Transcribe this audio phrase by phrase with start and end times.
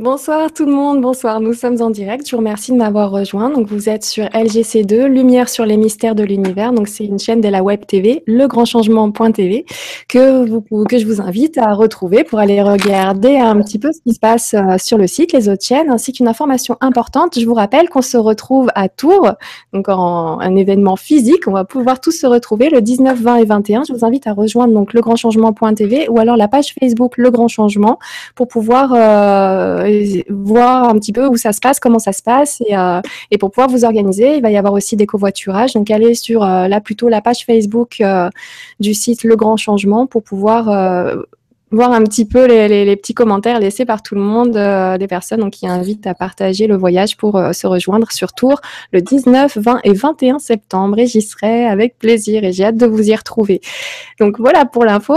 [0.00, 1.38] Bonsoir tout le monde, bonsoir.
[1.38, 2.26] Nous sommes en direct.
[2.26, 3.48] Je vous remercie de m'avoir rejoint.
[3.48, 6.72] Donc vous êtes sur LGC2, Lumière sur les mystères de l'univers.
[6.72, 9.64] Donc c'est une chaîne de la web TV, legrandchangement.tv,
[10.08, 14.14] que que je vous invite à retrouver pour aller regarder un petit peu ce qui
[14.14, 17.38] se passe euh, sur le site, les autres chaînes, ainsi qu'une information importante.
[17.38, 19.34] Je vous rappelle qu'on se retrouve à Tours,
[19.72, 21.46] donc en un événement physique.
[21.46, 23.84] On va pouvoir tous se retrouver le 19, 20 et 21.
[23.84, 28.00] Je vous invite à rejoindre donc legrandchangement.tv ou alors la page Facebook Le Grand Changement
[28.34, 29.83] pour pouvoir euh,
[30.30, 33.38] voir un petit peu où ça se passe, comment ça se passe, et, euh, et,
[33.38, 35.74] pour pouvoir vous organiser, il va y avoir aussi des covoiturages.
[35.74, 38.30] Donc allez sur euh, là plutôt la page Facebook euh,
[38.80, 40.68] du site Le Grand Changement pour pouvoir
[41.74, 45.40] voir un petit peu les, petits commentaires laissés par tout le monde, euh, des personnes
[45.40, 48.60] donc, qui invitent à partager le voyage pour euh, se rejoindre sur Tours
[48.92, 50.98] le 19, 20 et 21 septembre.
[50.98, 53.60] Et j'y serai avec plaisir et j'ai hâte de vous y retrouver.
[54.20, 55.14] Donc voilà pour l'info.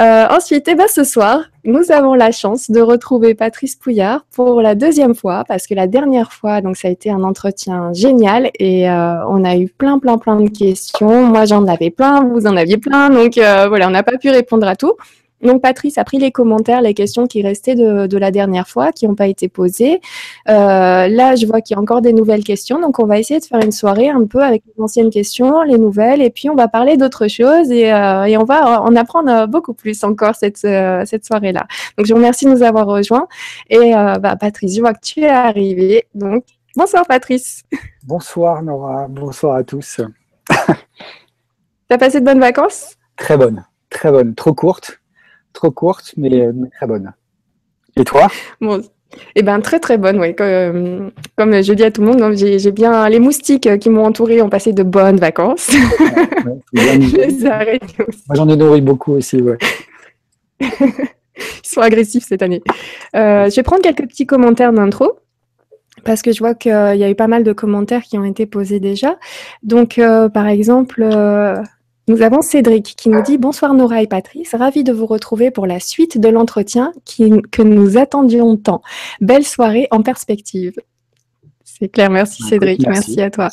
[0.00, 4.62] Euh, ensuite, eh ben, ce soir, nous avons la chance de retrouver Patrice Pouillard pour
[4.62, 8.50] la deuxième fois, parce que la dernière fois, donc ça a été un entretien génial
[8.58, 11.26] et on a eu plein, plein, plein de questions.
[11.26, 14.66] Moi, j'en avais plein, vous en aviez plein, donc voilà, on n'a pas pu répondre
[14.66, 14.94] à tout.
[15.42, 19.06] Donc Patrice a pris les commentaires, les questions qui restaient de, la dernière fois, qui
[19.06, 20.00] n'ont pas été posées.
[20.48, 23.38] Euh, là, je vois qu'il y a encore des nouvelles questions, donc on va essayer
[23.38, 26.56] de faire une soirée un peu avec les anciennes questions, les nouvelles, et puis on
[26.56, 31.04] va parler d'autres choses et, euh, on va en apprendre beaucoup plus encore cette, euh,
[31.04, 31.66] cette soirée-là.
[31.96, 33.26] Donc je vous remercie de nous avoir rejoints.
[33.68, 36.06] Et bah, Patrice, je vois que tu es arrivé.
[36.14, 36.44] Donc
[36.76, 37.64] bonsoir Patrice.
[38.04, 40.00] Bonsoir Nora, bonsoir à tous.
[41.88, 42.96] Tu as passé de bonnes vacances?
[43.16, 45.00] Très bonnes, très bonnes, trop courtes
[45.58, 47.12] trop courte, mais, très bonne.
[47.96, 48.28] Et toi?
[48.60, 48.80] Bon,
[49.34, 50.34] eh ben très très bonne, oui.
[50.36, 54.04] Comme, comme, je dis à tout le monde, hein, j'ai bien les moustiques qui m'ont
[54.04, 55.70] entouré ont passé de bonnes vacances.
[56.72, 56.94] Moi
[58.34, 59.58] j'en ai nourri beaucoup aussi, ouais.
[60.60, 60.68] Ils
[61.64, 62.62] sont agressifs cette année.
[63.16, 65.18] Euh, je vais prendre quelques petits commentaires d'intro.
[66.04, 68.46] Parce que je vois qu'il y a eu pas mal de commentaires qui ont été
[68.46, 69.18] posés déjà.
[69.64, 71.56] Donc, euh, par exemple, euh,
[72.08, 75.66] nous avons Cédric qui nous dit Bonsoir Nora et Patrice, ravi de vous retrouver pour
[75.66, 78.82] la suite de l'entretien que nous attendions tant.
[79.20, 80.74] Belle soirée en perspective.
[81.64, 83.48] C'est clair, merci bah, Cédric, merci, à toi.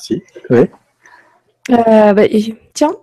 [0.52, 2.24] Euh, bah,
[2.74, 2.96] tiens,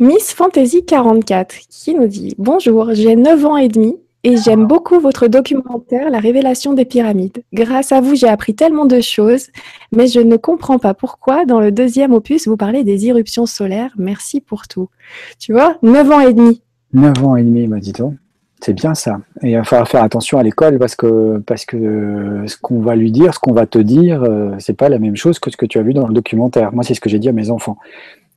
[0.00, 4.98] Miss Fantasy 44 qui nous dit Bonjour, j'ai 9 ans et demi et j'aime beaucoup
[4.98, 7.42] votre documentaire La révélation des pyramides.
[7.52, 9.48] Grâce à vous, j'ai appris tellement de choses,
[9.92, 13.92] mais je ne comprends pas pourquoi dans le deuxième opus, vous parlez des éruptions solaires.
[13.96, 14.88] Merci pour tout.
[15.38, 16.62] Tu vois, 9 ans et demi.
[16.94, 18.16] 9 ans et demi, m'a dit-on.
[18.60, 19.20] C'est bien ça.
[19.42, 22.96] Et il va falloir faire attention à l'école parce que, parce que ce qu'on va
[22.96, 25.56] lui dire, ce qu'on va te dire, euh, c'est pas la même chose que ce
[25.56, 26.72] que tu as vu dans le documentaire.
[26.72, 27.78] Moi, c'est ce que j'ai dit à mes enfants.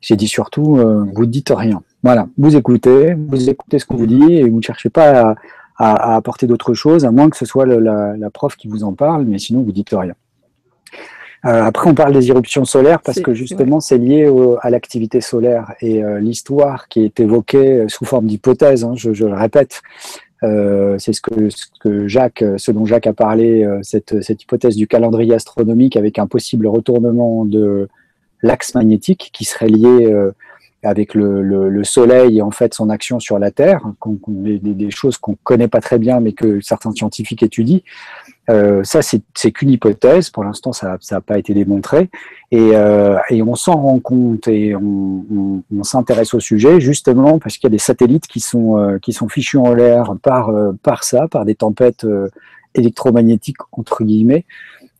[0.00, 1.82] J'ai dit surtout, euh, vous dites rien.
[2.04, 5.34] Voilà, vous écoutez, vous écoutez ce qu'on vous dit et vous ne cherchez pas à,
[5.82, 9.24] à, apporter d'autres choses, à moins que ce soit la, prof qui vous en parle,
[9.24, 10.14] mais sinon vous dites rien.
[11.44, 15.74] Euh, après, on parle des éruptions solaires parce que justement, c'est lié à l'activité solaire
[15.80, 18.84] et euh, l'histoire qui est évoquée sous forme d'hypothèse.
[18.84, 19.82] Hein, je, le répète,
[20.44, 24.76] euh, c'est ce que, ce que Jacques, ce dont Jacques a parlé, cette, cette, hypothèse
[24.76, 27.88] du calendrier astronomique avec un possible retournement de
[28.42, 30.14] l'axe magnétique qui serait lié
[30.82, 33.82] avec le, le, Soleil et en fait son action sur la Terre,
[34.28, 37.80] des, choses qu'on connaît pas très bien, mais que certains scientifiques étudient.
[38.50, 40.30] Euh, ça, c'est qu'une hypothèse.
[40.30, 42.10] Pour l'instant, ça n'a pas été démontré.
[42.50, 47.64] Et, euh, et on s'en rend compte et on, s'intéresse au sujet justement parce qu'il
[47.64, 51.28] y a des satellites qui sont, euh, qui sont fichus en l'air par, par ça,
[51.28, 52.06] par des tempêtes
[52.74, 54.44] électromagnétiques, entre guillemets.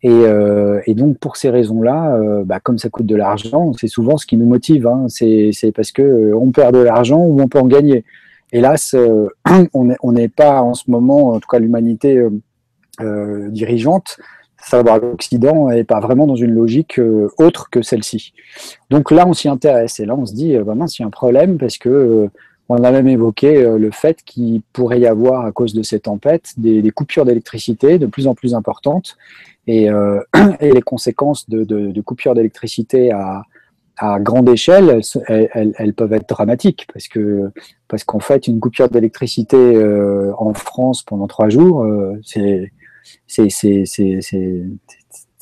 [0.05, 3.87] Et, euh, et, donc pour ces raisons-là, euh, bah, comme ça coûte de l'argent, c'est
[3.87, 4.87] souvent ce qui nous motive.
[4.87, 5.07] Hein.
[5.09, 8.05] C'est parce que euh, on perd de l'argent ou on peut en gagner.
[8.51, 9.29] Hélas, euh,
[9.73, 12.21] on n'est pas en ce moment, en tout cas l'humanité
[13.51, 14.19] dirigeante,
[14.63, 17.01] savoir l'Occident, n'est pas vraiment dans une logique
[17.39, 18.33] autre que celle-ci.
[18.91, 21.09] Donc là, on s'y intéresse et là, on se dit, bah mince, il y a
[21.09, 22.29] un problème parce que
[22.73, 26.55] on a même évoqué le fait qu'il pourrait y avoir, à cause de ces tempêtes,
[26.57, 29.17] des, coupures d'électricité de plus en plus importantes
[29.67, 30.21] et, euh,
[30.61, 33.45] les conséquences de, coupures d'électricité à,
[34.19, 37.53] grande échelle, elles, peuvent être dramatiques parce que
[37.87, 42.73] parce qu'en fait, une coupure d'électricité euh, en France pendant trois jours, euh, c'est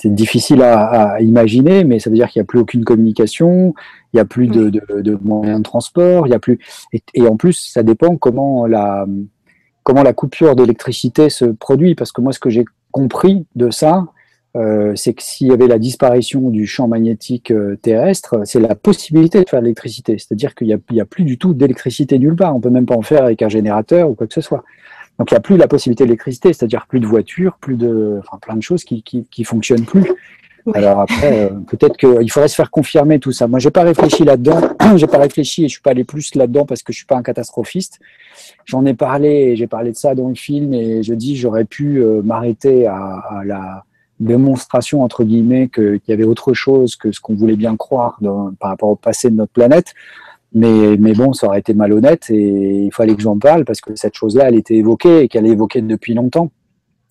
[0.09, 3.75] difficile à, à, imaginer, mais ça veut dire qu'il n'y a plus aucune communication,
[4.13, 6.59] il n'y a plus de, de, de, moyens de transport, il y a plus
[6.93, 9.07] et, et, en plus ça dépend comment la
[9.83, 14.07] comment la coupure d'électricité se produit, parce que moi ce que j'ai compris de ça,
[14.57, 18.75] euh, c'est que s'il y avait la disparition du champ magnétique euh, terrestre, c'est la
[18.75, 20.19] possibilité de faire de l'électricité.
[20.19, 22.55] C'est-à-dire qu'il n'y a, a, plus du tout d'électricité nulle part.
[22.57, 24.65] On peut même pas en faire avec un générateur ou quoi que ce soit.
[25.21, 28.39] Donc il n'y a plus la possibilité d'électricité, c'est-à-dire plus de voitures, plus de, enfin,
[28.39, 30.11] plein de choses qui, qui, qui fonctionnent plus.
[30.73, 33.47] Alors après, euh, peut-être qu'il faudrait se faire confirmer tout ça.
[33.47, 34.63] Moi, j'ai pas réfléchi là-dedans.
[34.97, 37.17] j'ai pas réfléchi et je suis pas allé plus là-dedans parce que je suis pas
[37.17, 38.01] un catastrophiste.
[38.65, 41.99] J'en ai parlé, j'ai parlé de ça dans le film et je dis j'aurais pu
[41.99, 43.85] euh, m'arrêter à, à, la
[44.21, 48.53] démonstration entre guillemets qu'il y avait autre chose que ce qu'on voulait bien croire dans,
[48.59, 49.93] par rapport au passé de notre planète.
[50.53, 54.15] Mais, bon, ça aurait été malhonnête et il fallait que j'en parle parce que cette
[54.15, 56.51] chose-là, elle était évoquée et qu'elle est évoquée depuis longtemps.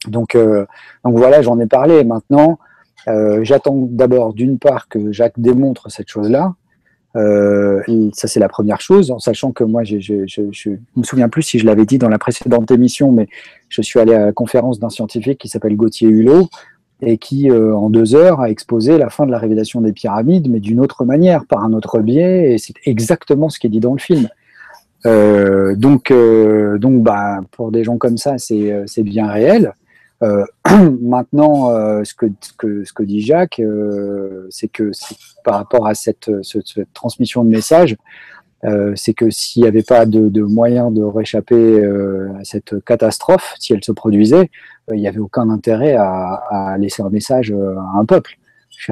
[0.07, 0.65] Donc, euh,
[1.03, 2.03] voilà, j'en ai parlé.
[2.03, 2.59] Maintenant,
[3.07, 6.55] euh, j'attends d'abord d'une part que Jacques démontre cette chose-là.
[7.15, 7.81] Euh,
[8.13, 11.59] ça, c'est la première chose, en sachant que moi, je ne me souviens plus si
[11.59, 13.27] je l'avais dit dans la précédente émission, mais
[13.69, 16.49] je suis allé à la conférence d'un scientifique qui s'appelle Gauthier Hulot
[17.01, 20.49] et qui, euh, en deux heures, a exposé la fin de la révélation des pyramides,
[20.49, 23.79] mais d'une autre manière, par un autre biais, et c'est exactement ce qui est dit
[23.79, 24.27] dans le film.
[25.05, 29.73] Euh, donc, euh, donc bah, pour des gens comme ça, c'est bien réel.
[30.21, 30.45] Euh,
[31.01, 32.25] maintenant, euh, ce, que,
[32.57, 34.91] que, ce, que, dit Jacques, euh, c'est que
[35.43, 37.95] par rapport à cette, cette, transmission de messages,
[38.95, 43.73] c'est que s'il n'y avait pas de, de moyen de réchapper à cette catastrophe, si
[43.73, 44.49] elle se produisait,
[44.91, 48.37] il n'y avait aucun intérêt à, à, laisser un message à un peuple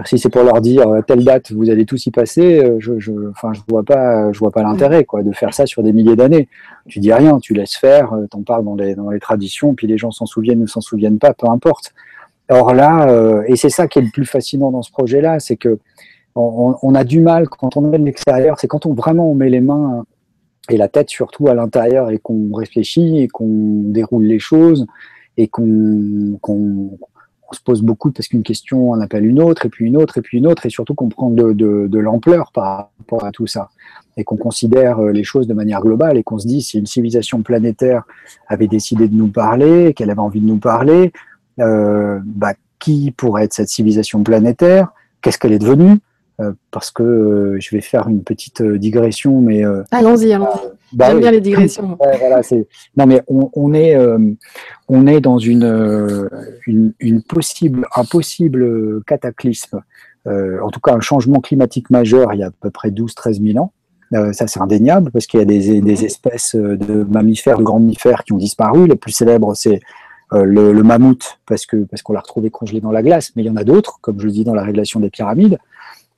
[0.05, 2.99] si c'est pour leur dire euh, telle date vous allez tous y passer, euh, je,
[2.99, 5.93] je, enfin, je vois pas, je vois pas l'intérêt quoi de faire ça sur des
[5.93, 6.49] milliers d'années.
[6.87, 9.87] Tu dis rien, tu laisses faire, euh, t'en parles dans les, dans les traditions, puis
[9.87, 11.93] les gens s'en souviennent ou s'en souviennent pas, peu importe.
[12.49, 15.79] Or là, et c'est ça qui est le plus fascinant dans ce projet-là, c'est que
[16.37, 19.35] on, on, a du mal quand on est de l'extérieur, c'est quand on vraiment on
[19.35, 20.05] met les mains
[20.69, 24.85] et la tête surtout à l'intérieur et qu'on réfléchit et qu'on déroule les choses
[25.37, 26.37] et qu'on
[27.49, 30.17] on se pose beaucoup parce qu'une question en appelle une autre, et puis une autre,
[30.17, 33.69] et puis une autre, et surtout qu'on prend de, l'ampleur par rapport à tout ça,
[34.17, 36.85] et qu'on considère euh, les choses de manière globale, et qu'on se dit si une
[36.85, 38.03] civilisation planétaire
[38.47, 41.11] avait décidé de nous parler, qu'elle avait envie de nous parler,
[41.59, 44.89] euh, bah, qui pourrait être cette civilisation planétaire?
[45.21, 45.99] Qu'est-ce qu'elle est devenue?
[46.71, 50.67] Parce que euh, je vais faire une petite euh, digression, mais allons-y, allons-y.
[50.93, 51.97] Bah J'aime bien les digressions.
[52.19, 52.41] voilà,
[52.95, 53.97] non, mais on, on est,
[54.87, 56.29] on est dans une,
[56.65, 59.81] une, une, possible, un possible cataclysme,
[60.25, 63.57] en tout cas un changement climatique majeur il y a à peu près 12-13 000
[63.61, 63.73] ans.
[64.31, 68.23] ça, c'est indéniable parce qu'il y a des, des, espèces de mammifères, de grands mammifères
[68.23, 68.87] qui ont disparu.
[68.87, 69.81] Les plus célèbres, c'est
[70.31, 73.47] le, le, mammouth parce que parce qu'on l'a retrouvé congelé dans la glace, mais il
[73.47, 75.57] y en a d'autres, comme je le dis dans la réglation des pyramides.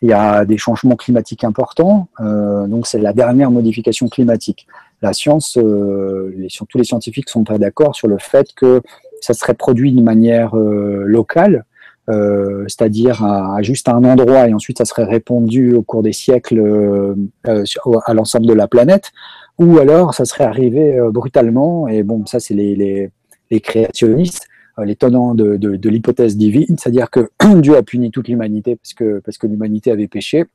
[0.01, 4.66] Il y a des changements climatiques importants, euh, donc c'est la dernière modification climatique.
[5.01, 8.81] La science, euh, les, tous les scientifiques sont pas d'accord sur le fait que
[9.19, 11.66] ça serait produit de manière euh, locale,
[12.10, 16.13] euh, c'est-à-dire à, à, juste un endroit et ensuite ça serait répandu au cours des
[16.13, 17.16] siècles euh,
[17.48, 17.63] euh,
[18.06, 19.12] à l'ensemble de la planète,
[19.57, 23.10] ou alors ça serait arrivé brutalement, et bon, ça c'est les, les,
[23.51, 24.48] les créationnistes
[24.86, 27.30] les tenants de, de, de l'hypothèse divine, c'est-à-dire que
[27.60, 30.46] Dieu a puni toute l'humanité parce que, parce que l'humanité avait péché,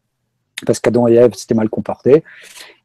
[0.66, 2.22] parce qu'Adam et Ève s'étaient mal comportés,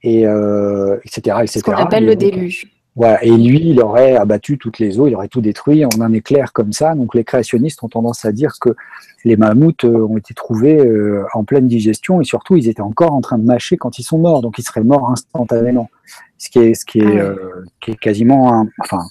[0.04, 1.38] et, euh, etc.
[1.42, 1.60] etc.
[1.60, 2.72] Ce qu'on appelle le déluge.
[2.96, 6.12] Voilà, et lui, il aurait abattu toutes les eaux, il aurait tout détruit en un
[6.12, 6.96] éclair comme ça.
[6.96, 8.76] Donc les créationnistes ont tendance à dire que
[9.24, 13.14] les mammouths euh, ont été trouvés euh, en pleine digestion et surtout ils étaient encore
[13.14, 15.90] en train de mâcher quand ils sont morts, donc ils seraient morts instantanément.
[16.38, 19.04] Ce qui est, ce qui est, ah euh, qui est quasiment, un, enfin,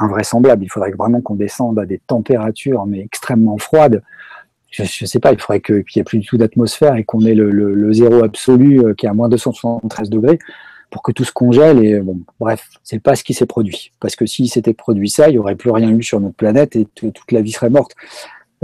[0.00, 0.64] invraisemblable.
[0.64, 4.02] Il faudrait vraiment qu'on descende à des températures mais extrêmement froides.
[4.70, 7.20] Je ne sais pas, il faudrait qu'il n'y ait plus du tout d'atmosphère et qu'on
[7.20, 10.38] ait le, zéro absolu euh, qui est à moins 273 degrés
[10.90, 11.84] pour que tout se congèle.
[11.84, 13.92] Et bon, bref, c'est pas ce qui s'est produit.
[14.00, 16.74] Parce que s'il s'était produit ça, il n'y aurait plus rien eu sur notre planète
[16.74, 17.92] et toute la vie serait morte.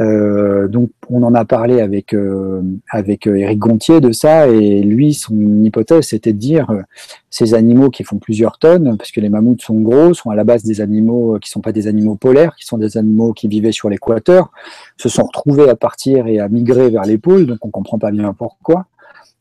[0.00, 4.82] Euh, donc on en a parlé avec euh, avec Eric euh, Gontier de ça et
[4.82, 6.80] lui son hypothèse c'était de dire euh,
[7.28, 10.44] ces animaux qui font plusieurs tonnes parce que les mammouths sont gros sont à la
[10.44, 13.72] base des animaux qui sont pas des animaux polaires qui sont des animaux qui vivaient
[13.72, 14.50] sur l'équateur
[14.96, 18.10] se sont retrouvés à partir et à migrer vers les pôles donc on comprend pas
[18.10, 18.86] bien pourquoi.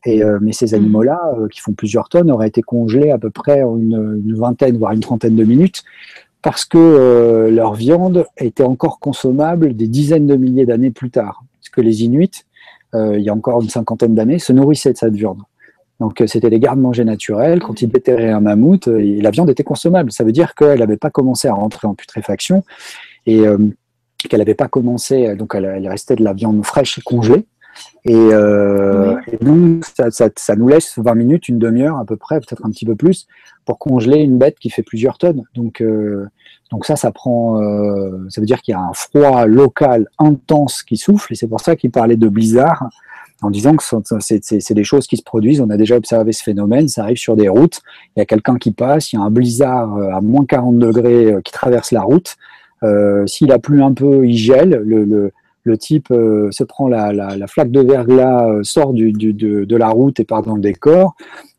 [0.06, 1.20] Et, mais ces animaux-là,
[1.52, 5.00] qui font plusieurs tonnes, auraient été congelés à peu près une, une vingtaine, voire une
[5.00, 5.84] trentaine de minutes,
[6.42, 11.42] parce que euh, leur viande était encore consommable des dizaines de milliers d'années plus tard.
[11.58, 12.44] Parce que les Inuits,
[12.94, 15.40] euh, il y a encore une cinquantaine d'années, se nourrissaient de cette viande.
[16.00, 17.60] Donc euh, c'était des gardes-manger naturels.
[17.60, 20.12] Quand ils déterraient un mammouth, la viande était consommable.
[20.12, 22.64] Ça veut dire qu'elle n'avait pas commencé à rentrer en putréfaction
[23.26, 23.42] et
[24.28, 27.44] qu'elle n'avait pas commencé, donc elle, elle, restait de la viande fraîche et congelée.
[28.04, 32.70] Et, euh, donc, ça, nous laisse 20 minutes, une demi-heure à peu près, peut-être un
[32.70, 33.26] petit peu plus,
[33.64, 35.42] pour congeler une bête qui fait plusieurs tonnes.
[35.54, 36.26] Donc, euh,
[36.70, 40.82] donc ça, ça prend, euh, ça veut dire qu'il y a un froid local intense
[40.82, 42.88] qui souffle, et c'est pour ça qu'il parlait de blizzard,
[43.42, 43.82] en disant que
[44.20, 45.62] c'est des choses qui se produisent.
[45.62, 47.80] On a déjà observé ce phénomène, ça arrive sur des routes,
[48.14, 51.36] il y a quelqu'un qui passe, il y a un blizzard à moins 40 degrés
[51.42, 52.36] qui traverse la route.
[53.24, 54.82] S'il a plu un peu, il gèle.
[54.84, 55.32] le, le
[55.76, 60.24] type euh, se prend la, flaque de verglas, euh, sort du, de, la route et
[60.24, 61.14] part dans le décor.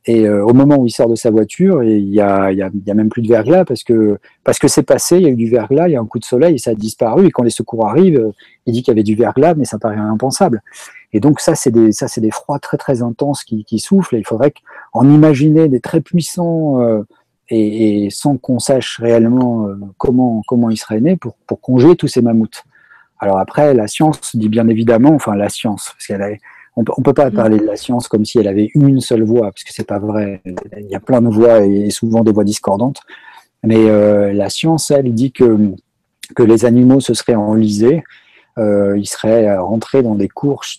[0.08, 2.94] Et euh, au moment où il sort de sa voiture, il n'y a, y a,
[2.94, 5.50] même plus de verglas parce que parce que c'est passé, il y a eu du
[5.50, 7.28] verglas, il y a un coup de soleil et ça a disparu.
[7.28, 8.32] Et quand les secours arrivent,
[8.66, 10.64] il dit qu'il y avait du verglas, mais ça paraît impensable.
[11.14, 14.16] Et donc ça, c'est des des froids très très intenses qui, soufflent.
[14.16, 14.54] Et il faudrait
[14.94, 16.80] en imaginer des très puissants
[17.50, 19.68] et, sans qu'on sache réellement
[19.98, 22.64] comment comment ils seraient nés pour pour congeler tous ces mammouths.
[23.22, 26.40] Alors après, la science dit bien évidemment, enfin la science, parce qu'elle
[26.76, 27.34] on ne peut pas mm.
[27.34, 30.00] parler de la science comme si elle avait une seule voix, parce que c'est pas
[30.00, 30.42] vrai.
[30.46, 33.02] Il y a plein de voix et souvent des voix discordantes.
[33.64, 35.58] Mais euh, la science, elle, dit que,
[36.36, 38.04] que les animaux se seraient enlisés,
[38.62, 40.78] euh, ils seraient rentrés dans des couches,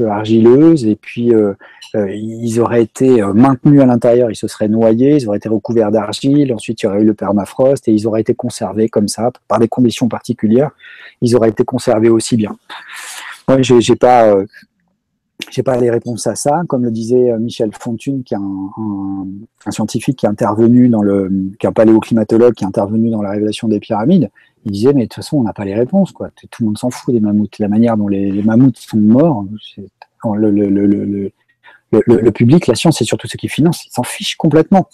[0.00, 1.54] argileuses et puis euh,
[1.94, 5.48] euh, ils auraient été euh, maintenus à l'intérieur, ils se seraient noyés, ils auraient été
[5.48, 9.06] recouverts d'argile, ensuite il y aurait eu le permafrost et ils auraient été conservés comme
[9.06, 10.70] ça, par des conditions particulières,
[11.20, 12.56] ils auraient été conservés aussi bien.
[13.46, 14.44] Moi, j'ai pas, euh,
[15.64, 16.62] pas les réponses à ça.
[16.66, 21.66] Comme le disait Michel Fontune, qui est un, scientifique qui est intervenu dans le, qui
[21.66, 24.30] est un paléoclimatologue qui est intervenu dans la révélation des pyramides,
[24.64, 26.30] il disait mais de toute façon on n'a pas les réponses quoi.
[26.50, 27.58] Tout le monde s'en fout des mammouths.
[27.58, 29.44] La manière dont les, mammouths sont morts,
[30.36, 31.30] le, le,
[32.06, 34.88] le, public, la science, c'est surtout ceux qui financent, ils s'en fichent complètement.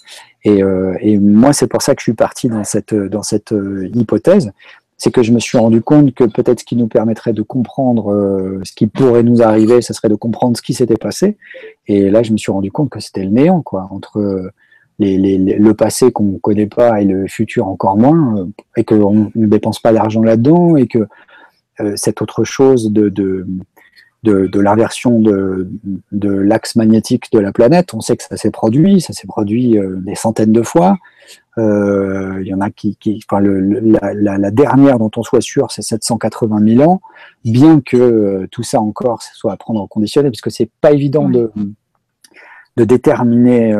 [0.45, 3.89] Euh, et, moi, c'est pour ça que je suis parti dans cette, dans cette euh,
[3.93, 4.51] hypothèse,
[4.97, 8.11] c'est que je me suis rendu compte que peut-être ce qui nous permettrait de comprendre
[8.11, 11.37] euh, ce qui pourrait nous arriver, ce serait de comprendre ce qui s'était passé.
[11.87, 14.51] Et là, je me suis rendu compte que c'était le néant, quoi, entre
[15.01, 19.79] le passé qu'on ne connaît pas et le futur encore moins, et qu'on ne dépense
[19.79, 21.07] pas d'argent là-dedans, et que
[21.95, 23.09] cette autre chose de
[24.23, 25.69] de, l'inversion de,
[26.21, 27.93] l'axe magnétique de la planète.
[27.93, 30.97] On sait que ça s'est produit, ça s'est produit euh, des centaines de fois.
[31.57, 32.97] Euh, il y en a qui,
[33.29, 37.01] enfin, la, dernière dont on soit sûr, c'est 780 000 ans,
[37.43, 41.27] bien que euh, tout ça encore soit à prendre en conditionnel, puisque c'est pas évident
[41.27, 41.51] de,
[42.77, 43.75] de déterminer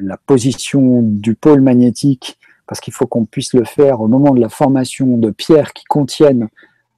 [0.00, 4.40] la position du pôle magnétique, parce qu'il faut qu'on puisse le faire au moment de
[4.40, 6.48] la formation de pierres qui contiennent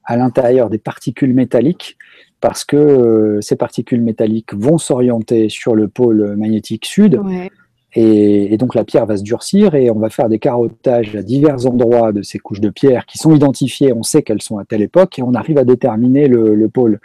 [0.05, 1.97] à l'intérieur des particules métalliques
[2.43, 7.21] parce que euh, ces particules métalliques vont s'orienter sur le pôle magnétique sud.
[7.95, 11.67] Et, donc la pierre va se durcir et on va faire des carottages à divers
[11.67, 14.83] endroits de ces couches de pierre qui sont identifiées, on sait qu'elles sont à telle
[14.83, 17.01] époque et on arrive à déterminer le, pôle.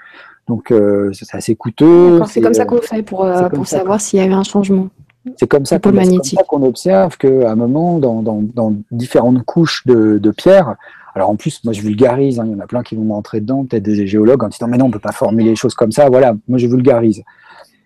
[0.47, 2.21] Donc euh, c'est assez coûteux.
[2.27, 4.89] C'est comme ça qu'on fait pour, euh, pour savoir s'il y avait un changement.
[5.35, 10.75] C'est comme ça qu'on observe qu'à un moment, dans, dans, différentes couches de, de pierre,
[11.15, 13.41] alors en plus, moi je vulgarise, hein, il y en a plein qui vont m'entrer
[13.41, 15.73] dedans, peut-être des géologues en disant mais non, on ne peut pas formuler les choses
[15.73, 16.09] comme ça.
[16.09, 17.23] Voilà, moi je vulgarise.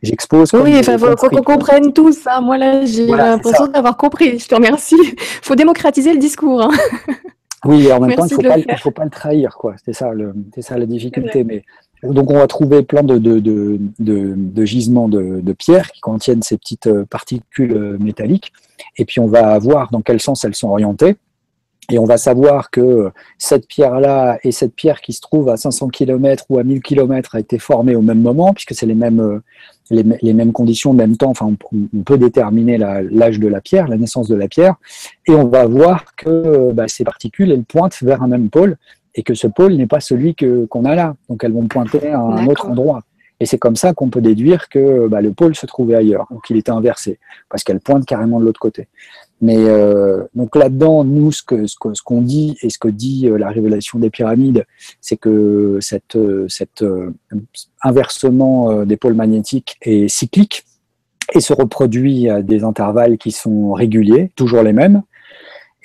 [0.04, 0.52] J'expose.
[0.54, 2.38] Oui, il faut, qu'on comprenne tout ça.
[2.38, 2.42] Hein.
[2.42, 4.40] Moi là, j'ai l'impression d'avoir compris.
[4.40, 4.98] Je te remercie.
[5.00, 6.62] Il faut démocratiser le discours.
[6.62, 6.72] Hein.
[7.66, 9.58] Oui, et en même temps, il ne faut, pas le trahir.
[9.86, 10.12] C'est ça,
[10.60, 11.44] ça la difficulté.
[11.44, 11.64] Mais,
[12.04, 17.06] donc on va trouver plein de, de, gisements de, pierres qui contiennent ces petites euh,
[17.06, 18.52] particules euh, métalliques.
[18.98, 21.16] Et puis on va voir dans quel sens elles sont orientées.
[21.92, 25.90] Et on va savoir que cette pierre-là et cette pierre qui se trouve à 500
[25.90, 29.20] km ou à 1000 km a été formée au même moment, puisque c'est les mêmes,
[29.20, 29.40] euh,
[29.90, 31.30] les, mêmes conditions, même temps.
[31.30, 34.76] Enfin, on, peut déterminer l'âge de la pierre, la naissance de la pierre.
[35.28, 38.78] Et on va voir que euh, bah, ces particules, elles pointent vers un même pôle
[39.14, 41.16] et que ce pôle n'est pas celui qu'on a là.
[41.30, 43.02] Donc elles vont pointer à un autre endroit.
[43.42, 46.58] Et c'est comme ça qu'on peut déduire que bah, le pôle se trouvait ailleurs, qu'il
[46.58, 47.18] était inversé,
[47.50, 48.88] parce qu'elle pointe carrément de l'autre côté.
[49.42, 51.42] Mais euh, donc là-dedans, nous, ce
[52.04, 54.68] qu'on dit et ce que dit euh, la révélation des pyramides,
[55.02, 56.86] c'est que cette, euh, cet
[57.82, 60.64] inversement des pôles magnétiques est cyclique
[61.34, 65.02] et se reproduit à des intervalles qui sont réguliers, toujours les mêmes.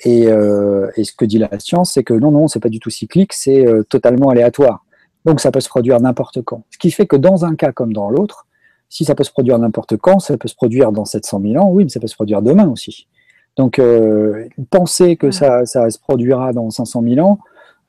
[0.05, 2.91] Et, et ce que dit la science, c'est que non, non, c'est pas du tout
[2.91, 4.85] cyclique, c'est totalement aléatoire.
[5.25, 6.63] Donc ça peut se produire n'importe quand.
[6.71, 8.47] Ce qui fait que dans un cas comme dans l'autre,
[8.89, 11.69] si ça peut se produire n'importe quand, ça peut se produire dans 700 000 ans,
[11.69, 13.07] oui, mais ça peut se produire demain aussi.
[13.57, 17.39] Donc, euh, penser que ça, se produira dans 500 000 ans,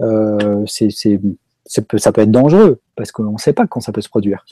[0.01, 1.83] euh, ça
[2.13, 4.45] peut être dangereux, parce qu'on ne sait pas quand ça peut se produire.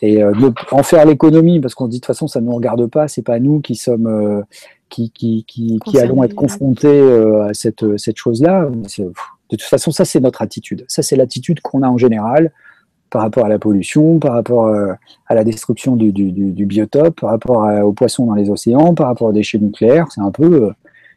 [0.00, 0.32] Et euh,
[0.72, 3.06] en faire l'économie, parce qu'on se dit de toute façon, ça ne nous regarde pas,
[3.06, 4.44] c'est pas nous qui sommes,
[4.88, 7.00] qui, qui, qui, allons être confrontés
[7.42, 8.68] à cette, cette chose-là.
[9.52, 10.84] De toute façon, ça, c'est notre attitude.
[10.88, 12.50] Ça, c'est l'attitude qu'on a en général.
[13.10, 14.94] par rapport à la pollution, par rapport euh,
[15.26, 16.10] à la destruction du,
[16.64, 20.06] biotope, par rapport aux poissons dans les océans, par rapport aux déchets nucléaires.
[20.10, 20.72] C'est un peu,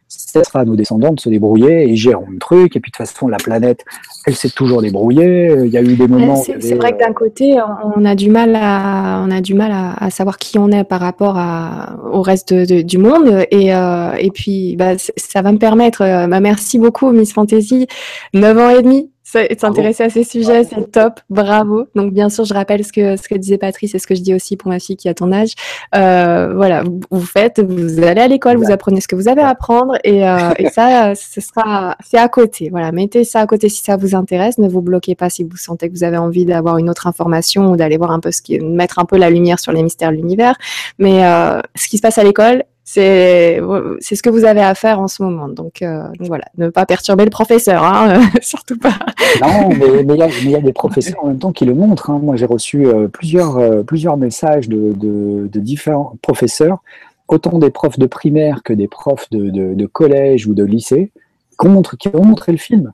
[0.06, 2.76] euh, ça sera à nos descendants de se débrouiller et géreront le truc.
[2.76, 3.84] Et puis de toute façon, la planète,
[4.26, 5.54] elle s'est toujours débrouillée.
[5.64, 6.36] Il y a eu des moments.
[6.36, 7.56] C'est vrai que d'un côté,
[7.96, 11.00] on a du mal à, on a du mal à, savoir qui on est par
[11.00, 13.46] rapport à, au reste du monde.
[13.50, 16.00] Et, euh, et puis, bah, ça va me permettre.
[16.28, 17.86] Bah, merci beaucoup, Miss Fantasy.
[18.34, 21.88] 9 ans et demi S'intéresser à ces sujets, c'est top, bravo.
[21.96, 24.20] Donc bien sûr, je rappelle ce que ce que disait Patrice et ce que je
[24.20, 25.54] dis aussi pour ma fille qui a ton âge.
[25.96, 29.48] Euh, voilà, vous, faites, vous allez à l'école, vous apprenez ce que vous avez à
[29.48, 32.68] apprendre et, euh, et ça, ce sera, c'est à côté.
[32.70, 34.58] Voilà, mettez ça à côté si ça vous intéresse.
[34.58, 37.72] Ne vous bloquez pas si vous sentez que vous avez envie d'avoir une autre information
[37.72, 40.12] ou d'aller voir un peu ce qui, mettre un peu la lumière sur les mystères
[40.12, 40.54] de l'univers.
[41.00, 43.60] Mais euh, ce qui se passe à l'école, c'est
[43.98, 45.48] c'est ce que vous avez à faire en ce moment.
[45.48, 48.96] Donc, euh, voilà, ne pas perturber le professeur, hein, surtout pas.
[49.42, 52.10] Non, mais il y, a des professeurs en même temps qui le montrent.
[52.10, 52.20] Hein.
[52.22, 56.78] Moi, j'ai reçu euh, plusieurs euh, plusieurs messages de, de, différents professeurs,
[57.26, 61.10] autant des profs de primaire que des profs de, de collège ou de lycée,
[61.58, 62.92] qui ont montré le film.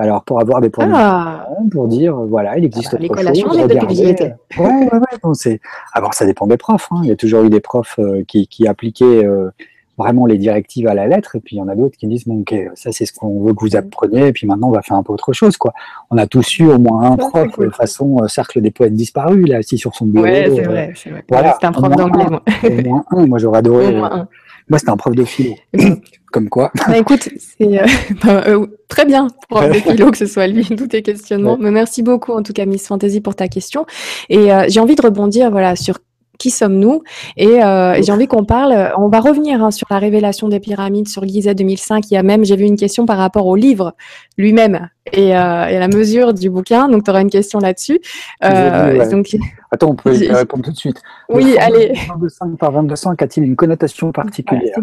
[0.00, 1.46] Alors, pour avoir des points ah.
[1.72, 3.16] pour dire, voilà, il existe autre chose.
[3.16, 4.34] L'école a changé depuis que étais.
[4.56, 5.60] Ouais, ouais, ouais.
[5.92, 6.88] Alors, ça dépend des profs.
[6.92, 7.00] Hein.
[7.02, 9.50] Il y a toujours eu des profs euh, qui, qui, appliquaient euh,
[9.98, 12.28] vraiment les directives à la lettre, et puis il y en a d'autres qui disent,
[12.28, 14.82] bon, ok, ça c'est ce qu'on veut que vous appreniez, et puis maintenant on va
[14.82, 15.72] faire un peu autre chose, quoi.
[16.10, 19.48] On a tous eu au moins un prof, de façon euh, cercle des poètes disparus,
[19.48, 20.26] là, assis sur son bureau.
[20.26, 21.24] Ouais, c'est vrai, c'est vrai.
[21.28, 22.42] Voilà, un prof d'anglais, moi.
[22.62, 24.00] Au moins un, moi j'aurais adoré.
[24.68, 25.54] Moi, c'était un prof de philo.
[26.32, 26.70] Comme quoi.
[26.86, 27.86] Bah, écoute, c'est euh,
[28.24, 31.56] bah, euh, très bien, prof de philo, que ce soit lui, tous tes questionnements.
[31.58, 33.86] Mais merci beaucoup, en tout cas, Miss Fantasy, pour ta question.
[34.28, 35.98] Et euh, j'ai envie de rebondir voilà, sur
[36.38, 37.02] qui sommes-nous?
[37.36, 37.60] Et,
[38.00, 41.54] j'ai envie qu'on parle, on va revenir hein, sur la révélation des pyramides, sur Gizeh
[41.54, 42.10] 2005.
[42.10, 43.94] Il y a même, j'ai vu une question par rapport au livre
[44.36, 46.88] lui-même et, à la mesure du bouquin.
[46.88, 48.00] Donc, tu auras une question là-dessus.
[48.42, 49.36] donc...
[49.70, 51.00] Attends, on peut y répondre tout de suite.
[51.28, 51.92] Oui, allez.
[52.08, 54.74] 22 par 22 a-t-il une connotation particulière?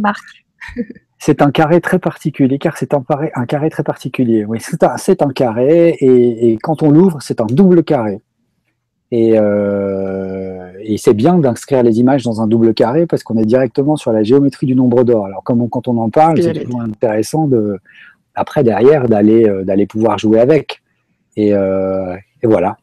[0.75, 0.84] C'est
[1.19, 3.03] c'est un carré très particulier, car c'est un,
[3.36, 4.45] un, carré très particulier.
[4.45, 4.84] Oui, c'est
[5.21, 8.21] un, carré, et, quand on l'ouvre, c'est un double carré.
[9.15, 13.95] Euh, et, c'est bien d'inscrire les images dans un double carré parce qu'on est directement
[13.95, 15.25] sur la géométrie du nombre d'or.
[15.25, 17.78] Alors, comme quand on en parle, c'est toujours intéressant de,
[18.34, 20.82] après derrière d'aller euh, d'aller pouvoir jouer avec.
[21.38, 22.78] Et, euh, voilà.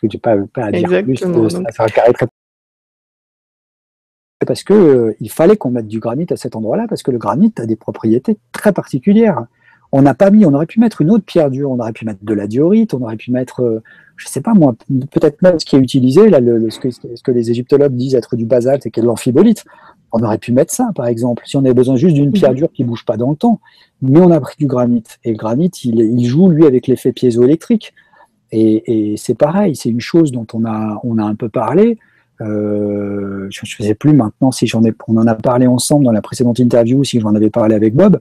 [0.00, 1.16] Je ne pas, pas à dire plus.
[1.16, 2.26] C'est un carré très
[4.44, 7.18] parce que euh, il fallait qu'on mette du granit à cet endroit-là, parce que le
[7.18, 9.46] granit a des propriétés très particulières.
[9.92, 12.04] On n'a pas mis, on aurait pu mettre une autre pierre dure, on aurait pu
[12.04, 13.82] mettre de la diorite, on aurait pu mettre, euh,
[14.16, 14.74] je sais pas moi,
[15.10, 18.14] peut-être même ce qui est utilisé, là, le, ce, que, ce, que, les égyptologues disent
[18.14, 19.64] être du basalte et qui est de l'amphibolite.
[20.12, 22.72] On aurait pu mettre ça, par exemple, si on avait besoin juste d'une pierre dure
[22.72, 23.60] qui bouge pas dans le temps.
[24.00, 25.02] Mais on a pris du granit.
[25.24, 27.92] Et le granit, il, il joue, lui, avec l'effet piézoélectrique.
[28.52, 31.98] Et, et c'est pareil, c'est une chose dont on a, on a un peu parlé.
[32.40, 36.12] Euh, je ne sais plus maintenant si j'en ai, on en a parlé ensemble dans
[36.12, 38.20] la précédente interview, si j'en avais parlé avec Bob,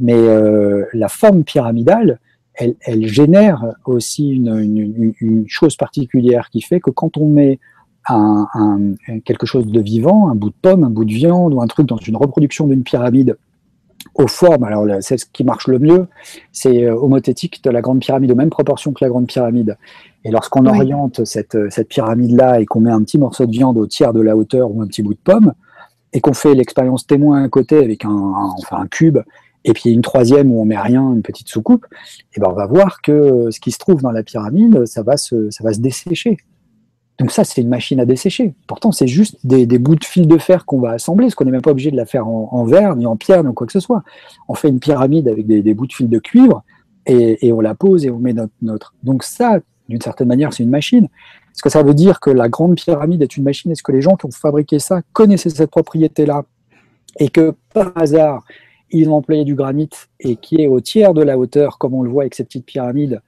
[0.00, 2.18] mais euh, la forme pyramidale,
[2.54, 7.58] elle, elle génère aussi une, une, une, chose particulière qui fait que quand on met
[8.08, 11.62] un, un, quelque chose de vivant, un bout de pomme, un bout de viande ou
[11.62, 13.36] un truc dans une reproduction d'une pyramide
[14.14, 16.08] aux formes, alors c'est ce qui marche le mieux,
[16.50, 19.78] c'est euh, homothétique de la grande pyramide, aux mêmes proportions que la grande pyramide.
[20.24, 23.86] Et lorsqu'on oriente cette, cette pyramide-là et qu'on met un petit morceau de viande au
[23.86, 25.54] tiers de la hauteur ou un petit bout de pomme,
[26.12, 28.10] et qu'on fait l'expérience témoin à côté avec un,
[28.58, 29.18] enfin un cube,
[29.64, 31.86] et puis une troisième où on met rien, une petite soucoupe,
[32.34, 35.16] et ben on va voir que ce qui se trouve dans la pyramide, ça va
[35.16, 36.36] se, ça va se dessécher.
[37.18, 38.54] Donc ça, c'est une machine à dessécher.
[38.66, 41.52] Pourtant, c'est juste des, bouts de fil de fer qu'on va assembler, parce qu'on n'est
[41.52, 43.80] même pas obligé de la faire en, verre, ni en pierre, ni quoi que ce
[43.80, 44.02] soit.
[44.48, 46.64] On fait une pyramide avec des, bouts de fil de cuivre,
[47.06, 48.94] et, et, on la pose et on met notre, notre.
[49.02, 51.04] Donc ça, d'une certaine manière, c'est une machine.
[51.04, 53.70] Est-ce que ça veut dire que la grande pyramide est une machine?
[53.70, 56.44] Est-ce que les gens qui ont fabriqué ça connaissaient cette propriété-là?
[57.18, 58.44] Et que par hasard,
[58.92, 62.02] ils ont employé du granit et qui est au tiers de la hauteur, comme on
[62.02, 63.20] le voit avec ces petites pyramides,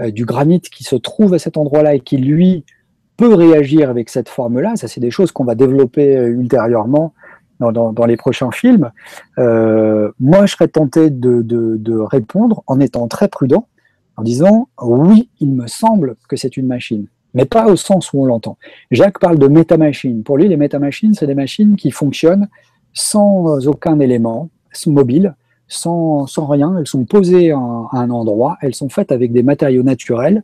[0.00, 2.64] euh, du granit qui se trouve à cet endroit-là et qui, lui,
[3.16, 4.74] peut réagir avec cette forme-là.
[4.76, 7.14] Ça, c'est des choses qu'on va développer euh, ultérieurement
[7.60, 8.90] dans, les prochains films.
[9.38, 13.68] Euh, moi, je serais tenté de, répondre en étant très prudent
[14.16, 18.20] en disant oui, il me semble que c'est une machine, mais pas au sens où
[18.20, 18.58] on l'entend.
[18.90, 20.24] Jacques parle de métamachines.
[20.24, 22.48] Pour lui, les métamachines, c'est des machines qui fonctionnent
[22.92, 24.50] sans aucun élément
[24.86, 25.34] mobile,
[25.68, 26.76] sans, sans rien.
[26.78, 30.42] Elles sont posées à un endroit, elles sont faites avec des matériaux naturels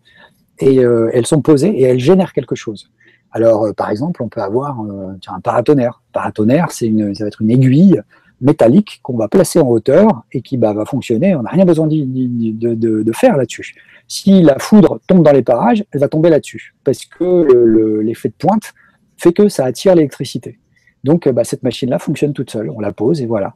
[0.60, 2.90] et euh, elles sont posées et elles génèrent quelque chose.
[3.32, 6.02] Alors, euh, par exemple, on peut avoir euh, un paratonnerre.
[6.12, 8.00] Paratonnerre, c'est une, ça va être une aiguille
[8.40, 11.34] métallique qu'on va placer en hauteur et qui bah, va fonctionner.
[11.34, 13.74] On n'a rien besoin de, de, faire là-dessus.
[14.08, 18.34] Si la foudre tombe dans les parages, elle va tomber là-dessus parce que l'effet de
[18.34, 18.72] pointe
[19.18, 20.58] fait que ça attire l'électricité.
[21.04, 22.70] Donc bah, cette machine-là fonctionne toute seule.
[22.70, 23.54] On la pose et voilà.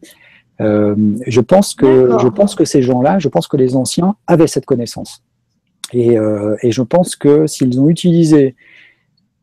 [0.60, 0.94] Euh,
[1.26, 4.66] je pense que je pense que ces gens-là, je pense que les anciens avaient cette
[4.66, 5.22] connaissance.
[5.92, 8.54] Et, euh, et je pense que s'ils ont utilisé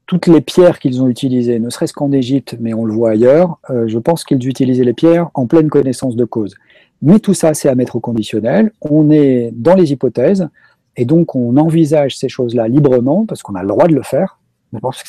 [0.06, 3.60] toutes les pierres qu'ils ont utilisées, ne serait-ce qu'en Égypte, mais on le voit ailleurs,
[3.70, 6.56] euh, je pense qu'ils utilisaient les pierres en pleine connaissance de cause.
[7.02, 8.72] Mais tout ça, c'est à mettre au conditionnel.
[8.82, 10.50] On est dans les hypothèses,
[10.98, 14.38] et donc on envisage ces choses-là librement, parce qu'on a le droit de le faire.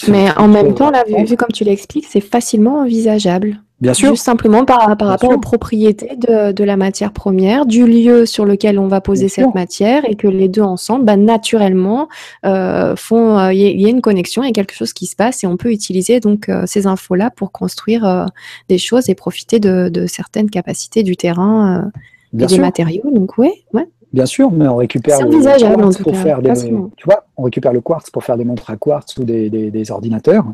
[0.09, 3.61] Mais en même temps, là, vu, comme tu l'expliques, c'est facilement envisageable.
[3.83, 4.11] Bien sûr.
[4.11, 8.45] Juste simplement par, par rapport aux propriétés de, de, la matière première, du lieu sur
[8.45, 12.09] lequel on va poser cette matière, et que les deux ensemble, bah, naturellement,
[12.47, 13.37] euh, font.
[13.51, 15.49] Il euh, y, a une connexion, il y a quelque chose qui se passe, et
[15.49, 18.25] on peut utiliser donc euh, ces infos-là pour construire euh,
[18.69, 21.91] des choses et profiter de, de, certaines capacités du terrain
[22.39, 23.11] et des matériaux.
[23.13, 23.89] Donc oui, ouais.
[24.13, 27.81] Bien sûr, mais on récupère le quartz pour faire des, tu vois, on récupère le
[27.81, 30.45] quartz pour faire des montres à quartz ou des, des, ordinateurs.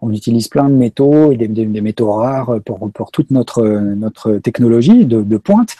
[0.00, 4.38] On utilise plein de métaux et des, des métaux rares pour, pour, toute notre, notre
[4.38, 5.76] technologie de, de pointe.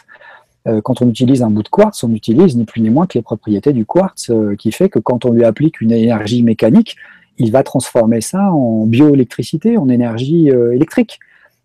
[0.67, 3.17] Euh, quand on utilise un bout de quartz, on utilise ni plus ni moins que
[3.17, 6.95] les propriétés du quartz, euh, qui fait que quand on lui applique une énergie mécanique,
[7.37, 11.19] il va transformer ça en bioélectricité, en énergie euh, électrique.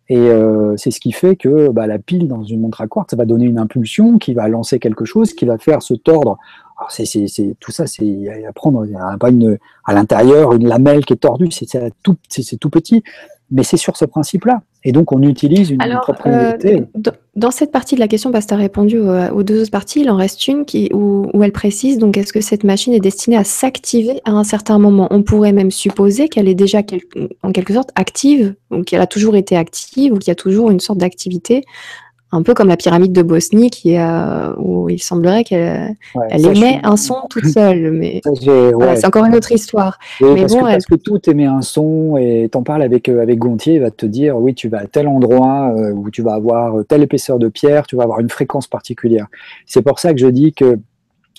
[0.08, 3.14] Et euh, c'est ce qui fait que bah, la pile dans une montre à quartz
[3.14, 6.38] va donner une impulsion qui va lancer quelque chose, qui va faire se tordre.
[6.78, 8.86] Alors c'est, c'est, c'est, tout ça, c'est à prendre.
[8.86, 11.66] Il n'y a pas une, à l'intérieur une lamelle qui est tordue, c'est,
[12.02, 13.02] tout, c'est, tout petit.
[13.50, 14.62] Mais c'est sur ce principe-là.
[14.88, 16.76] Et donc, on utilise une propriété.
[16.76, 19.70] Euh, dans cette partie de la question, parce que tu as répondu aux, deux autres
[19.70, 22.94] parties, il en reste une qui, où, où elle précise donc est-ce que cette machine
[22.94, 25.06] est destinée à s'activer à un certain moment?
[25.10, 26.78] On pourrait même supposer qu'elle est déjà
[27.42, 30.70] en quelque sorte active, ou qu'elle a toujours été active, ou qu'il y a toujours
[30.70, 31.64] une sorte d'activité
[32.30, 35.96] un peu comme la pyramide de Bosnie qui euh, où il semblerait qu'elle
[36.32, 39.98] émet un son toute seule mais c'est encore une autre histoire.
[40.20, 43.22] Mais parce, bon, que, parce que tout émet un son et t'en parles avec euh,
[43.22, 46.22] avec Gontier il va te dire oui tu vas à tel endroit euh, où tu
[46.22, 49.26] vas avoir telle épaisseur de pierre tu vas avoir une fréquence particulière.
[49.64, 50.78] C'est pour ça que je dis que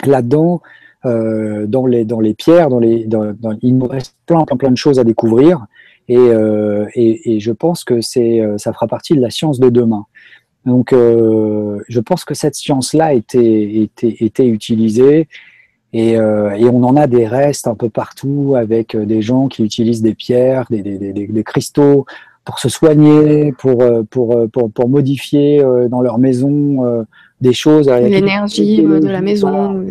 [0.06, 0.62] là-dedans
[1.04, 4.78] dans les dans les pierres dans les dans, il nous reste plein plein plein de
[4.78, 5.66] choses à découvrir
[6.10, 10.06] et, et, et je pense que c'est ça fera partie de la science de demain
[10.70, 13.90] donc, euh, je pense que cette science-là été,
[14.40, 15.28] utilisée
[15.96, 19.64] euh, et, on en a des restes un peu partout avec euh, des gens qui
[19.64, 22.06] utilisent des pierres, des, cristaux
[22.46, 27.06] pour se soigner, pour, pour, modifier dans leur maison
[27.42, 27.90] des choses.
[27.90, 29.86] L'énergie de la maison.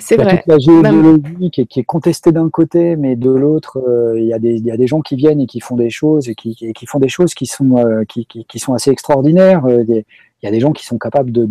[0.00, 0.42] C'est vrai.
[0.46, 4.86] la géologie qui, est, contestée d'un côté, mais de l'autre, euh, il y, a des
[4.86, 7.76] gens qui viennent et qui font des choses et qui, font des choses qui sont,
[7.76, 9.64] euh, qui, sont assez extraordinaires.
[9.66, 10.04] Euh, il
[10.42, 11.46] y a des gens qui sont capables de,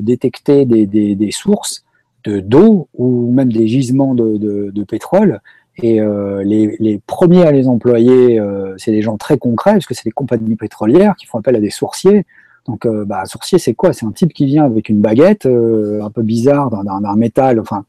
[0.00, 1.84] détecter des, sources
[2.24, 5.40] de d'eau ou même des gisements de, pétrole.
[5.82, 6.00] Et
[6.44, 8.40] les, les, premiers à les employer,
[8.78, 11.60] c'est des gens très concrets, parce que c'est des compagnies pétrolières qui font appel à
[11.60, 12.24] des sourciers
[12.66, 13.92] donc, euh, bah, c'est quoi?
[13.92, 17.60] C'est un type qui vient avec une baguette, euh, un peu bizarre, d'un métal.
[17.60, 17.84] Enfin,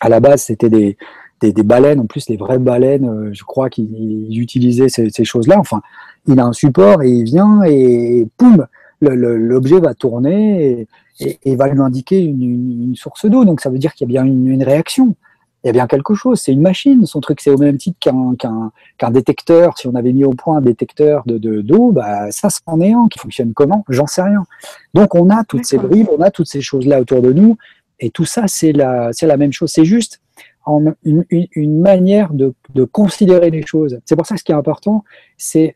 [0.00, 0.96] à la base, c'était des,
[1.62, 5.58] baleines, en plus, des vraies baleines, euh, je crois qu'ils utilisaient ces, choses-là.
[5.58, 5.82] Enfin,
[6.26, 8.66] il a un support et il vient et poum,
[9.00, 10.86] l'objet va tourner
[11.20, 13.44] et, va lui indiquer une, source d'eau.
[13.44, 15.14] Donc, ça veut dire qu'il y a bien une réaction
[15.64, 16.40] il y a bien quelque chose.
[16.40, 17.06] C'est une machine.
[17.06, 19.78] Son truc, c'est au même titre qu'un détecteur.
[19.78, 23.08] Si on avait mis au point un détecteur de d'eau, bah, ça, c'en est un
[23.08, 23.82] qui fonctionne comment?
[23.88, 24.44] J'en sais rien.
[24.92, 27.56] Donc, on a toutes ces bribes, on a toutes ces choses-là autour de nous.
[27.98, 29.70] Et tout ça, c'est la, la même chose.
[29.70, 30.20] C'est juste
[31.04, 33.98] une, une, manière de, de, considérer les choses.
[34.04, 35.04] C'est pour ça que ce qui est important,
[35.38, 35.74] c'est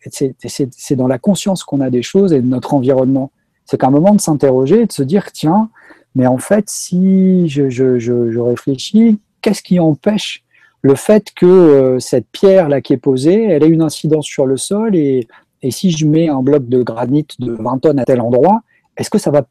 [0.92, 3.30] dans la conscience qu'on a des choses et de notre environnement.
[3.64, 5.70] C'est qu'à un moment de s'interroger et de se dire, tiens,
[6.14, 10.44] mais en fait, si je, je, je, je réfléchis, qu'est-ce qui empêche
[10.82, 14.46] le fait que euh, cette pierre là qui est posée, elle ait une incidence sur
[14.46, 15.26] le sol et,
[15.70, 18.60] si je mets un bloc de granit de 20 tonnes à tel endroit,
[18.96, 19.42] est-ce que ça va,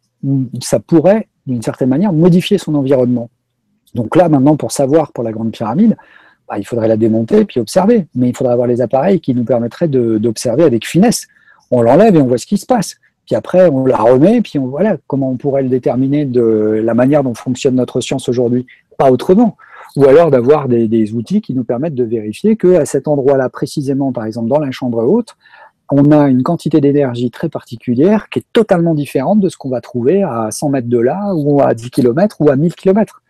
[0.62, 3.30] ça pourrait d'une certaine manière modifier son environnement?
[3.94, 5.98] Donc là maintenant pour savoir pour la grande pyramide,
[6.48, 9.44] bah, il faudrait la démonter puis observer, mais il faudrait avoir les appareils qui nous
[9.44, 11.28] permettraient d'observer avec finesse.
[11.72, 12.96] On l'enlève et on voit ce qui se passe.
[13.26, 16.94] Puis après, on la remet, puis on voilà comment on pourrait le déterminer de la
[16.94, 18.66] manière dont fonctionne notre science aujourd'hui,
[18.98, 19.58] pas autrement
[19.98, 24.14] ou alors d'avoir des, outils qui nous permettent de vérifier que à cet endroit-là précisément,
[24.14, 25.36] par exemple dans la chambre haute,
[25.90, 29.82] on a une quantité d'énergie très particulière qui est totalement différente de ce qu'on va
[29.82, 33.24] trouver à 100 mètres de là, ou à 10 km, ou à 1000 km.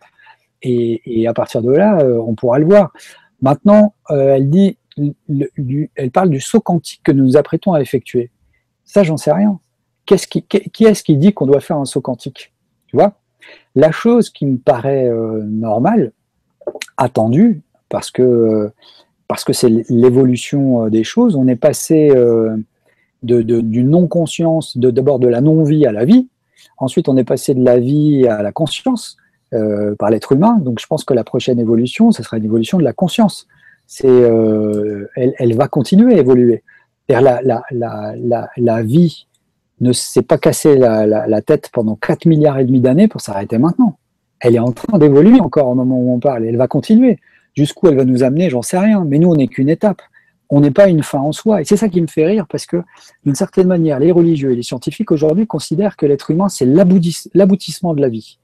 [0.62, 2.92] Et, à partir de là, euh, on pourra le voir.
[3.40, 4.76] Maintenant, euh, elle dit,
[5.94, 8.30] elle parle du saut quantique que nous nous apprêtons à effectuer.
[8.84, 9.58] Ça, j'en sais rien.
[10.04, 12.52] qui, qui est-ce qui dit qu'on doit faire un saut quantique?
[12.88, 13.14] Tu vois?
[13.74, 15.08] La chose qui me paraît
[15.46, 16.12] normale,
[16.96, 18.70] attendue, parce que
[19.26, 22.10] parce que c'est l'évolution des choses, on est passé
[23.22, 26.28] de, du non-conscience, d'abord de, la non-vie à la vie.
[26.78, 29.16] Ensuite, on est passé de la vie à la conscience
[29.54, 30.58] euh, par l'être humain.
[30.60, 33.46] Donc, je pense que la prochaine évolution, ce sera une évolution de la conscience.
[33.86, 36.62] C'est, euh, elle, elle, va continuer à évoluer.
[37.08, 39.26] La, la, la, la, vie
[39.80, 43.56] ne s'est pas cassé la, la, tête pendant 4 milliards et demi d'années pour s'arrêter
[43.56, 43.96] maintenant.
[44.40, 46.44] Elle est en train d'évoluer encore au moment où on parle.
[46.44, 47.18] Et elle va continuer.
[47.54, 49.04] Jusqu'où elle va nous amener, j'en sais rien.
[49.04, 50.02] Mais nous, on n'est qu'une étape
[50.50, 51.60] on n'est pas une fin en soi.
[51.60, 52.82] Et c'est ça qui me fait rire parce que,
[53.24, 57.94] d'une certaine manière, les religieux et les scientifiques aujourd'hui considèrent que l'être humain, c'est l'aboutissement
[57.94, 58.38] de la vie.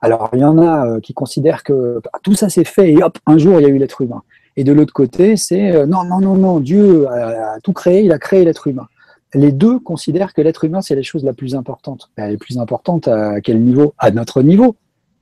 [0.00, 3.02] Alors, il y en a euh, qui considèrent que bah, tout ça s'est fait et
[3.02, 4.22] hop, un jour, il y a eu l'être humain.
[4.56, 8.12] Et de l'autre côté, c'est euh, non, non, non, non, Dieu a, tout créé, il
[8.12, 8.86] a créé l'être humain.
[9.34, 12.10] Les deux considèrent que l'être humain, c'est la chose la plus importante.
[12.16, 13.92] Elle est plus importante à quel niveau?
[13.98, 14.76] À notre niveau.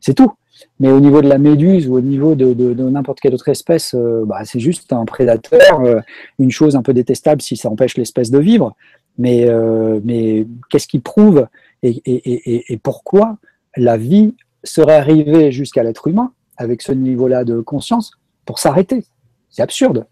[0.07, 0.33] C'est tout.
[0.79, 4.25] Mais au niveau de la méduse ou au niveau de, n'importe quelle autre espèce, euh,
[4.25, 5.99] bah, c'est juste un prédateur, euh,
[6.39, 8.77] une chose un peu détestable si ça empêche l'espèce de vivre.
[9.19, 11.49] Mais, euh, mais qu'est-ce qui prouve
[11.83, 13.37] et, et, pourquoi
[13.77, 18.13] la vie serait arrivée jusqu'à l'être humain avec ce niveau-là de conscience
[18.45, 19.03] pour s'arrêter?
[19.51, 20.07] C'est absurde.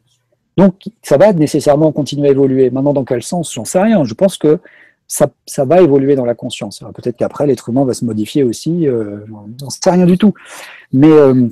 [0.57, 2.68] Donc ça va nécessairement continuer à évoluer.
[2.70, 3.54] Maintenant, dans quel sens?
[3.54, 4.02] J'en sais rien.
[4.02, 4.59] Je pense que
[5.07, 6.83] ça, va évoluer dans la conscience.
[6.95, 10.35] Peut-être qu'après, l'être humain va se modifier aussi, euh, on ne sait rien du tout.
[10.93, 11.49] Mais, euh,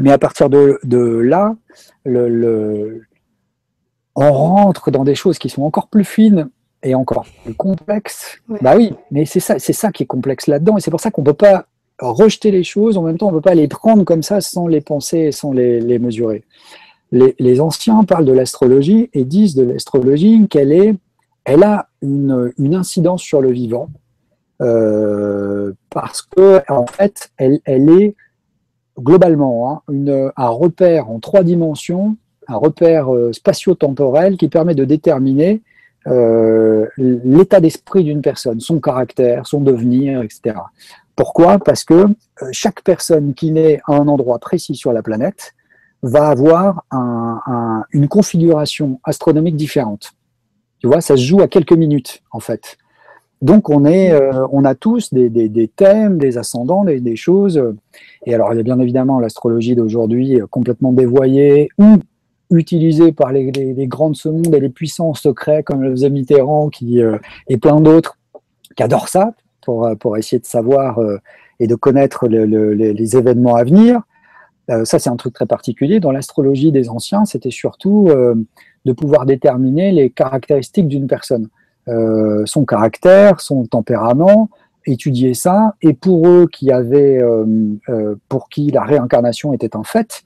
[0.00, 1.54] mais à partir de, là,
[2.04, 3.02] le,
[4.14, 6.50] on rentre dans des choses qui sont encore plus fines
[6.82, 8.38] et encore plus complexes.
[8.62, 11.10] Bah oui, mais c'est ça, c'est ça qui est complexe là-dedans, et c'est pour ça
[11.10, 11.66] qu'on ne peut pas
[11.98, 14.66] rejeter les choses, en même temps on ne peut pas les prendre comme ça sans
[14.66, 16.44] les penser et sans les, mesurer.
[17.12, 20.94] Les, les, anciens parlent de l'astrologie et disent de l'astrologie qu'elle est
[21.50, 23.88] elle a une, incidence sur le vivant
[24.62, 28.14] euh, parce que en fait, elle, est
[28.96, 35.60] globalement hein, un repère en trois dimensions, un repère euh, spatio-temporel qui permet de déterminer
[36.06, 40.56] euh, l'état d'esprit d'une personne, son caractère, son devenir, etc.
[41.16, 41.58] Pourquoi?
[41.58, 42.06] Parce que
[42.52, 45.52] chaque personne qui naît à un endroit précis sur la planète
[46.02, 46.84] va avoir
[47.92, 50.14] une configuration astronomique différente.
[50.80, 52.78] Tu vois, ça se joue à quelques minutes, en fait.
[53.42, 57.62] Donc, on, est, euh, on a tous des, des, thèmes, des ascendants, des, des, choses.
[58.26, 61.98] Et alors, il y a bien évidemment l'astrologie d'aujourd'hui euh, complètement dévoyée ou
[62.50, 66.68] utilisée par les, les, grandes ce monde et les puissants secrets comme le faisait Mitterrand
[66.68, 67.16] qui, euh,
[67.48, 68.18] et plein d'autres
[68.76, 70.98] qui adorent ça pour, pour essayer de savoir
[71.60, 74.00] et de connaître les événements à venir.
[74.84, 76.00] ça, c'est un truc très particulier.
[76.00, 78.08] Dans l'astrologie des anciens, c'était surtout
[78.84, 81.48] de pouvoir déterminer les caractéristiques d'une personne,
[81.88, 84.48] euh, son caractère, son tempérament,
[84.86, 85.74] étudier ça.
[85.82, 87.44] Et pour eux qui avaient, euh,
[87.88, 90.22] euh, pour qui la réincarnation était un fait,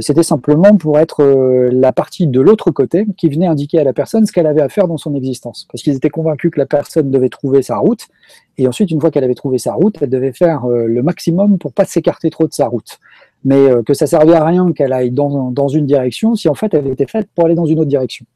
[0.00, 1.22] c'était simplement pour être
[1.70, 4.70] la partie de l'autre côté qui venait indiquer à la personne ce qu'elle avait à
[4.70, 5.68] faire dans son existence.
[5.70, 8.08] Parce qu'ils étaient convaincus que la personne devait trouver sa route,
[8.56, 11.74] et ensuite, une fois qu'elle avait trouvé sa route, elle devait faire le maximum pour
[11.74, 12.98] pas s'écarter trop de sa route
[13.46, 16.74] mais euh, que ça servait à rien qu'elle aille dans, une direction si en fait
[16.74, 18.26] elle était faite pour aller dans une autre direction.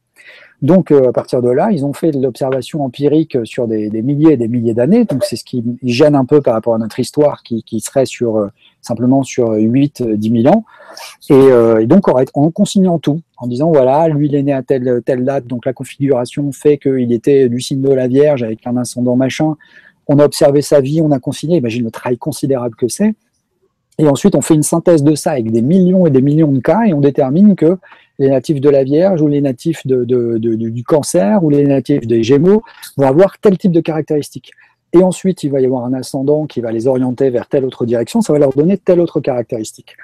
[0.63, 4.35] Donc euh, à partir de là, ils ont fait de l'observation empirique sur des, milliers
[4.35, 5.05] et des milliers d'années.
[5.05, 8.37] Donc c'est ce qui gêne un peu par rapport à notre histoire qui, serait sur
[8.37, 8.49] euh,
[8.83, 10.65] simplement sur 8 10 000 ans.
[11.29, 15.25] Et, donc en consignant tout, en disant voilà, lui il est né à telle telle
[15.25, 19.17] date, donc la configuration fait qu'il était du signe de la Vierge avec un ascendant
[19.17, 19.57] machin.
[20.07, 21.57] On a observé sa vie, on a consigné.
[21.57, 23.15] Imagine le travail considérable que c'est.
[24.01, 26.61] Et ensuite, on fait une synthèse de ça avec des millions et des millions de
[26.61, 27.77] cas et on détermine que
[28.19, 32.63] les natifs de la Vierge ou les natifs du cancer ou les natifs des Gémeaux
[32.97, 34.53] vont avoir tel type de caractéristiques.
[34.95, 37.85] Et ensuite, il va y avoir un ascendant qui va les orienter vers telle autre
[37.85, 39.97] direction, ça va leur donner telle autre caractéristique.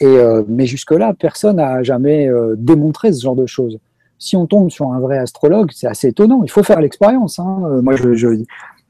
[0.00, 3.78] Et, euh, mais jusque-là, personne n'a jamais euh, démontré ce genre de choses.
[4.18, 6.42] Si on tombe sur un vrai astrologue, c'est assez étonnant.
[6.42, 7.38] Il faut faire l'expérience.
[7.38, 7.62] Hein.
[7.64, 8.28] Euh, moi, je, je,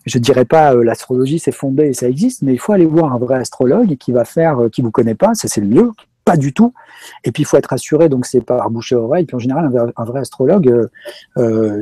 [0.06, 3.12] je dirais pas euh, l'astrologie c'est fondé et ça existe, mais il faut aller voir
[3.12, 5.90] un vrai astrologue qui va faire, euh, qui vous connaît pas, ça c'est le mieux,
[6.24, 6.72] pas du tout.
[7.24, 9.24] Et puis il faut être assuré, donc c'est par bouche et oreille.
[9.24, 10.88] Puis en général, un vrai, astrologue, euh,
[11.38, 11.80] euh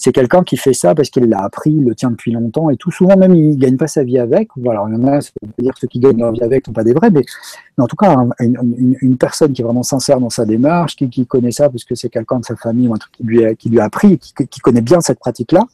[0.00, 2.76] c'est quelqu'un qui fait ça parce qu'il l'a appris, il le tient depuis longtemps et
[2.76, 2.92] tout.
[2.92, 4.48] Souvent même, il gagne pas sa vie avec.
[4.56, 6.72] Voilà, il y en a, ça veut dire ceux qui gagnent leur vie avec sont
[6.72, 7.24] pas des vrais, mais,
[7.78, 11.68] en tout cas, une, personne qui est vraiment sincère dans sa démarche, qui, connaît ça
[11.68, 13.80] parce que c'est quelqu'un de sa famille ou un truc qui lui a, qui lui
[13.80, 15.66] a appris, qui, qui connaît bien cette pratique-là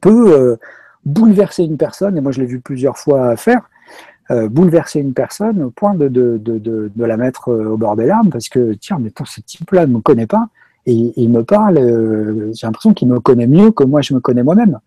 [0.00, 0.56] peut euh,
[1.04, 3.68] bouleverser une personne, et moi je l'ai vu plusieurs fois faire,
[4.30, 7.96] euh, bouleverser une personne au point de, de, de, de, la mettre euh, au bord
[7.96, 10.48] des larmes, parce que, tiens, mais ce type-là ne me connaît pas,
[10.86, 11.76] et il me parle,
[12.54, 14.80] j'ai l'impression qu'il me connaît mieux que moi je me connais moi-même.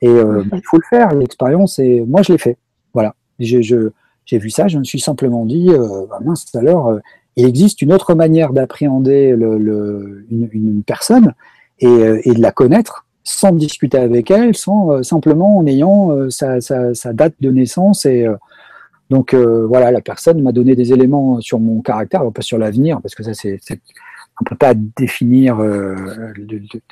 [0.00, 2.56] Et bah, il faut le faire, l'expérience, et moi je l'ai fait.
[2.94, 3.14] Voilà.
[3.38, 3.60] J'ai
[4.32, 6.98] vu ça, je me suis simplement dit, bah, mince, alors,
[7.36, 11.34] il existe une autre manière d'appréhender le, une, personne
[11.78, 11.92] et,
[12.24, 17.34] et, de la connaître sans discuter avec elle, sans simplement en ayant sa, sa, date
[17.40, 18.26] de naissance et
[19.08, 23.14] donc voilà, la personne m'a donné des éléments sur mon caractère, pas sur l'avenir, parce
[23.14, 23.58] que ça c'est
[24.40, 25.58] on peut pas définir,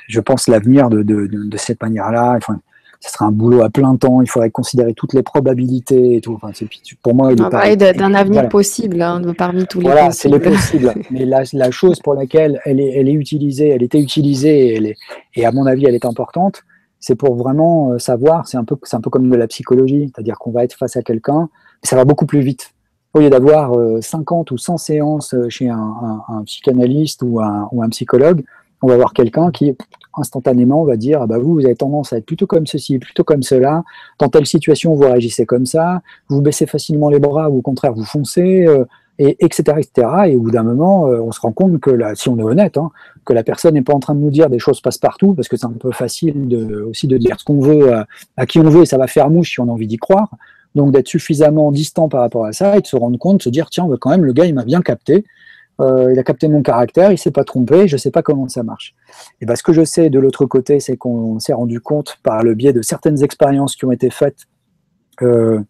[0.07, 2.39] je pense, l'avenir de, de, cette manière-là.
[3.03, 6.39] Ce serait un boulot à plein temps, il faudrait considérer toutes les probabilités et tout.
[6.41, 6.51] Enfin,
[7.01, 10.93] pour moi, il On d'un avenir possible hein, parmi tous les Voilà, c'est les possibles.
[11.11, 14.75] Mais la, la, chose pour laquelle elle est, elle est utilisée, elle était utilisée, et,
[14.75, 14.95] elle est,
[15.35, 16.63] et à mon avis, elle est importante,
[17.01, 20.37] c'est pour vraiment euh, savoir, c'est un, peu, un peu comme de la psychologie, c'est-à-dire
[20.39, 21.49] qu'on va être face à quelqu'un,
[21.83, 22.71] ça va beaucoup plus vite.
[23.13, 27.41] Au lieu d'avoir 50 euh, ou 100 séances euh, chez un, un, un psychanalyste ou
[27.41, 28.45] un, ou un psychologue,
[28.83, 29.75] on va voir quelqu'un qui
[30.15, 33.23] instantanément, va dire, ah bah vous, vous avez tendance à être plutôt comme ceci, plutôt
[33.23, 33.83] comme cela.
[34.19, 36.01] Dans telle situation, vous réagissez comme ça.
[36.29, 38.85] Vous baissez facilement les bras ou au contraire, vous foncez, euh,
[39.19, 40.07] et, etc., etc.
[40.27, 42.77] Et au bout d'un moment, euh, on se rend compte que, si on est honnête,
[42.77, 42.91] hein,
[43.25, 45.57] que la personne n'est pas en train de nous dire des choses passe-partout, parce que
[45.57, 46.53] c'est un peu facile
[46.87, 47.93] aussi de dire ce qu'on veut
[48.37, 50.29] à, qui on veut, et ça va faire mouche si on a envie d'y croire.
[50.75, 53.49] Donc d'être suffisamment distant par rapport à ça et de se rendre compte, de se
[53.49, 55.23] dire, tiens, quand même, le gars, il m'a bien capté.
[55.81, 58.63] Euh, il a capté mon caractère, il s'est pas trompé, je sais pas comment ça
[58.63, 58.93] marche.
[59.41, 62.43] Et ben, ce que je sais de l'autre côté, c'est qu'on s'est rendu compte par
[62.43, 64.45] le biais de certaines expériences qui ont été faites
[65.21, 65.61] euh,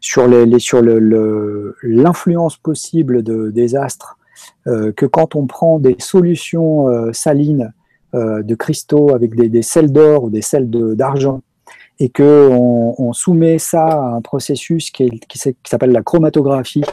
[0.00, 4.18] sur, les, sur l'influence possible de, des astres,
[4.66, 7.72] euh, que quand on prend des solutions salines
[8.12, 11.42] de cristaux avec des, des sels d'or ou des sels d'argent,
[12.00, 15.22] et qu'on on soumet ça à un processus qui,
[15.64, 16.84] s'appelle la chromatographie,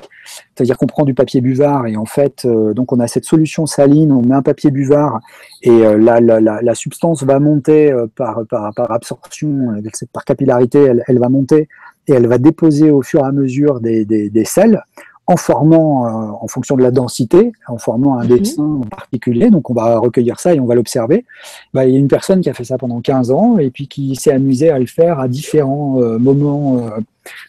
[0.55, 3.65] c'est-à-dire qu'on prend du papier buvard et en fait, euh, donc on a cette solution
[3.65, 5.19] saline, on met un papier buvard
[5.61, 9.81] et euh, la, la, la, substance va monter euh, par, par, par, absorption,
[10.13, 11.67] par capillarité, elle, elle, va monter
[12.07, 14.83] et elle va déposer au fur et à mesure des, des, des sels
[15.27, 18.37] en formant, euh, en fonction de la densité, en formant un mhm.
[18.37, 19.49] dessin en particulier.
[19.49, 21.25] Donc on va recueillir ça et on va l'observer.
[21.73, 23.87] Bah, il y a une personne qui a fait ça pendant 15 ans et puis
[23.87, 26.89] qui s'est amusée à le faire à différents moments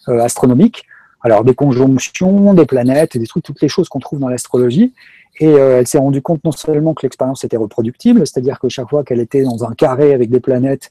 [0.07, 0.85] astronomiques.
[1.23, 4.93] Alors des conjonctions, des planètes, des trucs, toutes les choses qu'on trouve dans l'astrologie.
[5.41, 9.03] Et elle s'est rendue compte non seulement que l'expérience était reproductible, c'est-à-dire que chaque fois
[9.03, 10.91] qu'elle était dans un carré avec des planètes,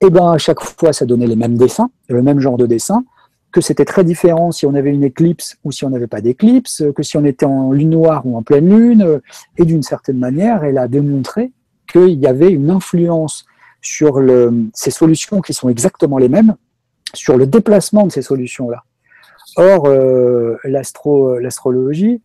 [0.00, 2.66] et eh ben à chaque fois ça donnait les mêmes dessins, le même genre de
[2.66, 3.04] dessin
[3.52, 6.82] que c'était très différent si on avait une éclipse ou si on n'avait pas d'éclipse,
[6.96, 9.20] que si on était en lune noire ou en pleine lune,
[9.58, 11.52] et d'une certaine manière, elle a démontré
[11.86, 13.44] qu'il y avait une influence
[13.82, 14.20] sur
[14.74, 16.56] ces solutions qui sont exactement les mêmes,
[17.14, 18.84] sur le déplacement de ces solutions-là.
[19.56, 22.20] Or, euh, l'astrologie,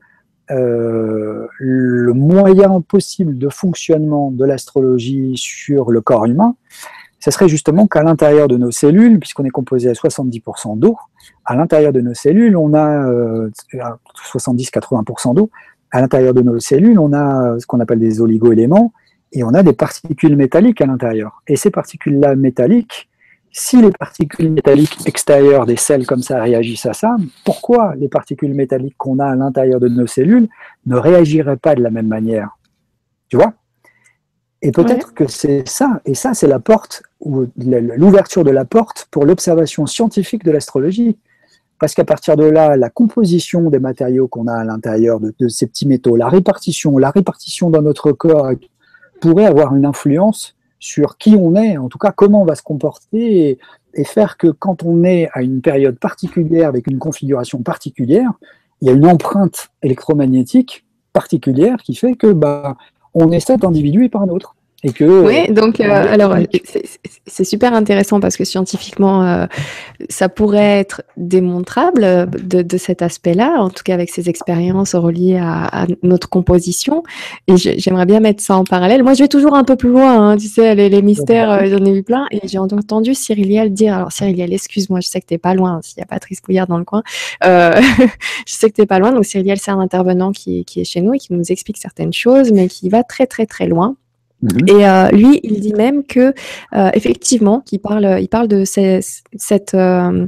[0.49, 6.55] euh, le moyen possible de fonctionnement de l'astrologie sur le corps humain,
[7.19, 10.95] ce serait justement qu'à l'intérieur de nos cellules, puisqu'on est composé à 70% d'eau,
[11.45, 13.09] à l'intérieur de nos cellules, on a
[14.33, 15.49] 70-80% euh, d'eau.
[15.91, 18.93] À l'intérieur de nos cellules, on a ce qu'on appelle des oligoéléments
[19.33, 21.41] et on a des particules métalliques à l'intérieur.
[21.47, 23.09] Et ces particules-là métalliques,
[23.57, 28.53] si les particules métalliques extérieures des cells comme ça réagissent à ça, pourquoi les particules
[28.53, 30.47] métalliques qu'on a à l'intérieur de nos cellules
[30.85, 32.57] ne réagiraient pas de la même manière?
[33.29, 33.53] Tu vois?
[34.61, 39.07] Et peut-être que c'est ça, et ça c'est la porte, ou l'ouverture de la porte
[39.09, 41.17] pour l'observation scientifique de l'astrologie.
[41.79, 45.67] Parce qu'à partir de là, la composition des matériaux qu'on a à l'intérieur de, ces
[45.67, 48.49] petits métaux, la répartition, la répartition dans notre corps
[49.19, 52.63] pourrait avoir une influence sur qui on est, en tout cas comment on va se
[52.63, 53.59] comporter,
[53.93, 58.29] et, faire que quand on est à une période particulière avec une configuration particulière,
[58.81, 62.77] il y a une empreinte électromagnétique particulière qui fait que bah,
[63.15, 64.56] on est cet individu et pas un autre.
[64.83, 66.35] Et que, oui, donc euh, alors
[67.25, 69.47] c'est super intéressant parce que scientifiquement euh,
[70.07, 75.87] ça pourrait être démontrable de, cet aspect-là, en tout cas avec ces expériences reliées à,
[76.03, 77.01] notre composition.
[77.47, 79.01] Et j'aimerais bien mettre ça en parallèle.
[79.01, 81.83] Moi, je vais toujours un peu plus loin, hein, tu sais, les, mystères, euh, j'en
[81.83, 82.27] ai eu plein.
[82.29, 85.79] Et j'ai entendu Cyriliel dire, alors Cyriliel, excuse-moi, je sais que tu n'es pas loin,
[85.81, 87.01] s'il y a Patrice Pouillard dans le coin,
[87.41, 88.09] je
[88.45, 89.11] sais que tu n'es pas loin.
[89.11, 92.13] Donc Cyriliel, c'est un intervenant qui, qui est chez nous et qui nous explique certaines
[92.13, 93.95] choses, mais qui va très très très loin.
[94.41, 94.67] Mhm.
[94.67, 96.33] Et euh, lui, il dit même que,
[96.75, 100.27] euh, effectivement, parle, il parle de cette euh,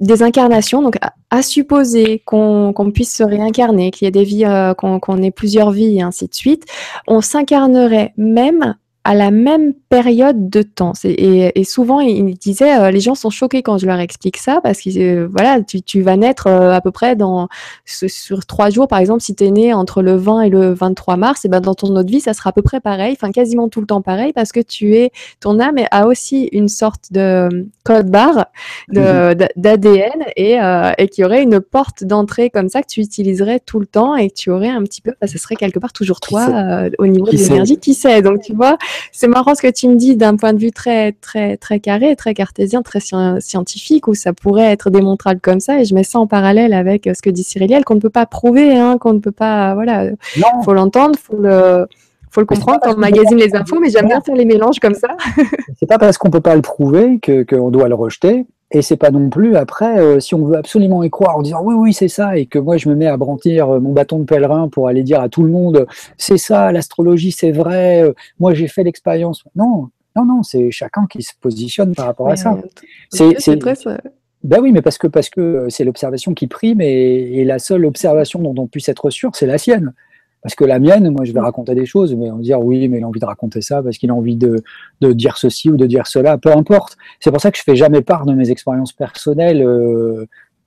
[0.00, 0.82] désincarnation.
[0.82, 0.96] Donc,
[1.30, 4.46] à, supposer qu'on puisse se réincarner, qu'il y ait des vies,
[4.78, 6.64] qu'on ait plusieurs vies et ainsi de suite,
[7.08, 10.94] on s'incarnerait même à la même période de temps.
[11.04, 14.60] Et, et, souvent, il disait, euh, les gens sont choqués quand je leur explique ça,
[14.62, 17.48] parce que euh, voilà, tu, tu, vas naître euh, à peu près dans
[17.84, 21.18] sur trois jours, par exemple, si tu es né entre le 20 et le 23
[21.18, 23.68] mars, et ben dans ton autre vie, ça sera à peu près pareil, enfin quasiment
[23.68, 27.68] tout le temps pareil, parce que tu es, ton âme a aussi une sorte de
[27.84, 28.46] code barre
[28.88, 30.24] d'ADN mhm.
[30.36, 30.58] et,
[30.98, 34.30] et qui aurait une porte d'entrée comme ça que tu utiliserais tout le temps et
[34.30, 37.26] que tu aurais un petit peu, bah, ce serait quelque part toujours toi au niveau
[37.26, 38.22] de l'énergie, qui sait?
[38.22, 38.78] Donc tu vois,
[39.12, 42.16] c'est marrant ce que tu me dis d'un point de vue très, très, très carré,
[42.16, 45.80] très cartésien, très scientifique, où ça pourrait être démontrable comme ça.
[45.80, 48.26] Et je mets ça en parallèle avec ce que dit Cyriliel, qu'on ne peut pas
[48.26, 50.10] prouver, hein, qu'on ne peut pas, voilà,
[50.64, 51.86] faut l'entendre, faut le,
[52.34, 54.94] faut le comprendre quand on magazine les infos, mais j'aime bien faire les mélanges comme
[54.94, 55.16] ça.
[55.78, 58.44] c'est pas parce qu'on peut pas le prouver qu'on doit le rejeter.
[58.72, 61.60] Et c'est pas non plus après, euh, si on veut absolument y croire en disant
[61.62, 64.18] oui, oui, c'est ça, et que moi je me mets à brandir euh, mon bâton
[64.18, 68.14] de pèlerin pour aller dire à tout le monde c'est ça, l'astrologie c'est vrai, euh,
[68.40, 69.44] moi j'ai fait l'expérience.
[69.54, 72.58] Non, non, non, c'est chacun qui se positionne par rapport à ça.
[73.10, 73.74] C'est très.
[74.42, 77.86] Ben oui, mais parce que parce que c'est l'observation qui prime et, et, la seule
[77.86, 79.94] observation dont on puisse être sûr, c'est la sienne.
[80.44, 82.86] Parce que la mienne, moi, je vais raconter des choses, mais on va dire oui,
[82.88, 84.62] mais il a envie de raconter ça parce qu'il a envie de,
[85.00, 86.98] de, dire ceci ou de dire cela, peu importe.
[87.18, 90.26] C'est pour ça que je fais jamais part de mes expériences personnelles, euh,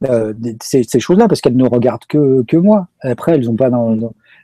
[0.09, 2.87] euh, ces, ces choses-là, parce qu'elles ne regardent que, que moi.
[3.01, 3.69] Après, elles n'ont pas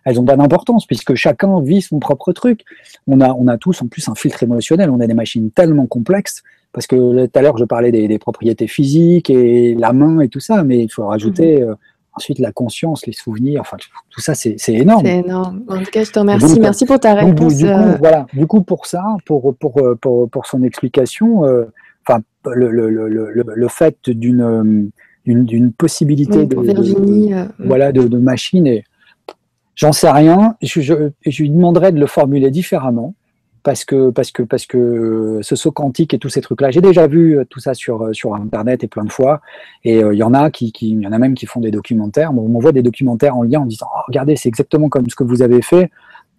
[0.06, 2.62] elles ont pas d'importance puisque chacun vit son propre truc.
[3.08, 4.92] On a, on a tous en plus un filtre émotionnel.
[4.92, 8.20] On a des machines tellement complexes parce que tout à l'heure je parlais des, des,
[8.20, 11.64] propriétés physiques et la main et tout ça, mais il faut rajouter.
[11.64, 11.74] Euh,
[12.16, 13.78] Ensuite, la conscience, les souvenirs, enfin,
[14.11, 15.03] tout ça, c'est énorme.
[15.03, 15.64] C'est énorme.
[15.68, 16.59] En tout cas, je te remercie.
[16.59, 17.57] Merci pour ta réponse.
[17.57, 17.95] du, coup, euh.
[17.97, 18.28] voilà.
[18.34, 21.66] du coup, pour ça, pour, pour, euh, pour, pour son explication, euh,
[22.05, 24.91] enfin, le, le, le, le, fait d'une
[25.26, 28.84] d'une possibilité de, Virginie, voilà, de, de machine, et
[29.76, 30.55] j'en sais rien.
[30.61, 30.93] Je, je,
[31.26, 33.16] je lui demanderais de le formuler différemment
[33.64, 37.07] parce que parce que parce que ce saut quantique et tous ces trucs-là, j'ai déjà
[37.07, 39.41] vu euh, tout ça sur euh, sur internet et plein de fois.
[39.86, 41.72] Et euh, il y en a qui, qui y en a même qui font des
[41.72, 42.32] documentaires.
[42.38, 45.24] On voit des documentaires en lien en disant oh, regardez c'est exactement comme ce que
[45.24, 45.89] vous avez fait.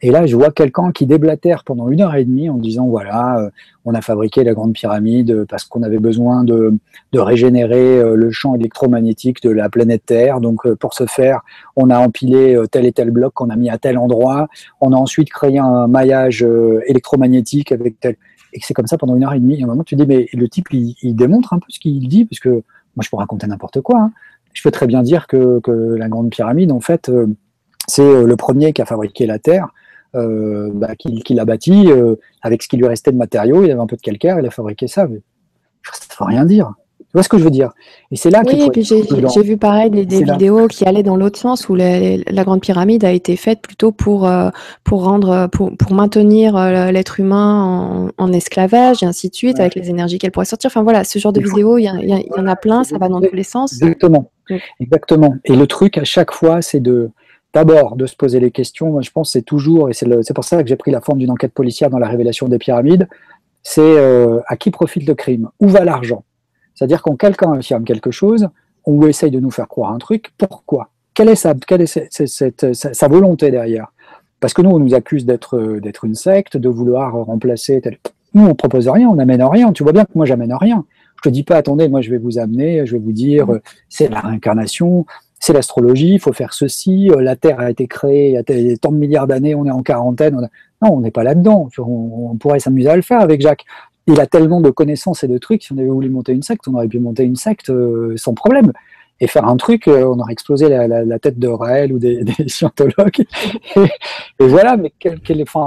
[0.04, 3.38] Et là, je vois quelqu'un qui déblatère pendant une heure et demie en disant voilà,
[3.38, 3.50] euh,
[3.86, 6.74] on a fabriqué la grande pyramide parce qu'on avait besoin de,
[7.14, 10.42] régénérer euh, le champ électromagnétique de la planète Terre.
[10.42, 11.40] Donc, euh, pour ce faire,
[11.74, 14.48] on a empilé tel et tel bloc qu'on a mis à tel endroit.
[14.82, 16.46] On a ensuite créé un maillage
[16.86, 18.16] électromagnétique avec tel.
[18.52, 19.58] Et c'est comme ça pendant une heure et demie.
[19.58, 21.80] Et à un moment, tu dis mais le type, il, il démontre un peu ce
[21.80, 24.00] qu'il dit parce que moi, je peux raconter n'importe quoi.
[24.00, 24.12] Hein.
[24.52, 27.10] Je peux très bien dire que, que la grande pyramide, en fait,
[27.88, 29.70] c'est le premier qui a fabriqué la Terre
[30.14, 33.64] euh, bah, qu'il a bâti euh, avec ce qui lui restait de matériaux.
[33.64, 35.06] Il avait un peu de calcaire, il a fabriqué ça.
[35.06, 35.20] Mais
[35.82, 36.72] ça ne veut rien dire.
[37.00, 37.72] Tu vois ce que je veux dire?
[38.10, 41.38] Et c'est là Oui, et puis j'ai vu pareil des, vidéos qui allaient dans l'autre
[41.38, 44.50] sens où la, grande pyramide a été faite plutôt pour euh,
[44.82, 46.56] pour rendre pour, pour maintenir
[46.92, 50.68] l'être humain en, esclavage et ainsi de suite avec les énergies qu'elle pourrait sortir.
[50.68, 53.20] Enfin voilà, ce genre de vidéos, il y, y, en a plein, ça va dans
[53.20, 53.74] tous les sens.
[53.74, 54.30] Exactement,
[54.80, 55.34] exactement.
[55.44, 57.10] Et le truc à chaque fois, c'est de
[57.54, 58.90] d'abord de se poser les questions.
[58.90, 61.30] Moi, je pense c'est toujours, et c'est pour ça que j'ai pris la forme d'une
[61.30, 63.08] enquête policière dans la révélation des pyramides,
[63.62, 65.48] c'est euh, à qui profite le crime?
[65.60, 66.24] Où va l'argent?
[66.74, 68.48] C'est-à-dire quand quelqu'un affirme quelque chose,
[68.84, 70.90] on essaye de nous faire croire un truc, pourquoi?
[71.14, 73.92] Quelle est, sa, quelle est sa, volonté derrière?
[74.40, 77.98] Parce que nous, on nous accuse d'être une secte, de vouloir remplacer tel...
[78.34, 79.72] Nous, on propose rien, on n'amène rien.
[79.72, 80.84] Tu vois bien que moi, j'amène rien.
[81.16, 83.60] Je te dis pas, attendez, moi, je vais vous amener, je vais vous dire, mmh.
[83.88, 85.06] c'est la réincarnation,
[85.40, 88.76] c'est l'astrologie, il faut faire ceci, euh, la Terre a été créée il y a
[88.76, 90.48] tant de milliards d'années, on est en quarantaine.
[90.82, 91.68] Non, on n'est pas là-dedans.
[91.78, 93.64] On, pourrait s'amuser à le faire avec Jacques.
[94.06, 95.62] Il a tellement de connaissances et de trucs.
[95.62, 98.34] Si on avait voulu monter une secte, on aurait pu monter une secte euh, sans
[98.34, 98.72] problème.
[99.20, 103.24] Et faire un truc, euh, on aurait explosé la, tête de Raël ou des, scientologues.
[103.76, 104.92] et, voilà, mais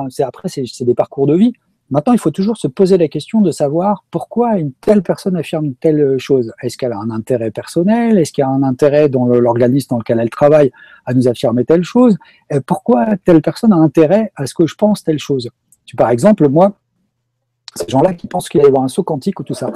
[0.10, 1.54] c'est après, c'est des parcours de vie.
[1.90, 5.74] Maintenant, il faut toujours se poser la question de savoir pourquoi une telle personne affirme
[5.76, 6.52] telle chose.
[6.62, 8.18] Est-ce qu'elle a un intérêt personnel?
[8.18, 10.72] Est-ce qu'il y a un intérêt dans l'organisme dans lequel elle travaille
[11.06, 12.18] à nous affirmer telle chose?
[12.66, 15.50] Pourquoi telle personne a intérêt à ce que je pense telle chose?
[15.96, 16.74] Par exemple, moi,
[17.76, 19.72] ces gens-là qui pensent qu'il va y avoir un saut quantique ou tout ça,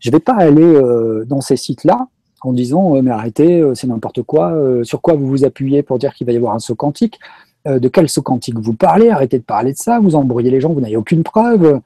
[0.00, 2.08] je ne vais pas aller euh, dans ces sites-là
[2.42, 5.98] en disant euh, mais arrêtez, euh, c'est n'importe quoi, sur quoi vous vous appuyez pour
[5.98, 7.18] dire qu'il va y avoir un saut quantique
[7.66, 10.60] euh, de quel saut quantique vous parlez, arrêtez de parler de ça, vous embrouillez les
[10.60, 11.80] gens, vous n'avez aucune preuve.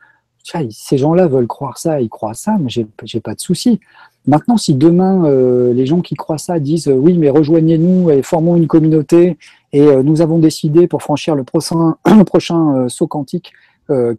[0.71, 3.81] Ces gens-là veulent croire ça, ils croient ça, mais j'ai pas de souci.
[4.27, 8.23] Maintenant, si demain euh, les gens qui croient ça disent euh, oui, mais rejoignez-nous et
[8.23, 9.39] formons une communauté,
[9.73, 13.53] et nous avons décidé pour franchir le prochain, prochain saut quantique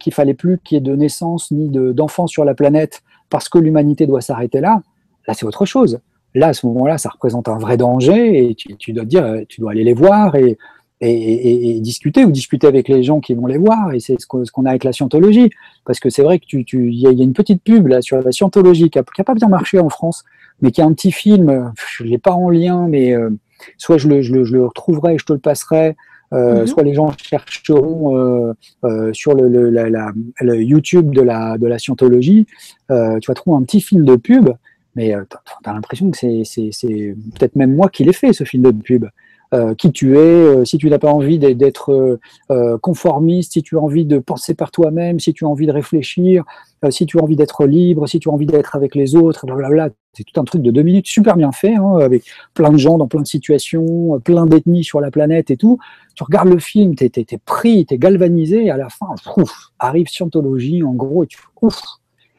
[0.00, 3.58] qu'il fallait plus qu'il y ait de naissance ni d'enfants sur la planète parce que
[3.58, 4.80] l'humanité doit s'arrêter là,
[5.26, 6.00] là c'est autre chose.
[6.34, 9.72] Là, à ce moment-là, ça représente un vrai danger et tu, dois dire, tu dois
[9.72, 10.58] aller les voir et
[11.00, 13.92] et, discuter ou discuter avec les gens qui vont les voir.
[13.92, 15.50] Et c'est ce qu'on a avec la scientologie.
[15.84, 18.32] Parce que c'est vrai que tu, tu, y, a, une petite pub là sur la
[18.32, 20.24] scientologie qui n'a pas bien marché en France,
[20.60, 21.72] mais qui a un petit film.
[21.96, 23.30] Je l'ai pas en lien, mais euh,
[23.78, 25.96] soit je le, je, le, je le, retrouverai et je te le passerai.
[26.32, 26.66] Euh, mhm.
[26.66, 28.52] Soit les gens chercheront euh,
[28.84, 32.46] euh, sur le, le, la, la, le, YouTube de la, de la scientologie,
[32.90, 34.50] euh, tu vas trouver un petit film de pub,
[34.94, 38.62] mais euh, tu as, l'impression que c'est peut-être même moi qui l'ai fait, ce film
[38.62, 39.06] de pub.
[39.52, 42.18] Euh, qui tu es, euh, si tu n'as pas envie d'être
[42.50, 45.72] euh, conformiste, si tu as envie de penser par toi-même, si tu as envie de
[45.72, 46.44] réfléchir,
[46.90, 49.88] si tu as envie d'être libre, si tu as envie d'être avec les autres, blablabla.
[50.12, 52.24] C'est tout un truc de deux minutes super bien fait, hein, avec
[52.54, 55.78] plein de gens dans plein de situations, plein d'ethnies sur la planète et tout.
[56.14, 59.08] Tu regardes le film, tu es, es, pris, tu es galvanisé, et à la fin,
[59.36, 61.80] ouf, arrive Scientologie, en gros, et tu, ouf,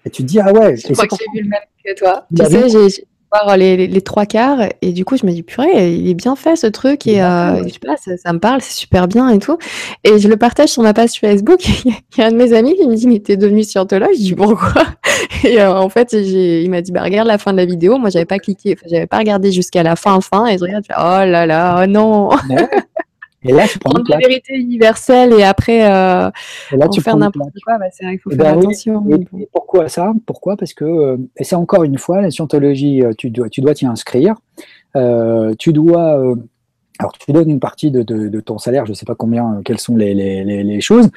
[0.06, 0.78] et tu te dis, ah ouais.
[0.78, 2.26] Je crois que j'ai vu le même que toi.
[2.36, 5.94] Tu sais, j'ai voir les, les, trois quarts et du coup je me dis purée
[5.94, 8.74] il est bien fait ce truc et euh, je sais pas ça, me parle c'est
[8.74, 9.58] super bien et tout.
[10.04, 11.60] Et je le partage sur ma page Facebook.
[11.86, 14.12] Il y a un de mes amis qui me dit mais t'es devenu scientologue?
[14.14, 14.84] Je dis pourquoi?
[15.44, 17.98] Et euh, en fait il m'a dit bah regarde la fin de la vidéo.
[17.98, 21.26] Moi j'avais pas cliqué j'avais pas regardé jusqu'à la fin fin et je regarde oh
[21.26, 22.30] là là oh non
[23.44, 26.30] Et là, tu prends la vérité universelle et après euh,
[26.72, 29.04] et là, tu faire n'importe quoi, bah, c'est vrai qu'il faut eh faire ben attention.
[29.10, 30.14] Et, pourquoi ça?
[30.26, 30.58] Pourquoi?
[30.58, 33.74] Parce que, euh, et c'est encore une fois, la scientologie, euh, tu dois tu dois
[33.74, 34.36] t'y inscrire.
[34.96, 36.20] Euh, tu dois.
[36.20, 36.36] Euh,
[37.00, 39.62] alors, tu donnes une partie de, de, de ton salaire, je ne sais pas combien,
[39.66, 41.10] quelles sont les, les, les, choses,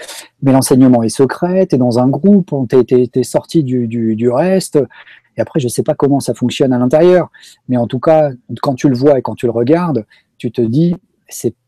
[0.43, 4.17] mais l'enseignement est secret, tu es dans un groupe, tu es, es, sorti du, du,
[4.17, 4.79] du reste,
[5.37, 7.31] et après, je ne sais pas comment ça fonctionne à l'intérieur,
[7.69, 8.31] mais en tout cas,
[8.63, 10.07] quand tu le vois et quand tu le regardes,
[10.39, 10.97] tu te dis,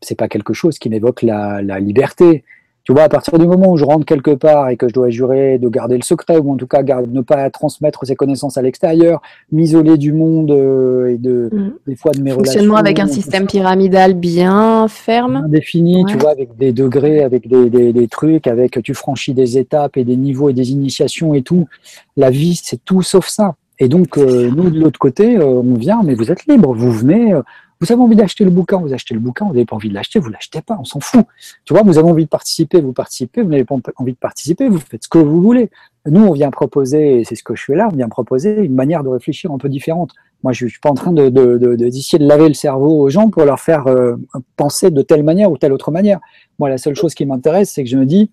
[0.01, 2.43] c'est pas quelque chose qui m'évoque la, la, liberté.
[2.83, 5.09] Tu vois, à partir du moment où je rentre quelque part et que je dois
[5.09, 8.57] jurer de garder le secret, ou en tout cas garde, ne pas transmettre ses connaissances
[8.57, 11.73] à l'extérieur, m'isoler du monde euh, et de, mmh.
[11.85, 15.41] des fois de mes Fonctionnement avec un système pyramidal bien ferme.
[15.41, 19.33] Bien défini, tu vois, avec des degrés, avec des, des, des, trucs, avec tu franchis
[19.33, 21.67] des étapes et des niveaux et des initiations et tout.
[22.15, 23.55] La vie, c'est tout sauf ça.
[23.79, 26.73] Et donc, euh, nous, de l'autre côté, euh, on vient, mais vous êtes libre.
[26.73, 27.33] Vous venez,
[27.79, 29.93] vous avez envie d'acheter le bouquin, vous achetez le bouquin, vous n'avez pas envie de
[29.93, 31.25] l'acheter, vous l'achetez pas, on s'en fout.
[31.65, 34.67] Tu vois, vous avez envie de participer, vous participez, vous n'avez pas envie de participer,
[34.67, 35.69] vous faites ce que vous voulez.
[36.05, 38.73] Nous, on vient proposer, et c'est ce que je fais là, on vient proposer une
[38.73, 40.11] manière de réfléchir un peu différente.
[40.43, 42.99] Moi, je ne suis pas en train de, de, de, d'essayer de laver le cerveau
[43.01, 44.15] aux gens pour leur faire euh,
[44.55, 46.19] penser de telle manière ou telle autre manière.
[46.59, 48.29] Moi, la seule chose qui m'intéresse, c'est que je me dis,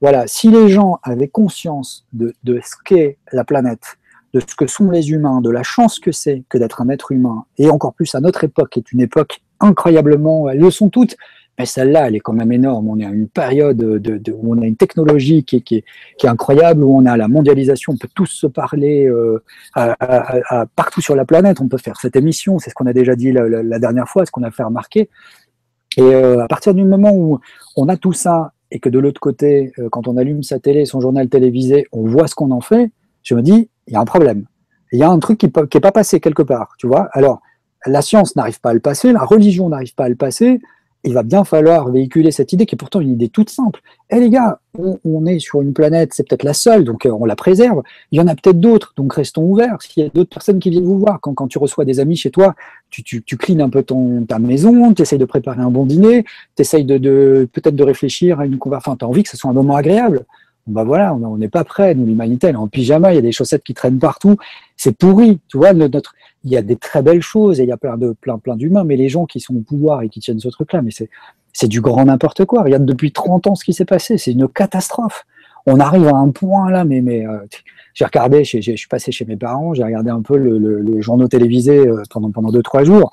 [0.00, 3.98] voilà, si les gens avaient conscience de, de ce qu'est la planète,
[4.34, 7.12] de ce que sont les humains, de la chance que c'est que d'être un être
[7.12, 10.90] humain, et encore plus à notre époque, qui est une époque incroyablement, elles le sont
[10.90, 11.16] toutes,
[11.56, 12.88] mais celle-là, elle est quand même énorme.
[12.88, 15.84] On est à une période de, où on a une technologie qui
[16.20, 19.40] est, incroyable, où on a la mondialisation, on peut tous se parler euh,
[20.74, 23.30] partout sur la planète, on peut faire cette émission, c'est ce qu'on a déjà dit
[23.30, 25.08] la, dernière fois, ce qu'on a fait remarquer.
[25.96, 27.38] Et euh, à partir du moment où
[27.76, 30.86] on a tout ça, et que de l'autre côté, euh, quand on allume sa télé,
[30.86, 32.90] son journal télévisé, on voit ce qu'on en fait,
[33.22, 34.44] je me dis, il y a un problème.
[34.92, 37.08] Il y a un truc qui n'est pas passé quelque part, tu vois.
[37.12, 37.40] Alors,
[37.86, 40.60] la science n'arrive pas à le passer, la religion n'arrive pas à le passer,
[41.06, 43.80] il va bien falloir véhiculer cette idée qui est pourtant une idée toute simple.
[44.10, 47.26] Eh les gars, on, est sur une planète, c'est peut-être la seule, donc euh, on
[47.26, 47.82] la préserve.
[48.10, 49.76] Il y en a peut-être d'autres, donc restons ouverts.
[49.82, 52.30] S'il y a d'autres personnes qui viennent vous voir, quand, tu reçois des amis chez
[52.30, 52.54] toi,
[52.88, 56.24] tu, tu, un peu ton, ta maison, tu essayes de préparer un bon dîner,
[56.56, 59.50] tu essayes de, peut-être de réfléchir à une conversation, tu as envie que ce soit
[59.50, 60.24] un moment agréable
[60.66, 63.22] bah voilà, on n'est pas prêt, nous, l'humanité, elle est en pyjama, il y a
[63.22, 64.36] des chaussettes qui traînent partout,
[64.76, 67.76] c'est pourri, tu vois, notre, il y a des très belles choses il y a
[67.76, 70.40] plein de, plein, plein d'humains, mais les gens qui sont au pouvoir et qui tiennent
[70.40, 71.10] ce truc-là, mais c'est,
[71.52, 72.62] c'est du grand n'importe quoi.
[72.62, 75.24] Regarde depuis 30 ans ce qui s'est passé, c'est une catastrophe.
[75.66, 77.38] On arrive à un point là, mais, mais euh,
[77.94, 81.00] j'ai regardé, je suis passé chez mes parents, j'ai regardé un peu le, le, les
[81.00, 83.12] journaux télévisés euh, pendant pendant deux trois jours.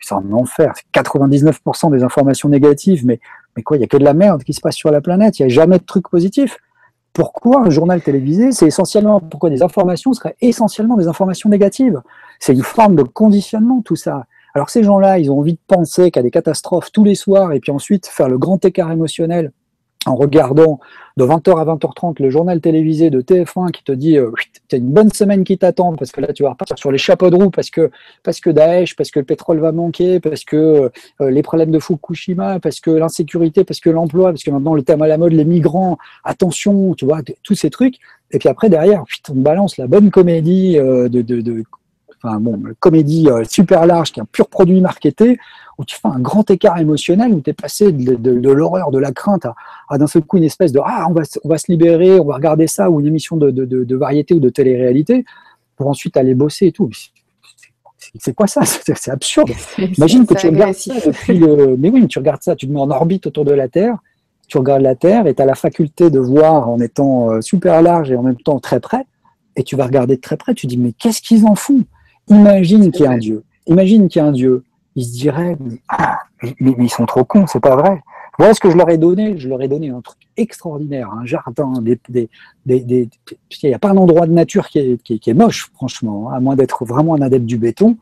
[0.00, 0.72] C'est un enfer.
[0.94, 3.20] 99% des informations négatives, mais
[3.56, 5.38] mais quoi, il n'y a que de la merde qui se passe sur la planète,
[5.38, 6.58] il n'y a jamais de trucs positifs.
[7.12, 12.00] Pourquoi un journal télévisé, c'est essentiellement, pourquoi des informations seraient essentiellement des informations négatives?
[12.38, 14.26] C'est une forme de conditionnement, tout ça.
[14.54, 17.14] Alors ces gens-là, ils ont envie de penser qu'il y a des catastrophes tous les
[17.14, 19.52] soirs et puis ensuite faire le grand écart émotionnel
[20.08, 20.80] en regardant
[21.16, 24.30] de 20h à 20h30 le journal télévisé de TF1 qui te dit euh,
[24.68, 27.30] tu une bonne semaine qui t'attend parce que là tu vas repartir sur les chapeaux
[27.30, 27.90] de roue parce que
[28.22, 30.90] parce que Daesh, parce que le pétrole va manquer, parce que
[31.20, 34.82] euh, les problèmes de Fukushima, parce que l'insécurité, parce que l'emploi, parce que maintenant le
[34.82, 37.96] thème à la mode les migrants, attention, tu vois, tous ces trucs.
[38.30, 41.64] Et puis après derrière, on balance la bonne comédie euh, de
[42.22, 45.38] enfin bon, comédie euh, super large qui est un pur produit marketé
[45.78, 49.12] où tu fais un grand écart émotionnel, où tu es passé de, l'horreur, de la
[49.12, 49.46] crainte
[49.88, 52.24] à, d'un seul coup une espèce de Ah, on va, on va se libérer, on
[52.24, 55.24] va regarder ça, ou une émission de, variété ou de télé-réalité,
[55.76, 56.90] pour ensuite aller bosser et tout.
[58.18, 58.64] c'est quoi ça?
[58.64, 59.50] C'est absurde.
[59.96, 61.76] Imagine que tu regardes ça depuis le.
[61.76, 63.98] Mais oui, tu regardes ça, tu te mets en orbite autour de la Terre,
[64.48, 67.80] tu regardes la Terre et tu as la faculté de voir en étant euh, super
[67.82, 69.06] large et en même temps très près,
[69.54, 71.84] et tu vas regarder de très près, tu dis, mais qu'est-ce qu'ils en font?
[72.30, 73.44] Imagine qu'il y a un Dieu.
[73.66, 74.64] Imagine qu'il y a un Dieu.
[74.96, 75.56] Ils se diraient,
[75.88, 76.18] ah,
[76.60, 78.02] mais, ils sont trop cons, c'est pas vrai.
[78.38, 79.36] Voilà ce que je leur ai donné.
[79.36, 81.72] Je leur ai donné un truc extraordinaire, un jardin.
[81.82, 82.28] Des, des,
[82.66, 83.08] des,
[83.62, 86.36] il n'y a pas un endroit de nature qui est, qui est, moche, franchement, hein,
[86.36, 87.96] à moins d'être vraiment un adepte du béton.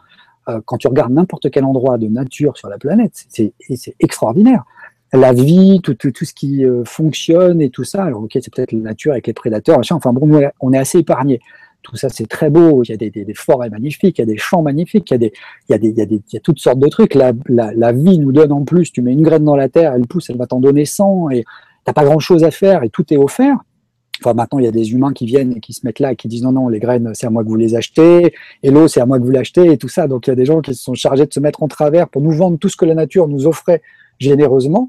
[0.49, 3.53] Euh, quand tu regardes n'importe quel endroit de nature sur la planète, c'est
[3.99, 4.65] extraordinaire.
[5.13, 8.05] La vie, tout, tout, tout ce qui euh, fonctionne et tout ça.
[8.05, 11.41] Alors, ok, c'est peut-être la nature avec les prédateurs, enfin bon, on est assez épargné
[11.87, 14.37] tout ça c'est très beau, il y a des, forêts magnifiques, il y a des
[14.37, 15.33] champs magnifiques, il y a, des,
[15.69, 17.15] il y a, des, il y a, il y a toutes sortes de trucs.
[17.15, 19.93] La, la, la, vie nous donne en plus, tu mets une graine dans la terre,
[19.95, 21.45] elle pousse, elle va t'en donner 100 et
[21.85, 23.57] t'as pas grand chose à faire et tout est offert.
[24.21, 26.17] Enfin, maintenant, il y a des humains qui viennent et qui se mettent là et
[26.17, 28.89] qui disent non, non, les graines, c'est à moi que vous les achetez, et l'eau,
[28.89, 30.09] c'est à moi que vous l'achetez, et tout ça.
[30.09, 32.09] Donc, il y a des gens qui se sont chargés de se mettre en travers
[32.09, 33.83] pour nous vendre tout ce que la nature nous offrait
[34.19, 34.89] généreusement.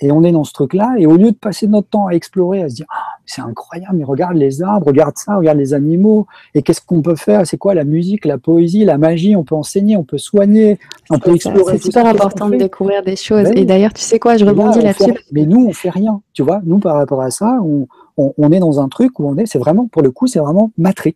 [0.00, 2.62] Et on est dans ce truc-là, et au lieu de passer notre temps à explorer,
[2.62, 6.26] à se dire, ah, c'est incroyable, mais regarde les arbres, regarde ça, regarde les animaux,
[6.54, 7.46] et qu'est-ce qu'on peut faire?
[7.46, 9.36] C'est quoi la musique, la poésie, la magie?
[9.36, 10.78] On peut enseigner, on peut soigner,
[11.10, 11.78] on peut explorer.
[11.78, 13.44] C'est super important de découvrir des choses.
[13.44, 15.14] Ben et d'ailleurs, tu sais quoi, je rebondis là-dessus.
[15.32, 16.60] mais nous, on fait rien, tu vois.
[16.64, 19.58] Nous, par rapport à ça, on, on, est dans un truc où on est, c'est
[19.58, 21.14] vraiment, pour le coup, c'est vraiment Matrix.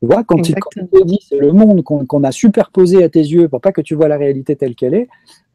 [0.00, 3.48] Tu vois, quand, il, te dit c'est le monde qu'on a superposé à tes yeux
[3.48, 5.08] pour pas que tu vois la réalité telle qu'elle est,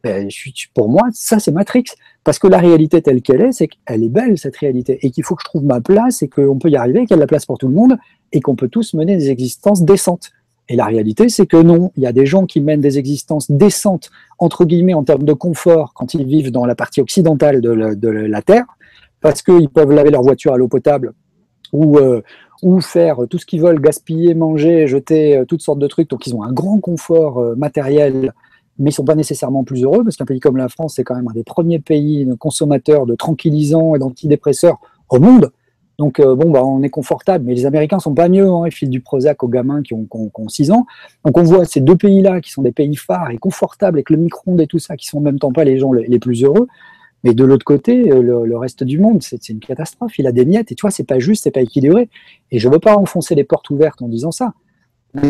[0.03, 0.29] ben,
[0.73, 1.85] pour moi, ça c'est Matrix.
[2.23, 5.23] Parce que la réalité telle qu'elle est, c'est qu'elle est belle, cette réalité, et qu'il
[5.23, 7.21] faut que je trouve ma place, et qu'on peut y arriver, qu'il y a de
[7.21, 7.97] la place pour tout le monde,
[8.31, 10.31] et qu'on peut tous mener des existences décentes.
[10.69, 13.49] Et la réalité, c'est que non, il y a des gens qui mènent des existences
[13.49, 17.71] décentes, entre guillemets, en termes de confort, quand ils vivent dans la partie occidentale de,
[17.71, 18.65] la, Terre,
[19.19, 21.13] parce qu'ils peuvent laver leur voiture à l'eau potable,
[21.73, 22.21] ou, euh,
[22.81, 26.09] faire tout ce qu'ils veulent, gaspiller, manger, jeter euh, toutes sortes de trucs.
[26.09, 28.33] Donc ils ont un grand confort euh, matériel
[28.79, 31.03] mais ils ne sont pas nécessairement plus heureux, parce qu'un pays comme la France, c'est
[31.03, 35.51] quand même un des premiers pays consommateurs de tranquillisants et d'antidépresseurs au monde.
[36.01, 38.71] Donc, euh, bon, bah, on est confortable, mais les Américains sont pas mieux, hein, ils
[38.71, 40.87] filent du Prozac aux gamins qui ont, qui 6 ans.
[41.23, 44.17] Donc, on voit ces deux pays-là, qui sont des pays phares et confortables, avec le
[44.17, 46.67] micro-ondes et tout ça, qui sont en même temps pas les gens les, plus heureux.
[47.23, 50.17] Mais de l'autre côté, euh, le, reste du monde, c'est une catastrophe.
[50.17, 52.09] Il a des miettes, et tu vois, c'est pas juste, c'est pas équilibré.
[52.49, 54.53] Et je veux pas enfoncer les portes ouvertes en disant ça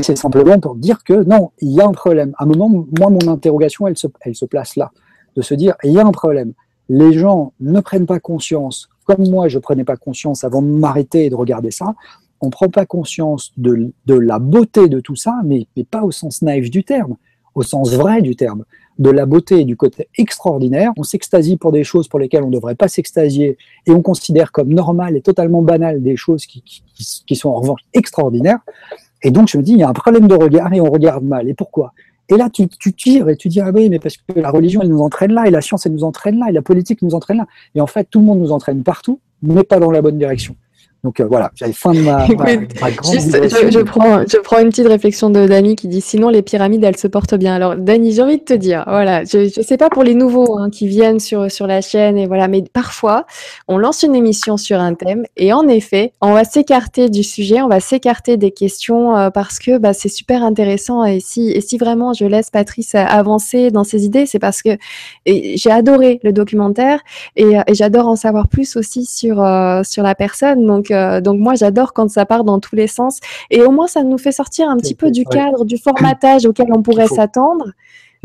[0.02, 2.34] c'est simplement pour dire que non, il y a un problème.
[2.38, 4.92] À un moment, moi, mon interrogation, elle se, place là,
[5.36, 6.54] de se dire, il y a un problème.
[6.90, 10.68] Les gens ne prennent pas conscience, comme moi, je ne prenais pas conscience avant de
[10.68, 11.96] m'arrêter et de regarder ça,
[12.42, 16.12] on ne prend pas conscience de, la beauté de tout ça, mais, mais, pas au
[16.12, 17.16] sens naïf du terme,
[17.54, 18.66] au sens vrai du terme,
[19.00, 20.92] de la beauté et du côté extraordinaire.
[20.98, 24.52] On s'extasie pour des choses pour lesquelles on ne devrait pas s'extasier, et on considère
[24.52, 28.60] comme normal et totalement banal des choses qui sont en revanche extraordinaires.
[29.24, 31.24] Et donc, je me dis, il y a un problème de regard et on regarde
[31.24, 31.48] mal.
[31.48, 31.94] Et pourquoi?
[32.30, 34.90] Et là, tu, tires et tu dis, ah oui, mais parce que la religion, elle
[34.90, 37.38] nous entraîne là, et la science, elle nous entraîne là, et la politique nous entraîne
[37.38, 37.48] là.
[37.76, 40.56] Et en fait, tout le monde nous entraîne partout, mais pas dans la bonne direction.
[41.04, 43.32] Donc euh, voilà, j'avais fin de ma, grande juste,
[43.72, 46.98] je, prends, je prends une petite réflexion de Dani qui dit sinon les pyramides elles
[46.98, 47.56] se portent bien.
[47.56, 50.60] Alors Dani, j'ai envie de te dire, voilà, je, je sais pas pour les nouveaux
[50.60, 53.26] hein, qui viennent sur sur la chaîne et voilà, mais parfois
[53.68, 57.62] on lance une émission sur un thème et en effet on va s'écarter du sujet,
[57.62, 61.62] on va s'écarter des questions euh, parce que bah, c'est super intéressant et si et
[61.62, 64.78] si vraiment je laisse Patrice avancer dans ses idées, c'est parce que
[65.26, 67.00] j'ai adoré le documentaire
[67.36, 71.40] et, et j'adore en savoir plus aussi sur euh, sur la personne donc euh, donc,
[71.40, 73.20] moi, j'adore quand ça part dans tous les sens.
[73.50, 76.68] Et au moins, ça nous fait sortir un petit peu du cadre, du formatage auquel
[76.74, 77.72] on pourrait s'attendre.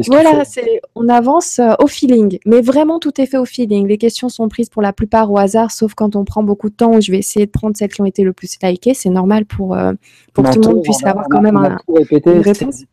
[0.09, 3.87] Voilà, c'est on avance euh, au feeling, mais vraiment tout est fait au feeling.
[3.87, 6.75] Les questions sont prises pour la plupart au hasard, sauf quand on prend beaucoup de
[6.75, 8.93] temps je vais essayer de prendre celles qui ont été le plus likées.
[8.93, 9.95] C'est normal pour, euh,
[10.35, 12.85] pour que tout le monde puisse avoir quand même un, une réponse.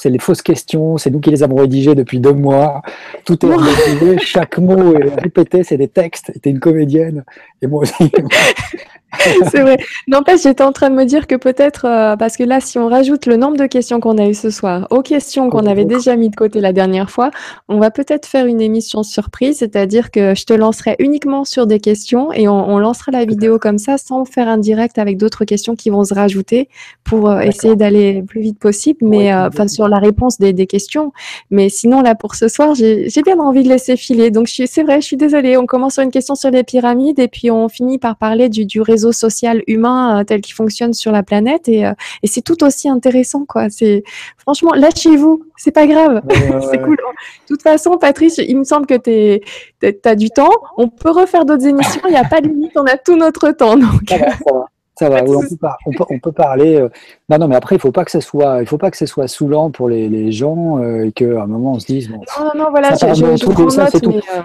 [0.00, 2.82] C'est les fausses questions, c'est nous qui les avons rédigées depuis deux mois.
[3.24, 6.30] Tout est rédigé, chaque mot est répété, c'est des textes.
[6.44, 7.24] es une comédienne
[7.62, 8.12] et moi aussi.
[9.50, 9.78] c'est vrai.
[10.06, 12.88] N'empêche, j'étais en train de me dire que peut-être, euh, parce que là, si on
[12.88, 16.14] rajoute le nombre de questions qu'on a eues ce soir aux questions qu'on avait déjà
[16.16, 17.30] mis de côté la dernière fois,
[17.68, 21.80] on va peut-être faire une émission surprise, c'est-à-dire que je te lancerai uniquement sur des
[21.80, 25.74] questions et on, lancera la vidéo comme ça sans faire un direct avec d'autres questions
[25.74, 26.68] qui vont se rajouter
[27.02, 30.52] pour euh, essayer d'aller le plus vite possible, mais euh, enfin sur la réponse des,
[30.52, 31.12] des, questions.
[31.50, 34.30] Mais sinon, là, pour ce soir, j'ai bien envie de laisser filer.
[34.30, 35.56] Donc, c'est vrai, je suis désolée.
[35.56, 38.66] On commence sur une question sur les pyramides et puis on finit par parler du,
[38.66, 41.92] du réseau réseau social humain euh, tel qu'il fonctionne sur la planète et, euh,
[42.22, 43.70] et c'est tout aussi intéressant quoi.
[43.70, 44.02] C'est
[44.36, 46.22] franchement lâchez-vous, c'est pas grave,
[46.70, 46.96] c'est cool.
[46.96, 50.50] De toute façon, Patrice, il me semble que tu as du temps.
[50.76, 53.50] On peut refaire d'autres émissions, il n'y a pas de limite, on a tout notre
[53.52, 53.76] temps.
[53.76, 54.08] Donc.
[54.08, 54.66] Ça va, Ça va,
[55.00, 56.76] on, peut on, peut, parler.
[56.76, 56.88] Euh,
[57.28, 59.06] non, non, mais après, il faut pas que ce soit, il faut pas que ce
[59.06, 62.10] soit saoulant pour les, les gens euh, et qu'à un moment on se dise.
[62.10, 63.36] non, non, voilà, ça, je,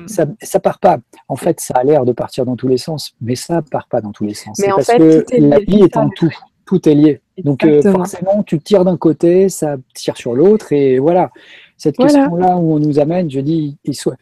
[0.07, 0.97] ça, ça, part pas.
[1.27, 4.01] En fait, ça a l'air de partir dans tous les sens, mais ça part pas
[4.01, 4.57] dans tous les sens.
[4.59, 6.31] Mais en parce fait, que la vie est en tout.
[6.65, 7.19] Tout est lié.
[7.43, 11.29] Donc forcément, tu tires d'un côté, ça tire sur l'autre, et voilà.
[11.77, 14.15] Cette question-là où on nous amène, je dis, il soit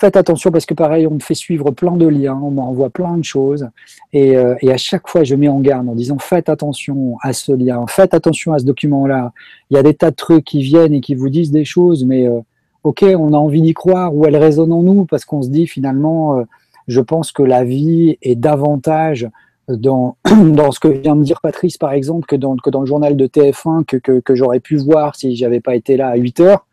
[0.00, 3.18] faites attention parce que pareil, on me fait suivre plein de liens, on m'envoie plein
[3.18, 3.68] de choses.
[4.14, 7.52] Euh, et, à chaque fois, je mets en garde en disant faites attention à ce
[7.52, 9.32] lien, faites attention à ce document-là.
[9.70, 12.06] Il y a des tas de trucs qui viennent et qui vous disent des choses,
[12.06, 12.40] mais euh,
[12.82, 15.66] ok, on a envie d'y croire ou elles résonnent en nous parce qu'on se dit
[15.66, 16.44] finalement, euh,
[16.88, 19.28] je pense que la vie est davantage
[19.68, 22.86] dans, dans ce que vient de dire Patrice, par exemple, que dans, que dans le
[22.86, 26.16] journal de TF1 que, que, que j'aurais pu voir si j'avais pas été là à
[26.16, 26.66] 8 heures.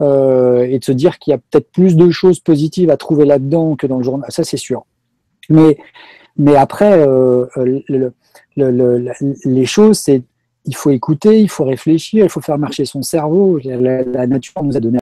[0.00, 3.24] Euh, et de se dire qu'il y a peut-être plus de choses positives à trouver
[3.24, 4.86] là-dedans que dans le journal, ça c'est sûr.
[5.48, 5.76] Mais,
[6.36, 8.12] mais après, euh, le,
[8.56, 9.12] le,
[9.44, 10.22] les choses, c'est
[10.68, 13.58] il faut écouter, il faut réfléchir, il faut faire marcher son cerveau.
[13.64, 14.98] La, nature nous a donné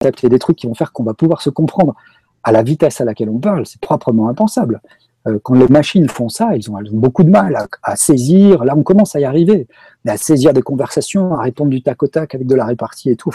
[0.00, 1.94] des trucs qui vont faire qu'on va pouvoir se comprendre
[2.42, 3.64] à la vitesse à laquelle on parle.
[3.66, 4.80] C'est proprement impensable.
[5.26, 8.64] Euh, quand les machines font ça, ils ont, beaucoup de mal à, saisir.
[8.64, 9.68] Là, on commence à y arriver,
[10.04, 13.10] mais à saisir des conversations, à répondre du tac au tac avec de la répartie
[13.10, 13.30] et tout.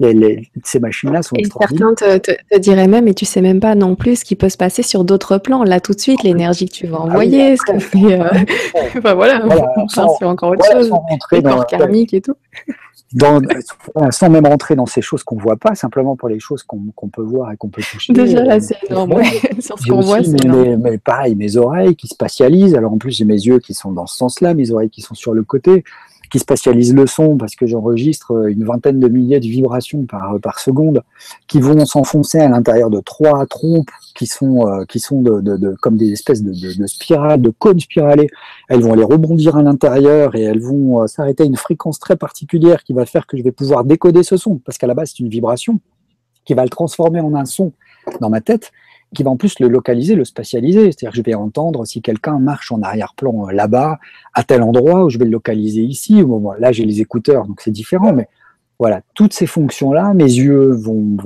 [0.00, 3.94] Ces machines-là sont et Certains te, te, diraient même, et tu sais même pas non
[3.94, 5.62] plus ce qui peut se passer sur d'autres plans.
[5.62, 8.20] Là, tout de suite, l'énergie que tu vas ah envoyer, ce que fait.
[8.20, 8.28] Euh...
[8.98, 10.90] enfin, voilà, on pense sur encore autre chose.
[11.32, 12.34] Les corps karmiques et tout.
[13.12, 13.40] Dans,
[14.10, 17.22] sans même rentrer dans ces choses qu'on voit pas, simplement pour les choses qu'on peut
[17.22, 18.12] voir et qu'on peut toucher.
[18.12, 19.22] Déjà là, c'est énorme.
[19.60, 22.74] sur ce qu'on voit, c'est mais, mais, pareil, mes oreilles qui spatialisent.
[22.74, 25.14] Alors en plus, j'ai mes yeux qui sont dans ce sens-là, mes oreilles qui sont
[25.14, 25.84] sur le côté
[26.30, 30.38] qui spatialise le son parce que j'enregistre euh, une vingtaine de milliers de vibrations par,
[30.40, 31.02] par seconde
[31.46, 36.86] qui vont s'enfoncer à l'intérieur de trois trompes qui sont, euh, comme des espèces de,
[36.86, 38.28] spirales, de cônes spiralés.
[38.68, 42.16] Elles vont aller rebondir à l'intérieur et elles vont euh, s'arrêter à une fréquence très
[42.16, 45.12] particulière qui va faire que je vais pouvoir décoder ce son parce qu'à la base
[45.14, 45.80] c'est une vibration
[46.44, 47.72] qui va le transformer en un son
[48.20, 48.70] dans ma tête
[49.14, 50.92] qui va en plus le localiser, le spatialiser.
[50.92, 53.98] C'est-à-dire que je vais entendre si quelqu'un marche en arrière-plan euh, là-bas,
[54.34, 56.22] à tel endroit, où je vais le localiser ici.
[56.22, 58.12] Ou là, j'ai les écouteurs, donc c'est différent.
[58.12, 58.28] Mais
[58.80, 61.16] voilà, toutes ces fonctions-là, mes yeux vont,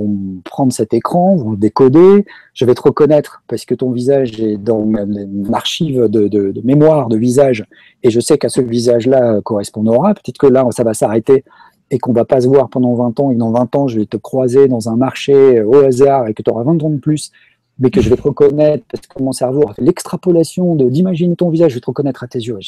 [0.45, 2.27] prendre cet écran, vont décoder.
[2.53, 7.17] Je vais te reconnaître parce que ton visage est dans mon archive de, mémoire de
[7.17, 7.65] visage
[8.03, 10.13] et je sais qu'à ce visage-là correspond aura.
[10.13, 11.45] Peut-être que là, ça va s'arrêter
[11.91, 14.07] et qu'on va pas se voir pendant 20 ans et dans 20 ans, je vais
[14.07, 17.33] te croiser dans un marché au hasard et que tu auras 20 ans de plus
[17.79, 21.51] mais que je vais te reconnaître parce que mon cerveau a fait l'extrapolation d'imaginer ton
[21.51, 22.59] visage, je vais te reconnaître à tes yeux.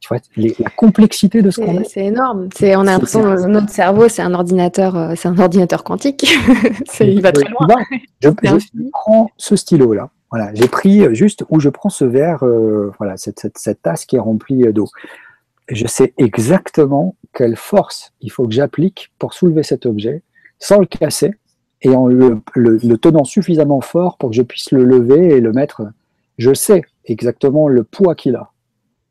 [0.00, 1.84] Tu vois, la complexité de ce qu'on est.
[1.84, 2.48] C'est énorme.
[2.54, 6.22] C'est, on a l'impression que notre cerveau, c'est un ordinateur, euh, c'est un ordinateur quantique.
[7.00, 7.66] il va très loin.
[8.22, 8.30] Je,
[8.92, 10.10] prends ce stylo-là.
[10.30, 14.04] Voilà, j'ai pris juste où je prends ce verre, euh, voilà, cette, cette, cette, tasse
[14.04, 14.86] qui est remplie d'eau.
[15.68, 20.22] Je sais exactement quelle force il faut que j'applique pour soulever cet objet
[20.58, 21.34] sans le casser,
[21.82, 25.82] et en le, tenant suffisamment fort pour que je puisse le lever et le mettre.
[26.36, 28.50] Je sais exactement le poids qu'il a.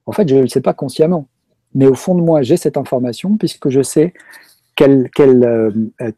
[0.05, 1.28] En fait, je ne le sais pas consciemment,
[1.74, 4.13] mais au fond de moi, j'ai cette information puisque je sais
[4.76, 5.72] quelle, euh,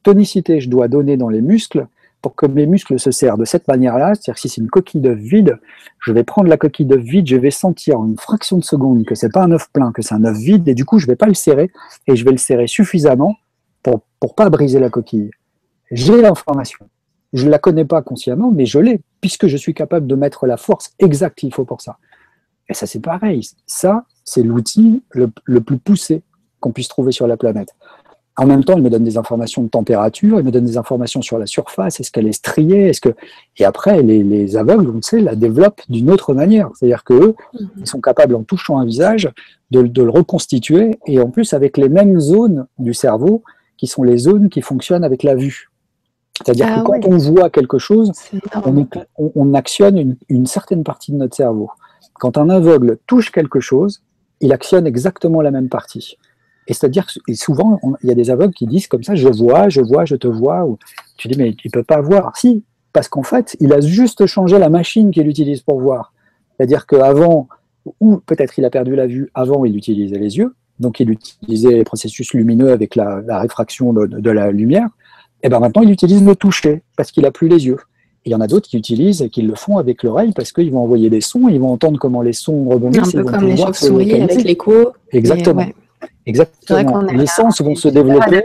[0.04, 1.88] tonicité je dois donner dans les muscles
[2.22, 4.14] pour que mes muscles se serrent de cette manière-là.
[4.14, 5.58] C'est-à-dire que si c'est une coquille d'œuf vide,
[6.00, 9.06] je vais prendre la coquille d'œuf vide, je vais sentir en une fraction de seconde
[9.06, 11.08] que c'est pas un œuf plein, que c'est un œuf vide, et du coup, je
[11.08, 11.72] vais pas le serrer,
[12.08, 13.38] et je vais le serrer suffisamment
[13.84, 15.32] pour ne pas briser la coquille.
[15.92, 16.88] J'ai l'information.
[17.34, 20.48] Je ne la connais pas consciemment, mais je l'ai, puisque je suis capable de mettre
[20.48, 21.98] la force exacte qu'il faut pour ça.
[22.70, 23.48] Et ça, c'est pareil.
[23.66, 26.22] Ça, c'est l'outil le, plus poussé
[26.60, 27.76] qu'on puisse trouver sur la planète.
[28.38, 31.22] En même temps, il me donne des informations de température, il me donne des informations
[31.22, 33.10] sur la surface, est-ce qu'elle est striée, est-ce que
[33.58, 37.70] et après les, aveugles, on sait, la développent d'une autre manière, c'est-à-dire que mhm.
[37.80, 39.30] ils sont capables en touchant un visage
[39.72, 43.44] de, de, le reconstituer et en plus avec les mêmes zones du cerveau
[43.78, 45.69] qui sont les zones qui fonctionnent avec la vue.
[46.44, 48.12] C'est-à-dire que ah quand on voit quelque chose,
[49.18, 51.70] on, actionne une, certaine partie de notre cerveau.
[52.14, 54.02] Quand un aveugle touche quelque chose,
[54.40, 56.18] il actionne exactement la même partie.
[56.68, 59.70] Et c'est-à-dire que souvent, il y a des aveugles qui disent comme ça, je vois,
[59.70, 60.66] je vois, je te vois.
[60.66, 60.78] Ou,
[61.18, 62.38] tu dis, mais il ne peut pas voir.
[62.38, 62.64] Si,
[62.94, 66.14] parce qu'en fait, il a juste changé la machine qu'il utilise pour voir.
[66.56, 67.48] C'est-à-dire qu'avant,
[68.00, 71.72] ou peut-être il a perdu la vue, avant il utilisait les yeux, donc il utilisait
[71.72, 74.88] les processus lumineux avec la, réfraction de, la lumière
[75.42, 77.80] et eh ben maintenant il utilise le toucher parce qu'il a plus les yeux.
[78.26, 80.70] il y en a d'autres qui utilisent et qui le font avec l'oreille parce qu'ils
[80.70, 83.16] vont envoyer des sons, ils vont entendre comment les sons rebondissent.
[83.16, 84.92] Un peu comme les chauves-souris avec l'écho.
[85.14, 85.66] Exactement.
[86.26, 87.02] Exactement.
[87.04, 88.44] Les sens vont se développer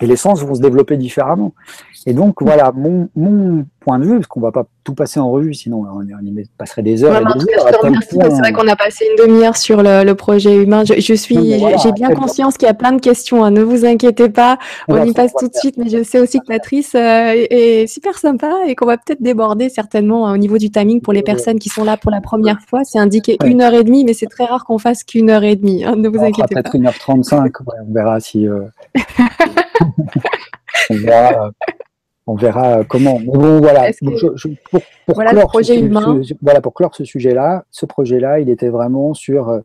[0.00, 1.52] et les sens vont se développer différemment.
[2.06, 5.18] Et donc voilà, mon, mon, point de vue, parce qu'on ne va pas tout passer
[5.18, 7.22] en revue, sinon on, y passerait des heures.
[8.08, 10.84] c'est vrai qu'on a passé une demi-heure sur le, projet humain.
[10.84, 13.44] Je, suis, j'ai bien conscience qu'il y a plein de questions.
[13.44, 13.50] Hein.
[13.50, 14.58] Ne vous inquiétez pas,
[14.88, 15.76] on y passe tout de suite.
[15.78, 19.68] Mais je sais aussi que Patrice euh, est super sympa et qu'on va peut-être déborder
[19.68, 22.60] certainement hein, au niveau du timing pour les personnes qui sont là pour la première
[22.68, 22.84] fois.
[22.84, 25.56] C'est indiqué une heure et demie, mais c'est très rare qu'on fasse qu'une heure et
[25.56, 25.84] demie.
[25.84, 25.96] Hein.
[25.96, 26.62] Ne vous inquiétez pas.
[26.62, 27.52] Peut-être une heure trente-cinq.
[27.60, 28.46] on verra si.
[28.46, 28.64] Euh,
[30.90, 31.46] on verra.
[31.46, 31.50] Euh,
[32.30, 33.18] on verra comment.
[33.18, 33.90] Mais bon, voilà.
[35.06, 36.20] pour, clore projet ce, humain.
[36.40, 39.60] voilà, pour clore ce sujet-là, ce projet-là, il était vraiment sur euh,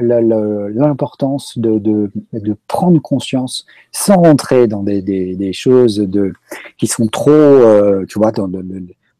[0.00, 6.32] l'importance de, de, prendre conscience sans rentrer dans des, choses de,
[6.76, 8.32] qui sont trop, euh, tu vois,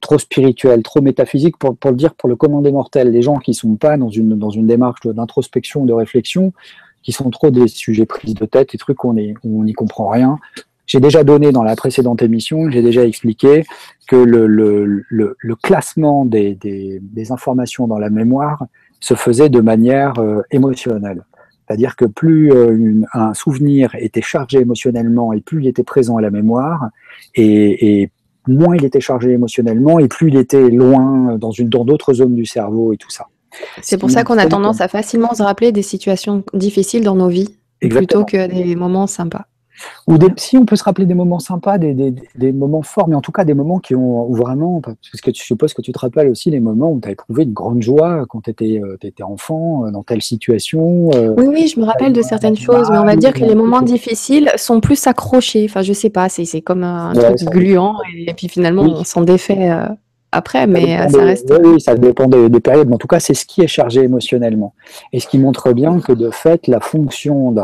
[0.01, 3.51] trop spirituelles, trop métaphysiques, pour, le dire pour le commun des mortels, les gens qui
[3.51, 6.53] ne sont pas dans une, dans une démarche d'introspection, de réflexion,
[7.03, 9.11] qui sont trop des sujets pris de tête, des trucs où
[9.45, 10.39] on n'y comprend rien,
[10.89, 13.65] j'ai déjà donné dans la précédente émission, j'ai déjà expliqué
[14.09, 18.67] que le, le, le, le classement des, des, des, informations dans la mémoire
[18.99, 21.25] se faisait de manière euh, émotionnelle.
[21.67, 26.23] C'est-à-dire que plus euh, un souvenir était chargé émotionnellement et plus il était présent à
[26.23, 26.89] la mémoire,
[27.35, 28.11] et, et
[28.47, 32.35] moins il était chargé émotionnellement et plus il était loin dans une dans d'autres zones
[32.35, 33.27] du cerveau et tout ça.
[33.83, 37.29] C'est pour ça qu'on a tendance à facilement se rappeler des situations difficiles dans nos
[37.29, 39.45] vies plutôt que des moments sympas.
[40.07, 43.09] Ou des, si on peut se rappeler des moments sympas, des, des, des, moments forts,
[43.09, 45.93] mais en tout cas des moments qui ont vraiment, parce que tu supposes que tu
[45.93, 48.81] te rappelles aussi les moments où tu as éprouvé une grande joie quand tu étais,
[48.83, 51.11] euh, étais, enfant, euh, dans telle situation.
[51.15, 53.55] Euh, oui, oui, je me rappelle de certaines choses, mais on va dire que les
[53.55, 55.67] moments difficiles sont plus accrochés.
[55.69, 59.71] Enfin, je sais pas, c'est comme un truc gluant, et, puis finalement on s'en défait
[60.31, 61.55] après, mais euh, ça, reste.
[61.65, 64.75] Oui, ça dépend des, périodes, mais en tout cas, c'est ce qui est chargé émotionnellement.
[65.13, 67.63] Et ce qui montre bien que de fait, la fonction de,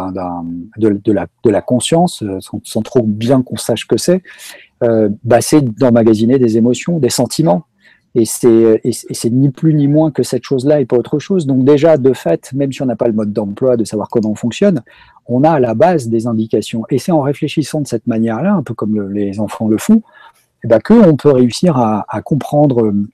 [0.78, 4.22] de, la, de, la, conscience, euh, sans, trop bien qu'on sache que c'est,
[4.82, 7.64] euh, bah, c'est d'emmagasiner des émotions, des sentiments.
[8.16, 11.46] Et c'est ni plus ni moins que cette chose-là et pas autre chose.
[11.46, 14.30] Donc déjà, de fait, même si on n'a pas le mode d'emploi de savoir comment
[14.30, 14.82] on fonctionne,
[15.26, 16.84] on a à la base des indications.
[16.90, 20.02] Et c'est en réfléchissant de cette manière-là, un peu comme les enfants le font,
[20.64, 23.08] eh ben, qu'on peut réussir à, comprendre, euh,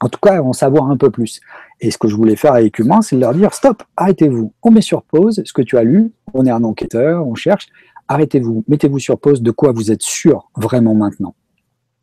[0.00, 1.40] en tout cas, en savoir un peu plus.
[1.80, 4.70] Et ce que je voulais faire avec Humain, c'est de leur dire stop, arrêtez-vous, on
[4.72, 7.68] met sur pause ce que tu as lu, on est un enquêteur, on cherche,
[8.08, 11.36] arrêtez-vous, mettez-vous sur pause de quoi vous êtes sûr vraiment maintenant.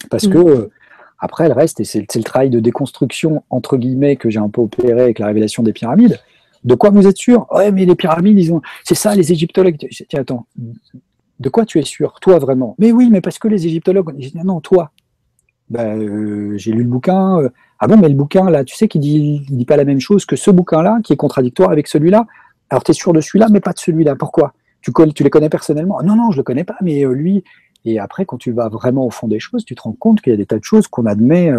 [0.09, 0.69] Parce que mm.
[1.19, 4.61] après, le reste, et c'est le travail de déconstruction, entre guillemets, que j'ai un peu
[4.61, 6.19] opéré avec la révélation des pyramides.
[6.63, 7.47] De quoi vous êtes sûr?
[7.51, 8.61] Ouais, mais les pyramides, ils ont.
[8.83, 9.77] C'est ça, les égyptologues.
[10.09, 10.47] Tiens, attends,
[11.39, 12.75] de quoi tu es sûr Toi vraiment?
[12.79, 14.15] Mais oui, mais parce que les égyptologues.
[14.43, 14.91] Non, toi.
[15.69, 17.39] Ben, euh, j'ai lu le bouquin.
[17.39, 19.99] Euh, ah bon, mais le bouquin, là, tu sais qu'il dit, dit pas la même
[19.99, 22.25] chose que ce bouquin-là, qui est contradictoire avec celui-là.
[22.69, 24.15] Alors, tu es sûr de celui-là, mais pas de celui-là.
[24.15, 24.53] Pourquoi?
[24.81, 24.91] Tu,
[25.23, 26.01] les connais personnellement?
[26.03, 27.43] Non, non, je le connais pas, mais euh, lui.
[27.85, 30.31] Et après, quand tu vas vraiment au fond des choses, tu te rends compte qu'il
[30.31, 31.51] y a des tas de choses qu'on admet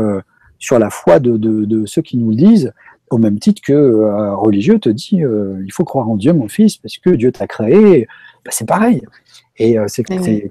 [0.59, 2.73] sur la foi de, ceux qui nous le disent,
[3.11, 6.77] au même titre que un religieux te dit il faut croire en Dieu, mon fils,
[6.77, 8.07] parce que Dieu t'a créé.
[8.45, 9.03] Ben, c'est pareil.
[9.59, 10.05] Et euh, c'est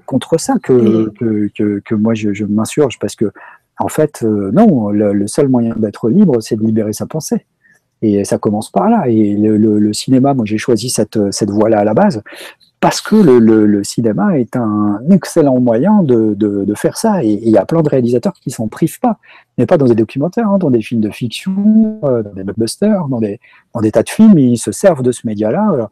[0.04, 1.12] contre ça que,
[1.54, 3.32] que, que, moi je, m'insurge, parce que,
[3.78, 7.46] en fait, euh, non, le, seul moyen d'être libre, c'est de libérer sa pensée.
[8.02, 9.08] Et ça commence par là.
[9.08, 12.22] Et le, le, cinéma, moi j'ai choisi cette, cette voie-là à la base,
[12.86, 17.24] parce que le, le, cinéma est un excellent moyen de, de, de faire ça.
[17.24, 19.18] Et il y a plein de réalisateurs qui s'en privent pas.
[19.58, 23.08] Mais pas dans des documentaires, hein, dans des films de fiction, euh, dans des blockbusters,
[23.08, 23.40] dans des,
[23.74, 25.88] dans des tas de films, ils se servent de ce média-là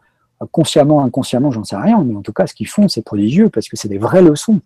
[0.53, 3.69] consciemment, inconsciemment, j'en sais rien, mais en tout cas, ce qu'ils font, c'est prodigieux parce
[3.69, 4.61] que c'est des vraies leçons.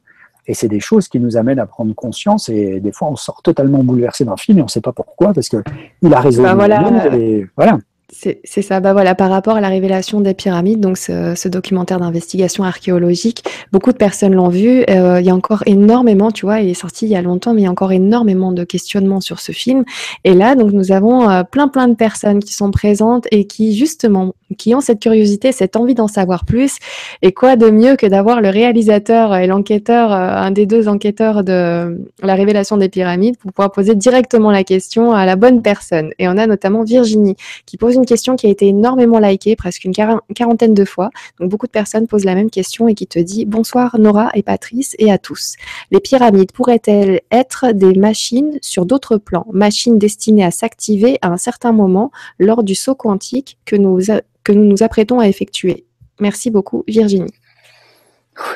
[0.47, 3.41] Et c'est des choses qui nous amènent à prendre conscience et des fois, on sort
[3.41, 6.43] totalement bouleversé d'un film et on ne sait pas pourquoi parce qu'il a raison.
[6.43, 7.15] Bah voilà.
[7.15, 7.79] Et voilà.
[8.11, 12.65] C'est ça, bah voilà, par rapport à la révélation des pyramides, donc ce, documentaire d'investigation
[12.65, 14.83] archéologique, beaucoup de personnes l'ont vu.
[14.89, 17.53] Euh, il y a encore énormément, tu vois, il est sorti il y a longtemps,
[17.53, 19.85] mais il y a encore énormément de questionnements sur ce film.
[20.25, 23.77] Et là, donc, nous avons euh, plein, plein de personnes qui sont présentes et qui,
[23.77, 26.79] justement, qui ont cette curiosité, cette envie d'en savoir plus.
[27.23, 31.45] Et quoi de mieux que d'avoir le réalisateur et l'enquêteur, euh, un des deux enquêteurs
[31.45, 36.11] de la révélation des pyramides, pour pouvoir poser directement la question à la bonne personne.
[36.19, 37.37] Et on a notamment Virginie
[37.67, 41.11] qui pose une question qui a été énormément likée, presque une quarantaine de fois.
[41.41, 44.43] Donc beaucoup de personnes posent la même question et qui te dit Bonsoir Nora et
[44.43, 45.55] Patrice et à tous.
[45.91, 51.37] Les pyramides pourraient-elles être des machines sur d'autres plans, machines destinées à s'activer à un
[51.37, 54.11] certain moment lors du saut quantique que nous,
[54.49, 55.85] que nous nous apprêtons à effectuer
[56.21, 57.33] Merci beaucoup Virginie.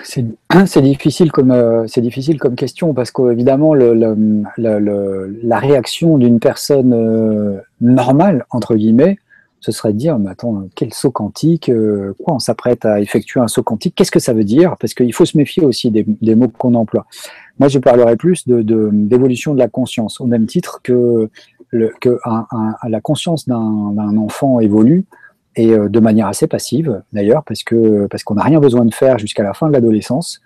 [0.05, 7.61] C'est difficile comme euh, c'est difficile comme question parce qu'évidemment la réaction d'une personne euh,
[7.80, 9.18] normale entre guillemets
[9.61, 13.38] ce serait de dire, mais attends, quel saut quantique euh, Quoi, on s'apprête à effectuer
[13.38, 13.95] un saut quantique?
[13.95, 14.76] Qu'est-ce que ça veut dire?
[14.76, 17.07] Parce qu'il faut se méfier aussi des, mots qu'on emploie.
[17.61, 21.30] Moi, je parlerai plus d'évolution de, de, la conscience, au même titre que
[21.72, 25.05] la conscience d'un enfant évolue,
[25.57, 28.94] et euh, de manière assez passive, d'ailleurs, parce que parce qu'on n'a rien besoin de
[28.94, 30.40] faire jusqu'à la fin de l'adolescence.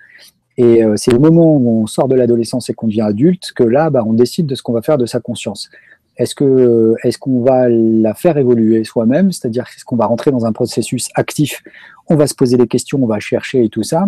[0.58, 3.62] Et euh, c'est au moment où on sort de l'adolescence et qu'on devient adulte que
[3.62, 5.70] là, bah, on décide de ce qu'on va faire de sa conscience.
[6.16, 10.46] Est-ce que est-ce qu'on va la faire évoluer soi-même, c'est-à-dire est-ce qu'on va rentrer dans
[10.46, 11.62] un processus actif,
[12.08, 14.06] on va se poser des questions, on va chercher et tout ça,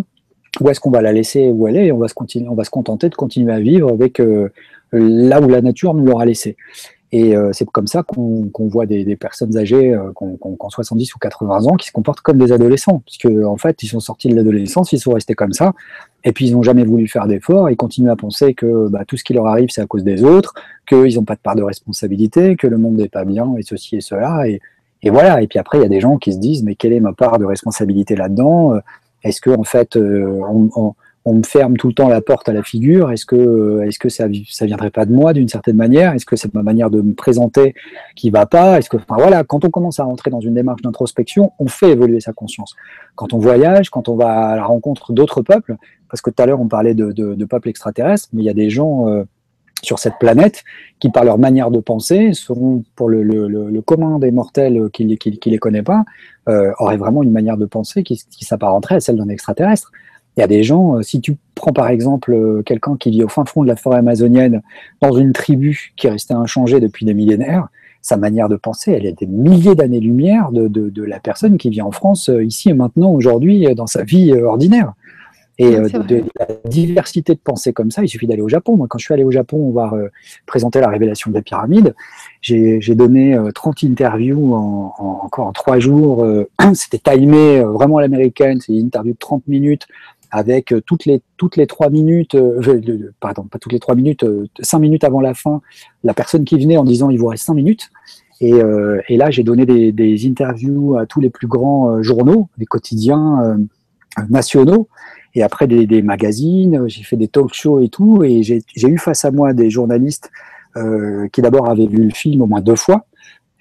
[0.61, 2.55] ou est-ce qu'on va la laisser où elle est et on va se continuer, on
[2.55, 4.49] va se contenter de continuer à vivre avec euh,
[4.93, 6.57] là où la nature nous l'aura laissé?
[7.11, 11.15] Et euh, c'est comme ça qu'on voit des, des, personnes âgées euh, qui ont 70
[11.15, 14.29] ou 80 ans qui se comportent comme des adolescents, puisque en fait ils sont sortis
[14.29, 15.73] de l'adolescence, ils sont restés comme ça,
[16.25, 19.17] et puis ils n'ont jamais voulu faire d'efforts, ils continuent à penser que bah, tout
[19.17, 20.53] ce qui leur arrive c'est à cause des autres,
[20.87, 23.97] qu'ils n'ont pas de part de responsabilité, que le monde n'est pas bien, et ceci
[23.97, 24.61] et cela, et,
[25.03, 25.41] et voilà.
[25.41, 27.15] Et puis après il y a des gens qui se disent mais quelle est ma
[27.15, 28.75] part de responsabilité là-dedans?
[29.25, 30.95] Est-ce que en fait euh, on, on
[31.25, 33.11] on me ferme tout le temps la porte à la figure.
[33.11, 36.15] Est-ce que, est-ce que ça, ça viendrait pas de moi d'une certaine manière?
[36.15, 37.75] Est-ce que c'est ma manière de me présenter
[38.17, 38.79] qui va pas?
[38.79, 41.91] Est-ce que, enfin voilà, quand on commence à rentrer dans une démarche d'introspection, on fait
[41.91, 42.77] évoluer sa conscience.
[43.15, 45.77] Quand on voyage, quand on va à la rencontre d'autres peuples,
[46.09, 48.71] parce que tout à l'heure on parlait de, peuples extraterrestres, mais il y a des
[48.71, 49.25] gens euh,
[49.83, 50.65] sur cette planète
[50.99, 55.15] qui, par leur manière de penser, seront pour le, commun des mortels qui ne
[55.51, 56.05] les connaît pas,
[56.49, 59.93] euh, auraient vraiment une manière de penser qui, qui s'apparenterait à celle d'un extraterrestre.
[60.39, 63.25] Il y a des gens, euh, si tu prends par exemple euh, quelqu'un qui vit
[63.25, 64.63] au fin fond de la forêt amazonienne,
[65.01, 67.67] dans une tribu qui est restée inchangée depuis des millénaires,
[68.03, 71.83] sa manière de penser, elle est des milliers d'années-lumière de, de, la personne qui vit
[71.83, 74.93] en France, euh, ici et maintenant, aujourd'hui, dans sa vie ordinaire.
[75.61, 78.77] Et de, la diversité de pensée comme ça, il suffit d'aller au Japon.
[78.77, 79.93] Moi, quand je suis allé au Japon voir
[80.47, 81.97] présenter la révélation des pyramides,
[82.43, 86.25] j'ai donné 30 interviews en, encore en trois jours.
[86.75, 89.89] C'était timé vraiment à l'américaine, c'est une interview de 30 minutes
[90.31, 94.25] avec euh, toutes les toutes les trois minutes, euh, pardon, pas toutes les trois minutes,
[94.25, 95.61] euh, cinq minutes avant la fin,
[96.05, 97.91] la personne qui venait en disant il vous reste cinq minutes.
[98.41, 98.53] Et,
[99.17, 103.59] là, j'ai donné des, interviews à tous les plus grands journaux, des quotidiens
[104.31, 104.87] nationaux,
[105.35, 106.85] et après des, magazines.
[106.87, 110.31] J'ai fait des talk shows et tout, et j'ai eu face à moi des journalistes
[111.33, 113.07] qui d'abord avaient vu le film au moins deux fois,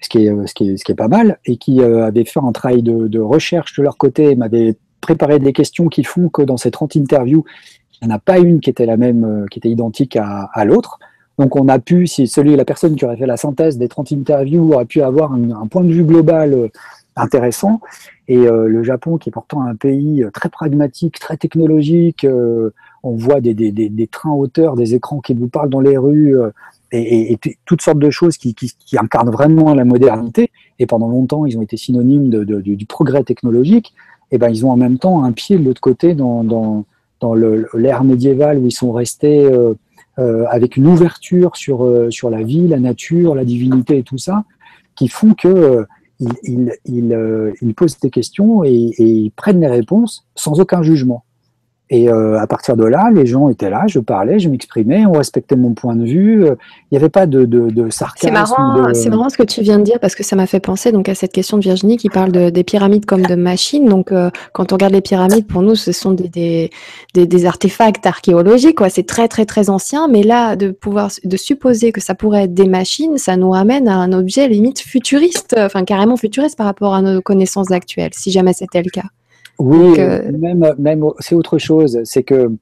[0.00, 2.52] ce qui est, ce qui ce qui est pas mal, et qui avaient fait un
[2.52, 6.56] travail de, de recherche de leur côté, m'avaient préparer des questions qui font que dans
[6.56, 7.44] ces 30 interviews,
[8.00, 10.64] il n'y en a pas une qui était la même, euh, qui était identique à,
[10.64, 10.98] l'autre.
[11.38, 14.12] Donc on a pu, si celui, la personne qui aurait fait la synthèse des 30
[14.12, 16.68] interviews aurait pu avoir un, point de vue global euh,
[17.16, 17.80] intéressant.
[18.28, 22.26] Et euh, le Japon, qui est pourtant un pays très pragmatique, très technologique,
[23.02, 26.36] on voit des, des, des, trains hauteur, des écrans qui vous parlent dans les rues,
[26.92, 30.50] et, toutes sortes de choses qui, qui, qui, incarnent vraiment la modernité.
[30.78, 33.94] Et pendant longtemps, ils ont été synonymes de, du progrès technologique
[34.30, 36.84] eh ben, ils ont en même temps un pied de l'autre côté dans, dans,
[37.20, 39.74] dans l'ère médiévale où ils sont restés euh,
[40.18, 44.18] euh, avec une ouverture sur, euh, sur la vie, la nature, la divinité et tout
[44.18, 44.44] ça,
[44.96, 45.86] qui font que
[46.20, 51.24] ils, ils, posent des questions et, et, ils prennent les réponses sans aucun jugement.
[51.90, 55.12] Et euh, à partir de là, les gens étaient là, je parlais, je m'exprimais, on
[55.12, 56.44] respectait mon point de vue.
[56.44, 56.56] Il
[56.92, 58.28] n'y avait pas de, de, de sarcasme.
[58.28, 60.60] C'est marrant, c'est marrant ce que tu viens de dire parce que ça m'a fait
[60.60, 63.88] penser donc à cette question de Virginie qui parle de, des pyramides comme de machines.
[63.88, 66.70] Donc, euh, quand on regarde les pyramides, pour nous, ce sont des, des,
[67.14, 68.78] des, des artefacts archéologiques.
[68.90, 72.54] C'est très très très ancien, mais là, de pouvoir de supposer que ça pourrait être
[72.54, 76.94] des machines, ça nous ramène à un objet limite futuriste, enfin carrément futuriste par rapport
[76.94, 79.04] à nos connaissances actuelles, si jamais c'était le cas.
[79.58, 82.00] Oui, euh, même, même c'est autre chose.
[82.04, 82.52] C'est que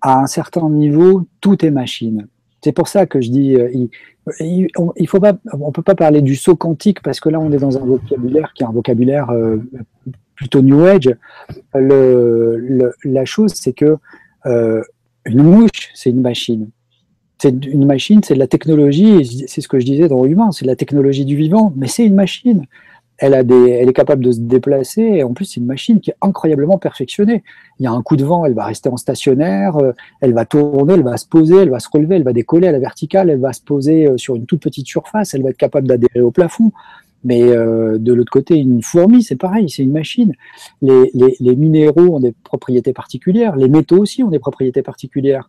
[0.00, 2.26] à un certain niveau, tout est machine.
[2.62, 3.70] C'est pour ça que je dis, euh,
[4.40, 7.50] il, il, faut pas, on peut pas parler du saut quantique parce que là, on
[7.52, 9.56] est dans un vocabulaire qui est un vocabulaire euh,
[10.36, 11.14] plutôt New Age.
[11.74, 13.96] Le, la chose, c'est que
[14.44, 16.68] une mouche, c'est une machine.
[17.38, 19.46] C'est une machine, c'est de la technologie.
[19.48, 22.04] C'est ce que je disais dans Humain, c'est de la technologie du vivant, mais c'est
[22.04, 22.66] une machine
[23.22, 26.78] elle, est capable de se déplacer et en plus c'est une machine qui est incroyablement
[26.78, 27.44] perfectionnée.
[27.78, 30.44] Il y a un coup de vent, elle va rester en stationnaire, euh, elle va
[30.44, 33.30] tourner, elle va se poser, elle va se relever, elle va décoller à la verticale,
[33.30, 36.20] elle va se poser euh, sur une toute petite surface, elle va être capable d'adhérer
[36.20, 36.72] au plafond.
[37.24, 40.32] Mais euh, de l'autre côté, une fourmi, c'est pareil, c'est une machine.
[40.80, 45.48] Les, minéraux ont des propriétés particulières, les métaux aussi ont des propriétés particulières.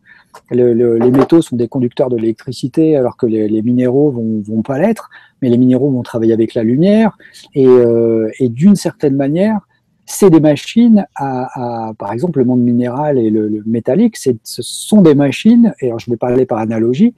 [0.51, 4.61] Le, le, les métaux sont des conducteurs de l'électricité, alors que les, minéraux vont, vont
[4.61, 5.09] pas l'être.
[5.41, 7.17] Mais les minéraux vont travailler avec la lumière,
[7.53, 9.59] et, euh, d'une certaine manière,
[10.05, 15.01] c'est des machines à, par exemple, le monde minéral et le, le métallique, ce sont
[15.01, 17.13] des machines, et alors je vais parler par analogie,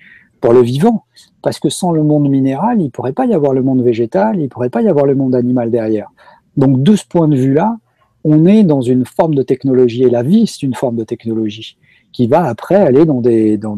[0.45, 1.05] pour le vivant.
[1.41, 4.35] Parce que sans le monde minéral, il ne pourrait pas y avoir le monde végétal,
[4.35, 6.09] il ne pourrait pas y avoir le monde animal derrière.
[6.55, 7.77] Donc de ce point de vue-là,
[8.23, 11.77] on est dans une forme de technologie, et la vie, c'est une forme de technologie,
[12.11, 13.75] qui va après aller dans, des, dans,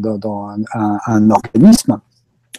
[0.74, 2.00] un, organisme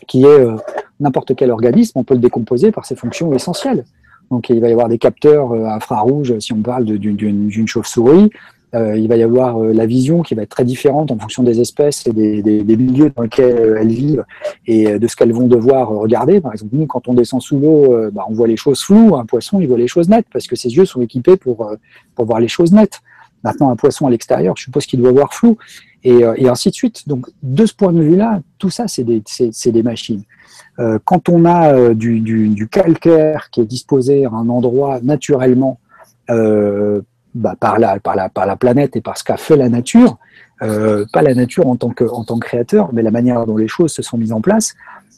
[0.08, 0.56] qui est euh,
[1.00, 3.86] n'importe quel organisme, on peut le décomposer par ses fonctions essentielles.
[4.32, 8.32] Donc il va y avoir des capteurs euh, infrarouges si on parle d'une chauve-souris,
[8.76, 11.42] euh, il va y avoir euh, la vision qui va être très différente en fonction
[11.42, 14.24] des espèces et des, milieux dans lesquels euh, elles vivent
[14.68, 16.40] et de ce qu'elles vont devoir regarder.
[16.40, 19.16] Par exemple, nous, quand on descend sous l'eau, bah, on voit les choses floues.
[19.16, 21.72] Un poisson, il voit les choses nettes parce que ses yeux sont équipés pour,
[22.16, 23.00] pour voir les choses nettes.
[23.44, 25.58] Maintenant, un poisson à l'extérieur, je suppose qu'il doit voir flou
[26.04, 27.08] et, ainsi de suite.
[27.08, 29.24] Donc, de ce point de vue-là, tout ça, c'est des,
[29.66, 30.24] des, machines.
[31.06, 35.80] quand on a du, du, calcaire qui est disposé à un endroit naturellement
[37.36, 40.18] bah, par, la, par, la, par la planète et par ce qu'a fait la nature,
[40.62, 43.68] euh, pas la nature en tant, que, en tant créateur, mais la manière dont les
[43.68, 44.74] choses se sont mises en place.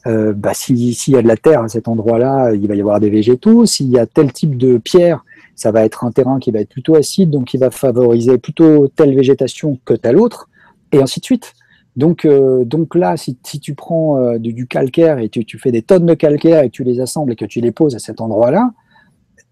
[0.08, 3.00] Euh, bah, S'il y a de la terre à cet endroit-là, il va y avoir
[3.00, 3.66] des végétaux.
[3.66, 5.24] S'il y a tel type de pierre,
[5.56, 8.88] ça va être un terrain qui va être plutôt acide, donc il va favoriser plutôt
[8.88, 10.50] telle végétation que telle autre,
[10.92, 11.54] et ainsi de suite.
[11.96, 15.72] Donc, euh, donc là, si, tu prends euh, du, du, calcaire et tu, tu, fais
[15.72, 18.00] des tonnes de calcaire et que tu les assembles et que tu les poses à
[18.00, 18.72] cet endroit-là,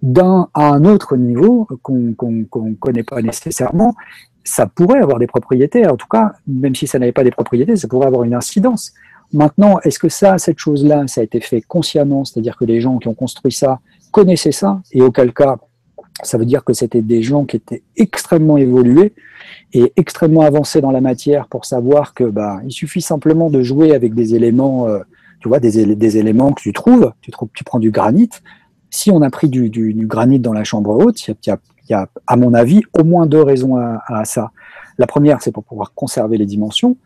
[0.02, 3.95] d'un à un autre niveau qu'on ne connaît pas nécessairement,
[4.43, 5.88] ça pourrait avoir des propriétés.
[5.88, 8.93] En tout cas, même si ça n'avait pas des propriétés, ça pourrait avoir une incidence.
[9.32, 12.97] Maintenant, est-ce que ça, cette chose-là, ça a été fait consciemment, c'est-à-dire que les gens
[12.97, 13.80] qui ont construit ça
[14.12, 15.58] connaissaient ça, et auquel cas,
[16.24, 19.14] ça veut dire que c'était des gens qui étaient extrêmement évolués
[19.74, 23.93] et extrêmement avancés dans la matière pour savoir que bah, il suffit simplement de jouer
[23.93, 25.00] avec des éléments, euh,
[25.41, 27.14] tu vois, des, des, éléments que tu trouves.
[27.22, 28.30] Tu, trouves, tu prends du granit,
[28.89, 29.69] si on a pris du,
[30.07, 31.35] granit dans la chambre haute, il
[31.89, 34.51] y, a, à mon avis, au moins deux raisons à, ça.
[34.97, 36.97] La première, c'est pour pouvoir conserver les dimensions.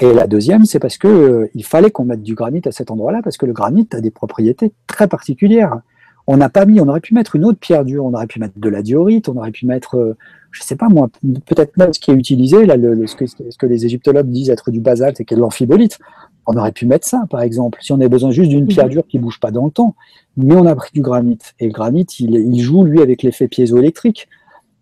[0.00, 2.90] Et la deuxième, c'est parce que euh, il fallait qu'on mette du granit à cet
[2.90, 5.80] endroit-là, parce que le granit a des propriétés très particulières.
[6.26, 8.38] On n'a pas mis, on aurait pu mettre une autre pierre dure, on aurait pu
[8.38, 10.16] mettre de la diorite, on aurait pu mettre, euh,
[10.50, 11.08] je sais pas moi,
[11.46, 12.74] peut-être même ce qui est utilisé, là,
[13.06, 15.98] ce, que, ce, que, les égyptologues disent être du basalte, c'est de l'amphibolite.
[16.46, 18.92] On aurait pu mettre ça, par exemple, si on avait besoin juste d'une pierre mhm.
[18.92, 19.94] dure qui bouge pas dans le temps.
[20.36, 21.38] Mais on a pris du granit.
[21.60, 24.28] Et le granit, il, joue, lui, avec l'effet piézoélectrique.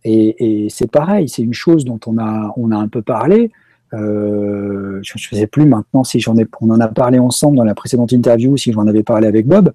[0.05, 3.51] Et, et c'est pareil, c'est une chose dont on a, on a un peu parlé.
[3.95, 7.65] Euh, je ne sais plus maintenant si j'en ai, on en a parlé ensemble dans
[7.65, 9.73] la précédente interview, si j'en avais parlé avec Bob,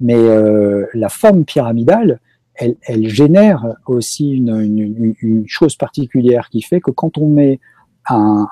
[0.00, 2.20] mais euh, la forme pyramidale,
[2.54, 7.60] elle, elle génère aussi une, une, une, chose particulière qui fait que quand on met
[8.08, 8.46] un,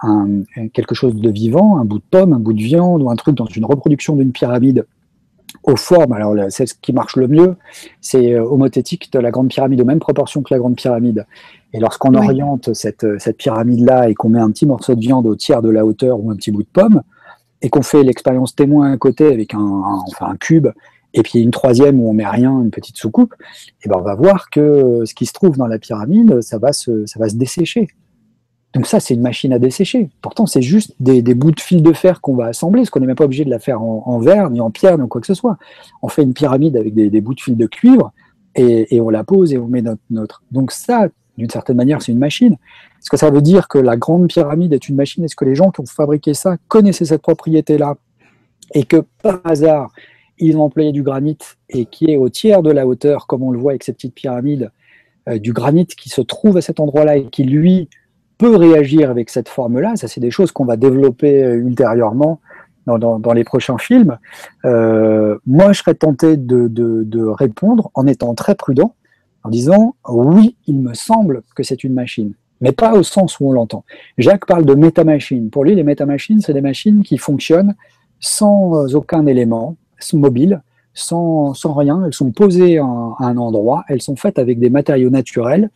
[0.72, 3.36] quelque chose de vivant, un bout de pomme, un bout de viande ou un truc
[3.36, 4.86] dans une reproduction d'une pyramide
[5.64, 7.57] aux formes, alors c'est ce qui marche le mieux,
[8.01, 11.26] c'est euh, homothétique de la grande pyramide, aux mêmes proportions que la grande pyramide.
[11.72, 15.34] Et lorsqu'on oriente cette, cette pyramide-là et qu'on met un petit morceau de viande au
[15.34, 17.03] tiers de la hauteur ou un petit bout de pomme,
[17.62, 20.68] et qu'on fait l'expérience témoin à côté avec un, enfin un cube,
[21.14, 23.34] et puis une troisième où on met rien, une petite soucoupe,
[23.84, 26.72] et ben on va voir que ce qui se trouve dans la pyramide, ça va
[26.72, 27.88] se, ça va se dessécher.
[28.74, 30.11] Donc ça, c'est une machine à dessécher.
[30.22, 33.06] Pourtant, c'est juste des, bouts de fil de fer qu'on va assembler, parce qu'on n'est
[33.06, 35.34] même pas obligé de la faire en, verre, ni en pierre, ni quoi que ce
[35.34, 35.56] soit.
[36.02, 38.12] On fait une pyramide avec des, bouts de fil de cuivre,
[38.54, 40.02] et, on la pose et on met notre...
[40.11, 40.42] notre.
[40.52, 42.52] Donc ça, d'une certaine manière, c'est une machine.
[42.52, 45.24] Est-ce que ça veut dire que la grande pyramide est une machine?
[45.24, 47.96] Est-ce que les gens qui ont fabriqué ça connaissaient cette propriété-là?
[48.74, 49.90] Et que par hasard,
[50.41, 51.38] ils ont employé du granit
[51.68, 54.14] et qui est au tiers de la hauteur, comme on le voit avec ces petites
[54.14, 54.70] pyramides,
[55.28, 57.88] euh, du granit qui se trouve à cet endroit-là et qui, lui,
[58.38, 59.97] peut réagir avec cette forme-là.
[59.97, 62.41] Ça, c'est des choses qu'on va développer euh, ultérieurement
[62.86, 64.18] dans, les prochains films.
[64.64, 68.97] Euh, moi, je serais tenté de, répondre en étant très prudent,
[69.45, 73.49] en disant oui, il me semble que c'est une machine, mais pas au sens où
[73.49, 73.84] on l'entend.
[74.18, 75.51] Jacques parle de métamachines.
[75.51, 77.76] Pour lui, les métamachines, c'est des machines qui fonctionnent
[78.18, 79.76] sans aucun élément
[80.12, 80.62] mobile,
[80.94, 82.03] sans, sans rien.
[82.05, 85.70] Elles sont posées à un endroit, elles sont faites avec des matériaux naturels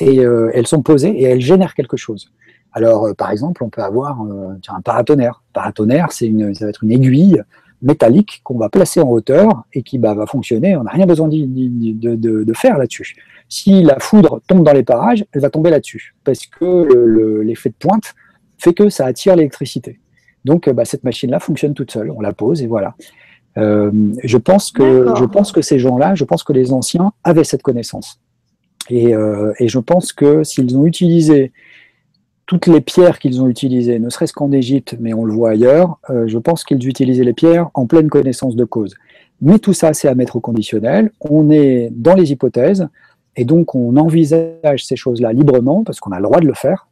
[0.00, 2.32] et euh, elles sont posées et elles génèrent quelque chose.
[2.72, 5.42] Alors, euh, par exemple, on peut avoir euh, un paratonnerre.
[5.52, 7.42] Paratonnerre, c'est ça va être une aiguille
[7.82, 10.76] métallique qu'on va placer en hauteur et qui bah, va fonctionner.
[10.76, 11.44] On n'a rien besoin de,
[12.44, 13.16] de, faire là-dessus.
[13.48, 17.74] Si la foudre tombe dans les parages, elle va tomber là-dessus parce que l'effet de
[17.74, 18.14] pointe
[18.58, 19.98] fait que ça attire l'électricité.
[20.44, 22.10] Donc, bah, cette machine-là fonctionne toute seule.
[22.10, 22.94] On la pose et voilà.
[23.56, 27.62] Je pense que je pense que ces gens-là, je pense que les anciens avaient cette
[27.62, 28.20] connaissance.
[28.92, 31.52] Euh, et, je pense que s'ils ont utilisé
[32.46, 35.98] toutes les pierres qu'ils ont utilisées, ne serait-ce qu'en Égypte, mais on le voit ailleurs,
[36.10, 38.94] euh, je pense qu'ils utilisaient les pierres en pleine connaissance de cause.
[39.40, 41.12] Mais tout ça, c'est à mettre au conditionnel.
[41.20, 42.88] On est dans les hypothèses,
[43.36, 46.88] et donc on envisage ces choses-là librement, parce qu'on a le droit de le faire.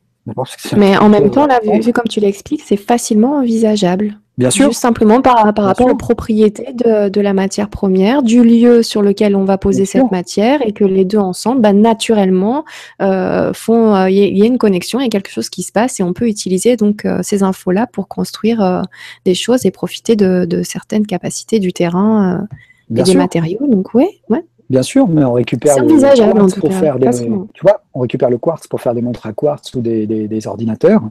[0.77, 4.19] Mais en même temps, là, vu, comme tu l'expliques, c'est facilement envisageable.
[4.39, 4.69] Bien sûr.
[4.69, 9.03] Juste simplement par, par rapport aux propriétés de, de, la matière première, du lieu sur
[9.03, 12.65] lequel on va poser cette matière, et que les deux ensemble, bah, naturellement,
[13.03, 14.07] euh, font.
[14.07, 16.13] Il y, a une connexion, il y a quelque chose qui se passe, et on
[16.13, 18.83] peut utiliser donc ces infos-là pour construire
[19.25, 22.47] des choses et profiter de, de certaines capacités du terrain
[22.95, 23.67] et des matériaux.
[23.69, 24.45] Donc oui, ouais.
[24.71, 25.89] Bien sûr, mais on récupère le
[26.35, 29.33] quartz pour faire des, tu vois, on récupère le quartz pour faire des montres à
[29.33, 31.03] quartz ou des, des, ordinateurs.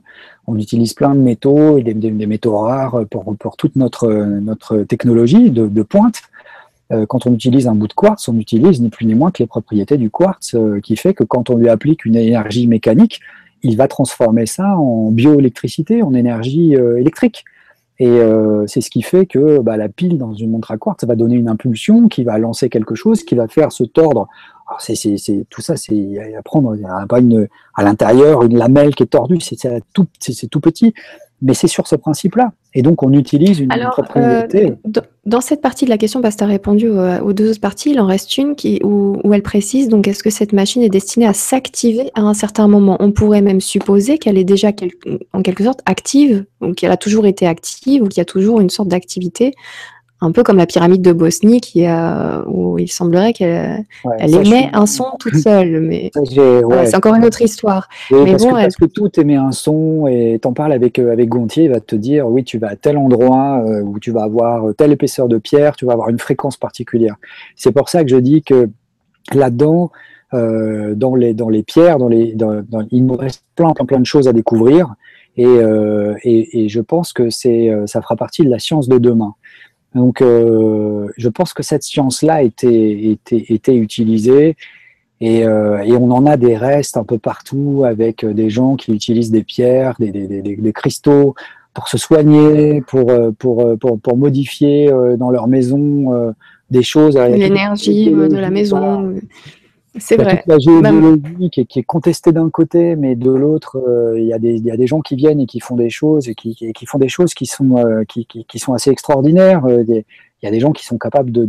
[0.45, 4.83] On utilise plein de métaux et des, des métaux rares pour, pour, toute notre, notre
[4.83, 6.21] technologie de, de pointe.
[6.91, 9.43] Euh, quand on utilise un bout de quartz, on utilise ni plus ni moins que
[9.43, 13.19] les propriétés du quartz, euh, qui fait que quand on lui applique une énergie mécanique,
[13.63, 17.43] il va transformer ça en bioélectricité, en énergie euh, électrique.
[17.99, 21.01] Et euh, c'est ce qui fait que bah, la pile dans une montre à quartz,
[21.01, 24.27] ça va donner une impulsion qui va lancer quelque chose, qui va faire se tordre.
[24.67, 26.75] Alors c'est, c'est, c'est, tout ça, c'est à prendre.
[26.75, 29.57] Il n'y a pas une, à l'intérieur une lamelle qui est tordue, c'est,
[29.93, 30.93] tout, c'est, tout petit.
[31.41, 32.51] Mais c'est sur ce principe-là.
[32.73, 34.71] Et donc, on utilise une propriété.
[34.71, 37.59] Euh, dans cette partie de la question, parce que tu as répondu aux, deux autres
[37.59, 40.81] parties, il en reste une qui, où, où elle précise donc est-ce que cette machine
[40.81, 42.97] est destinée à s'activer à un certain moment?
[42.99, 44.69] On pourrait même supposer qu'elle est déjà
[45.33, 48.59] en quelque sorte active, ou qu'elle a toujours été active, ou qu'il y a toujours
[48.59, 49.53] une sorte d'activité
[50.19, 53.85] un peu comme la pyramide de Bosnie qui a, où il semblerait qu'elle
[54.21, 55.79] émet un son toute seule.
[55.81, 57.87] Mais c'est encore une autre histoire.
[58.11, 61.11] mais parce, bon, que, parce, que, tout émet un son et t'en parles avec, euh,
[61.11, 64.11] avec Gontier, il va te dire oui, tu vas à tel endroit euh, où tu
[64.11, 67.15] vas avoir telle épaisseur de pierre, tu vas avoir une fréquence particulière.
[67.55, 68.69] C'est pour ça que je dis que
[69.33, 69.91] là-dedans,
[70.33, 73.99] euh, dans, les, dans les pierres, dans les, dans, il nous reste plein, plein, plein
[73.99, 74.95] de choses à découvrir.
[75.39, 75.45] Et,
[76.23, 79.35] et, et je pense que c'est, ça fera partie de la science de demain.
[79.95, 83.17] Donc, euh, je pense que cette science-là a été,
[83.67, 84.55] utilisée
[85.23, 89.31] euh, et, on en a des restes un peu partout avec des gens qui utilisent
[89.31, 91.35] des pierres, des, cristaux
[91.73, 96.33] pour se soigner, pour, pour, modifier euh, dans leur maison
[96.69, 97.17] des choses.
[97.17, 99.15] L'énergie de la maison.
[99.99, 100.43] C'est vrai.
[100.45, 104.87] la géologie qui, est, contestée d'un côté, mais de l'autre, euh, il y, a des
[104.87, 106.55] gens qui viennent et qui font des choses et qui,
[106.85, 109.65] font des choses qui sont, euh, qui, sont assez extraordinaires.
[109.65, 110.03] Euh, il
[110.43, 111.45] y a des gens qui sont capables de,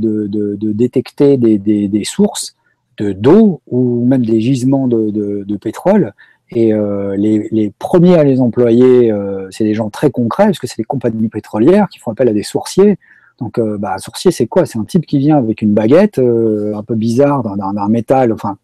[0.73, 2.57] détecter des, sources
[2.99, 6.13] de d'eau ou même des gisements de, pétrole.
[6.51, 9.13] Et les, les, premiers à les employer,
[9.51, 12.33] c'est des gens très concrets, parce que c'est des compagnies pétrolières qui font appel à
[12.33, 12.99] des sourciers
[13.41, 14.67] donc, euh, bah, sourcier, c'est quoi?
[14.67, 18.33] C'est un type qui vient avec une baguette, euh, un peu bizarre, d'un métal.
[18.33, 18.59] Enfin,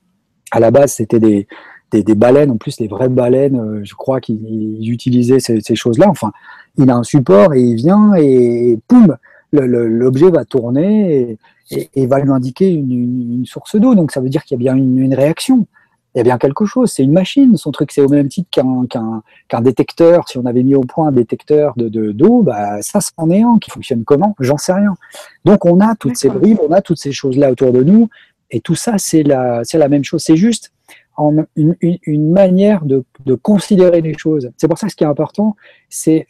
[0.50, 1.46] à la base, c'était des,
[1.92, 6.08] des, baleines, en plus, des vraies baleines, euh, je crois qu'ils utilisaient ces, choses-là.
[6.08, 6.32] Enfin,
[6.76, 9.16] il a un support et il vient et, poum,
[9.52, 11.38] l'objet va tourner
[11.70, 13.94] et, va lui indiquer une, source d'eau.
[13.94, 15.66] Donc, ça veut dire qu'il y a bien une réaction
[16.14, 16.92] il y a bien quelque chose.
[16.92, 17.56] C'est une machine.
[17.56, 20.28] Son truc, c'est au même titre qu'un détecteur.
[20.28, 23.58] Si on avait mis au point un détecteur de d'eau, bah, ça, c'en est un
[23.58, 24.36] qui fonctionne comment?
[24.38, 24.94] J'en sais rien.
[25.44, 28.08] Donc, on a toutes ces bribes, on a toutes ces choses-là autour de nous.
[28.50, 30.22] Et tout ça, c'est la, la même chose.
[30.22, 30.72] C'est juste
[31.56, 34.50] une, une, manière de, de, considérer les choses.
[34.56, 35.56] C'est pour ça que ce qui est important,
[35.88, 36.26] c'est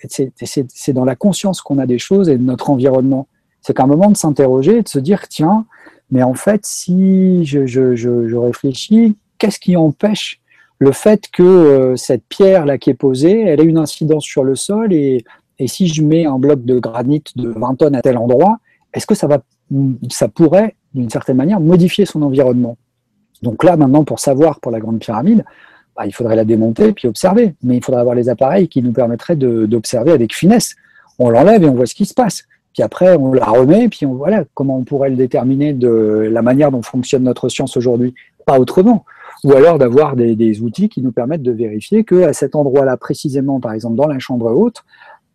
[0.89, 3.27] dans la conscience qu'on a des choses et de notre environnement.
[3.61, 5.67] C'est qu'à un moment de s'interroger et de se dire, tiens,
[6.11, 10.41] mais en fait, si je, je, je, je réfléchis, qu'est-ce qui empêche
[10.79, 14.45] le fait que euh, cette pierre là qui est posée, elle ait une incidence sur
[14.45, 15.25] le sol et,
[15.67, 18.59] si je mets un bloc de granit de 20 tonnes à tel endroit,
[18.93, 19.39] est-ce que ça va,
[20.11, 22.77] ça pourrait d'une certaine manière modifier son environnement?
[23.41, 25.45] Donc là maintenant pour savoir pour la grande pyramide,
[25.97, 28.93] bah, il faudrait la démonter puis observer, mais il faudrait avoir les appareils qui nous
[28.93, 30.75] permettraient d'observer avec finesse.
[31.21, 32.43] On l'enlève et on voit ce qui se passe.
[32.73, 36.43] Puis après, on la remet, puis on, voilà comment on pourrait le déterminer de la
[36.43, 38.13] manière dont fonctionne notre science aujourd'hui,
[38.45, 39.05] pas autrement
[39.45, 43.73] ou alors d'avoir des, outils qui nous permettent de vérifier qu'à cet endroit-là, précisément, par
[43.73, 44.85] exemple dans la chambre haute,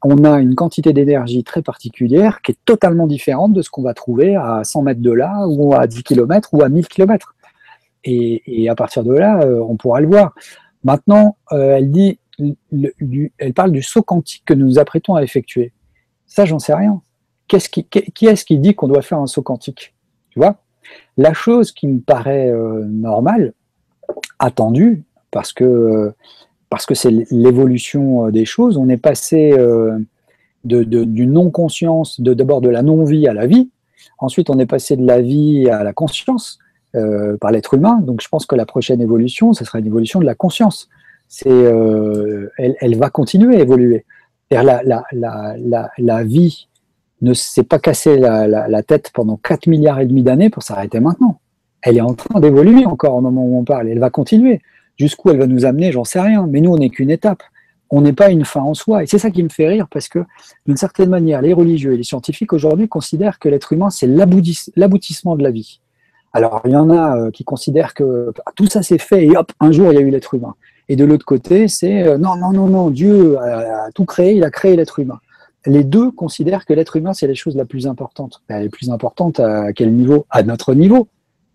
[0.03, 3.93] on a une quantité d'énergie très particulière qui est totalement différente de ce qu'on va
[3.93, 7.35] trouver à 100 mètres de là, ou à 10 km, ou à 1000 km.
[8.05, 10.33] Et, à partir de là, euh, on pourra le voir.
[10.83, 12.17] Maintenant, euh, elle dit,
[13.37, 15.73] elle parle du saut quantique que nous nous apprêtons à effectuer.
[16.25, 17.01] Ça, j'en sais rien.
[17.47, 19.93] qui, qui est-ce qui dit qu'on doit faire un saut quantique?
[20.29, 20.61] Tu vois?
[21.17, 23.53] La chose qui me paraît euh, normale,
[24.39, 26.13] attendu parce que
[26.69, 28.77] parce que c'est l'évolution euh, des choses.
[28.77, 29.97] On est passé euh,
[30.63, 33.69] de, non-conscience, d'abord de la non-vie à la vie.
[34.19, 36.59] Ensuite, on est passé de la vie à la conscience
[36.95, 37.99] euh, par l'être humain.
[38.01, 40.89] Donc, je pense que la prochaine évolution, ce sera une évolution de la conscience.
[41.45, 44.05] Elle, elle, va continuer à évoluer.
[44.51, 46.67] La, la, la, la, vie
[47.21, 50.99] ne s'est pas cassé la, la, tête pendant 4 milliards et demi d'années pour s'arrêter
[50.99, 51.39] maintenant
[51.81, 53.89] elle est en train d'évoluer encore au moment où on parle.
[53.89, 54.61] Elle va continuer.
[54.97, 56.45] Jusqu'où elle va nous amener, j'en sais rien.
[56.47, 57.43] Mais nous, on n'est qu'une étape.
[57.89, 59.03] on n'est pas une fin en soi.
[59.03, 60.19] Et c'est ça qui me fait rire parce que,
[60.67, 65.35] d'une certaine manière, les religieux et les scientifiques aujourd'hui considèrent que l'être humain, c'est l'aboutissement
[65.35, 65.81] de la vie.
[66.33, 69.51] Alors, il y en a euh, qui considèrent que tout ça s'est fait et hop,
[69.59, 70.53] un jour, il y a eu l'être humain.
[70.87, 74.43] Et de l'autre côté, c'est euh, non, non, non, non, Dieu a, tout créé, il
[74.43, 75.19] a créé l'être humain.
[75.65, 78.43] Les deux considèrent que l'être humain, c'est la chose la plus importante.
[78.47, 80.25] Elle est plus importante à quel niveau?
[80.29, 81.07] À notre niveau.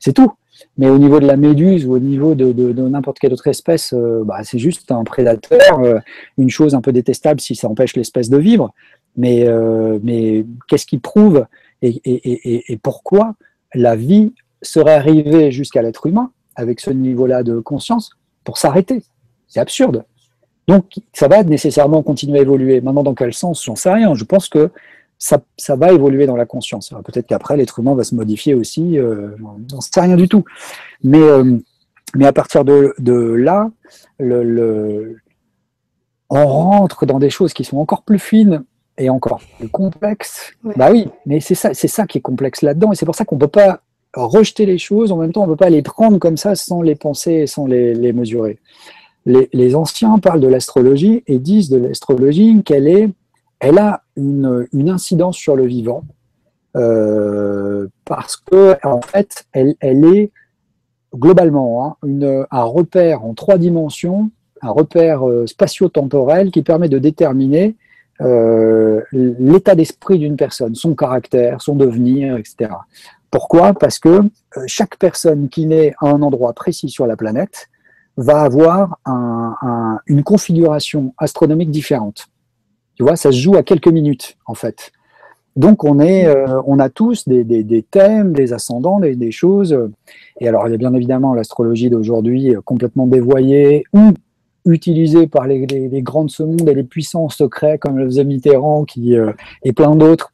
[0.04, 0.34] C'est tout.
[0.76, 2.52] Mais au niveau de la méduse ou au niveau de,
[2.88, 5.98] n'importe quelle autre espèce, euh, bah, c'est juste un prédateur, euh,
[6.36, 8.74] une chose un peu détestable si ça empêche l'espèce de vivre.
[9.16, 11.46] Mais, euh, mais qu'est-ce qui prouve
[11.80, 13.34] et, pourquoi
[13.74, 18.10] la vie serait arrivée jusqu'à l'être humain avec ce niveau-là de conscience
[18.44, 19.02] pour s'arrêter?
[19.48, 20.04] C'est absurde.
[20.68, 22.82] Donc ça va nécessairement continuer à évoluer.
[22.82, 23.64] Maintenant, dans quel sens?
[23.64, 24.14] J'en sais rien.
[24.14, 24.70] Je pense que
[25.56, 26.92] ça, va évoluer dans la conscience.
[27.04, 29.30] Peut-être qu'après, l'être humain va se modifier aussi, euh,
[29.72, 30.44] on sait rien du tout.
[31.02, 31.56] Mais, euh,
[32.14, 32.94] mais à partir de,
[33.34, 33.70] là,
[34.18, 35.16] le,
[36.28, 38.64] on rentre dans des choses qui sont encore plus fines
[38.98, 40.52] et encore plus complexes.
[40.76, 43.24] Bah oui, mais c'est ça, c'est ça qui est complexe là-dedans, et c'est pour ça
[43.24, 43.80] qu'on ne peut pas
[44.14, 46.82] rejeter les choses, en même temps on ne peut pas les prendre comme ça sans
[46.82, 48.58] les penser et sans les, mesurer.
[49.26, 53.08] Les, les, anciens parlent de l'astrologie et disent de l'astrologie qu'elle est
[53.60, 56.04] elle a une, incidence sur le vivant
[56.76, 60.30] euh, parce que en fait, elle, est
[61.14, 67.76] globalement hein, un repère en trois dimensions, un repère euh, spatio-temporel qui permet de déterminer
[68.20, 72.70] euh, l'état d'esprit d'une personne, son caractère, son devenir, etc.
[73.30, 73.74] Pourquoi?
[73.74, 74.20] Parce que
[74.66, 77.68] chaque personne qui naît à un endroit précis sur la planète
[78.16, 79.00] va avoir
[80.06, 82.28] une configuration astronomique différente.
[82.96, 84.92] Tu vois, ça se joue à quelques minutes, en fait.
[85.56, 89.78] Donc, on, est, euh, on a tous des, des, thèmes, des ascendants, des, des, choses.
[90.40, 94.12] Et alors, il y a bien évidemment l'astrologie d'aujourd'hui euh, complètement dévoyée ou
[94.64, 98.24] utilisée par les, les, grands de ce monde et les puissants secrets comme le faisait
[98.24, 100.32] Mitterrand qui, euh, et plein d'autres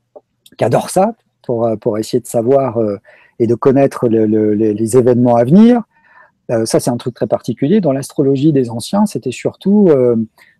[0.56, 2.78] qui adorent ça pour, pour essayer de savoir
[3.40, 5.82] et de connaître les événements à venir.
[6.64, 7.80] ça, c'est un truc très particulier.
[7.80, 9.90] Dans l'astrologie des anciens, c'était surtout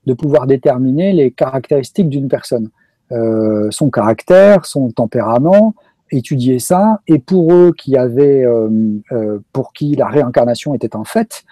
[0.07, 2.71] de pouvoir déterminer les caractéristiques d'une personne,
[3.13, 5.75] euh, son caractère, son tempérament,
[6.11, 7.01] étudier ça.
[7.07, 8.69] Et pour eux qui avaient, euh,
[9.13, 11.45] euh, pour qui la réincarnation était un fait,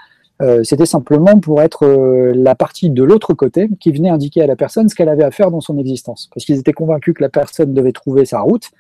[0.63, 1.85] c'était simplement pour être
[2.33, 5.33] la partie de l'autre côté qui venait indiquer à la personne ce qu'elle avait à
[5.33, 6.31] faire dans son existence.
[6.33, 8.71] Parce qu'ils étaient convaincus que la personne devait trouver sa route,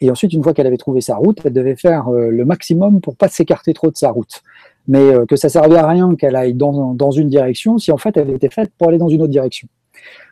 [0.00, 3.16] et ensuite, une fois qu'elle avait trouvé sa route, elle devait faire le maximum pour
[3.16, 4.44] pas s'écarter trop de sa route
[4.88, 8.16] mais euh, que ça servait à rien qu'elle aille dans, une direction si en fait
[8.16, 9.68] elle était faite pour aller dans une autre direction.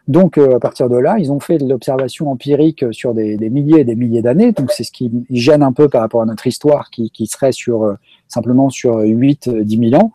[0.08, 3.80] Donc euh, à partir de là, ils ont fait de l'observation empirique sur des, milliers
[3.80, 4.52] et des milliers d'années.
[4.52, 7.84] Donc c'est ce qui gêne un peu par rapport à notre histoire qui, serait sur
[7.84, 7.94] euh,
[8.28, 10.12] simplement sur 8 10 000 ans.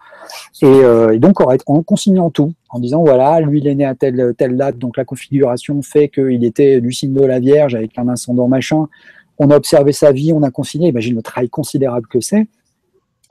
[0.61, 4.33] Et, et donc en, consignant tout, en disant voilà, lui il est né à telle
[4.37, 8.07] telle date, donc la configuration fait qu'il était du signe de la Vierge avec un
[8.07, 8.87] ascendant machin.
[9.39, 10.89] On a observé sa vie, on a consigné.
[10.89, 12.47] Imagine le travail considérable que c'est.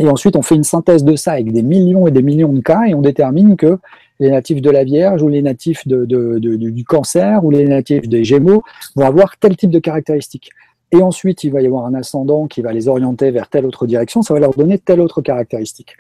[0.01, 2.61] Et ensuite, on fait une synthèse de ça avec des millions et des millions de
[2.61, 3.79] cas et on détermine que
[4.19, 8.63] les natifs de la Vierge ou les natifs du cancer ou les natifs des Gémeaux
[8.97, 10.51] vont avoir tel type de caractéristiques.
[10.91, 13.87] Et ensuite, il va y avoir un ascendant qui va les orienter vers telle autre
[13.87, 15.97] direction, ça va leur donner telle autre caractéristique.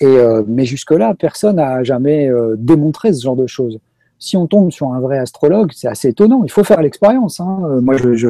[0.00, 3.78] Et, euh, mais jusque-là, personne n'a jamais euh, démontré ce genre de choses.
[4.18, 6.42] Si on tombe sur un vrai astrologue, c'est assez étonnant.
[6.42, 7.38] Il faut faire l'expérience.
[7.38, 7.60] Hein.
[7.64, 8.28] Euh, moi, je, je,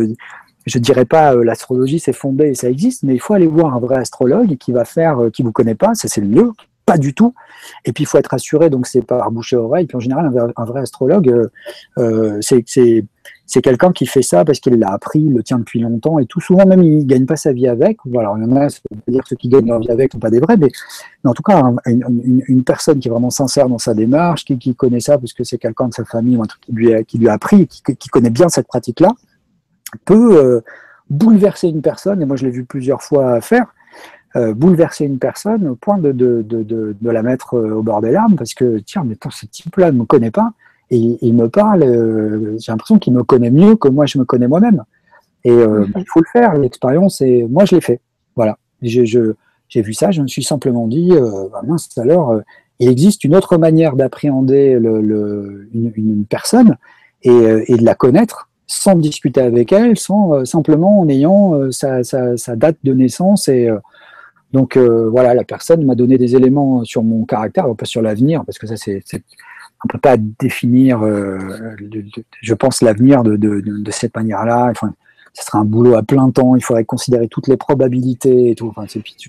[0.67, 3.75] je dirais pas euh, l'astrologie c'est fondé et ça existe, mais il faut aller voir
[3.75, 6.53] un vrai astrologue qui va faire, euh, qui vous connaît pas, ça c'est le mieux,
[6.85, 7.35] pas du tout.
[7.85, 9.87] Et puis il faut être assuré, donc c'est par bouche et oreille.
[9.87, 11.49] Puis en général, un, vrai astrologue, euh,
[11.99, 12.41] euh
[13.49, 16.27] c'est quelqu'un qui fait ça parce qu'il l'a appris, il le tient depuis longtemps et
[16.27, 16.41] tout.
[16.41, 17.99] Souvent même, il gagne pas sa vie avec.
[18.19, 18.67] Alors il y en a,
[19.07, 20.69] dire ceux qui gagnent leur vie avec sont pas des vrais, mais,
[21.25, 25.17] en tout cas, une, personne qui est vraiment sincère dans sa démarche, qui, connaît ça
[25.17, 27.29] parce que c'est quelqu'un de sa famille ou un truc qui lui a, qui lui
[27.29, 29.13] a appris, qui, qui connaît bien cette pratique-là
[30.05, 30.61] peut euh,
[31.11, 33.67] bouleverser une personne, et moi je l'ai vu plusieurs fois faire,
[34.35, 38.01] euh, bouleverser une personne au point de, de, de, de, la mettre euh, au bord
[38.01, 40.53] des larmes, parce que, tiens, mais ce type-là ne me connaît pas,
[40.91, 41.83] et il me parle,
[42.61, 44.85] j'ai l'impression qu'il me connaît mieux que moi je me connais moi-même.
[45.43, 45.93] Et mhm.
[45.97, 48.01] il faut le faire, l'expérience, et moi je l'ai fait.
[48.37, 48.57] Voilà.
[48.83, 49.03] J'ai
[49.83, 52.41] vu ça, je me suis simplement dit, bah mince, alors,
[52.79, 56.77] il existe une autre manière d'appréhender le, une, une, personne
[57.23, 57.33] et,
[57.67, 62.57] et, de la connaître sans discuter avec elle, sans euh, simplement en ayant euh, sa,
[62.57, 63.49] date de naissance.
[63.49, 63.79] Et euh,
[64.53, 68.59] donc voilà, la personne m'a donné des éléments sur mon caractère, pas sur l'avenir, parce
[68.59, 69.03] que ça c'est
[69.85, 71.03] on peut pas définir,
[72.41, 74.69] je pense l'avenir de, de, de, cette manière-là.
[74.71, 74.95] Enfin,
[75.37, 76.57] ce serait un boulot à plein temps.
[76.57, 78.73] Il faudrait considérer toutes les probabilités et tout.
[78.75, 78.87] Enfin,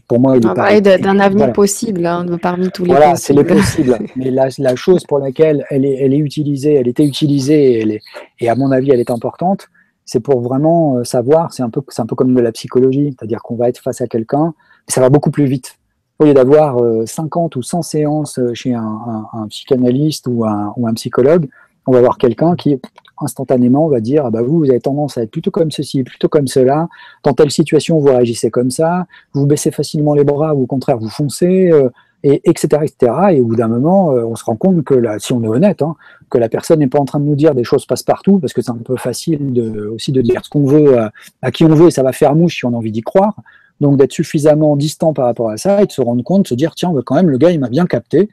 [0.07, 0.47] pour moi, il
[0.87, 3.97] est d'un avenir possible hein, parmi tous les Voilà, c'est les possibles.
[4.15, 7.81] Mais la, la, chose pour laquelle elle est, elle est utilisée, elle était utilisée, et,
[7.81, 8.01] elle est,
[8.39, 9.67] et à mon avis, elle est importante.
[10.05, 11.51] C'est pour vraiment euh, savoir.
[11.51, 13.99] C'est un peu, c'est un peu comme de la psychologie, c'est-à-dire qu'on va être face
[13.99, 14.53] à quelqu'un,
[14.87, 15.77] ça va beaucoup plus vite.
[16.19, 20.87] Au lieu d'avoir 50 ou 100 séances chez un, un, un psychanalyste ou un, ou
[20.87, 21.47] un psychologue,
[21.87, 22.79] on va voir quelqu'un qui
[23.19, 26.27] instantanément va dire ah bah vous vous avez tendance à être plutôt comme ceci, plutôt
[26.27, 26.87] comme cela.
[27.23, 30.97] Dans telle situation vous réagissez comme ça, vous baissez facilement les bras ou au contraire
[30.97, 31.89] vous foncez, euh,
[32.23, 33.13] et etc etc.
[33.31, 35.81] Et au bout d'un moment euh, on se rend compte que si on est honnête,
[35.81, 35.95] hein,
[36.29, 38.53] que la personne n'est pas en train de nous dire des choses passe partout parce
[38.53, 39.59] que c'est un peu facile
[39.91, 40.97] aussi de dire ce qu'on veut
[41.41, 43.35] à, qui on veut et ça va faire mouche si on a envie d'y croire.
[43.79, 46.55] Donc d'être suffisamment distant par rapport à ça et de se rendre compte, de se
[46.55, 48.29] dire tiens quand même le gars il m'a bien capté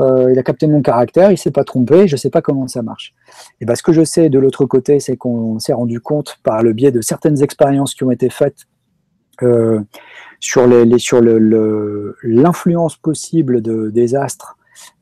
[0.00, 2.82] euh, il a capté mon caractère, il s'est pas trompé, je sais pas comment ça
[2.82, 3.14] marche.
[3.60, 6.62] Et ben, ce que je sais de l'autre côté, c'est qu'on s'est rendu compte par
[6.62, 8.64] le biais de certaines expériences qui ont été faites
[9.42, 9.80] euh,
[10.40, 11.20] sur, les, sur
[12.22, 14.56] l'influence possible de, des astres,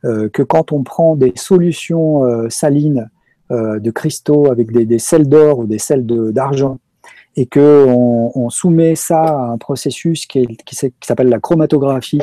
[0.04, 3.10] euh, que quand on prend des solutions salines
[3.50, 6.78] de cristaux avec des, des sels d'or ou des sels d'argent,
[7.40, 10.46] et qu'on on soumet ça à un processus qui,
[11.00, 12.20] s'appelle la chromatographie,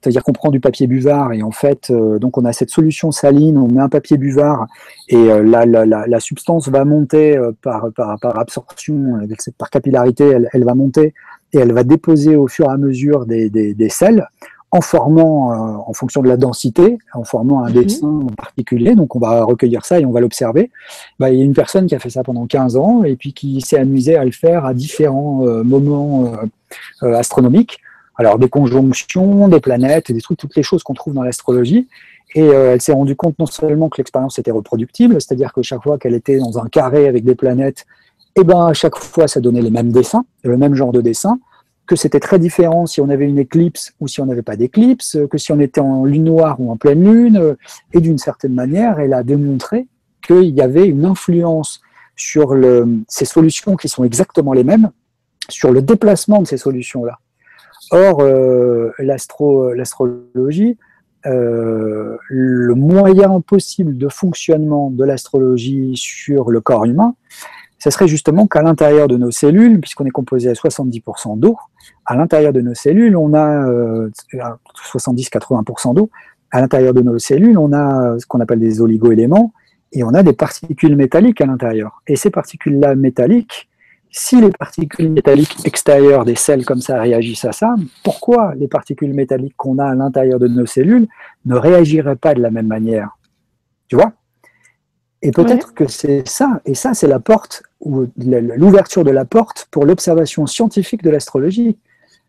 [0.00, 3.12] c'est-à-dire qu'on prend du papier buvard et en fait, euh, donc on a cette solution
[3.12, 4.66] saline, on met un papier buvard
[5.10, 9.20] et euh, la, substance va monter euh, par, par, par, absorption,
[9.58, 11.12] par capillarité, elle, va monter
[11.52, 14.26] et elle va déposer au fur et à mesure des, des, des sels
[14.72, 17.84] en formant, euh, en fonction de la densité, en formant un mhm.
[17.84, 18.94] dessin en particulier.
[18.94, 20.70] Donc on va recueillir ça et on va l'observer.
[21.18, 23.32] Bah, il y a une personne qui a fait ça pendant 15 ans et puis
[23.32, 26.32] qui s'est amusée à le faire à différents euh, moments
[27.02, 27.78] euh, astronomiques.
[28.16, 31.86] Alors des conjonctions, des planètes, des trucs, toutes les choses qu'on trouve dans l'astrologie.
[32.34, 35.96] Et elle s'est rendue compte non seulement que l'expérience était reproductible, c'est-à-dire que chaque fois
[35.96, 37.86] qu'elle était dans un carré avec des planètes,
[38.34, 41.00] et eh ben à chaque fois ça donnait les mêmes dessins, le même genre de
[41.00, 41.38] dessin
[41.86, 45.18] que c'était très différent si on avait une éclipse ou si on n'avait pas d'éclipse,
[45.30, 47.56] que si on était en lune noire ou en pleine lune,
[47.92, 49.86] et d'une certaine manière, elle a démontré
[50.26, 51.80] qu'il y avait une influence
[52.16, 52.56] sur
[53.08, 54.90] ces solutions qui sont exactement les mêmes,
[55.48, 57.18] sur le déplacement de ces solutions-là.
[57.92, 60.76] Or, euh, l'astrologie,
[61.26, 67.14] euh, le moyen possible de fonctionnement de l'astrologie sur le corps humain,
[67.86, 71.56] ce serait justement qu'à l'intérieur de nos cellules, puisqu'on est composé à 70% d'eau,
[72.04, 73.64] à l'intérieur de nos cellules, on a
[74.92, 76.10] 70-80% euh, d'eau.
[76.50, 79.52] À l'intérieur de nos cellules, on a ce qu'on appelle des oligoéléments
[79.92, 82.02] et on a des particules métalliques à l'intérieur.
[82.08, 83.68] Et ces particules-là métalliques,
[84.10, 89.14] si les particules métalliques extérieures des cells comme ça réagissent à ça, pourquoi les particules
[89.14, 91.06] métalliques qu'on a à l'intérieur de nos cellules
[91.44, 93.16] ne réagiraient pas de la même manière?
[93.86, 94.12] Tu vois?
[95.22, 99.68] Et peut-être que c'est ça, et ça c'est la porte, ou l'ouverture de la porte
[99.70, 101.76] pour l'observation scientifique de l'astrologie.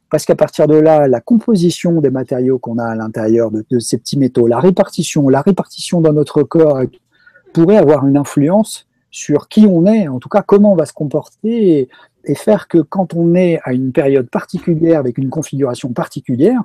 [0.10, 3.98] Parce qu'à partir de là, la composition des matériaux qu'on a à l'intérieur de, ces
[3.98, 6.82] petits métaux, la répartition, la répartition dans notre corps
[7.54, 10.94] pourrait avoir une influence sur qui on est, en tout cas comment on va se
[10.94, 11.90] comporter
[12.26, 16.62] et, faire que quand on est à une période particulière avec une configuration particulière,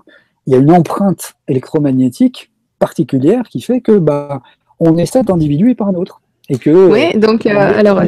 [0.47, 2.51] il y a une empreinte électromagnétique
[2.81, 4.43] particulière qui fait que bah,
[4.81, 6.22] on est cet individu et pas un autre
[6.67, 8.03] oui, donc euh, alors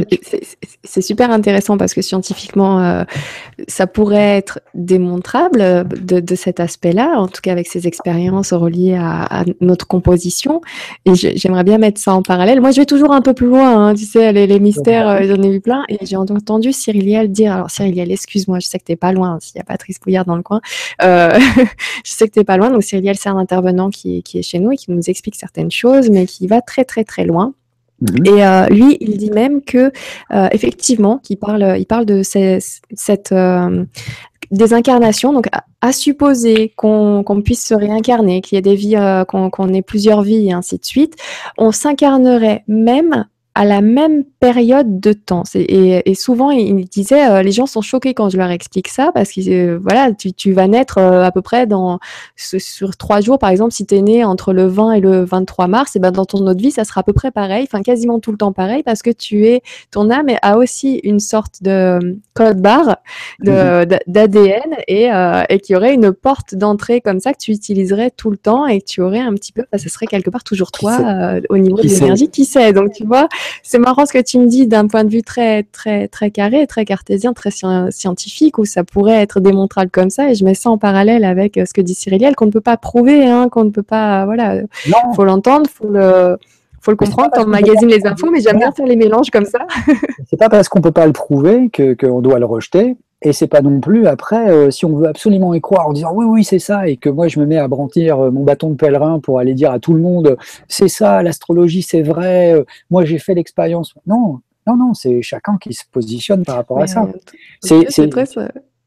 [0.82, 3.04] c'est super intéressant parce que scientifiquement, euh,
[3.68, 9.44] ça pourrait être démontrable de, cet aspect-là, en tout cas avec ces expériences reliées à,
[9.60, 10.60] notre composition.
[11.04, 12.60] Et j'aimerais bien mettre ça en parallèle.
[12.60, 15.40] Moi, je vais toujours un peu plus loin, hein, tu sais, les, mystères, euh, j'en
[15.40, 15.84] ai vu plein.
[15.88, 19.38] Et j'ai entendu Cyriliel dire, alors Cyriliel, excuse-moi, je sais que tu n'es pas loin,
[19.40, 20.60] s'il y a Patrice Bouillard dans le coin,
[21.00, 21.38] je
[22.04, 22.70] sais que tu n'es pas loin.
[22.70, 25.70] Donc Cyriliel, c'est un intervenant qui, qui est chez nous et qui nous explique certaines
[25.70, 27.54] choses, mais qui va très très très loin.
[28.04, 28.26] Mhm.
[28.26, 29.90] Et euh, lui, il dit même que,
[30.32, 33.84] euh, effectivement, il parle, il parle de cette euh,
[34.50, 35.32] désincarnation.
[35.32, 35.46] Donc,
[35.80, 38.96] à, supposer qu'on puisse se réincarner, qu'il y ait des vies,
[39.28, 41.14] qu'on ait plusieurs vies et ainsi de suite,
[41.58, 43.26] on s'incarnerait même
[43.56, 45.44] à la même période de temps.
[45.54, 49.12] Et, et, souvent, il disait, euh, les gens sont choqués quand je leur explique ça,
[49.14, 52.00] parce que euh, voilà, tu, tu, vas naître euh, à peu près dans
[52.36, 55.68] sur trois jours, par exemple, si tu es né entre le 20 et le 23
[55.68, 58.18] mars, et ben dans ton autre vie, ça sera à peu près pareil, enfin quasiment
[58.18, 59.62] tout le temps pareil, parce que tu es,
[59.92, 62.96] ton âme a aussi une sorte de code barre
[63.38, 64.76] d'ADN mhm.
[64.88, 65.10] et,
[65.48, 68.80] et qui aurait une porte d'entrée comme ça que tu utiliserais tout le temps et
[68.80, 71.86] que tu aurais un petit peu, ça serait quelque part toujours toi au niveau de
[71.86, 72.72] l'énergie, qui sait?
[72.72, 73.28] Donc tu vois,
[73.62, 76.66] c'est marrant ce que tu me dis d'un point de vue très, très, très carré,
[76.66, 77.50] très cartésien, très
[77.90, 80.30] scientifique, où ça pourrait être démontrable comme ça.
[80.30, 82.60] Et je mets ça en parallèle avec euh, ce que dit Cyriliel, qu'on ne peut
[82.60, 84.56] pas prouver, hein, qu'on ne peut pas, voilà,
[84.86, 86.38] il faut l'entendre, faut le,
[86.84, 89.66] faut le comprendre, tu magazine les infos, mais j'aime bien faire les mélanges comme ça.
[90.30, 92.96] c'est pas parce qu'on peut pas le prouver qu'on doit le rejeter.
[93.22, 96.12] Et c'est pas non plus après, euh, si on veut absolument y croire en disant
[96.12, 98.68] oui, oui, c'est ça, et que moi je me mets à brandir euh, mon bâton
[98.68, 100.36] de pèlerin pour aller dire à tout le monde
[100.68, 103.94] c'est ça, l'astrologie c'est vrai, euh, moi j'ai fait l'expérience.
[104.06, 107.08] Non, non, non, c'est chacun qui se positionne par rapport à ça.
[107.62, 108.24] C'est très.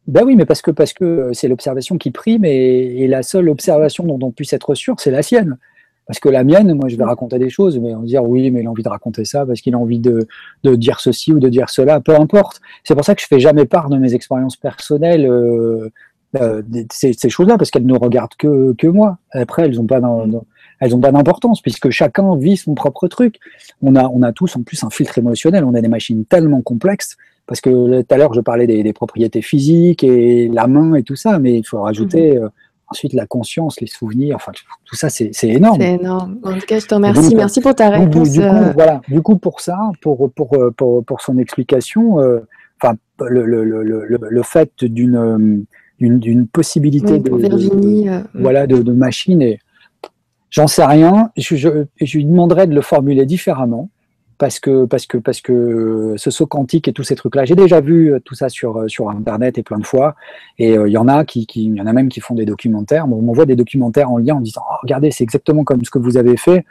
[0.05, 3.49] Ben oui, mais parce que parce que c'est l'observation qui prime et, et, la seule
[3.49, 5.57] observation dont on puisse être sûr, c'est la sienne.
[6.07, 8.49] Parce que la mienne, moi, je vais raconter des choses, mais on va dire oui,
[8.49, 10.25] mais il a envie de raconter ça parce qu'il a envie de,
[10.63, 12.61] de, dire ceci ou de dire cela, peu importe.
[12.85, 15.89] C'est pour ça que je fais jamais part de mes expériences personnelles, euh,
[16.39, 16.61] euh,
[16.91, 19.17] ces, ces choses-là, parce qu'elles ne regardent que, que moi.
[19.31, 19.99] Après, elles n'ont pas
[20.79, 23.39] elles ont pas d'importance puisque chacun vit son propre truc.
[23.81, 25.65] On a, on a tous en plus un filtre émotionnel.
[25.65, 27.17] On a des machines tellement complexes
[27.47, 31.03] parce que tout à l'heure je parlais des, des, propriétés physiques et la main et
[31.03, 32.39] tout ça, mais il faut rajouter.
[32.39, 32.49] Mhm.
[32.87, 34.51] Euh, Ensuite, la conscience, les souvenirs, enfin,
[34.85, 35.77] tout ça, c'est énorme.
[35.79, 36.37] C'est énorme.
[36.43, 37.35] En tout cas, je te remercie.
[37.35, 38.31] Merci pour ta réponse.
[38.31, 38.71] Du, coup, euh.
[38.73, 39.01] voilà.
[39.07, 42.39] du coup, pour ça, pour, pour, euh, pour, pour son explication, euh,
[42.81, 45.65] enfin, le, le, le, le, fait d'une
[45.99, 49.57] d'une possibilité de, Virginie, voilà, de, de machine,
[50.51, 51.31] j'en sais rien.
[51.35, 53.89] Je, je, je lui demanderais de le formuler différemment
[54.37, 57.81] parce que parce que parce que ce saut quantique et tous ces trucs-là, j'ai déjà
[57.81, 60.15] vu euh, tout ça sur euh, sur internet et plein de fois.
[60.59, 62.45] Et euh, il y en a qui, qui y en a même qui font des
[62.45, 63.07] documentaires.
[63.11, 65.99] On voit des documentaires en lien en disant oh, regardez c'est exactement comme ce que
[65.99, 66.65] vous avez fait.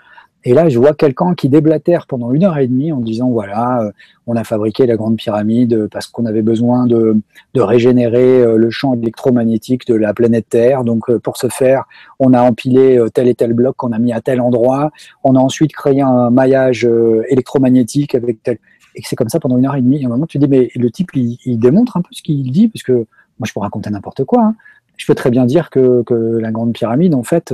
[0.46, 3.82] Et là, je vois quelqu'un qui déblatère pendant une heure et demie en disant voilà,
[3.82, 3.90] euh,
[4.28, 7.16] on a fabriqué la grande pyramide parce qu'on avait besoin de,
[7.54, 10.84] de, régénérer euh, le champ électromagnétique de la planète Terre.
[10.84, 11.86] Donc, euh, pour ce faire,
[12.20, 14.92] on a empilé tel et tel bloc qu'on a mis à tel endroit.
[15.24, 16.88] On a ensuite créé un maillage
[17.28, 18.58] électromagnétique avec tel.
[18.94, 20.00] Et c'est comme ça pendant une heure et demie.
[20.00, 22.52] Et à un moment, tu dis mais le type, il, démontre un peu ce qu'il
[22.52, 24.44] dit parce que moi, je peux raconter n'importe quoi.
[24.44, 24.54] Hein.
[24.96, 27.52] Je peux très bien dire que, que la grande pyramide, en fait,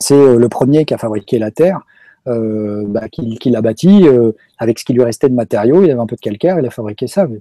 [0.00, 1.95] c'est le premier qui a fabriqué la Terre euh,
[2.26, 5.84] bah, qu'il a bâti euh, avec ce qui lui restait de matériaux.
[5.84, 7.26] Il avait un peu de calcaire, il a fabriqué ça.
[7.26, 7.40] Mais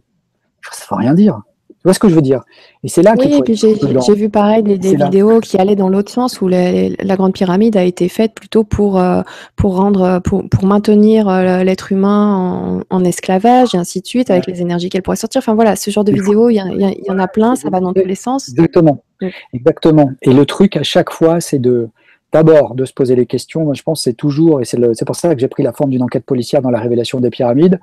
[0.72, 1.41] ça ne veut rien dire.
[1.70, 2.44] Tu vois ce que je veux dire?
[2.84, 6.41] Et c'est là Oui, puis j'ai vu pareil des, vidéos qui allaient dans l'autre sens
[6.41, 9.22] où la grande pyramide a été faite plutôt pour euh,
[9.56, 11.30] pour rendre pour, pour maintenir
[11.64, 15.40] l'être humain en, esclavage et ainsi de suite avec les énergies qu'elle pourrait sortir.
[15.40, 18.06] Enfin voilà, ce genre de vidéos, il y, en a plein, ça va dans tous
[18.06, 18.49] les sens.
[18.49, 19.03] Exactement,
[19.53, 20.12] exactement.
[20.24, 21.90] Et le truc à chaque fois, c'est de
[22.36, 23.64] d'abord de se poser les questions.
[23.64, 26.03] Moi, je pense c'est toujours, et c'est pour ça que j'ai pris la forme d'une
[26.03, 27.80] enquête policière dans la révélation des pyramides,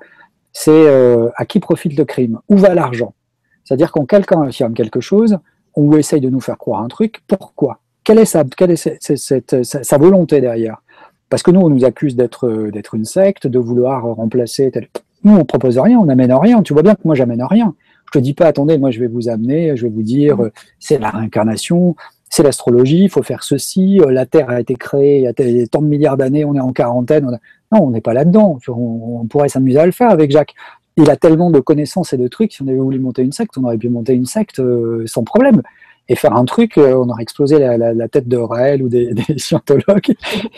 [0.51, 2.39] c'est euh, à qui profite le crime?
[2.49, 3.15] Où va l'argent?
[3.63, 5.39] C'est-à-dire quand quelqu'un affirme quelque chose,
[5.75, 7.79] on essaye de nous faire croire un truc, pourquoi?
[8.03, 10.83] Quelle est, sa, quelle est sa, volonté derrière?
[11.31, 14.87] Parce que nous, on nous accuse d'être une secte, de vouloir remplacer tel...
[15.23, 16.61] Nous, on propose rien, on n'amène rien.
[16.61, 17.73] Tu vois bien que moi, j'amène rien.
[18.05, 20.51] Je te dis pas, attendez, moi, je vais vous amener, je vais vous dire, mmh.
[20.77, 21.95] c'est la réincarnation,
[22.33, 25.67] c'est l'astrologie, il faut faire ceci, euh, la Terre a été créée il y a
[25.67, 27.39] tant de milliards d'années, on est en quarantaine.
[27.71, 28.57] Non, on n'est pas là-dedans.
[28.69, 30.55] On, pourrait s'amuser à le faire avec Jacques.
[30.97, 33.55] Il a tellement de connaissances et de trucs, si on avait voulu monter une secte,
[33.59, 35.61] on aurait pu monter une secte euh, sans problème.
[36.09, 40.15] Et faire un truc, euh, on aurait explosé la, tête de Raël ou des, scientologues.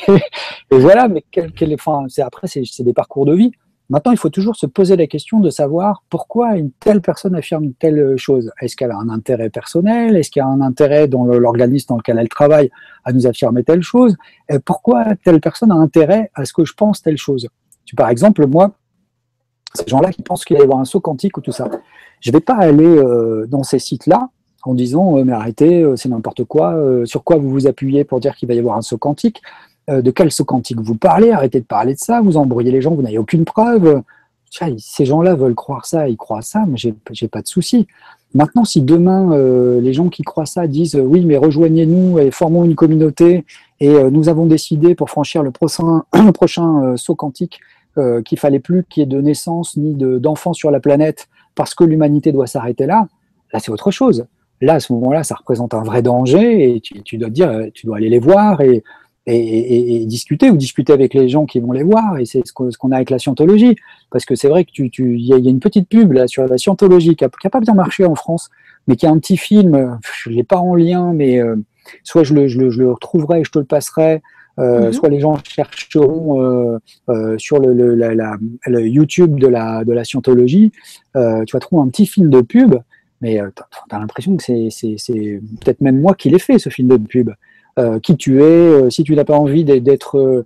[0.07, 1.25] et, voilà, mais
[1.73, 3.51] enfin, après, c'est des parcours de vie.
[3.89, 7.73] Maintenant, il faut toujours se poser la question de savoir pourquoi une telle personne affirme
[7.73, 8.51] telle chose.
[8.59, 10.15] Est-ce qu'elle a un intérêt personnel?
[10.15, 12.71] Est-ce qu'il y a un intérêt dans l'organisme dans lequel elle travaille
[13.03, 14.15] à nous affirmer telle chose?
[14.65, 17.47] Pourquoi telle personne a intérêt à ce que je pense telle chose?
[17.95, 18.71] Par exemple, moi,
[19.75, 21.69] ces gens-là qui pensent qu'il va y avoir un saut quantique ou tout ça,
[22.21, 24.29] je ne vais pas aller euh, dans ces sites-là
[24.63, 26.75] en disant euh, mais arrêtez, euh, c'est n'importe quoi,
[27.05, 29.41] sur quoi vous vous appuyez pour dire qu'il va y avoir un saut quantique
[29.89, 32.81] euh, de quel saut quantique vous parlez, arrêtez de parler de ça, vous embrouillez les
[32.81, 34.01] gens, vous n'avez aucune preuve.
[34.77, 37.87] Ces gens-là veulent croire ça, ils croient ça, mais j'ai pas de souci.
[38.33, 42.63] Maintenant, si demain euh, les gens qui croient ça disent oui, mais rejoignez-nous et formons
[42.63, 43.45] une communauté
[43.79, 47.59] et euh, nous avons décidé pour franchir le prochain, le saut quantique
[48.25, 51.85] qu'il fallait plus qu'il y ait de naissance ni d'enfants sur la planète parce que
[51.85, 53.07] l'humanité doit s'arrêter là,
[53.53, 54.25] là c'est autre chose.
[54.61, 57.97] Là, à ce moment-là, ça représente un vrai danger et tu, dois dire, tu dois
[57.97, 58.83] aller les voir et
[59.27, 62.17] et, discuter ou discuter avec les gens qui vont les voir.
[62.17, 63.75] Et c'est ce qu'on a avec la scientologie.
[64.11, 66.27] Parce que c'est vrai que tu, tu, y, a, y, a, une petite pub là
[66.27, 68.49] sur la scientologie qui n'a pas bien marché en France,
[68.87, 69.99] mais qui a un petit film.
[70.23, 71.55] Je l'ai pas en lien, mais euh,
[72.03, 74.21] soit je le, je, le, je le, retrouverai et je te le passerai.
[74.57, 74.93] Euh, mhm.
[74.93, 76.79] Soit les gens chercheront euh,
[77.09, 78.37] euh sur le, le, la, la,
[78.67, 80.71] le, YouTube de la, de la scientologie,
[81.17, 82.75] euh, tu vas trouver un petit film de pub,
[83.21, 86.87] mais tu as, as l'impression que c'est peut-être même moi qui l'ai fait, ce film
[86.87, 87.31] de pub.
[87.77, 90.45] Euh, qui tu es, si tu n'as pas envie d'être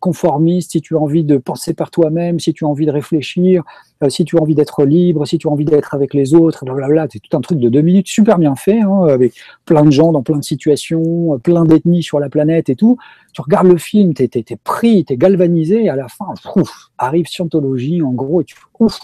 [0.00, 3.62] conformiste, si tu as envie de penser par toi-même, si tu as envie de réfléchir,
[4.08, 7.08] si tu as envie d'être libre, si tu as envie d'être avec les autres, blablabla.
[7.10, 9.34] C'est tout un truc de deux minutes, super bien fait, hein, avec
[9.64, 12.98] plein de gens dans plein de situations, plein d'ethnies sur la planète et tout.
[13.32, 16.26] Tu regardes le film, tu es, pris, tu es galvanisé, et à la fin,
[16.56, 18.98] ouf, arrive Scientologie, en gros, et tu ouf,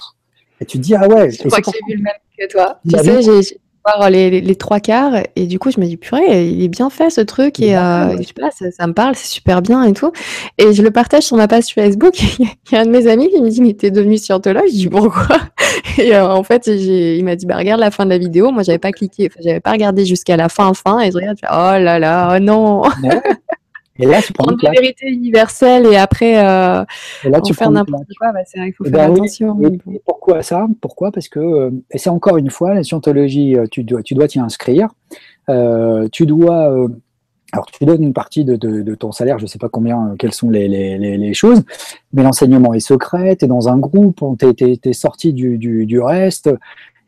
[0.60, 1.30] et tu te dis, ah ouais.
[1.30, 2.78] Je crois que j'ai vu le même que toi.
[2.88, 6.48] Tu sais, j'ai voir les, les, trois quarts et du coup je me dis purée
[6.48, 9.26] il est bien fait ce truc et euh, je sais pas ça, me parle c'est
[9.26, 10.12] super bien et tout.
[10.58, 12.14] Et je le partage sur ma page Facebook.
[12.38, 14.64] Il y a un de mes amis qui me dit mais t'es devenu scientologue?
[14.68, 15.38] Je dis pourquoi?
[15.98, 18.50] Et euh, en fait il m'a dit bah regarde la fin de la vidéo.
[18.50, 21.82] Moi j'avais pas cliqué j'avais pas regardé jusqu'à la fin fin et je regarde oh
[21.82, 22.82] là là oh non
[23.98, 26.84] et là, tu prends la vérité universelle et après euh,
[27.24, 29.56] et là, tu faire n'importe quoi, bah, c'est vrai qu'il faut faire ben attention.
[30.04, 30.66] pourquoi ça?
[30.80, 31.12] Pourquoi?
[31.12, 34.26] Parce que, euh, et c'est encore une fois, la scientologie, euh, tu dois tu dois
[34.26, 34.88] t'y inscrire.
[35.48, 36.70] Euh, tu dois.
[36.72, 36.88] Euh,
[37.52, 40.16] alors, tu donnes une partie de, de, de ton salaire, je ne sais pas combien,
[40.18, 41.62] quelles sont les, les, les, choses,
[42.12, 45.86] mais l'enseignement est secret, tu es dans un groupe, tu es, es, sorti du, du,
[45.86, 46.50] du reste,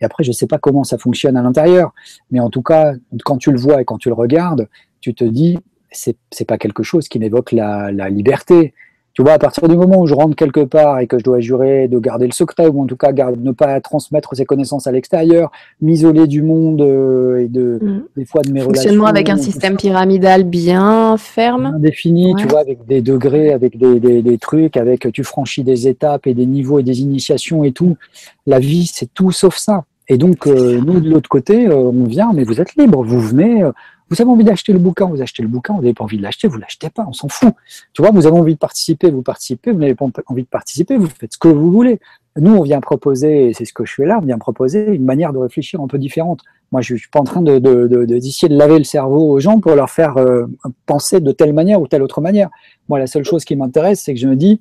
[0.00, 1.92] et après, je ne sais pas comment ça fonctionne à l'intérieur,
[2.30, 2.92] mais en tout cas,
[3.24, 4.68] quand tu le vois et quand tu le regardes,
[5.00, 5.58] tu te dis,
[5.90, 8.74] c'est pas quelque chose qui m'évoque la, liberté.
[9.14, 11.40] Tu vois, à partir du moment où je rentre quelque part et que je dois
[11.40, 14.92] jurer de garder le secret, ou en tout cas ne pas transmettre ses connaissances à
[14.92, 15.50] l'extérieur,
[15.80, 18.04] m'isoler du monde euh, et de, mm.
[18.14, 21.70] des fois de mes Fonctionnement avec un système pyramidal bien ferme.
[21.70, 25.88] Bien défini, tu vois, avec des degrés, avec des, des, trucs, avec tu franchis des
[25.88, 27.96] étapes et des niveaux et des initiations et tout.
[28.46, 29.84] La vie, c'est tout sauf ça.
[30.08, 33.20] Et donc, euh, nous, de l'autre côté, euh, on vient, mais vous êtes libre, vous
[33.20, 33.64] venez,
[34.08, 36.22] vous avez envie d'acheter le bouquin, vous achetez le bouquin, vous n'avez pas envie de
[36.22, 37.52] l'acheter, vous l'achetez pas, on s'en fout.
[37.92, 40.96] Tu vois, vous avez envie de participer, vous participez, vous n'avez pas envie de participer,
[40.96, 41.98] vous faites ce que vous voulez.
[42.38, 45.04] Nous, on vient proposer, et c'est ce que je fais là, on vient proposer une
[45.04, 46.40] manière de réfléchir un peu différente.
[46.70, 49.30] Moi, je ne suis pas en train de, de, de, d'essayer de laver le cerveau
[49.30, 50.46] aux gens pour leur faire euh,
[50.84, 52.50] penser de telle manière ou telle autre manière.
[52.88, 54.60] Moi, la seule chose qui m'intéresse, c'est que je me dis,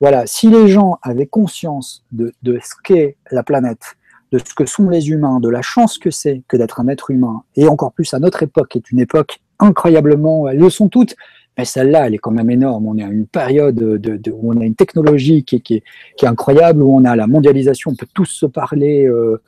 [0.00, 3.96] voilà, si les gens avaient conscience de, de ce qu'est la planète,
[4.32, 7.10] de ce que sont les humains, de la chance que c'est que d'être un être
[7.10, 10.88] humain, et encore plus à notre époque, qui est une époque incroyablement, elles le sont
[10.88, 11.14] toutes,
[11.58, 12.86] mais celle-là, elle est quand même énorme.
[12.86, 16.96] On est à une période de, où on a une technologie qui, est, incroyable, où
[16.96, 19.42] on a la mondialisation, on peut tous se parler euh,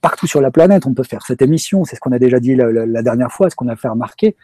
[0.00, 2.56] partout sur la planète, on peut faire cette émission, c'est ce qu'on a déjà dit
[2.56, 4.36] la, dernière fois, ce qu'on a fait remarquer.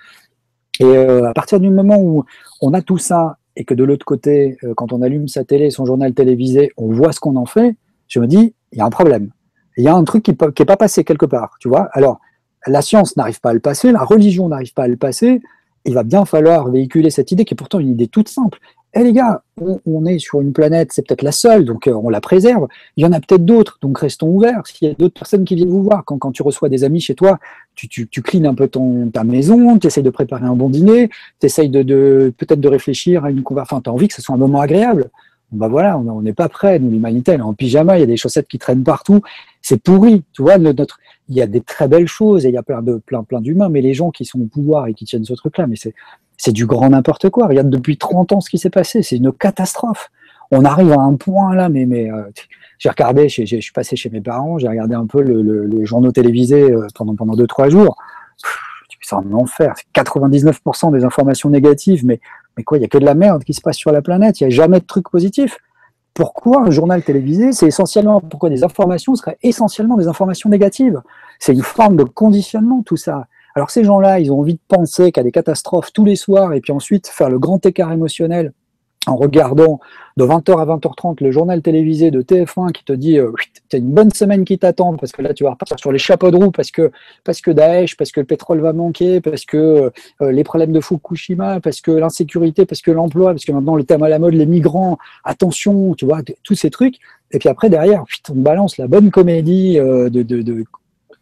[0.79, 2.25] Et euh, à partir du moment où
[2.61, 5.71] on a tout ça, et que de l'autre côté, euh, quand on allume sa télé,
[5.71, 7.75] son journal télévisé, on voit ce qu'on en fait,
[8.09, 9.31] je me dis, il y a un problème.
[9.77, 11.89] Il y a un truc qui n'est pas passé quelque part, tu vois.
[11.93, 12.19] Alors,
[12.67, 15.41] la science n'arrive pas à le passer, la religion n'arrive pas à le passer.
[15.85, 18.59] Il va bien falloir véhiculer cette idée qui est pourtant une idée toute simple.
[18.95, 22.09] Eh les gars, on, est sur une planète, c'est peut-être la seule, donc euh, on
[22.09, 22.67] la préserve.
[22.97, 24.63] Il y en a peut-être d'autres, donc restons ouverts.
[24.67, 27.15] S'il y a d'autres personnes qui viennent vous voir, quand, tu reçois des amis chez
[27.15, 27.39] toi,
[27.75, 31.11] tu, tu, tu un peu ton, ta maison, tu essayes de préparer un bon dîner,
[31.39, 34.15] tu essayes de, de peut-être de réfléchir à une conversation, enfin, tu as envie que
[34.15, 35.11] ce soit un moment agréable
[35.51, 38.07] bah voilà, on n'est pas prêt, nous l'humanité, elle est en pyjama, il y a
[38.07, 39.23] des chaussettes qui traînent partout,
[39.63, 40.99] c'est pourri, tu vois, notre,
[41.29, 43.41] il y a des très belles choses et il y a plein de plein plein
[43.41, 45.95] d'humains, mais les gens qui sont au pouvoir et qui tiennent ce truc-là, mais c'est
[46.37, 47.49] c'est du grand n'importe quoi.
[47.49, 50.11] Regarde depuis 30 ans ce qui s'est passé, c'est une catastrophe.
[50.51, 52.23] On arrive à un point là, mais mais euh,
[52.79, 55.87] j'ai regardé, je suis passé chez mes parents, j'ai regardé un peu le, le, les
[55.87, 57.97] journaux télévisés euh, pendant pendant deux trois jours.
[59.09, 59.75] C'est un enfer.
[59.77, 62.21] C'est 99% des informations négatives, mais
[62.59, 64.41] mais quoi, il n'y a que de la merde qui se passe sur la planète,
[64.41, 65.59] il n'y a jamais de trucs positifs.
[66.13, 71.01] Pourquoi un journal télévisé C'est essentiellement, pourquoi des informations seraient essentiellement des informations négatives?
[71.39, 73.29] C'est une forme de conditionnement, tout ça.
[73.55, 76.17] Alors ces gens-là, ils ont envie de penser qu'il y a des catastrophes tous les
[76.17, 78.53] soirs et puis ensuite faire le grand écart émotionnel
[79.07, 79.81] en regardant
[80.17, 83.33] de 20h à 20h30 le journal télévisé de TF1 qui te dit euh,
[83.69, 85.99] tu as une bonne semaine qui t'attend parce que là tu vas repartir sur les
[85.99, 86.91] chapeaux de roue parce que
[87.25, 90.81] parce que Daesh, parce que le pétrole va manquer, parce que euh, les problèmes de
[90.81, 94.35] Fukushima, parce que l'insécurité, parce que l'emploi, parce que maintenant le thème à la mode
[94.35, 96.97] les migrants, attention, tu vois tous ces trucs.
[97.31, 100.23] Et puis après derrière on balance la bonne comédie euh, de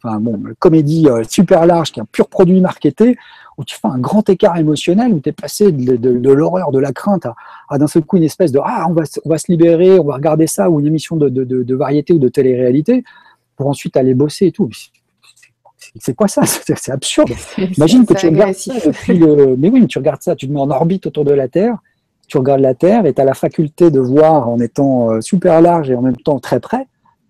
[0.07, 3.17] enfin bon, comédie euh, super large qui est un pur produit marketé
[3.57, 6.91] où tu fais un grand écart émotionnel, où tu es passé de, l'horreur, de la
[6.91, 7.27] crainte
[7.69, 10.03] à, d'un seul coup une espèce de Ah, on va, on va se libérer, on
[10.03, 13.03] va regarder ça, ou une émission de, variété ou de télé-réalité,
[13.55, 14.69] pour ensuite aller bosser et tout.
[15.99, 16.43] C'est quoi ça?
[16.45, 17.31] C'est absurde.
[17.77, 18.73] Imagine que tu regardes ça.
[19.57, 21.77] Mais oui, tu regardes ça, tu te mets en orbite autour de la Terre,
[22.27, 25.61] tu regardes la Terre et tu as la faculté de voir en étant euh, super
[25.61, 26.85] large et en même temps très près,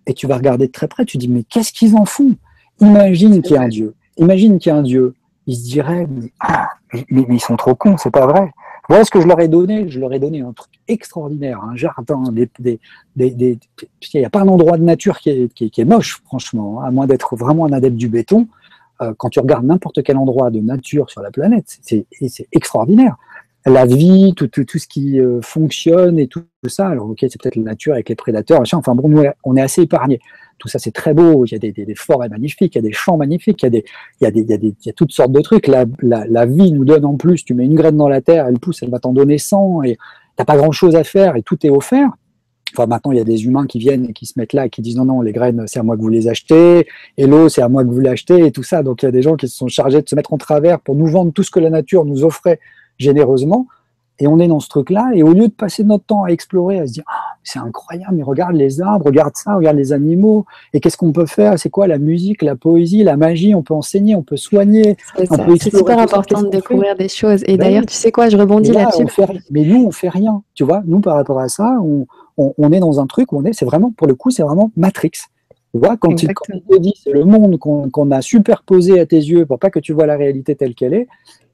[0.06, 2.34] et tu vas regarder de très près, tu dis, mais qu'est-ce qu'ils en font?
[2.80, 3.94] Imagine qu'il y a un Dieu.
[4.16, 5.14] Imagine qu'il y a un Dieu
[5.48, 6.06] ils se diraient
[6.40, 6.68] ah,
[7.10, 8.52] mais, ils sont trop cons, c'est pas vrai.
[8.88, 9.88] Voilà ce que je leur ai donné.
[9.88, 12.78] Je leur ai donné un truc extraordinaire, un jardin, des, des,
[13.16, 13.58] des,
[14.12, 16.88] il n'y a pas un endroit de nature qui est, qui, est, moche, franchement, hein,
[16.88, 18.46] à moins d'être vraiment un adepte du béton.
[19.16, 22.06] quand tu regardes n'importe quel endroit de nature sur la planète, c'est
[22.52, 23.16] extraordinaire
[23.68, 26.88] la vie, tout, tout, tout ce qui euh, fonctionne et tout, ça.
[26.88, 29.82] Alors, ok, c'est peut-être la nature avec les prédateurs, enfin bon, nous, on est assez
[29.82, 30.20] épargnés.
[30.58, 31.44] Tout ça, c'est très beau.
[31.46, 34.30] Il y a des, forêts magnifiques, il y a des champs magnifiques, il y a,
[34.30, 35.66] des, il y a, toutes sortes de trucs.
[35.66, 38.58] La, la, vie nous donne en plus, tu mets une graine dans la terre, elle
[38.58, 39.98] pousse, elle va t'en donner 100 et
[40.36, 42.10] t'as pas grand chose à faire et tout est offert.
[42.74, 44.70] Enfin, maintenant, il y a des humains qui viennent et qui se mettent là et
[44.70, 46.86] qui disent non, non, les graines, c'est à moi que vous les achetez,
[47.16, 48.82] et l'eau, c'est à moi que vous l'achetez, et tout ça.
[48.82, 50.80] Donc, il y a des gens qui se sont chargés de se mettre en travers
[50.80, 52.60] pour nous vendre tout ce que la nature nous offrait
[52.98, 53.66] généreusement.
[54.20, 56.80] Et on est dans ce truc-là, et au lieu de passer notre temps à explorer,
[56.80, 60.44] à se dire ah, c'est incroyable, mais regarde les arbres, regarde ça, regarde les animaux,
[60.72, 61.58] et qu'est-ce qu'on peut faire?
[61.58, 63.54] C'est quoi la musique, la poésie, la magie?
[63.54, 64.96] On peut enseigner, on peut soigner.
[65.16, 67.42] C'est super important de découvrir des choses.
[67.46, 69.06] Et ben d'ailleurs, tu sais quoi, je rebondis là-dessus.
[69.50, 70.42] mais nous, on fait rien.
[70.54, 73.44] Tu vois, nous, par rapport à ça, on, on, est dans un truc où on
[73.44, 75.12] est, c'est vraiment, pour le coup, c'est vraiment Matrix.
[75.72, 79.44] Tu vois, quand, il, te dit c'est le monde qu'on a superposé à tes yeux
[79.44, 81.08] pour pas que tu vois la réalité telle qu'elle est,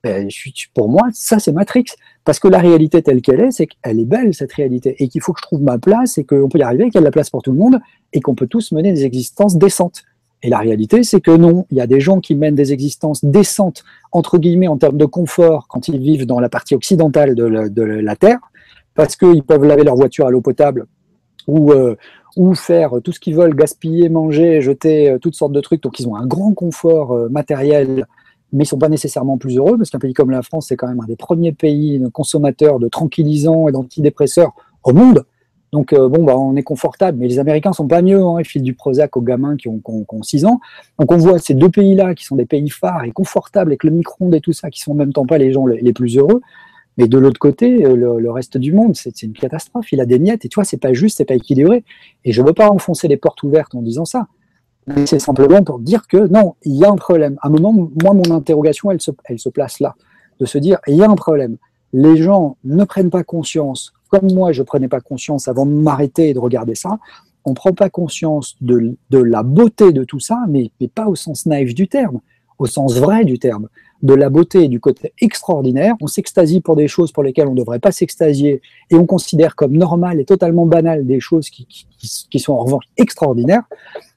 [0.04, 0.28] ben,
[0.74, 1.86] pour moi, ça c'est Matrix.
[2.24, 5.22] Parce que la réalité telle qu'elle est, c'est qu'elle est belle, cette réalité, et qu'il
[5.22, 7.06] faut que je trouve ma place, et qu'on peut y arriver, qu'il y a de
[7.06, 7.80] la place pour tout le monde,
[8.12, 10.04] et qu'on peut tous mener des existences décentes.
[10.42, 13.24] Et la réalité, c'est que non, il y a des gens qui mènent des existences
[13.24, 13.82] décentes,
[14.12, 17.44] entre guillemets, en termes de confort, quand ils vivent dans la partie occidentale de
[17.82, 18.40] la, Terre,
[18.94, 20.84] parce qu'ils peuvent laver leur voiture à l'eau potable,
[21.46, 21.96] ou, euh,
[22.36, 25.82] ou faire tout ce qu'ils veulent, gaspiller, manger, jeter euh, toutes sortes de trucs.
[25.82, 28.06] Donc ils ont un grand confort euh, matériel
[28.54, 30.76] mais ils ne sont pas nécessairement plus heureux, parce qu'un pays comme la France, c'est
[30.76, 34.52] quand même un des premiers pays consommateurs de tranquillisants et d'antidépresseurs
[34.84, 35.24] au monde.
[35.72, 38.44] Donc, euh, bon, bah, on est confortable, mais les Américains sont pas mieux, hein, ils
[38.44, 40.60] filent du Prozac aux gamins qui ont, qui 6 ans.
[41.00, 43.90] Donc, on voit ces deux pays-là, qui sont des pays phares et confortables avec le
[43.90, 46.40] micro-ondes et tout ça, qui sont en même temps pas les gens les, plus heureux.
[46.96, 49.90] Mais de l'autre côté, euh, le, reste du monde, c'est une catastrophe.
[49.90, 51.82] Il a des miettes, et tu vois, c'est pas juste, c'est pas équilibré.
[52.24, 54.28] Et je veux pas enfoncer les portes ouvertes en disant ça
[55.06, 57.36] c'est simplement pour dire que non, il y a un problème.
[57.40, 59.94] À un moment, moi, mon interrogation, elle se, place là,
[60.40, 61.56] de se dire, il y a un problème.
[61.92, 65.72] Les gens ne prennent pas conscience, comme moi, je ne prenais pas conscience avant de
[65.72, 66.98] m'arrêter et de regarder ça.
[67.44, 71.14] On ne prend pas conscience de, la beauté de tout ça, mais, mais pas au
[71.14, 72.20] sens naïf du terme,
[72.58, 73.68] au sens vrai du terme
[74.04, 75.94] de la beauté et du côté extraordinaire.
[76.02, 79.56] On s'extasie pour des choses pour lesquelles on ne devrait pas s'extasier et on considère
[79.56, 81.66] comme normal et totalement banal des choses qui,
[82.38, 83.62] sont en revanche extraordinaires.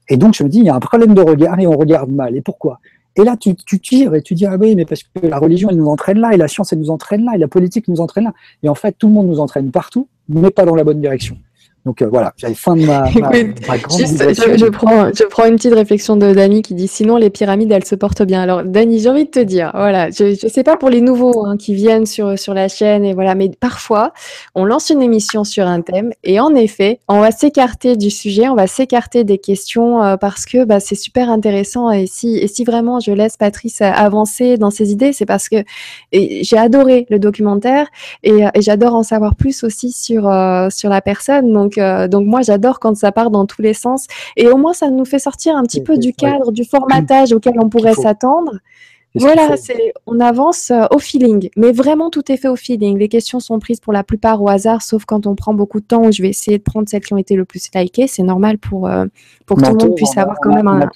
[0.09, 2.11] Et donc, je me dis, il y a un problème de regard et on regarde
[2.11, 2.35] mal.
[2.35, 2.79] Et pourquoi?
[3.15, 5.69] Et là, tu, tu tires et tu dis, ah oui, mais parce que la religion,
[5.69, 7.99] elle nous entraîne là, et la science, elle nous entraîne là, et la politique nous
[7.99, 8.33] entraîne là.
[8.61, 11.37] Et en fait, tout le monde nous entraîne partout, mais pas dans la bonne direction.
[11.87, 14.21] Donc euh, voilà, j'avais fin de ma, grande juste,
[14.57, 17.85] je, prends, je prends une petite réflexion de Dani qui dit sinon les pyramides elles
[17.85, 18.41] se portent bien.
[18.41, 21.45] Alors Dani, j'ai envie de te dire, voilà, je ne sais pas pour les nouveaux
[21.45, 24.11] hein, qui viennent sur, sur la chaîne et voilà, mais parfois
[24.53, 28.49] on lance une émission sur un thème et en effet on va s'écarter du sujet,
[28.49, 32.47] on va s'écarter des questions euh, parce que bah, c'est super intéressant et si, et
[32.47, 35.63] si vraiment je laisse Patrice avancer dans ses idées, c'est parce que
[36.11, 37.87] j'ai adoré le documentaire
[38.23, 41.53] et, et j'adore en savoir plus aussi sur, euh, sur la personne.
[41.53, 44.07] Donc euh, donc, moi, j'adore quand ça part dans tous les sens.
[44.35, 47.53] Et au moins, ça nous fait sortir un petit peu du cadre, du formatage auquel
[47.59, 48.59] on pourrait s'attendre.
[49.15, 52.97] Voilà, c'est on avance euh, au feeling, mais vraiment tout est fait au feeling.
[52.97, 55.85] Les questions sont prises pour la plupart au hasard, sauf quand on prend beaucoup de
[55.85, 56.05] temps.
[56.05, 58.07] Où je vais essayer de prendre celles qui ont été le plus likées.
[58.07, 59.05] C'est normal pour euh,
[59.45, 60.89] pour que tout le monde puisse avoir quand même un.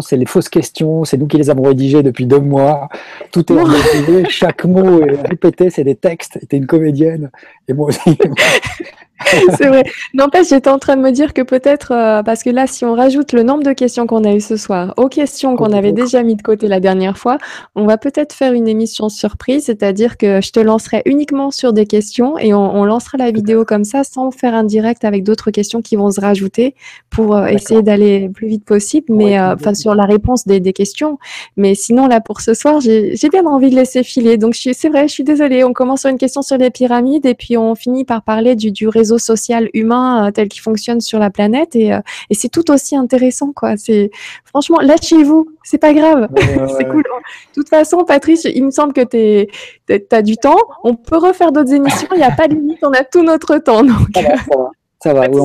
[0.00, 2.88] C'est les fausses questions, c'est nous qui les avons rédigées depuis deux mois.
[3.32, 6.38] Tout est répété, chaque mot est répété, c'est des textes.
[6.48, 7.30] T'es une comédienne
[7.68, 8.18] et moi aussi.
[9.56, 9.84] c'est vrai.
[10.12, 12.94] N'empêche, j'étais en train de me dire que peut-être, euh, parce que là, si on
[12.94, 16.22] rajoute le nombre de questions qu'on a eues ce soir aux questions qu'on avait déjà
[16.22, 17.38] mis de côté la dernière fois,
[17.74, 21.86] on va peut-être faire une émission surprise, c'est-à-dire que je te lancerai uniquement sur des
[21.86, 25.80] questions et on, lancera la vidéo comme ça sans faire un direct avec d'autres questions
[25.80, 26.74] qui vont se rajouter
[27.08, 30.60] pour euh, essayer d'aller le plus vite possible, mais euh, enfin sur la réponse des,
[30.60, 31.18] des, questions.
[31.56, 34.36] Mais sinon, là, pour ce soir, j'ai bien envie de laisser filer.
[34.36, 35.64] Donc, c'est vrai, je suis désolée.
[35.64, 38.72] On commence sur une question sur les pyramides et puis on finit par parler du,
[38.72, 42.00] du réseau social humain euh, tel qu'il fonctionne sur la planète et, euh,
[42.30, 43.76] et c'est tout aussi intéressant quoi.
[43.76, 44.10] C'est
[44.44, 46.28] franchement lâchez-vous, c'est pas grave,
[46.78, 47.02] c'est cool.
[47.02, 50.58] De toute façon, Patrice, il me semble que tu as du temps.
[50.82, 52.08] On peut refaire d'autres émissions.
[52.12, 52.78] Il n'y a pas de limite.
[52.82, 53.82] On a tout notre temps.
[53.82, 54.08] Donc.
[55.04, 55.44] Ça va, on,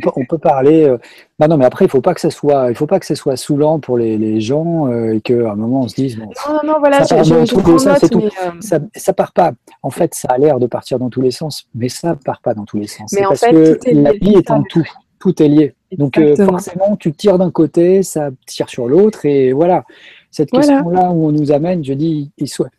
[0.00, 0.82] peut on, peut, parler.
[0.82, 0.98] Euh,
[1.38, 3.14] bah non, mais après, il faut pas que ça soit, il faut pas que ce
[3.14, 6.18] soit saoulant pour les, les gens euh, et qu'à un moment on se dise.
[6.18, 9.52] non, non, voilà, ça, je, je, euh, ça, part pas.
[9.84, 12.52] En fait, ça a l'air de partir dans tous les sens, mais ça part pas
[12.52, 13.12] dans tous les sens.
[13.12, 14.88] Mais en parce fait, que la vie est un tout.
[15.20, 15.74] Tout est lié.
[15.92, 19.84] Donc forcément, tu tires d'un côté, ça tire sur l'autre, et voilà.
[20.32, 22.70] Cette question-là où on nous amène, je dis, il soit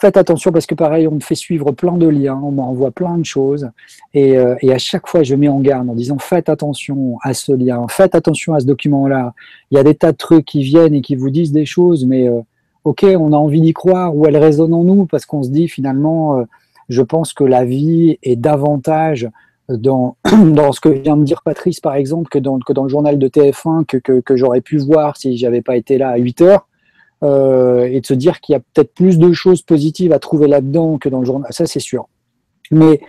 [0.00, 3.18] faites attention parce que pareil, on me fait suivre plein de liens, on m'envoie plein
[3.18, 3.68] de choses.
[4.14, 7.34] Et, euh, et, à chaque fois, je mets en garde en disant faites attention à
[7.34, 9.34] ce lien, faites attention à ce document-là.
[9.70, 12.06] Il y a des tas de trucs qui viennent et qui vous disent des choses,
[12.06, 12.40] mais euh,
[12.84, 15.68] ok, on a envie d'y croire ou elles résonnent en nous parce qu'on se dit
[15.68, 16.44] finalement, euh,
[16.88, 19.28] je pense que la vie est davantage
[19.68, 22.88] dans, dans ce que vient de dire Patrice, par exemple, que dans, que dans le
[22.88, 26.16] journal de TF1 que, que, que j'aurais pu voir si j'avais pas été là à
[26.16, 26.66] 8 heures.
[27.22, 30.48] Euh, et de se dire qu'il y a peut-être plus de choses positives à trouver
[30.48, 32.08] là-dedans que dans le journal, ça c'est sûr.
[32.70, 33.00] Mais,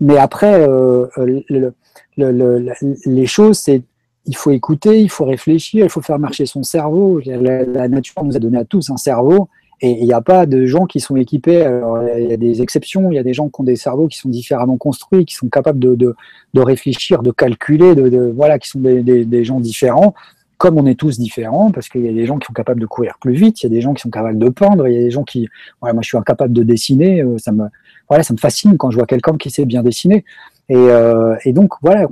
[0.00, 1.74] mais après, euh, le,
[2.16, 2.72] le, le,
[3.04, 3.82] les choses, c'est
[4.26, 7.20] il faut écouter, il faut réfléchir, il faut faire marcher son cerveau.
[7.24, 9.48] La, nature nous a donné à tous un cerveau.
[9.80, 11.62] Et il n'y a pas de gens qui sont équipés.
[11.62, 13.10] Alors, il y a des exceptions.
[13.10, 15.48] Il y a des gens qui ont des cerveaux qui sont différemment construits, qui sont
[15.48, 20.14] capables de, de, réfléchir, de calculer, de, voilà, qui sont des, des gens différents
[20.58, 22.86] comme on est tous différents, parce qu'il y a des gens qui sont capables de
[22.86, 24.98] courir plus vite, il y a des gens qui sont capables de peindre, il y
[24.98, 25.48] a des gens qui,
[25.80, 27.68] voilà, moi je suis incapable de dessiner, euh, ça me,
[28.08, 30.24] voilà, ça me fascine quand je vois quelqu'un qui sait bien dessiner.
[30.68, 32.08] Et, euh, donc voilà,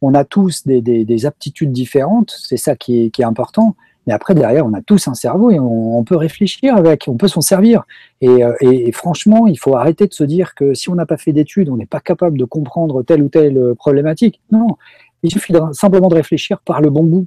[0.00, 3.76] on, a tous des, des, des, aptitudes différentes, c'est ça qui est, important.
[4.06, 7.28] Mais après derrière, on a tous un cerveau et on, peut réfléchir avec, on peut
[7.28, 7.84] s'en servir.
[8.20, 11.16] Et, euh, et, franchement, il faut arrêter de se dire que si on n'a pas
[11.16, 14.40] fait d'études, on n'est pas capable de comprendre telle ou telle problématique.
[14.50, 14.76] Non,
[15.22, 17.26] il suffit simplement de réfléchir par le bon bout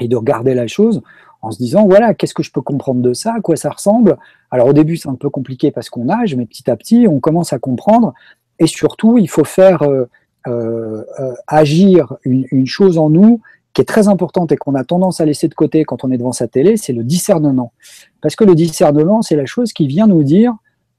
[0.00, 1.02] et de regarder la chose
[1.44, 4.16] en se disant voilà qu'est-ce que je peux comprendre de ça, à quoi ça ressemble?
[4.50, 7.20] Alors au début c'est un peu compliqué parce qu'on nage, mais petit à petit on
[7.20, 8.14] commence à comprendre
[8.58, 10.06] et surtout il faut faire euh,
[10.46, 11.04] euh,
[11.46, 13.40] agir une, chose en nous
[13.72, 16.18] qui est très importante et qu'on a tendance à laisser de côté quand on est
[16.18, 17.72] devant sa télé, c'est le discernement.
[18.20, 20.54] Parce que le discernement c'est la chose qui vient nous dire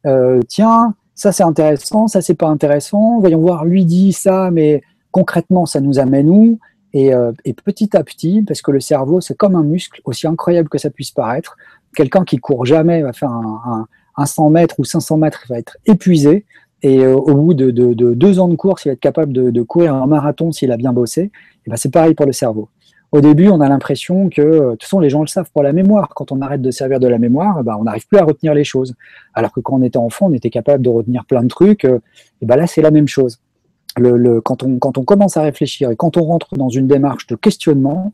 [0.06, 4.84] euh, tiens ça c'est intéressant, ça c'est pas intéressant, voyons voir lui dit ça mais
[5.12, 6.60] concrètement ça nous amène où?
[6.96, 10.28] Et, euh, et, petit à petit, parce que le cerveau, c'est comme un muscle, aussi
[10.28, 11.58] incroyable que ça puisse paraître,
[11.94, 15.50] quelqu'un qui court jamais va faire un, un, un, 100 mètres ou 500 mètres, il
[15.50, 16.46] va être épuisé.
[16.84, 19.34] Et euh, au bout de, de, de, deux ans de course, il va être capable
[19.34, 21.32] de, courir un marathon s'il a bien bossé.
[21.66, 22.70] Et ben c'est pareil pour le cerveau.
[23.12, 25.74] Au début, on a l'impression que, de toute façon, les gens le savent pour la
[25.74, 26.08] mémoire.
[26.16, 28.64] Quand on arrête de servir de la mémoire, ben, on n'arrive plus à retenir les
[28.64, 28.96] choses.
[29.34, 31.84] Alors que quand on était enfant, on était capable de retenir plein de trucs.
[31.84, 33.40] Et ben là, c'est la même chose
[33.98, 38.14] le, quand, on, commence à réfléchir et quand on rentre dans une démarche de questionnement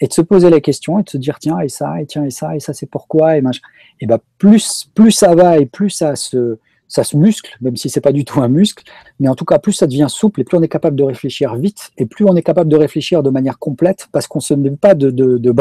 [0.00, 2.24] et de se poser la question et de se dire tiens et ça et tiens
[2.24, 3.60] et ça et ça c'est pourquoi et machin,
[4.02, 8.00] ben plus plus ça va et plus ça se ça se muscle, même si c'est
[8.00, 8.82] pas du tout un muscle,
[9.20, 11.54] mais en tout cas plus ça devient souple et plus on est capable de réfléchir
[11.54, 14.70] vite et plus on est capable de réfléchir de manière complète parce qu'on se met
[14.70, 15.52] pas de, de.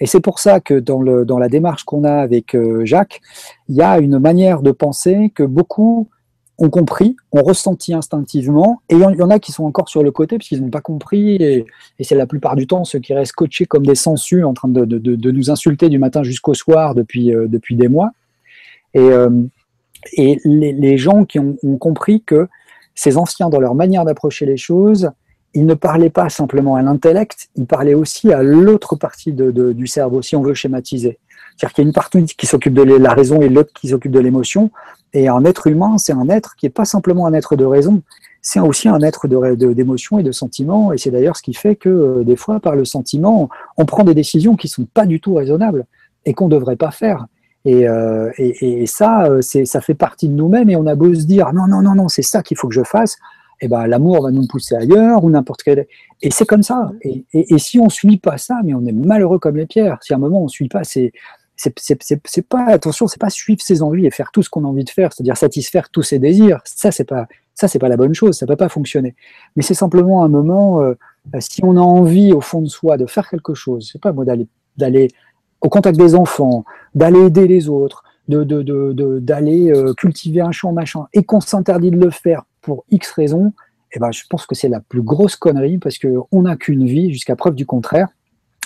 [0.00, 3.20] Et c'est pour ça que dans, le, dans la démarche qu'on a avec euh, Jacques,
[3.68, 6.08] il y a une manière de penser que beaucoup
[6.62, 10.12] ont compris, ont ressenti instinctivement, et il y en a qui sont encore sur le
[10.12, 11.66] côté parce qu'ils n'ont pas compris, et,
[12.00, 14.84] c'est la plupart du temps ceux qui restent coachés comme des sensus en train de,
[14.84, 18.10] de, nous insulter du matin jusqu'au soir depuis, euh, depuis des mois.
[18.94, 19.30] Et, euh,
[20.12, 22.48] et les, gens qui ont, compris que
[22.94, 25.10] ces anciens, dans leur manière d'approcher les choses,
[25.54, 30.22] ils ne parlaient pas simplement à l'intellect, ils parlaient aussi à l'autre partie du cerveau,
[30.22, 31.18] si on veut schématiser.
[31.56, 34.12] C'est-à-dire qu'il y a une partie qui s'occupe de la raison et l'autre qui s'occupe
[34.12, 34.70] de l'émotion.
[35.12, 38.02] Et un être humain, c'est un être qui n'est pas simplement un être de raison,
[38.40, 40.92] c'est aussi un être d'émotion et de sentiment.
[40.92, 44.02] Et c'est d'ailleurs ce qui fait que euh, des fois, par le sentiment, on prend
[44.02, 45.84] des décisions qui sont pas du tout raisonnables
[46.24, 47.26] et qu'on ne devrait pas faire.
[47.64, 50.68] Et, euh, et ça, euh, ça fait partie de nous-mêmes.
[50.70, 52.74] Et on a beau se dire non, non, non, non, c'est ça qu'il faut que
[52.74, 53.16] je fasse.
[53.64, 55.86] Eh ben, l'amour va nous pousser ailleurs ou n'importe quel.
[56.20, 56.90] Et c'est comme ça.
[57.02, 59.98] Et, et, si on suit pas ça, mais on est malheureux comme les pierres.
[60.02, 61.12] Si à un moment on suit pas, c'est
[61.54, 64.82] c'est pas attention, c'est pas suivre ses envies et faire tout ce qu'on a envie
[64.82, 66.60] de faire, c'est-à-dire satisfaire tous ses désirs.
[66.64, 69.14] Ça c'est pas ça c'est pas la bonne chose, ça peut pas fonctionner.
[69.54, 70.94] Mais c'est simplement un moment euh,
[71.38, 74.24] si on a envie au fond de soi de faire quelque chose, c'est pas moi
[74.24, 75.08] d'aller d'aller
[75.60, 76.64] au contact des enfants,
[76.96, 78.42] d'aller aider les autres, de
[79.20, 82.84] d'aller de, de, euh, cultiver un champ machin et qu'on s'interdit de le faire pour
[82.90, 83.52] X raisons,
[83.92, 86.86] eh ben je pense que c'est la plus grosse connerie parce que on n'a qu'une
[86.86, 88.08] vie jusqu'à preuve du contraire.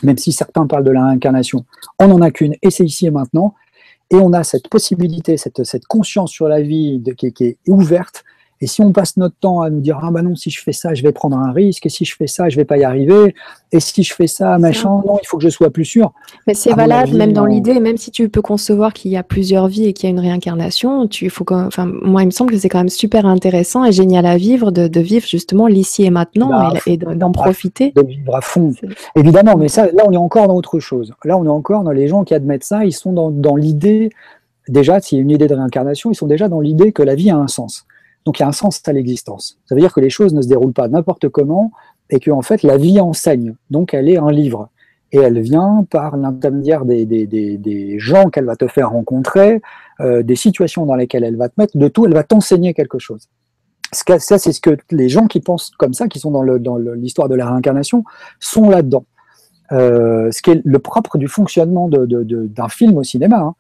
[0.02, 1.64] Même si certains parlent de la réincarnation,
[1.98, 3.54] on n'en a qu'une, et c'est ici et maintenant,
[4.10, 8.24] et on a cette possibilité, cette, conscience sur la vie qui, est ouverte,
[8.60, 10.72] et si on passe notre temps à nous dire ah bah non si je fais
[10.72, 12.84] ça je vais prendre un risque et si je fais ça je vais pas y
[12.84, 13.34] arriver
[13.72, 16.12] et si je fais ça machin non il faut que je sois plus sûr.
[16.46, 19.22] Mais c'est valable avis, même dans l'idée même si tu peux concevoir qu'il y a
[19.22, 22.50] plusieurs vies et qu'il y a une réincarnation tu faut enfin moi il me semble
[22.50, 26.04] que c'est quand même super intéressant et génial à vivre de, de vivre justement l'ici
[26.04, 27.92] et maintenant bah, et, et d'en profiter.
[27.94, 28.72] De vivre à fond
[29.14, 31.92] évidemment mais ça là on est encore dans autre chose là on est encore dans
[31.92, 34.10] les gens qui admettent ça ils sont dans, dans l'idée
[34.68, 37.14] déjà s'il y a une idée de réincarnation ils sont déjà dans l'idée que la
[37.14, 37.86] vie a un sens.
[38.26, 39.58] Donc il y a un sens à l'existence.
[39.66, 41.70] Ça veut dire que les choses ne se déroulent pas n'importe comment
[42.10, 43.54] et que en fait la vie enseigne.
[43.70, 44.68] Donc elle est un livre.
[45.12, 49.62] et elle vient par l'intermédiaire des, des, des, gens qu'elle va te faire rencontrer,
[50.00, 52.98] euh, des situations dans lesquelles elle va te mettre, de tout, elle va t'enseigner quelque
[52.98, 53.28] chose.
[53.92, 57.36] Ça, c'est ce que les gens qui pensent comme ça, qui sont dans l'histoire de
[57.36, 58.02] la réincarnation,
[58.40, 59.04] sont là-dedans.
[59.70, 63.38] Euh, ce qui est le propre du fonctionnement d'un film au cinéma.
[63.38, 63.54] Hein.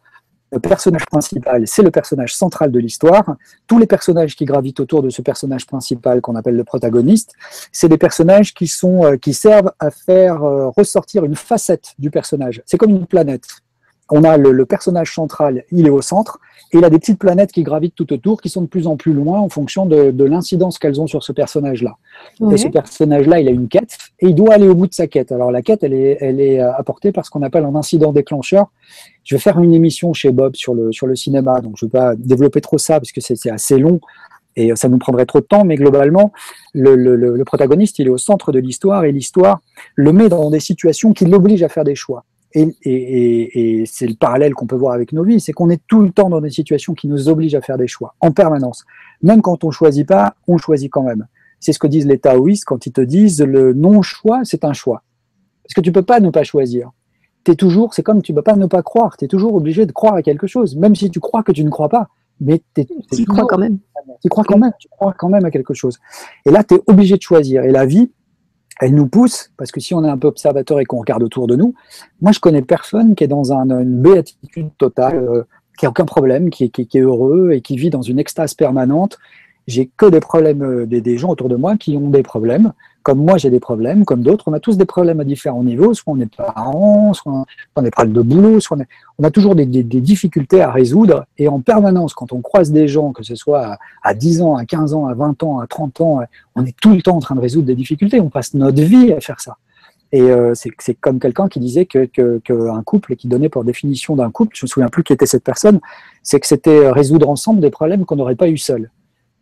[0.52, 3.36] Le personnage principal, c'est le personnage central de l'histoire.
[3.66, 7.34] Tous les personnages qui gravitent autour de ce personnage principal qu'on appelle le protagoniste,
[7.72, 12.10] c'est des personnages qui, sont, euh, qui servent à faire euh, ressortir une facette du
[12.10, 12.62] personnage.
[12.64, 13.46] C'est comme une planète
[14.10, 16.38] on a le, personnage central, il est au centre,
[16.72, 18.96] et il a des petites planètes qui gravitent tout autour, qui sont de plus en
[18.96, 21.96] plus loin en fonction de, l'incidence qu'elles ont sur ce personnage-là.
[22.52, 25.06] Et ce personnage-là, il a une quête, et il doit aller au bout de sa
[25.06, 25.32] quête.
[25.32, 28.66] Alors la quête, elle est, elle est apportée par ce qu'on appelle un incident déclencheur.
[29.24, 31.90] Je vais faire une émission chez Bob sur le, sur le cinéma, donc je ne
[31.90, 34.00] vais pas développer trop ça, parce que c'est assez long,
[34.54, 36.32] et ça nous prendrait trop de temps, mais globalement,
[36.74, 39.60] le, le protagoniste, il est au centre de l'histoire, et l'histoire
[39.94, 42.24] le met dans des situations qui l'obligent à faire des choix.
[42.58, 46.10] Et, c'est le parallèle qu'on peut voir avec nos vies, c'est qu'on est tout le
[46.10, 48.84] temps dans des situations qui nous obligent à faire des choix, en permanence.
[49.22, 51.26] Même quand on ne choisit pas, on choisit quand même.
[51.60, 55.02] C'est ce que disent les taoïstes quand ils te disent le non-choix, c'est un choix.
[55.62, 56.90] Parce que tu ne peux pas ne pas choisir.
[57.46, 59.86] Es toujours, c'est comme tu ne peux pas ne pas croire, tu es toujours obligé
[59.86, 62.08] de croire à quelque chose, même si tu crois que tu ne crois pas.
[62.40, 63.78] Mais tu crois quand même.
[64.22, 65.98] Tu crois quand même, tu crois quand même à quelque chose.
[66.44, 67.62] Et là, tu es obligé de choisir.
[67.62, 68.10] Et la vie,
[68.80, 71.46] elle nous pousse, parce que si on est un peu observateur et qu'on regarde autour
[71.46, 71.74] de nous,
[72.20, 75.42] moi je connais personne qui est dans une béatitude totale, euh,
[75.78, 79.18] qui a aucun problème, qui, est heureux et qui vit dans une extase permanente.
[79.66, 82.72] J'ai que des problèmes, euh, des, gens autour de moi qui ont des problèmes,
[83.06, 85.94] comme moi j'ai des problèmes, comme d'autres, on a tous des problèmes à différents niveaux,
[85.94, 87.46] soit on est parents, soit
[87.76, 88.76] on des problèmes de boulot, soit
[89.18, 93.12] on, a toujours des, difficultés à résoudre, et en permanence, quand on croise des gens,
[93.12, 96.20] que ce soit à, 10 ans, à 15 ans, à 20 ans, à 30 ans,
[96.56, 99.12] on est tout le temps en train de résoudre des difficultés, on passe notre vie
[99.12, 99.56] à faire ça.
[100.10, 103.62] Et euh, c'est comme quelqu'un qui disait qu'un que, que couple, et qui donnait pour
[103.62, 105.78] définition d'un couple, je me souviens plus qui était cette personne,
[106.24, 108.90] c'est que c'était résoudre ensemble des problèmes qu'on n'aurait pas eu seul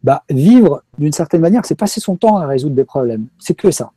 [0.04, 3.26] bah, vivre d'une certaine manière, c'est passer son temps à résoudre des problèmes.
[3.38, 3.90] C'est que ça.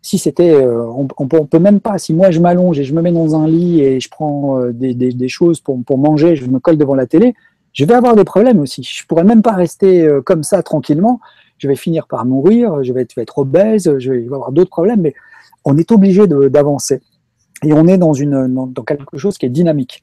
[0.00, 1.98] Si c'était, euh, on, peut, même pas.
[1.98, 4.72] Si moi je m'allonge et je me mets dans un lit et je prends euh,
[4.72, 7.34] des, choses pour, manger, je me colle devant la télé,
[7.74, 8.82] je vais avoir des problèmes aussi.
[8.82, 11.20] Je pourrais même pas rester euh, comme ça tranquillement.
[11.58, 15.14] Je vais finir par mourir, je vais être obèse, je vais avoir d'autres problèmes, mais
[15.66, 17.02] on est obligé d'avancer
[17.64, 20.02] et on est dans, une, dans quelque chose qui est dynamique.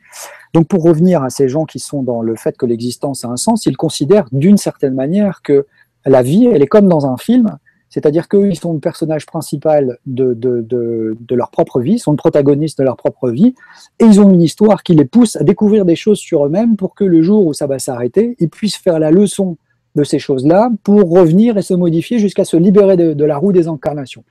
[0.53, 3.38] Donc pour revenir à ces gens qui sont dans le fait que l'existence a un
[3.38, 5.65] sens, ils considèrent d'une certaine manière que
[6.05, 7.57] la vie, elle est comme dans un film,
[7.89, 12.11] c'est-à-dire qu'eux, ils sont le personnage principal de, de, de, de, leur propre vie, sont
[12.11, 13.55] le protagoniste de leur propre vie,
[13.99, 16.95] et ils ont une histoire qui les pousse à découvrir des choses sur eux-mêmes pour
[16.95, 19.57] que le jour où ça va s'arrêter, ils puissent faire la leçon
[19.95, 23.51] de ces choses-là pour revenir et se modifier jusqu'à se libérer de, de la roue
[23.51, 24.23] des incarnations.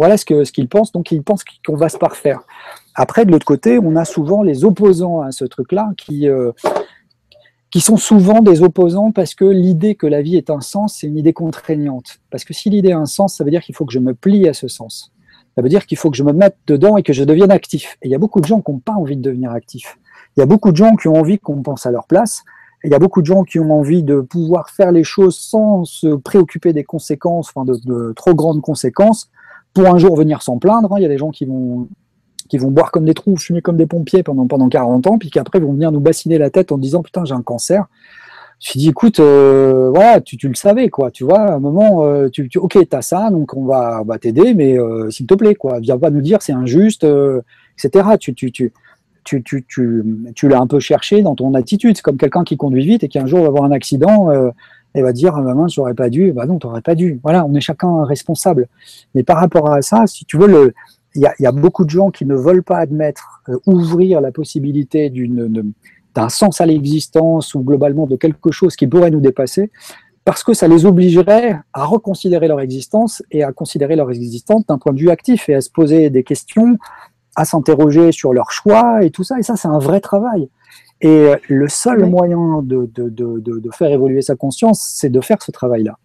[0.00, 2.40] Voilà ce qu'ils ce pensent, donc ils pensent qu'on va se parfaire.
[2.94, 6.52] Après, de l'autre côté, on a souvent les opposants à ce truc-là qui, euh,
[7.70, 11.06] qui sont souvent des opposants parce que l'idée que la vie est un sens, c'est
[11.06, 12.20] une idée contraignante.
[12.30, 14.14] Parce que si l'idée a un sens, ça veut dire qu'il faut que je me
[14.14, 15.12] plie à ce sens.
[15.54, 17.98] Ça veut dire qu'il faut que je me mette dedans et que je devienne actif.
[18.00, 19.98] Et il y a beaucoup de gens qui n'ont pas envie de devenir actifs.
[20.34, 22.42] Il y a beaucoup de gens qui ont envie qu'on pense à leur place.
[22.84, 25.36] Et il y a beaucoup de gens qui ont envie de pouvoir faire les choses
[25.36, 29.30] sans se préoccuper des conséquences, enfin de trop grandes conséquences,
[29.74, 30.92] pour un jour venir s'en plaindre.
[30.92, 30.96] Hein.
[30.98, 31.88] Il y a des gens qui vont,
[32.48, 35.30] qui vont boire comme des trous, fumer comme des pompiers pendant, pendant 40 ans, puis
[35.30, 37.86] qu'après vont venir nous bassiner la tête en disant putain j'ai un cancer.
[38.62, 42.04] Je dit écoute, euh, voilà, tu, tu, le savais quoi, tu vois, à un moment,
[42.04, 45.32] euh, tu, tu, ok, t'as ça, donc on va, va t'aider, mais euh, s'il te
[45.32, 47.06] plaît quoi, viens pas nous dire c'est injuste,
[47.78, 48.08] etc.
[48.20, 48.70] Tu, tu, tu,
[49.24, 52.58] tu, tu, tu, tu l'as un peu cherché dans ton attitude, c'est comme quelqu'un qui
[52.58, 54.28] conduit vite et qui un jour va avoir un accident
[54.94, 57.54] et va dire ah, maman j'aurais pas dû bah non t'aurais pas dû voilà on
[57.54, 58.68] est chacun responsable
[59.14, 60.72] mais par rapport à ça si tu veux
[61.14, 64.20] il y a, y a, beaucoup de gens qui ne veulent pas admettre euh, ouvrir
[64.20, 65.72] la possibilité d'une
[66.14, 69.70] d'un sens à l'existence ou globalement de quelque chose qui pourrait nous dépasser
[70.24, 74.78] parce que ça les obligerait à reconsidérer leur existence et à considérer leur existence d'un
[74.78, 76.78] point de vue actif et à se poser des questions,
[77.36, 79.38] à s'interroger sur leurs choix et tout ça.
[79.38, 80.48] Et ça, c'est un vrai travail.
[81.00, 85.20] Et euh, le seul moyen de, de, de, de, faire évoluer sa conscience, c'est de
[85.20, 85.98] faire ce travail-là.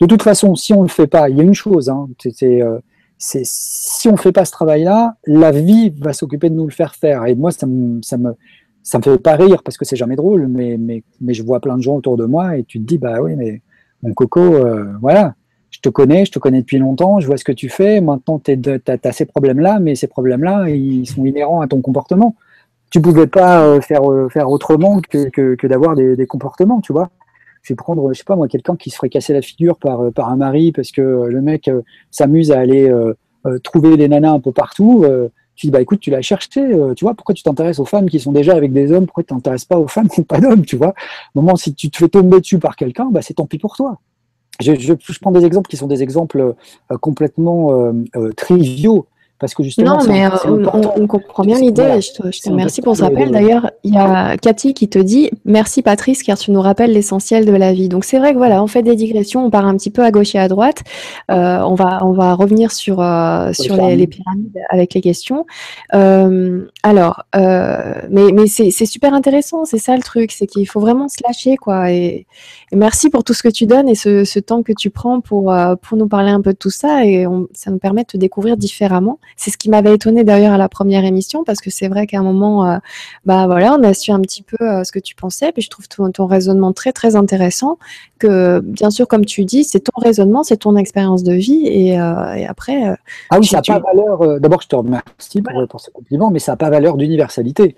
[0.00, 2.06] De toute façon, si on ne le fait pas, il y a une chose, hein,
[2.32, 2.78] c'est, euh,
[3.18, 6.94] si on ne fait pas ce travail-là, la vie va s'occuper de nous le faire
[6.94, 7.26] faire.
[7.26, 8.34] Et moi, ça me, ça me,
[8.82, 11.60] ça me fait pas rire parce que c'est jamais drôle, mais, mais, mais je vois
[11.60, 13.62] plein de gens autour de moi et tu te dis, bah oui, mais
[14.02, 15.34] mon coco, euh, voilà,
[15.70, 18.38] je te connais, je te connais depuis longtemps, je vois ce que tu fais, maintenant
[18.38, 22.36] tu as, ces problèmes-là, mais ces problèmes-là, ils sont inhérents à ton comportement
[22.96, 27.10] tu pouvais pas euh, faire, euh, faire autrement que, que, d'avoir des, comportements, tu vois.
[27.60, 30.00] Je vais prendre, je sais pas moi, quelqu'un qui se ferait casser la figure par,
[30.00, 31.70] euh, par un mari parce que le mec
[32.10, 32.90] s'amuse à aller
[33.62, 35.04] trouver des nanas un peu partout.
[35.56, 36.62] tu dis, bah écoute, tu l'as cherché,
[36.96, 39.34] tu vois, pourquoi tu t'intéresses aux femmes qui sont déjà avec des hommes, pourquoi tu
[39.34, 40.94] t'intéresses pas aux femmes qui n'ont pas d'hommes, tu vois?
[41.34, 43.76] Au moment, si tu te fais tomber dessus par quelqu'un, bah c'est tant pis pour
[43.76, 43.98] toi.
[44.58, 46.54] Je, je, prends des exemples qui sont des exemples
[47.02, 47.92] complètement
[48.36, 49.06] triviaux,
[49.38, 50.30] parce que justement, non, mais euh,
[50.96, 52.00] on, comprend bien l'idée.
[52.00, 53.30] je te, remercie pour ce rappel.
[53.30, 57.44] D'ailleurs, il y a Cathy qui te dit merci Patrice, car tu nous rappelles l'essentiel
[57.44, 57.90] de la vie.
[57.90, 60.10] Donc c'est vrai que voilà, on fait des digressions, on part un petit peu à
[60.10, 60.84] gauche et à droite.
[61.30, 65.44] Euh, on va on va revenir sur euh, sur les, pyramides avec les questions.
[65.92, 69.66] alors, mais mais c'est super intéressant.
[69.66, 71.92] C'est ça le truc, c'est qu'il faut vraiment se lâcher quoi.
[71.92, 72.26] Et,
[72.72, 75.54] merci pour tout ce que tu donnes et ce, ce temps que tu prends pour
[75.82, 78.56] pour nous parler un peu de tout ça et ça nous permet de te découvrir
[78.56, 79.18] différemment.
[79.36, 82.18] C'est ce qui m'avait étonné d'ailleurs à la première émission parce que c'est vrai qu'à
[82.18, 82.78] un moment, euh,
[83.24, 85.52] bah voilà, on a su un petit peu euh, ce que tu pensais.
[85.52, 87.78] Puis je trouve ton, raisonnement très très intéressant.
[88.18, 92.00] Que bien sûr, comme tu dis, c'est ton raisonnement, c'est ton expérience de vie et,
[92.00, 92.96] euh, après.
[93.30, 94.40] ah oui, ça n'a pas valeur.
[94.40, 97.76] D'abord, je te remercie pour, pour ce compliment, mais ça n'a pas valeur d'universalité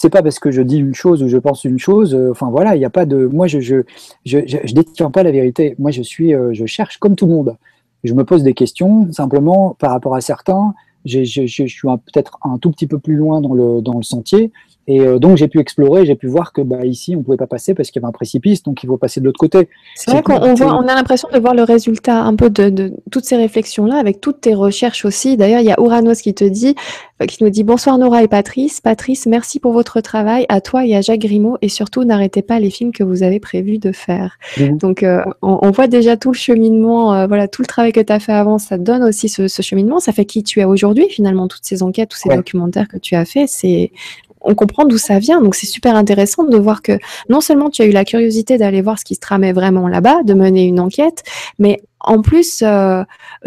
[0.00, 2.16] c'est pas parce que je dis une chose ou je pense une chose.
[2.30, 3.26] enfin voilà, il n'y a pas de.
[3.26, 3.82] Moi, je je,
[4.24, 5.74] je, je, détiens pas la vérité.
[5.80, 7.56] Moi, je suis, je cherche comme tout le monde.
[8.04, 10.74] Je me pose des questions simplement par rapport à certains
[11.08, 14.52] je, suis peut-être un tout petit peu plus loin dans le, dans le sentier.
[14.88, 17.46] Et euh, donc j'ai pu explorer, j'ai pu voir que bah, ici on pouvait pas
[17.46, 19.68] passer parce qu'il y avait un précipice, donc il faut passer de l'autre côté.
[19.94, 22.94] C'est vrai qu'on voit, on a l'impression de voir le résultat un peu de, de
[23.10, 25.36] toutes ces réflexions là, avec toutes tes recherches aussi.
[25.36, 26.74] D'ailleurs, il y a Ouranos qui te dit,
[27.20, 28.80] euh, qui nous dit bonsoir Nora et Patrice.
[28.80, 32.58] Patrice, merci pour votre travail, à toi et à Jacques Grimaud, et surtout n'arrêtez pas
[32.58, 34.38] les films que vous avez prévu de faire.
[34.58, 34.78] Mmh.
[34.78, 38.12] Donc euh, on, on, voit déjà tout le cheminement, voilà tout le travail que tu
[38.12, 41.08] as fait avant, ça donne aussi ce, ce, cheminement, ça fait qui tu es aujourd'hui
[41.10, 43.92] finalement, toutes ces enquêtes, tous ces documentaires que tu as fait, c'est
[44.40, 45.40] on comprend d'où ça vient.
[45.40, 46.98] Donc c'est super intéressant de voir que
[47.28, 50.22] non seulement tu as eu la curiosité d'aller voir ce qui se tramait vraiment là-bas,
[50.24, 51.22] de mener une enquête,
[51.58, 53.02] mais en plus, euh,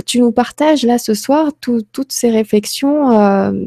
[0.05, 3.65] tu nous partages là ce soir toutes ces réflexions, euh,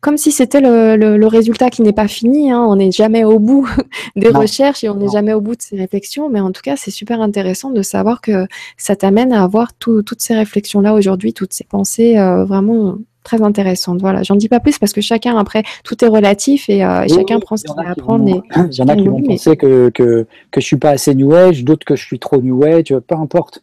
[0.00, 2.50] comme si c'était le, résultat qui n'est pas fini.
[2.50, 2.64] Hein.
[2.66, 3.68] On n'est jamais au bout
[4.16, 6.30] des recherches et on n'est jamais au bout de ces réflexions.
[6.30, 8.46] Mais en tout cas, c'est super intéressant de savoir que
[8.78, 12.96] ça t'amène à avoir toutes ces réflexions-là aujourd'hui, toutes ces pensées euh, vraiment
[13.26, 14.00] très intéressante.
[14.00, 17.40] Voilà, j'en dis pas plus parce que chacun, après, tout est relatif et, euh, chacun
[17.40, 18.24] prend ce qu'il a à apprendre.
[18.70, 21.34] Il y en a qui vont penser que, que, que je suis pas assez New
[21.34, 23.60] Age, d'autres que je suis trop New Age, peu importe.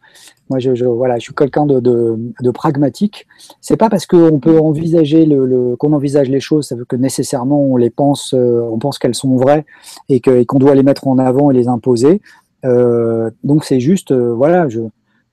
[0.50, 3.26] Moi, je, je voilà, je suis quelqu'un de, de, de, pragmatique.
[3.62, 7.62] C'est pas parce qu'on peut envisager le, qu'on envisage les choses, ça veut que nécessairement
[7.62, 9.64] on les pense, euh, on pense qu'elles sont vraies
[10.10, 12.20] et qu'on doit les mettre en avant et les imposer.
[12.66, 14.80] Euh, donc c'est juste, voilà, je,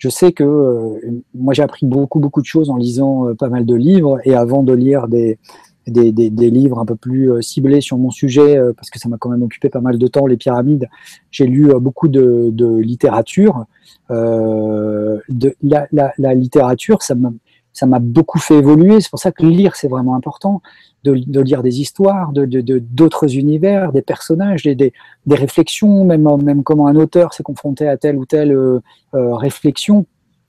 [0.02, 3.50] je sais que euh, moi j'ai appris beaucoup beaucoup de choses en lisant euh, pas
[3.50, 5.38] mal de livres et avant de lire des,
[5.86, 9.18] des, des, livres un peu plus euh, ciblés sur mon sujet, parce que ça m'a
[9.18, 10.90] quand même occupé pas mal de temps, les pyramides,
[11.30, 13.66] j'ai lu beaucoup de, de littérature.
[14.10, 17.32] de, la, la, la, littérature, ça m'a
[17.74, 19.02] ça m'a beaucoup fait évoluer.
[19.02, 20.62] C'est pour ça que lire, c'est vraiment important,
[21.04, 22.46] de, lire des histoires, de
[22.80, 24.94] d'autres univers, des personnages, des, des,
[25.26, 28.80] des, réflexions, même, même comment un auteur s'est confronté à telle ou telle euh,
[29.16, 30.06] euh réflexion.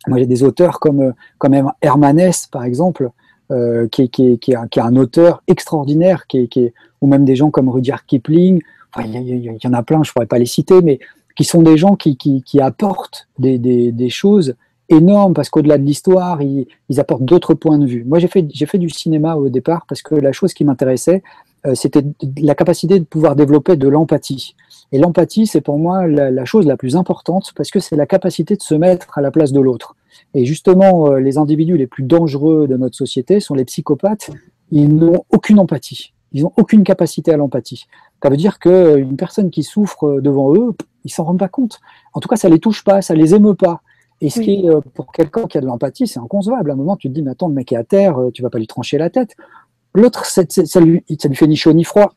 [0.09, 3.11] Moi, j'ai des auteurs comme, euh, comme Hermanès, par exemple,
[3.51, 7.36] euh, qui, qui, qui, est, qui, est, un auteur extraordinaire, qui, qui ou même des
[7.36, 8.61] gens comme Rudyard Kipling.
[8.99, 10.99] Il y, en a plein, je pourrais pas les citer, mais
[11.35, 14.55] qui sont des gens qui, apportent des, des choses
[14.93, 16.66] énorme parce qu'au-delà de l'histoire, ils,
[16.98, 18.05] apportent d'autres points de vue.
[18.05, 21.23] Moi, j'ai fait, j'ai fait du cinéma au départ parce que la chose qui m'intéressait,
[21.66, 22.05] euh, c'était
[22.39, 24.55] la capacité de pouvoir développer de l'empathie.
[24.90, 28.56] Et l'empathie, c'est pour moi la, chose la plus importante parce que c'est la capacité
[28.56, 29.97] de se mettre à la place de l'autre.
[30.35, 34.31] Et justement, euh, les individus les plus dangereux de notre société sont les psychopathes.
[34.70, 36.12] Ils n'ont aucune empathie.
[36.32, 37.86] Ils n'ont aucune capacité à l'empathie.
[38.23, 40.74] Ça veut dire qu'une personne qui souffre devant eux,
[41.05, 41.81] ils s'en rendent pas compte.
[42.14, 43.82] En tout cas, ça les touche pas, ça les émeut pas.
[44.23, 46.70] Et ce qui euh, pour quelqu'un qui a de l'empathie, c'est inconcevable.
[46.70, 48.40] À un moment, tu te dis, mais attends, le mec est à terre, euh, tu
[48.40, 49.35] vas pas lui trancher la tête.
[49.94, 50.44] L'autre, ça,
[50.81, 52.15] lui, ça lui fait ni chaud ni froid.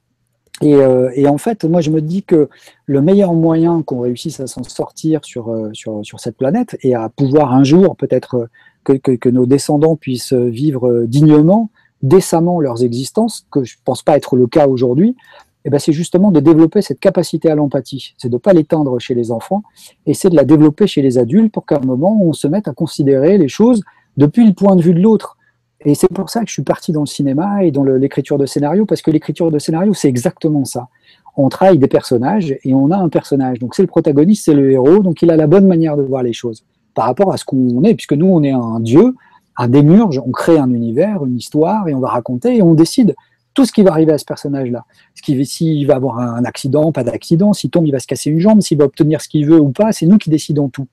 [0.61, 2.47] Et, euh, et, en fait, moi, je me dis que
[2.85, 7.09] le meilleur moyen qu'on réussisse à s'en sortir sur, sur, sur, cette planète et à
[7.09, 8.47] pouvoir un jour, peut-être,
[8.83, 11.71] que, que, que, nos descendants puissent vivre dignement,
[12.03, 15.17] décemment leurs existences, que je pense pas être le cas aujourd'hui,
[15.65, 18.13] eh ben, c'est justement de développer cette capacité à l'empathie.
[18.17, 19.63] C'est de ne pas l'éteindre chez les enfants,
[20.05, 22.67] et c'est de la développer chez les adultes pour qu'à un moment, on se mette
[22.67, 23.81] à considérer les choses
[24.15, 25.37] depuis le point de vue de l'autre.
[25.81, 28.45] Et c'est pour ça que je suis parti dans le cinéma et dans l'écriture de
[28.45, 30.87] scénario, parce que l'écriture de scénario, c'est exactement ça.
[31.35, 33.59] On travaille des personnages et on a un personnage.
[33.59, 36.23] Donc c'est le protagoniste, c'est le héros, donc il a la bonne manière de voir
[36.23, 36.63] les choses
[36.93, 39.15] par rapport à ce qu'on est, puisque nous, on est un dieu,
[39.57, 43.15] un démurge, on crée un univers, une histoire, et on va raconter, et on décide
[43.55, 44.85] tout ce qui va arriver à ce personnage-là.
[45.15, 48.61] S'il va avoir un accident, pas d'accident, s'il tombe, il va se casser une jambe,
[48.61, 50.87] s'il va obtenir ce qu'il veut ou pas, c'est nous qui décidons tout.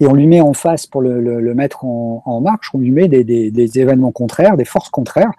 [0.00, 3.78] et on lui met en face pour le, mettre en, marche, on lui met des,
[3.78, 5.32] événements contraires, des forces contraires,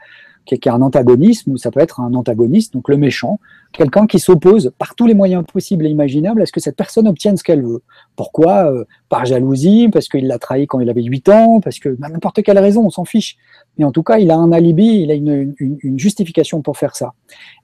[0.46, 3.40] qui est un antagonisme, ou ça peut être un antagoniste, donc le méchant,
[3.72, 7.08] quelqu'un qui s'oppose par tous les moyens possibles et imaginables à ce que cette personne
[7.08, 7.82] obtienne ce qu'elle veut.
[8.16, 8.72] Pourquoi?
[8.72, 12.10] Euh, Par jalousie, parce qu'il l'a trahi quand il avait 8 ans, parce que bah,
[12.10, 13.38] n'importe quelle raison, on s'en fiche.
[13.78, 15.54] Mais en tout cas, il a un alibi, il a une,
[15.98, 17.14] justification pour faire ça.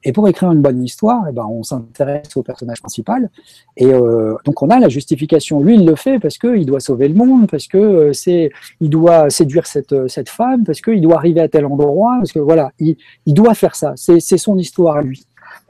[0.04, 3.30] Et pour écrire une bonne histoire, eh ben, on s'intéresse au personnage principal.
[3.76, 5.60] Et euh, donc on a la justification.
[5.60, 8.50] Lui, il le fait parce qu'il doit sauver le monde, parce que euh, c'est,
[8.80, 12.38] il doit séduire cette, cette femme, parce qu'il doit arriver à tel endroit, parce que
[12.38, 13.94] voilà, il, il doit faire ça.
[13.96, 15.26] C'est son histoire à lui.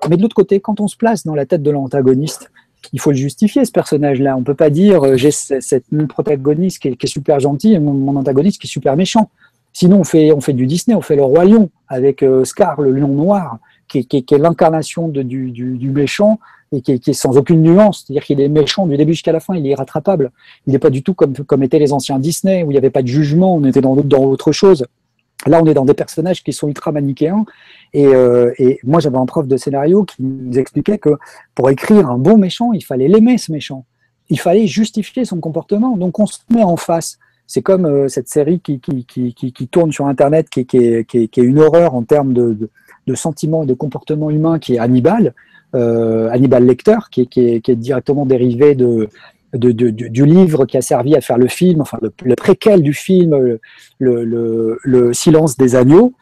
[0.08, 2.50] Mais de l'autre côté, quand on se place dans la tête de l'antagoniste,
[2.92, 4.36] il faut le justifier, ce personnage-là.
[4.36, 8.16] On ne peut pas dire euh, j'ai cette, protagoniste qui est, super gentil et mon,
[8.16, 9.30] antagoniste qui est super méchant.
[9.72, 12.80] Sinon, on fait, on fait du Disney, on fait le Roi Lion avec euh, Scar,
[12.80, 13.58] le lion noir,
[13.88, 16.38] qui, est l'incarnation du, du, méchant
[16.72, 18.04] et qui est, sans aucune nuance.
[18.06, 20.30] C'est-à-dire qu'il est méchant du début jusqu'à la fin, il est irrattrapable.
[20.66, 22.90] Il n'est pas du tout comme, comme étaient les anciens Disney, où il n'y avait
[22.90, 24.86] pas de jugement, on était dans, dans autre chose.
[25.46, 27.44] Là, on est dans des personnages qui sont ultra manichéens.
[27.94, 31.10] Euh, et, moi, j'avais un prof de scénario qui nous expliquait que
[31.54, 33.84] pour écrire un bon méchant, il fallait l'aimer, ce méchant.
[34.30, 35.96] Il fallait justifier son comportement.
[35.96, 37.18] Donc, on se met en face.
[37.46, 38.80] C'est comme euh, cette série qui,
[39.70, 42.70] tourne sur Internet, qui, est, une horreur en termes de,
[43.14, 45.34] sentiments et de comportement humain, qui est Hannibal.
[45.74, 49.08] Euh, Hannibal Lecter, qui est, directement dérivé de,
[49.54, 53.58] du livre qui a servi à faire le film, enfin le, préquel du film,
[53.98, 56.12] le, silence des agneaux.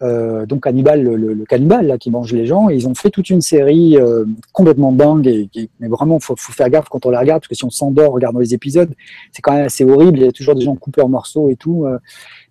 [0.00, 3.40] Euh, donc Hannibal, le, cannibale là, qui mange les gens, ils ont fait toute une
[3.40, 5.26] série euh, complètement dingue.
[5.26, 5.48] Et,
[5.80, 8.10] mais vraiment, faut, faut faire gaffe quand on la regarde, parce que si on s'endort
[8.10, 8.92] en regardant les épisodes,
[9.32, 10.18] c'est quand même assez horrible.
[10.18, 11.84] Il y a toujours des gens coupés en morceaux et tout.
[11.86, 11.98] Euh,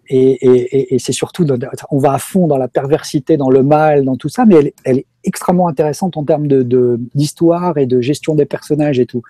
[0.10, 1.46] et, c'est surtout,
[1.92, 5.00] on va à fond dans la perversité, dans le mal, dans tout ça, mais elle,
[5.00, 9.22] est extrêmement intéressante en termes de d'histoire et de gestion des personnages et tout.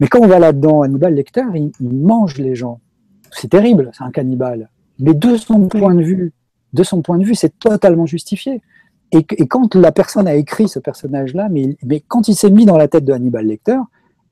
[0.00, 2.80] Mais quand on va là-dedans, Hannibal Lecter, il, mange les gens.
[3.30, 4.70] C'est terrible, c'est un cannibale.
[4.98, 6.32] Mais de son point de vue,
[6.72, 8.60] de son point de vue, c'est totalement justifié.
[9.12, 12.76] Et, quand la personne a écrit ce personnage-là, mais, mais, quand il s'est mis dans
[12.76, 13.78] la tête de Hannibal Lecter,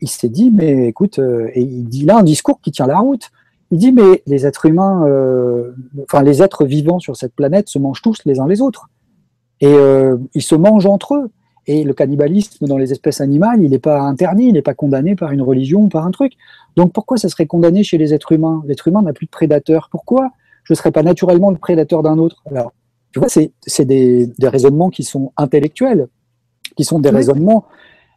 [0.01, 2.99] il s'est dit, mais écoute, euh, et il dit là un discours qui tient la
[2.99, 3.31] route.
[3.71, 5.73] Il dit, mais les êtres humains, euh,
[6.03, 8.91] enfin les êtres vivants sur cette planète se mangent tous les uns les autres.
[9.61, 11.31] Et euh, ils se mangent entre eux.
[11.67, 15.17] Et le cannibalisme dans les espèces animales, il n'est pas interdit, il n'est pas condamné
[15.17, 16.33] par une religion ou par un truc.
[16.77, 18.63] Donc pourquoi ça serait condamné chez les êtres humains?
[18.67, 19.89] L'être humain n'a plus de prédateur.
[19.91, 20.31] Pourquoi
[20.65, 22.43] je ne serais pas naturellement le prédateur d'un autre?
[22.51, 22.73] Alors,
[23.13, 26.09] tu vois, c'est des, des, raisonnements qui sont intellectuels,
[26.77, 27.65] qui sont des raisonnements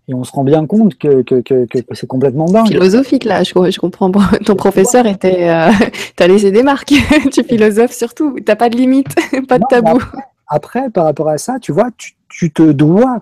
[0.10, 2.68] et on se rend bien compte que, que, que, que c'est complètement dingue.
[2.68, 4.10] Philosophique, là, je, je comprends.
[4.46, 5.50] Ton professeur était.
[5.50, 5.70] Euh,
[6.18, 6.94] tu as laissé des marques.
[7.32, 8.36] tu philosophes surtout.
[8.38, 9.14] Tu n'as pas de limite,
[9.48, 10.00] pas de tabou.
[10.48, 13.22] Après, par rapport à ça, tu vois, tu, tu te dois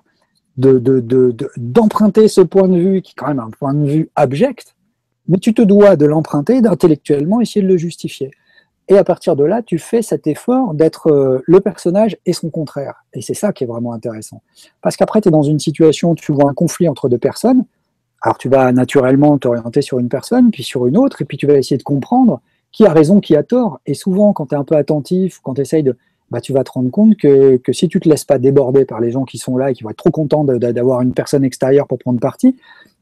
[0.58, 4.76] d'emprunter de, ce point de vue, qui est quand même un point de vue abject,
[5.28, 8.32] mais tu te dois de l'emprunter, d'intellectuellement essayer de le justifier.
[8.88, 12.52] Et à partir de là, tu fais cet effort d'être euh, le personnage et son
[12.52, 13.04] contraire.
[13.14, 14.44] Et c'est ça qui est vraiment intéressant.
[14.82, 17.66] Parce qu'après, tu es dans une situation où tu vois un conflit entre deux personnes.
[18.22, 21.48] Alors tu vas naturellement t'orienter sur une personne, puis sur une autre, et puis tu
[21.48, 22.42] vas essayer de comprendre
[22.72, 23.80] qui a raison, qui a tort.
[23.86, 25.98] Et souvent, quand tu es un peu attentif, quand tu essayes de,
[26.36, 29.00] bah, tu vas te rendre compte que, que si tu te laisses pas déborder par
[29.00, 31.88] les gens qui sont là et qui vont être trop contents d'avoir une personne extérieure
[31.88, 32.58] pour prendre parti,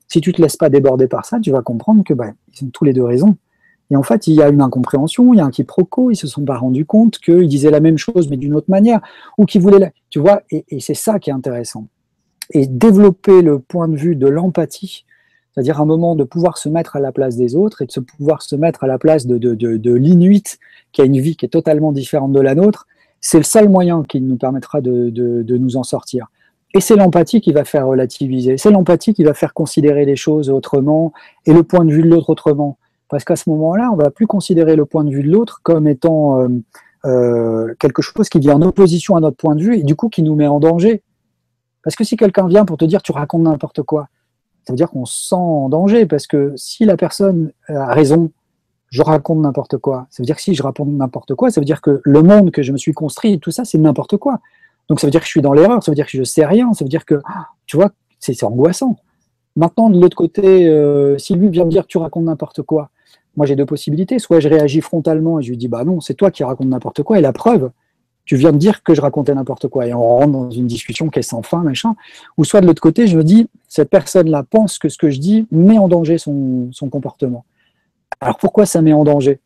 [0.08, 2.70] si tu te laisses pas déborder par ça, tu vas comprendre que bah, ils ont
[2.70, 3.36] tous les deux raison.
[3.90, 6.28] Et en fait, il y a une incompréhension, il y a un quiproquo, ils se
[6.28, 9.02] sont pas rendus compte qu'ils disaient la même chose mais d'une autre manière,
[9.40, 9.90] ou qu'ils voulaient, la...
[10.12, 11.88] tu vois, et, et c'est ça qui est intéressant.
[12.52, 15.06] Et développer le point de vue de l'empathie,
[15.56, 18.00] c'est-à-dire un moment de pouvoir se mettre à la place des autres et de se
[18.00, 20.60] pouvoir se mettre à la place de, de, de, de l'Inuit
[20.92, 22.88] qui a une vie qui est totalement différente de la nôtre,
[23.24, 26.28] c'est le seul moyen qui nous permettra de, nous en sortir.
[26.74, 30.50] Et c'est l'empathie qui va faire relativiser, c'est l'empathie qui va faire considérer les choses
[30.50, 31.14] autrement
[31.46, 32.78] et le point de vue de l'autre autrement.
[33.08, 35.88] Parce qu'à ce moment-là, on va plus considérer le point de vue de l'autre comme
[35.88, 36.48] étant euh,
[37.06, 40.10] euh, quelque chose qui vient en opposition à notre point de vue et du coup
[40.10, 41.02] qui nous met en danger.
[41.82, 44.10] Parce que si quelqu'un vient pour te dire tu racontes n'importe quoi,
[44.66, 48.32] ça veut dire qu'on se sent en danger parce que si la personne a raison
[48.94, 50.06] je raconte n'importe quoi.
[50.12, 52.52] Ça veut dire que si je raconte n'importe quoi, ça veut dire que le monde
[52.52, 54.40] que je me suis construit, tout ça, c'est n'importe quoi.
[54.88, 56.46] Donc ça veut dire que je suis dans l'erreur, ça veut dire que je sais
[56.46, 57.20] rien, ça veut dire que,
[57.66, 57.90] tu vois,
[58.20, 58.98] c'est angoissant.
[59.56, 62.92] Maintenant, de l'autre côté, euh, si lui vient me dire tu racontes n'importe quoi,
[63.36, 64.20] moi j'ai deux possibilités.
[64.20, 67.02] Soit je réagis frontalement et je lui dis, bah non, c'est toi qui racontes n'importe
[67.02, 67.72] quoi, et la preuve,
[68.26, 71.10] tu viens de dire que je racontais n'importe quoi, et on rentre dans une discussion
[71.10, 71.96] qui est sans fin, machin.
[72.38, 75.20] Ou soit de l'autre côté, je me dis, cette personne-là pense que ce que je
[75.20, 77.44] dis met en danger son comportement.
[78.20, 79.40] Alors pourquoi ça met en danger?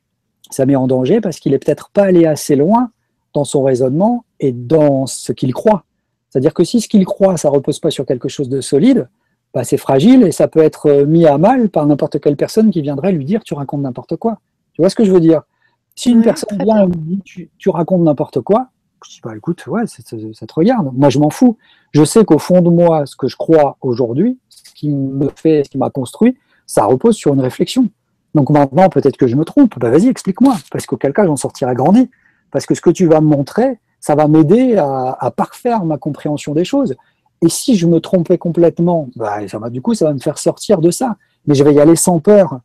[0.49, 2.91] Ça met en danger parce qu'il est peut-être pas allé assez loin
[3.34, 5.84] dans son raisonnement et dans ce qu'il croit.
[6.30, 9.10] C'est-à-dire que si ce qu'il croit, ça repose pas sur quelque chose de solide,
[9.53, 12.69] bah, c'est fragile et ça peut être euh, mis à mal par n'importe quelle personne
[12.69, 14.39] qui viendrait lui dire tu racontes n'importe quoi.
[14.73, 15.41] Tu vois ce que je veux dire?
[15.95, 18.68] Si une personne vient et me dit tu, racontes n'importe quoi,
[19.03, 20.91] je dis bah écoute, ouais, ça te regarde.
[20.94, 21.57] Moi, je m'en fous.
[21.91, 25.64] Je sais qu'au fond de moi, ce que je crois aujourd'hui, ce qui me fait,
[25.64, 26.38] ce qui m'a construit,
[26.68, 27.89] ça repose sur une réflexion.
[28.36, 29.80] Donc maintenant, peut-être que je me trompe.
[29.80, 32.10] Bah vas-y, explique-moi, parce qu'auquel cas, j'en sortirai grandi.
[32.52, 36.54] Parce que ce que tu vas me montrer, ça va m'aider à, parfaire ma compréhension
[36.54, 36.95] des choses.
[37.41, 40.38] Et si je me trompais complètement, bah, ça va, du coup, ça va me faire
[40.38, 41.18] sortir de ça.
[41.45, 42.60] Mais je vais y aller sans peur.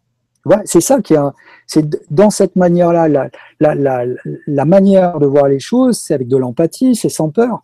[0.65, 1.19] c'est ça qui est,
[1.67, 3.31] c'est dans cette manière-là, la,
[3.61, 4.05] la,
[4.47, 7.63] la, manière de voir les choses, c'est avec de l'empathie, c'est sans peur.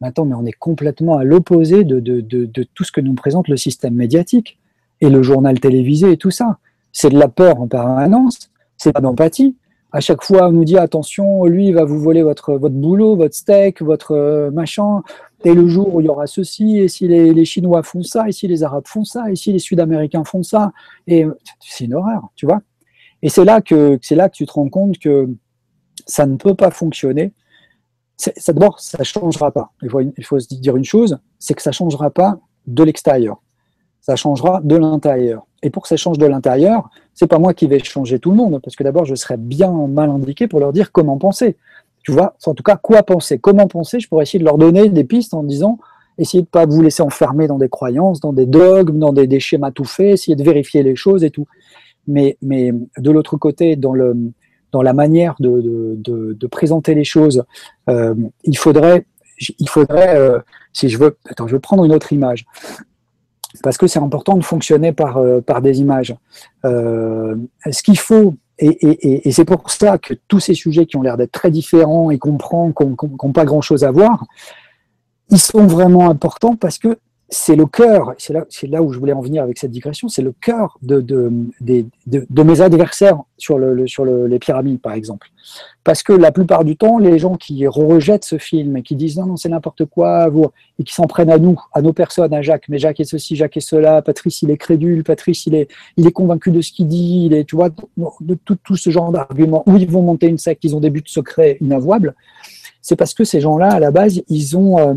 [0.00, 3.94] Maintenant, mais on est complètement à l'opposé de, tout ce que nous présente le système
[3.94, 4.58] médiatique
[5.00, 6.58] et le journal télévisé et tout ça.
[6.98, 9.56] C'est de la peur en permanence, c'est pas d'empathie
[9.92, 13.16] à chaque fois, on nous dit attention, lui, il va vous voler votre, votre boulot,
[13.16, 15.02] votre steak, votre euh, machin.
[15.44, 18.32] Et le jour où il y aura ceci, et si les, Chinois font ça, et
[18.32, 20.72] si les Arabes font ça, et si les Sud-Américains font ça,
[21.06, 21.26] et
[21.60, 22.60] c'est une horreur, tu vois.
[23.22, 25.28] Et c'est là que c'est là que tu te rends compte que
[26.06, 27.32] ça ne peut pas fonctionner.
[28.46, 29.72] D'abord, ça changera pas.
[29.82, 33.40] Il faut, il faut se dire une chose, c'est que ça changera pas de l'extérieur.
[34.00, 35.47] Ça changera de l'intérieur.
[35.62, 38.36] Et pour que ça change de l'intérieur, c'est pas moi qui vais changer tout le
[38.36, 41.56] monde, parce que d'abord, je serais bien mal indiqué pour leur dire comment penser.
[42.02, 44.88] Tu vois, en tout cas, quoi penser, comment penser, je pourrais essayer de leur donner
[44.88, 45.78] des pistes en disant,
[46.16, 49.72] essayez de pas vous laisser enfermer dans des croyances, dans des dogmes, dans des, schémas
[49.72, 51.46] tout faits, essayez de vérifier les choses et tout.
[52.06, 54.16] Mais, mais de l'autre côté, dans, le,
[54.72, 57.44] dans la manière de, de, présenter les choses,
[57.90, 58.14] euh,
[58.44, 59.04] il faudrait,
[59.58, 60.38] il faudrait euh,
[60.72, 62.46] si je veux, attends, je vais prendre une autre image
[63.62, 66.14] parce que c'est important de fonctionner par, euh, des images.
[66.64, 67.36] Euh,
[67.70, 71.32] ce qu'il faut, et, c'est pour ça que tous ces sujets qui ont l'air d'être
[71.32, 74.24] très différents et qu'on prend, qui n'ont pas grand-chose à voir,
[75.30, 76.98] ils sont vraiment importants parce que
[77.30, 80.22] c'est le cœur, c'est là, là où je voulais en venir avec cette digression, c'est
[80.22, 81.30] le cœur de,
[81.60, 85.28] mes adversaires sur, le, sur les pyramides, par exemple.
[85.84, 89.18] Parce que la plupart du temps, les gens qui rejettent ce film et qui disent
[89.18, 90.46] non, non, c'est n'importe quoi, vous,
[90.78, 93.36] et qui s'en prennent à nous, à nos personnes, à Jacques, mais Jacques est ceci,
[93.36, 97.26] Jacques est cela, Patrice, il est crédule, Patrice, il est, convaincu de ce qu'il dit,
[97.26, 100.38] il est, tu vois, de tout, tout ce genre d'arguments, où ils vont monter une
[100.38, 102.14] secte, ils ont des buts secrets inavouables,
[102.80, 104.78] c'est parce que ces gens-là, à la base, ils ont...
[104.78, 104.94] Euh,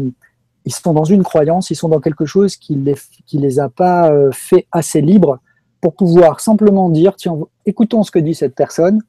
[0.65, 2.95] ils sont dans une croyance, ils sont dans quelque chose qui les,
[3.33, 5.39] les a pas euh, fait assez libres
[5.81, 9.01] pour pouvoir simplement dire, tiens, écoutons ce que dit cette personne.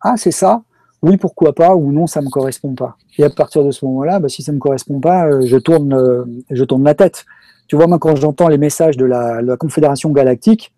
[0.00, 0.62] Ah, c'est ça.
[1.02, 2.96] Oui, pourquoi pas, ou non, ça me correspond pas.
[3.18, 5.92] Et à partir de ce moment-là, bah, si ça me correspond pas, euh, je tourne,
[5.94, 7.24] euh, je la tête.
[7.68, 10.72] Tu vois, moi, quand j'entends les messages de la, de la Confédération Galactique,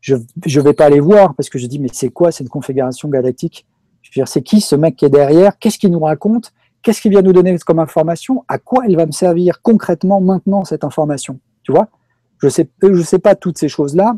[0.00, 3.08] je ne vais pas les voir parce que je dis, mais c'est quoi cette Confédération
[3.08, 3.66] Galactique?
[4.02, 5.58] Je veux dire, c'est qui ce mec qui est derrière?
[5.58, 6.52] Qu'est-ce qu'il nous raconte?
[6.84, 8.44] Qu'est-ce qu'il vient nous donner comme information?
[8.46, 11.40] À quoi elle va me servir concrètement maintenant cette information?
[11.62, 11.88] Tu vois?
[12.38, 14.16] Je sais, je sais pas toutes ces choses-là.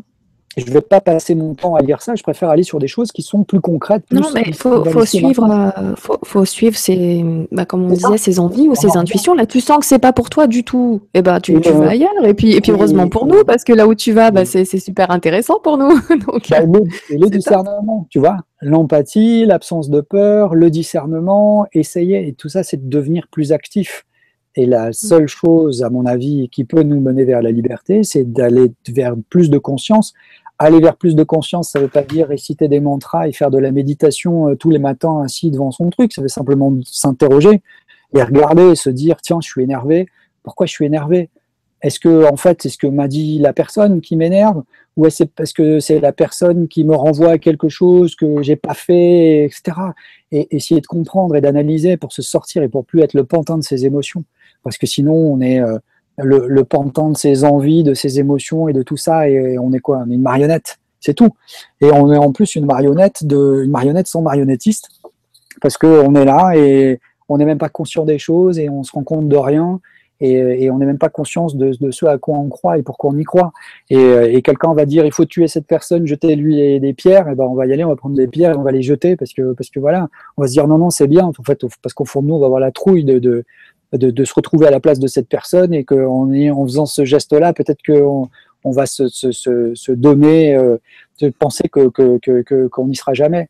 [0.57, 2.15] Je ne vais pas passer mon temps à lire ça.
[2.15, 4.03] Je préfère aller sur des choses qui sont plus concrètes.
[4.11, 5.93] non, mais il faut, suivre, euh,
[6.23, 9.35] faut, suivre ses, bah, comme on disait, ses envies ou ses intuitions.
[9.35, 11.01] Là, tu sens que c'est pas pour toi du tout.
[11.13, 12.09] Et eh ben, tu, tu vas ailleurs.
[12.25, 14.65] Et puis, et puis heureusement pour nous, parce que là où tu vas, bah, c'est
[14.65, 15.89] super intéressant pour nous.
[16.27, 22.33] Donc, bah, le, le discernement, tu vois l'empathie, l'absence de peur, le discernement, essayer, et
[22.33, 24.05] tout ça, c'est de devenir plus actif.
[24.57, 28.23] Et la seule chose, à mon avis, qui peut nous mener vers la liberté, c'est
[28.23, 30.15] d'aller vers plus de conscience.
[30.57, 33.51] Aller vers plus de conscience, ça ne veut pas dire réciter des mantras et faire
[33.51, 36.11] de la méditation euh, tous les matins assis devant son truc.
[36.11, 37.61] Ça veut simplement s'interroger
[38.15, 40.07] et regarder et se dire, tiens, je suis énervé.
[40.41, 41.29] Pourquoi je suis énervé?
[41.83, 44.63] Est-ce que, en fait, c'est ce que m'a dit la personne qui m'énerve?
[44.95, 48.55] Ou est-ce parce que c'est la personne qui me renvoie à quelque chose que j'ai
[48.55, 49.77] pas fait, etc.
[50.31, 53.59] Et essayer de comprendre et d'analyser pour se sortir et pour plus être le pantin
[53.59, 54.23] de ses émotions.
[54.67, 55.77] Parce que sinon, on est euh,
[56.17, 59.79] le, le, de ses envies, de ses émotions et de tout ça, et on est
[59.79, 60.03] quoi?
[60.05, 61.29] On est une marionnette, c'est tout.
[61.79, 64.89] Et on est en plus une marionnette, de, une marionnette sans marionnettiste,
[65.61, 66.99] parce qu'on est là et
[67.29, 69.79] on n'est même pas conscient des choses et on se rend compte de rien
[70.19, 73.17] et, on n'est même pas conscience de, ce à quoi on croit et pourquoi on
[73.17, 73.51] y croit.
[73.89, 77.45] Et, quelqu'un va dire il faut tuer cette personne, jeter lui des pierres, et ben
[77.45, 79.33] on va y aller, on va prendre des pierres et on va les jeter parce
[79.33, 80.07] que parce que voilà,
[80.37, 82.35] on va se dire non non c'est bien en fait parce qu'au fond de nous
[82.35, 83.45] on va avoir la trouille de, de
[83.93, 87.53] de, se retrouver à la place de cette personne et qu'en en faisant ce geste-là,
[87.53, 88.29] peut-être qu'on
[88.63, 90.77] on va se, se, se, donner, euh,
[91.21, 93.49] de penser que qu'on que, que, n'y sera jamais.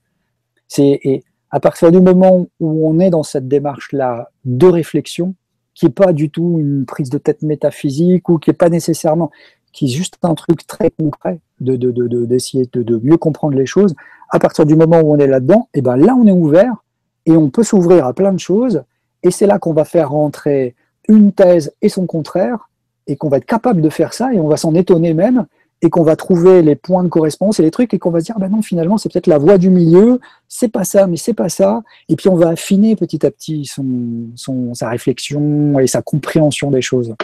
[0.77, 5.33] Et à partir du moment où on est dans cette démarche-là de réflexion,
[5.73, 9.31] qui est pas du tout une prise de tête métaphysique ou qui est pas nécessairement,
[9.71, 11.75] qui est juste un truc très concret de,
[12.25, 13.95] d'essayer de, de, mieux comprendre les choses.
[14.29, 16.83] À partir du moment où on est là-dedans, et ben là on est ouvert
[17.25, 18.83] et on peut s'ouvrir à plein de choses.
[19.23, 20.75] Et c'est là qu'on va faire rentrer
[21.07, 22.69] une thèse et son contraire.
[23.09, 25.45] et qu'on va être capable de faire ça et on va s'en étonner même
[25.81, 28.25] et qu'on va trouver les points de correspondance et les trucs et qu'on va se
[28.25, 30.19] dire ben non finalement c'est peut-être la voie du milieu
[30.49, 31.83] c'est pas ça mais c'est pas ça.
[32.09, 33.85] Et puis on va affiner petit à petit son,
[34.35, 37.15] son sa réflexion et sa compréhension des choses.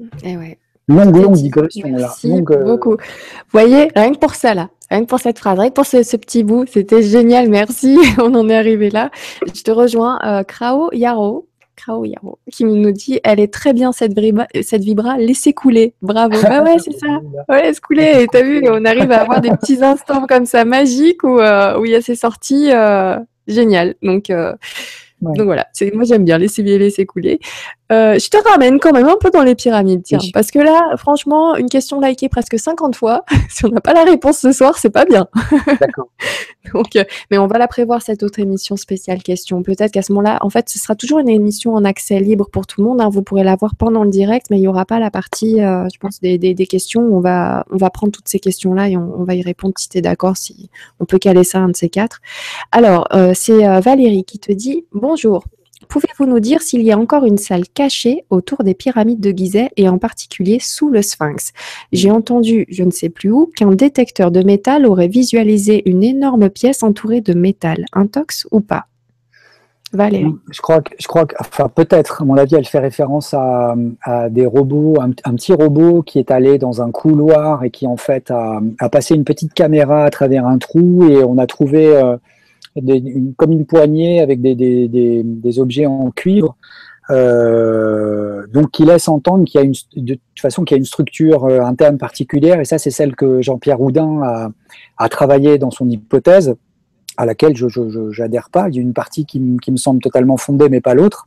[0.00, 0.58] Tu et eh ouais.
[0.88, 2.14] longue longue digression là.
[2.24, 2.92] longue, euh, beaucoup.
[2.92, 5.86] Vous voyez rien que pour ça là rien que pour cette phrase rien que pour
[5.86, 9.10] ce, petit bout c'était génial merci on en est arrivé là
[9.54, 11.46] je te rejoins euh, Krao Yaro
[12.50, 15.94] qui nous dit elle est très bien cette vibra, cette vibra laissez couler.
[16.02, 16.36] Bravo.
[16.42, 17.20] Bah ouais, c'est ça.
[17.48, 18.26] Ouais, laisse couler.
[18.30, 21.84] T'as vu, on arrive à avoir des petits instants comme ça magiques où, euh, où
[21.84, 23.94] il y a ces sorties euh, géniales.
[24.02, 24.52] Donc, euh,
[25.20, 27.40] donc voilà, moi j'aime bien laisser laisser couler.
[27.90, 30.96] Euh, je te ramène quand même un peu dans les pyramides, tiens, parce que là,
[30.96, 34.78] franchement, une question likée presque 50 fois, si on n'a pas la réponse ce soir,
[34.78, 35.26] c'est pas bien.
[35.80, 36.08] D'accord.
[36.72, 39.62] Donc, euh, mais on va la prévoir cette autre émission spéciale question.
[39.62, 42.66] Peut-être qu'à ce moment-là, en fait, ce sera toujours une émission en accès libre pour
[42.66, 43.00] tout le monde.
[43.00, 43.08] Hein.
[43.08, 45.88] Vous pourrez la voir pendant le direct, mais il n'y aura pas la partie, euh,
[45.92, 47.02] je pense, des, des, questions.
[47.02, 49.98] on va, on va prendre toutes ces questions-là et on, va y répondre si tu
[49.98, 52.20] es d'accord, si on peut caler ça un de ces quatre.
[52.70, 55.44] Alors, c'est Valérie qui te dit bonjour.
[55.90, 59.70] Pouvez-vous nous dire s'il y a encore une salle cachée autour des pyramides de Gizeh
[59.76, 61.52] et en particulier sous le Sphinx?
[61.90, 66.48] J'ai entendu, je ne sais plus où, qu'un détecteur de métal aurait visualisé une énorme
[66.48, 67.86] pièce entourée de métal.
[67.92, 68.86] Intox ou pas?
[69.92, 70.32] Valérie.
[70.52, 73.74] Je crois que, je crois que, enfin peut-être, à mon avis, elle fait référence à,
[74.30, 78.30] des robots, un, petit robot qui est allé dans un couloir et qui en fait
[78.30, 78.60] a,
[78.92, 82.16] passé une petite caméra à travers un trou et on a trouvé euh,
[83.36, 86.56] comme une poignée avec des, des, des, des objets en cuivre.
[87.10, 90.78] Euh, donc qui laisse entendre qu'il y a une de toute façon qu'il y a
[90.78, 94.50] une structure euh, interne particulière et ça c'est celle que Jean-Pierre Houdin a,
[94.96, 96.54] a, travaillé dans son hypothèse
[97.16, 98.68] à laquelle je n'adhère pas.
[98.68, 101.26] Il y a une partie qui, qui, me semble totalement fondée mais pas l'autre.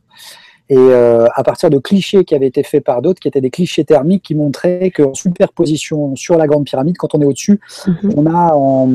[0.70, 3.52] Et euh, à partir de clichés qui avaient été faits par d'autres, qui étaient des
[3.52, 8.14] clichés thermiques qui montraient qu'en superposition sur la grande pyramide, quand on est au-dessus, mm-hmm.
[8.16, 8.90] on a en,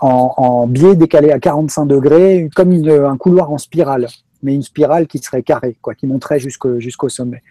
[0.00, 4.08] en, biais décalé à 45 degrés, comme un couloir en spirale,
[4.42, 7.42] mais une spirale qui serait carrée, quoi, qui monterait jusqu'au sommet.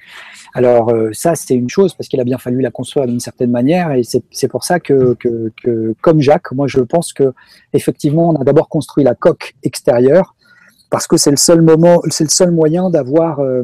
[0.53, 3.51] Alors euh, ça, c'est une chose, parce qu'il a bien fallu la construire d'une certaine
[3.51, 7.33] manière, et c'est pour ça que, que, comme Jacques, moi je pense que
[7.73, 10.35] effectivement, on a d'abord construit la coque extérieure,
[10.89, 13.63] parce que c'est le seul moment, c'est le seul moyen d'avoir euh,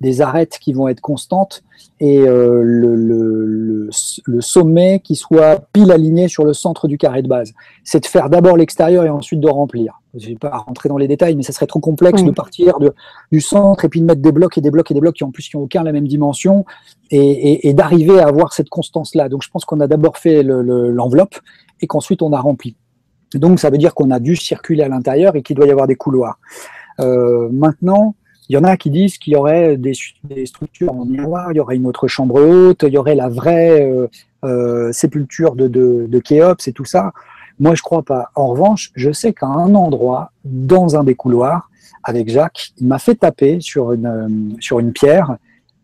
[0.00, 1.62] des arêtes qui vont être constantes
[2.00, 3.88] et euh, le, le,
[4.26, 7.52] le, sommet qui soit pile aligné sur le centre du carré de base.
[7.84, 10.00] C'est de faire d'abord l'extérieur et ensuite de remplir.
[10.14, 12.78] Je ne vais pas rentrer dans les détails, mais ça serait trop complexe de partir
[12.78, 12.92] de,
[13.32, 15.24] du centre et puis de mettre des blocs et des blocs et des blocs qui
[15.24, 16.64] en plus n'ont aucun la même dimension
[17.10, 19.28] et, et, et d'arriver à avoir cette constance-là.
[19.28, 21.36] Donc je pense qu'on a d'abord fait l'enveloppe
[21.80, 22.76] et qu'ensuite on a rempli.
[23.34, 25.86] Donc ça veut dire qu'on a dû circuler à l'intérieur et qu'il doit y avoir
[25.86, 26.38] des couloirs.
[27.00, 28.14] Euh, maintenant,
[28.48, 29.94] il y en a qui disent qu'il y aurait des,
[30.44, 33.82] structures en miroir, il y aurait une autre chambre haute, il y aurait la vraie
[33.82, 34.06] euh,
[34.44, 37.12] euh, sépulture de, de, de Khéops et tout ça.
[37.58, 38.30] Moi, je crois pas.
[38.34, 41.70] En revanche, je sais qu'à un endroit, dans un des couloirs,
[42.02, 45.36] avec Jacques, il m'a fait taper sur une, euh, sur une pierre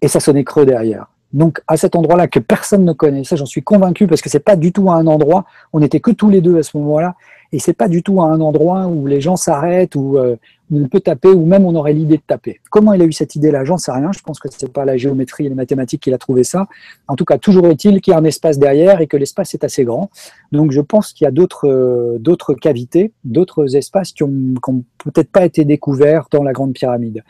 [0.03, 1.07] et ça sonnait creux derrière.
[1.33, 4.41] Donc, à cet endroit-là que personne ne connaît, ça j'en suis convaincu parce que c'est
[4.41, 7.15] pas du tout à un endroit, on n'était que tous les deux à ce moment-là,
[7.53, 10.37] et c'est pas du tout à un endroit où les gens s'arrêtent, ou euh,
[10.73, 12.61] on peut taper, ou même on aurait l'idée de taper.
[12.71, 13.65] Comment il a eu cette idée-là?
[13.65, 14.13] J'en sais rien.
[14.13, 16.69] Je pense que c'est pas la géométrie et les mathématiques qu'il a trouvé ça.
[17.09, 19.65] En tout cas, toujours est-il qu'il y a un espace derrière et que l'espace est
[19.65, 20.11] assez grand.
[20.53, 24.33] Donc, je pense qu'il y a d'autres euh, d'autres cavités, d'autres espaces qui ont,
[24.69, 27.25] ont peut-être pas été découverts dans la Grande Pyramide.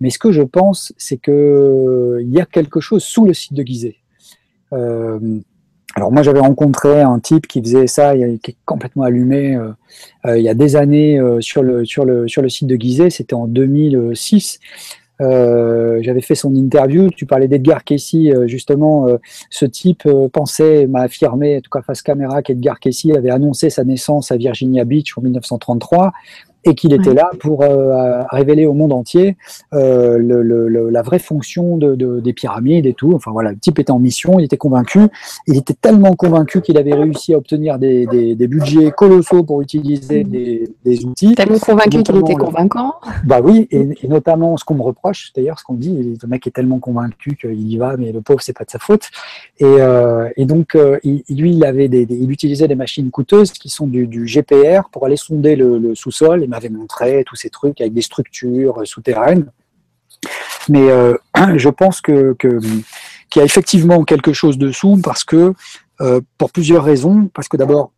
[0.00, 3.34] Mais ce que je pense, c'est que euh, il y a quelque chose sous le
[3.34, 3.96] site de Gizeh.
[4.72, 5.40] Euh,
[5.98, 9.72] alors moi j'avais rencontré un type qui faisait ça, qui est complètement allumé euh,
[10.26, 11.84] euh, il y a des années euh, sur, le,
[12.48, 14.60] site de Gizeh, c'était en 2006.
[15.18, 19.08] j'avais fait son interview, tu parlais d'Edgar Casey, justement,
[19.50, 23.82] ce type pensait, m'a affirmé, en tout cas face caméra, qu'Edgar Casey avait annoncé sa
[23.82, 26.12] naissance à Virginia Beach en 1933,
[26.68, 29.36] et qu'il était là pour euh, révéler au monde entier
[29.72, 33.12] euh, le, la vraie fonction de, de, des pyramides et tout.
[33.14, 35.00] Enfin voilà, le type était en mission, il était convaincu.
[35.46, 39.62] Il était tellement convaincu qu'il avait réussi à obtenir des, des, des, budgets colossaux pour
[39.62, 40.28] utiliser mm.
[40.28, 41.34] des, des outils.
[41.34, 42.94] Tellement convaincu qu'il était convaincant.
[43.24, 46.28] Bah oui, et, et notamment ce qu'on me reproche, d'ailleurs, ce qu'on me dit, le
[46.28, 49.08] mec est tellement convaincu qu'il y va, mais le pauvre, c'est pas de sa faute.
[49.58, 53.68] Et, euh, et donc, il, lui, il avait des, il utilisait des machines coûteuses qui
[53.68, 57.80] sont du, du GPR pour aller sonder le, le sous-sol m'avait montré tous ces trucs
[57.80, 59.50] avec des structures euh, souterraines.
[60.68, 61.16] Mais euh,
[61.56, 62.50] je pense que, qu'il
[63.36, 65.54] y a effectivement quelque chose dessous parce que,
[66.00, 67.92] euh, pour plusieurs raisons, parce que d'abord,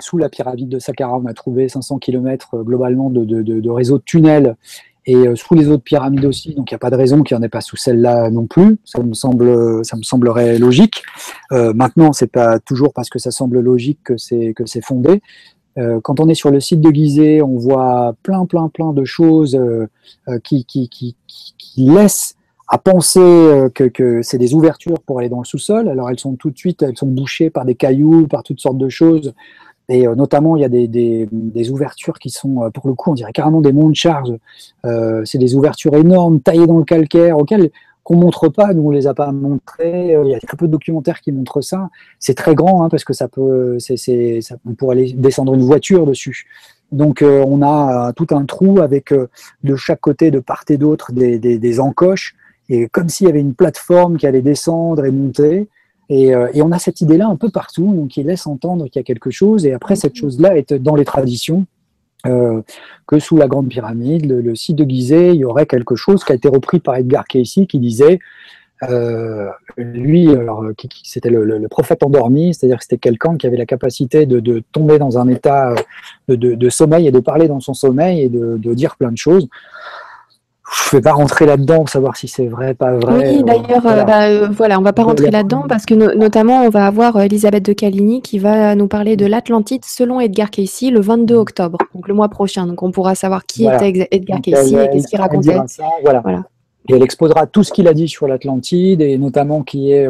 [0.00, 3.96] sous la pyramide de Saqqara, on a trouvé 500 km globalement de, de, de, réseau
[3.96, 4.56] de tunnels
[5.06, 6.52] et sous les autres pyramides aussi.
[6.52, 8.46] Donc il n'y a pas de raison qu'il n'y en ait pas sous celle-là non
[8.46, 8.76] plus.
[8.84, 11.02] Ça me semble, ça me semblerait logique.
[11.50, 15.22] maintenant, c'est pas toujours parce que ça semble logique que c'est que c'est fondé.
[16.02, 19.58] Quand on est sur le site de Gizeh, on voit plein, plein, plein de choses
[20.42, 22.36] qui, qui, qui, qui, laissent
[22.68, 25.88] à penser euh, que, que c'est des ouvertures pour aller dans le sous-sol.
[25.88, 28.78] Alors elles sont tout de suite, elles sont bouchées par des cailloux, par toutes sortes
[28.78, 29.34] de choses.
[29.88, 33.12] Et euh, notamment, il y a des, des, ouvertures qui sont, euh, pour le coup,
[33.12, 34.32] on dirait carrément des monts de charge.
[34.84, 37.70] Euh, c'est des ouvertures énormes, taillées dans le calcaire, auxquelles
[38.06, 40.16] qu'on montre pas, nous on les a pas montrées.
[40.24, 41.90] Il y a très peu de documentaires qui montrent ça.
[42.20, 45.62] C'est très grand hein, parce que ça peut, c'est, ça, on pourrait aller descendre une
[45.62, 46.46] voiture dessus.
[46.92, 51.40] Donc on a tout un trou avec de chaque côté, de part et d'autre, des,
[51.40, 52.36] des, des encoches
[52.68, 55.68] et comme s'il y avait une plateforme qui allait descendre et monter.
[56.08, 58.96] Et, euh, et on a cette idée-là un peu partout, donc il laisse entendre qu'il
[58.96, 59.66] y a quelque chose.
[59.66, 61.66] Et après, cette chose-là est dans les traditions.
[62.24, 62.62] Euh,
[63.06, 66.32] que sous la Grande Pyramide, le, site de Gizeh, il y aurait quelque chose qui
[66.32, 68.18] a été repris par Edgar Cayce qui disait,
[68.88, 70.28] euh, lui,
[71.04, 75.18] c'était le, prophète endormi, c'est-à-dire que c'était quelqu'un qui avait la capacité de, tomber dans
[75.18, 75.74] un état
[76.28, 79.48] de, sommeil et de parler dans son sommeil et de, dire plein de choses
[80.72, 83.36] je ne vais pas rentrer là-dedans pour savoir si c'est vrai, pas vrai.
[83.36, 84.02] Oui, d'ailleurs, voilà.
[84.02, 87.16] Euh, bah, euh, voilà, on va pas rentrer là-dedans parce que notamment, on va avoir
[87.16, 91.36] euh, Elisabeth de Caligny qui va nous parler de l'Atlantide selon Edgar Cayce le 22
[91.36, 92.66] octobre, donc le mois prochain.
[92.66, 95.56] Donc on pourra savoir qui était Edgar Cayce et qu'est-ce qu'il racontait.
[96.02, 96.22] voilà.
[96.88, 100.08] Et elle exposera tout ce qu'il a dit sur l'Atlantide et notamment qui est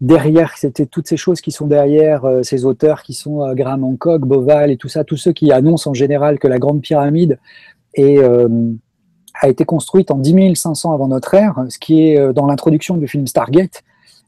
[0.00, 4.70] derrière, c'était toutes ces choses qui sont derrière ces auteurs qui sont Graham Hancock, Boval
[4.70, 7.38] et tout ça, tous ceux qui annoncent en général que la Grande Pyramide
[7.94, 8.18] est
[9.40, 12.96] a été construite en 10 500 avant notre ère, ce qui est euh, dans l'introduction
[12.96, 13.82] du film Stargate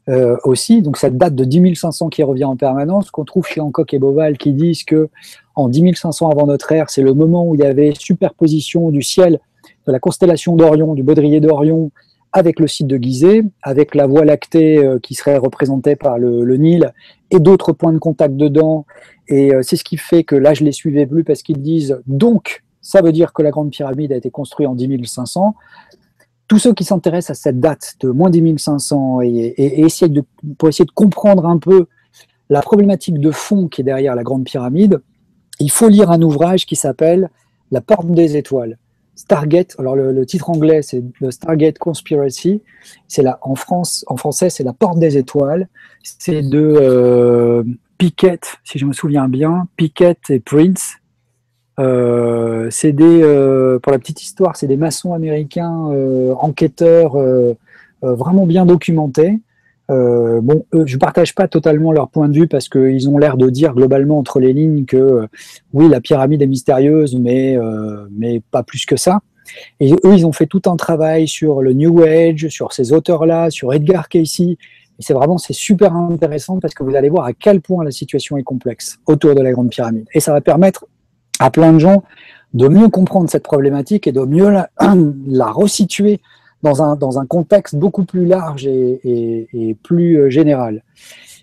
[0.09, 0.81] euh, aussi.
[0.81, 3.99] Donc cette date de 10 500 qui revient en permanence, qu'on trouve chez Hancock et
[3.99, 5.09] Boval qui disent que
[5.55, 9.01] en 10 500 avant notre ère, c'est le moment où il y avait superposition du
[9.01, 9.39] ciel
[9.87, 11.91] de la constellation d'Orion, du baudrier d'Orion,
[12.33, 16.57] avec le site de Gizeh, avec la Voie lactée euh, qui serait représentée par le,
[16.57, 16.91] Nil
[17.31, 18.85] et d'autres points de contact dedans.
[19.27, 22.01] Et euh, c'est ce qui fait que là, je les suivais plus parce qu'ils disent
[22.07, 25.55] donc ça veut dire que la Grande Pyramide a été construite en 10 500.
[26.47, 30.23] Tous ceux qui s'intéressent à cette date de moins 10 500 et, et, de,
[30.57, 31.87] pour essayer de comprendre un peu
[32.49, 35.01] la problématique de fond qui est derrière la Grande Pyramide,
[35.59, 37.29] il faut lire un ouvrage qui s'appelle
[37.71, 38.77] La Porte des Étoiles.
[39.15, 42.61] Stargate, alors le, titre anglais c'est The Stargate Conspiracy,
[43.07, 45.69] c'est en France, en français c'est La Porte des Étoiles,
[46.01, 47.63] c'est de euh,
[47.99, 50.95] Pickett, si je me souviens bien, Pickett et Prince,
[51.79, 57.17] euh, c'est des, euh, pour la petite histoire, c'est des maçons américains euh, enquêteurs
[58.01, 59.39] vraiment bien documentés.
[59.89, 63.49] bon, eux, je partage pas totalement leur point de vue parce qu'ils ont l'air de
[63.49, 65.27] dire globalement entre les lignes que
[65.73, 67.57] oui, la pyramide est mystérieuse, mais
[68.11, 69.21] mais pas plus que ça.
[69.79, 73.49] Et eux, ils ont fait tout un travail sur le New Age, sur ces auteurs-là,
[73.49, 74.07] sur Edgar.
[74.13, 74.25] Et
[74.99, 78.37] c'est vraiment c'est super intéressant parce que vous allez voir à quel point la situation
[78.37, 80.05] est complexe autour de la Grande Pyramide.
[80.13, 80.85] Et ça va permettre
[81.39, 82.03] à plein de gens
[82.53, 84.69] de mieux comprendre cette problématique et de mieux la,
[85.27, 86.19] la resituer
[86.61, 90.83] dans un, dans un contexte beaucoup plus large et, et, et plus euh, général.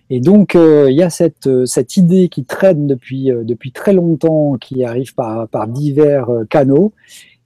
[0.09, 3.93] Et donc, euh, il y a cette, euh, cette idée qui traîne depuis, depuis très
[3.93, 6.93] longtemps, qui arrive par, par divers canaux,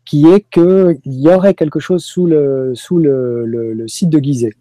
[0.04, 4.54] qui est qu'il y aurait quelque chose sous le, sous le, le, site de Gizeh.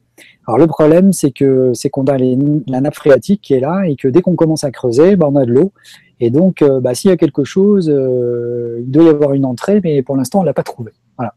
[0.47, 3.95] Alors le problème, c'est que c'est qu'on a la nappe phréatique qui est là et
[3.95, 5.71] que dès qu'on commence à creuser, ben, on a de l'eau
[6.19, 9.43] et donc, euh, bah, s'il y a quelque chose, euh, il doit y avoir une
[9.43, 10.93] entrée, mais pour l'instant, on ne l'a pas trouvé.
[11.17, 11.33] Voilà.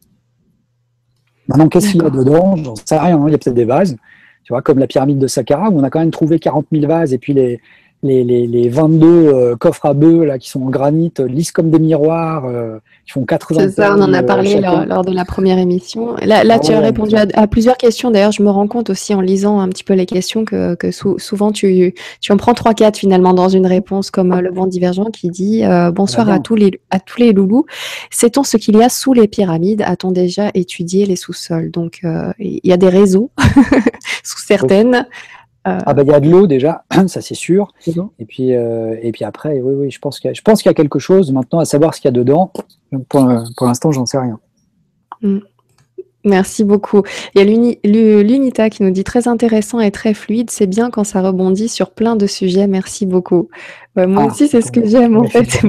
[1.48, 2.54] Maintenant, qu'est-ce qu'il y a dedans?
[2.54, 3.18] J'en sais rien.
[3.18, 3.24] Hein.
[3.26, 3.96] Il y a peut-être des vases.
[4.44, 6.86] Tu vois, comme la pyramide de Saqqara, où on a quand même trouvé 40 000
[6.86, 7.60] vases, et puis les,
[8.06, 11.70] les, les, les 22 euh, coffres à bœufs là, qui sont en granit, lisses comme
[11.70, 15.24] des miroirs, euh, qui font 80 C'est ça, on en a parlé lors, de la
[15.24, 16.14] première émission.
[16.22, 18.10] Là, là tu as répondu à, plusieurs questions.
[18.10, 20.90] D'ailleurs, je me rends compte aussi en lisant un petit peu les questions que, que
[20.90, 25.10] souvent tu, tu en prends 3-4 finalement dans une réponse, comme euh, le vent divergent
[25.12, 25.62] qui dit
[25.92, 27.66] Bonsoir à, tous les, à tous les loulous.
[28.10, 29.82] Sait-on ce qu'il y a sous les pyramides?
[29.82, 32.02] A-t-on déjà étudié les sous-sols Donc,
[32.38, 33.30] il y a des réseaux
[34.22, 35.06] sous certaines.
[35.66, 37.72] Euh, ah bah il y a de l'eau déjà, ça c'est sûr.
[38.18, 40.98] Et puis euh, et puis après, oui oui, je pense qu'il y, a, y quelque
[40.98, 41.32] chose.
[41.32, 42.52] Maintenant, à savoir ce qu'il y a dedans.
[43.08, 44.38] Pour, pour l'instant, j'en sais rien.
[45.22, 45.38] Mm.
[46.24, 47.02] Merci beaucoup.
[47.34, 50.50] Il y a l'UNITA qui nous dit très intéressant et très fluide.
[50.50, 52.66] C'est bien quand ça rebondit sur plein de sujets.
[52.66, 53.48] Merci beaucoup.
[53.94, 55.60] moi ah, aussi, c'est ce que j'aime en fait.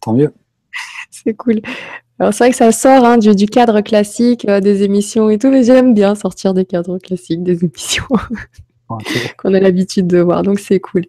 [0.00, 0.32] tant mieux.
[1.10, 1.60] C'est cool.
[2.18, 5.50] Alors c'est vrai que ça sort hein, du, cadre classique euh, des émissions et tout,
[5.50, 8.06] mais j'aime bien sortir des cadres classiques des émissions.
[8.88, 10.42] qu'on a l'habitude de voir.
[10.42, 11.04] Donc c'est cool.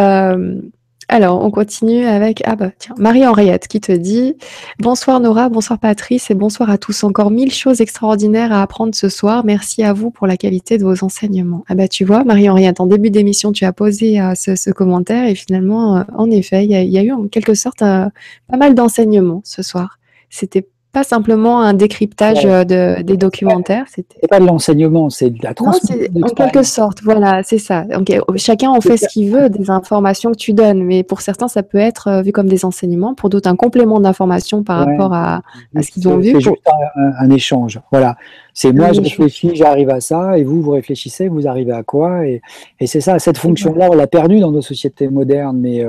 [0.00, 0.60] Euh,
[1.08, 4.34] Alors, on continue avec ah bah Marie-Henriette qui te dit
[4.80, 7.04] Bonsoir Nora, bonsoir Patrice et bonsoir à tous.
[7.04, 9.44] Encore mille choses extraordinaires à apprendre ce soir.
[9.44, 11.64] Merci à vous pour la qualité de vos enseignements.
[11.68, 15.34] Ah bah tu vois, Marie-Henriette, en début d'émission, tu as posé euh, ce, commentaire et
[15.34, 19.62] finalement, euh, en effet, il y, a eu en quelque sorte pas mal d'enseignements ce
[19.62, 19.98] soir.
[20.28, 20.66] C'était
[20.96, 23.84] pas simplement un décryptage euh, de, des documentaires.
[23.86, 25.94] C'est pas de l'enseignement, c'est de la transmission.
[26.22, 27.84] En quelque sorte, voilà, c'est ça.
[27.84, 31.20] Donc, euh, chacun en fait ce qu'il veut des informations que tu donnes, mais pour
[31.20, 34.86] certains, ça peut être euh, vu comme des enseignements, pour d'autres, un complément d'information par
[34.86, 35.42] rapport à,
[35.78, 36.32] ce qu'ils ont vu.
[36.32, 36.66] C'est juste
[36.96, 37.78] un, échange.
[37.90, 38.16] Voilà.
[38.54, 42.26] C'est moi, je réfléchis, j'arrive à ça, et vous, vous réfléchissez, vous arrivez à quoi
[42.26, 42.40] Et,
[42.80, 45.84] et c'est ça, cette fonction-là, on l'a perdue dans nos sociétés modernes, mais,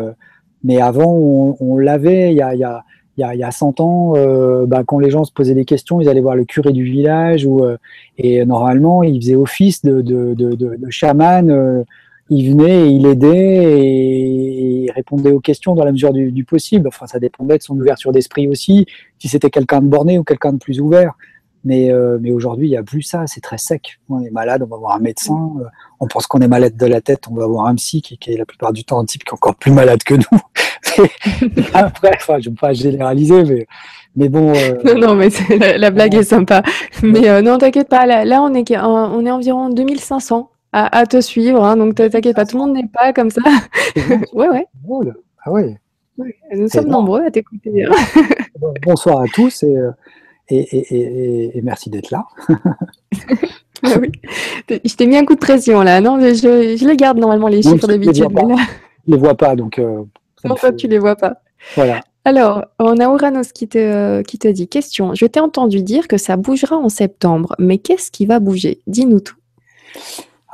[0.65, 1.13] mais avant,
[1.61, 2.33] on, l'avait.
[2.33, 2.83] Il y a, y a
[3.17, 6.07] il y a, 100 ans, euh, bah, quand les gens se posaient des questions, ils
[6.07, 7.77] allaient voir le curé du village ou, euh,
[8.17, 11.49] et normalement, il faisait office de, de, de, de, chaman.
[11.49, 11.83] Euh,
[12.29, 16.43] il venait, et il aidait et, il répondait aux questions dans la mesure du, du,
[16.43, 16.87] possible.
[16.87, 18.85] Enfin, ça dépendait de son ouverture d'esprit aussi,
[19.17, 21.13] si c'était quelqu'un de borné ou quelqu'un de plus ouvert.
[21.67, 21.91] Mais,
[22.21, 23.99] mais aujourd'hui, il n'y a plus ça, c'est très sec.
[24.09, 25.51] On est malade, on va voir un médecin.
[25.99, 28.31] on pense qu'on est malade de la tête, on va voir un psy qui, qui
[28.31, 30.39] est la plupart du temps un type qui est encore plus malade que nous.
[31.73, 33.67] Après, enfin, je ne veux pas généraliser, mais,
[34.15, 34.53] mais bon.
[34.55, 35.29] Euh, non, non, mais
[35.77, 36.63] la, blague est sympa.
[37.03, 41.21] Mais euh, non, t'inquiète pas, là, on, est, on est environ 2500 à, à te
[41.21, 43.41] suivre, hein, donc t'inquiète pas, tout le monde n'est pas comme ça.
[44.33, 44.67] ouais, ouais.
[45.45, 45.77] Ah ouais.
[46.17, 47.85] nous sommes nombreux à t'écouter.
[47.85, 47.91] Hein.
[48.85, 49.87] Bonsoir à tous euh, et,
[50.49, 52.25] et, et, et merci d'être là.
[53.83, 54.11] ah oui.
[54.69, 57.61] Je t'ai mis un coup de pression là, non je, je, les garde normalement les
[57.61, 58.15] chiffres d'habitude.
[58.15, 59.79] Je ne les vois pas, donc
[60.49, 61.41] en fait, tu les vois pas.
[61.75, 62.01] Voilà.
[62.25, 66.17] Alors, on a Ouranos qui te, qui te dit Question, je t'ai entendu dire que
[66.17, 68.81] ça bougera en septembre, mais qu'est-ce qui va bouger?
[68.85, 69.37] Dis-nous tout.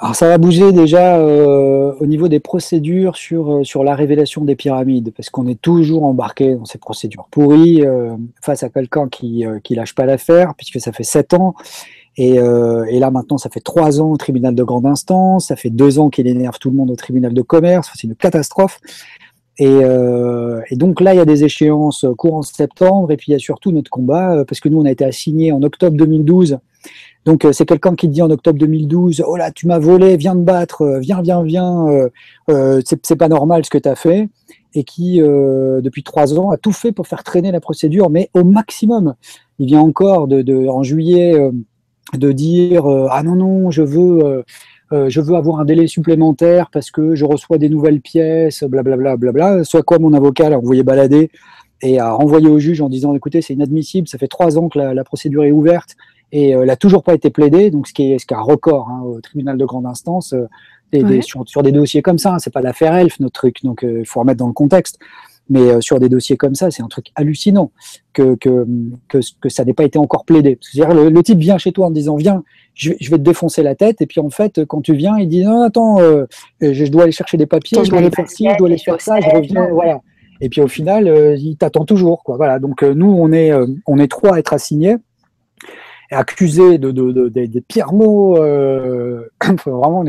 [0.04, 4.44] Alors, ça va bouger déjà euh, au niveau des procédures sur, euh, sur la révélation
[4.44, 9.08] des pyramides, parce qu'on est toujours embarqué dans ces procédures pourries euh, face à quelqu'un
[9.08, 11.56] qui ne lâche pas l'affaire, puisque ça fait sept ans.
[12.18, 15.70] Et, et, là, maintenant, ça fait trois ans au tribunal de grande instance, ça fait
[15.70, 18.82] deux ans qu'il énerve tout le monde au tribunal de commerce, c'est une catastrophe.
[19.58, 19.80] Et,
[20.70, 23.40] et, donc là, il y a des échéances courant septembre, et puis il y a
[23.40, 26.60] surtout notre combat, parce que nous, on a été assigné en octobre 2012.
[27.26, 30.34] Donc euh, c'est quelqu'un qui dit en octobre 2012, oh là, tu m'as volé, viens
[30.34, 31.88] te battre, euh, viens, viens, viens,
[32.50, 34.30] euh, c'est pas normal ce que tu as fait,
[34.74, 38.44] et qui, depuis trois ans, a tout fait pour faire traîner la procédure, mais au
[38.44, 39.14] maximum.
[39.60, 41.38] Il vient encore en juillet
[42.14, 44.44] de dire, ah non, non, je veux
[44.92, 49.32] je veux avoir un délai supplémentaire parce que je reçois des nouvelles pièces, blablabla, bla,
[49.32, 49.64] bla, bla.
[49.64, 51.30] soit quoi mon avocat l'a envoyé balader
[51.84, 54.80] et a renvoyé au juge en disant écoutez, c'est inadmissible, ça fait trois ans que
[54.80, 55.96] la, procédure est ouverte
[56.34, 58.38] et euh, elle n'a toujours pas été plaidée, donc ce qui est, ce qui est
[58.38, 60.34] un record hein, au tribunal de grande instance.
[60.34, 60.48] Euh,
[61.22, 64.20] sur, des dossiers comme ça, hein, c'est pas l'affaire Elf notre truc, donc il faut
[64.20, 65.00] remettre dans le contexte.
[65.50, 67.72] Mais euh, sur des dossiers comme ça, c'est un truc hallucinant
[68.14, 68.66] que, que,
[69.10, 70.58] que, que ça n'ait pas été encore plaidé.
[70.62, 72.44] C'est-à-dire, le, le, type vient chez toi en disant Viens,
[72.74, 74.02] je, je, vais te défoncer la tête.
[74.02, 76.26] Et puis, en fait, quand tu viens, il dit Non, attends, euh,
[76.62, 79.02] je, dois aller chercher des papiers, je dois aller faire ci, je dois aller faire
[79.02, 79.68] ça, je reviens.
[79.70, 80.00] Voilà.
[80.40, 82.24] Et puis, au final, euh, il t'attend toujours.
[82.24, 82.38] Quoi.
[82.38, 82.60] Voilà.
[82.60, 83.52] Donc, nous, on est,
[83.86, 84.96] on est trois à être assignés
[86.14, 88.38] accusé de, de, des pires mots.
[88.38, 89.28] Euh,
[89.66, 90.04] vraiment,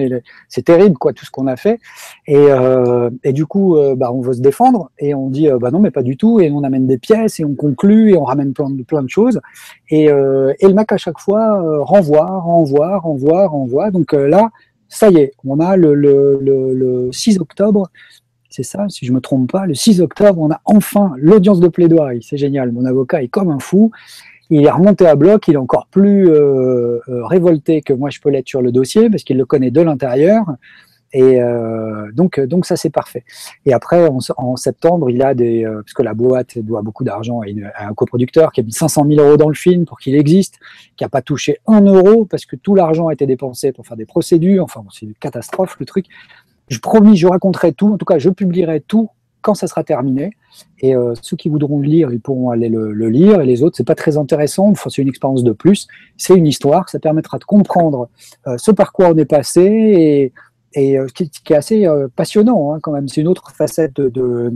[0.48, 1.80] c'est terrible, quoi, tout ce qu'on a fait.
[2.26, 5.70] Et, euh, et du coup, euh, bah, on veut se défendre et on dit, bah
[5.70, 6.40] non, mais pas du tout.
[6.40, 9.10] Et on amène des pièces et on conclut et on ramène plein de, plein de
[9.10, 9.40] choses.
[9.90, 13.90] Et, et le mec, à chaque fois, renvoie, renvoie, renvoie, renvoie.
[13.90, 14.50] Donc là,
[14.88, 17.90] ça y est, on a le, le, le 6 octobre
[18.54, 21.66] c'est ça, si je me trompe pas, le 6 octobre, on a enfin l'audience de
[21.66, 22.22] plaidoirie.
[22.22, 22.70] C'est génial.
[22.70, 23.90] Mon avocat est comme un fou
[24.50, 28.20] il est remonté à bloc, il est encore plus euh, euh, révolté que moi je
[28.20, 30.44] peux l'être sur le dossier parce qu'il le connaît de l'intérieur.
[31.16, 33.24] Et euh, donc, donc ça c'est parfait.
[33.66, 37.86] Et après, en, septembre, il a des, parce que la boîte doit beaucoup d'argent à,
[37.86, 40.58] un coproducteur qui a mis 500 000 euros dans le film pour qu'il existe,
[40.96, 43.96] qui n'a pas touché un euro parce que tout l'argent a été dépensé pour faire
[43.96, 44.64] des procédures.
[44.64, 46.06] Enfin, c'est une catastrophe le truc.
[46.68, 47.92] Je promis, je raconterai tout.
[47.92, 49.08] En tout cas, je publierai tout
[49.44, 50.30] quand ça sera terminé.
[50.80, 53.42] Et euh, ceux qui voudront le lire, ils pourront aller le, lire.
[53.42, 54.70] Et les autres, c'est pas très intéressant.
[54.70, 55.86] Enfin, c'est une expérience de plus.
[56.16, 56.88] C'est une histoire.
[56.88, 58.08] Ça permettra de comprendre
[58.46, 60.32] euh, ce par quoi on est passé et,
[60.72, 63.06] et euh, qui, est assez passionnant hein, quand même.
[63.06, 64.50] C'est une autre facette de,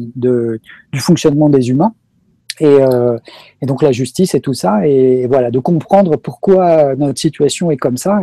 [0.92, 1.94] du fonctionnement des humains.
[2.60, 2.78] Et,
[3.62, 4.88] donc la justice et tout ça.
[4.88, 8.20] Et, voilà, de comprendre pourquoi notre situation est comme ça.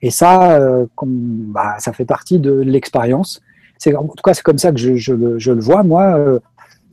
[0.00, 0.58] Et, ça,
[1.02, 3.42] bah, ça fait partie de l'expérience.
[3.86, 6.18] En tout cas c'est comme ça que je, le vois moi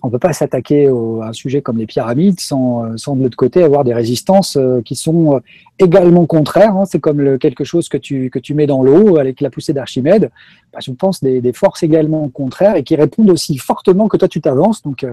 [0.03, 3.63] on peut pas s'attaquer à un sujet comme les pyramides sans, sans de l'autre côté
[3.63, 5.41] avoir des résistances qui sont
[5.79, 6.75] également contraires.
[6.75, 6.85] Hein.
[6.85, 10.29] C'est comme quelque chose que tu, que tu mets dans l'eau avec la poussée d'Archimède.
[10.71, 14.41] Bah, je pense des, forces également contraires et qui répondent aussi fortement que toi tu
[14.41, 14.83] t'avances.
[14.83, 15.03] Donc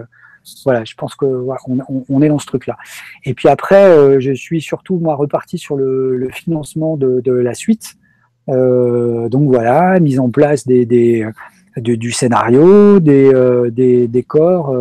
[0.65, 1.27] voilà, je pense que
[2.09, 2.77] on, est dans ce truc-là.
[3.25, 7.95] Et puis après, euh, je suis surtout moi reparti sur le, financement de, la suite.
[8.49, 11.27] Euh, donc voilà, mise en place des,
[11.77, 14.77] du scénario, des, euh, des décors,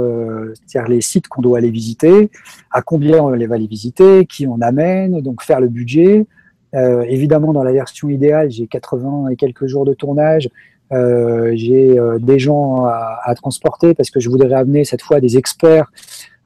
[0.54, 2.30] c'est-à-dire les sites qu'on doit aller visiter,
[2.72, 6.26] à combien on les va aller visiter, qui on amène, donc faire le budget.
[6.74, 10.50] évidemment, dans la version idéale, j'ai 80 et quelques jours de tournage.
[10.92, 15.38] Euh, j'ai euh, des gens à, transporter parce que je voudrais amener cette fois des
[15.38, 15.90] experts,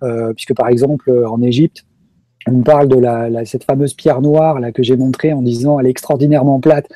[0.03, 1.85] euh, puisque par exemple en Égypte,
[2.47, 3.01] on parle de
[3.45, 6.87] cette fameuse pierre noire là que j'ai montrée en disant elle est extraordinairement plate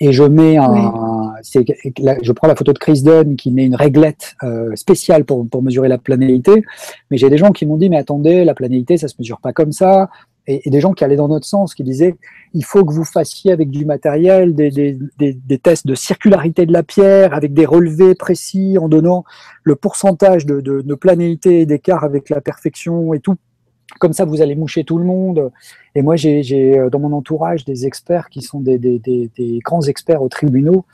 [0.00, 4.36] et je mets un, je prends la photo de Chris Dunn qui met une réglette
[4.74, 6.62] spéciale pour, pour mesurer la planéité,
[7.10, 9.52] mais j'ai des gens qui m'ont dit mais attendez la planéité ça se mesure pas
[9.52, 10.08] comme ça,
[10.46, 12.16] et, des gens qui allaient dans notre sens, qui disaient
[12.52, 16.72] il faut que vous fassiez avec du matériel des, des, des, tests de circularité de
[16.72, 19.24] la pierre, avec des relevés précis, en donnant
[19.62, 23.36] le pourcentage de, de, de planéité et d'écart avec la perfection et tout.
[23.98, 25.50] Comme ça, vous allez moucher tout le monde.
[25.94, 30.22] Et moi, j'ai euh, dans mon entourage des experts qui sont des, des grands experts
[30.22, 30.84] aux tribunaux,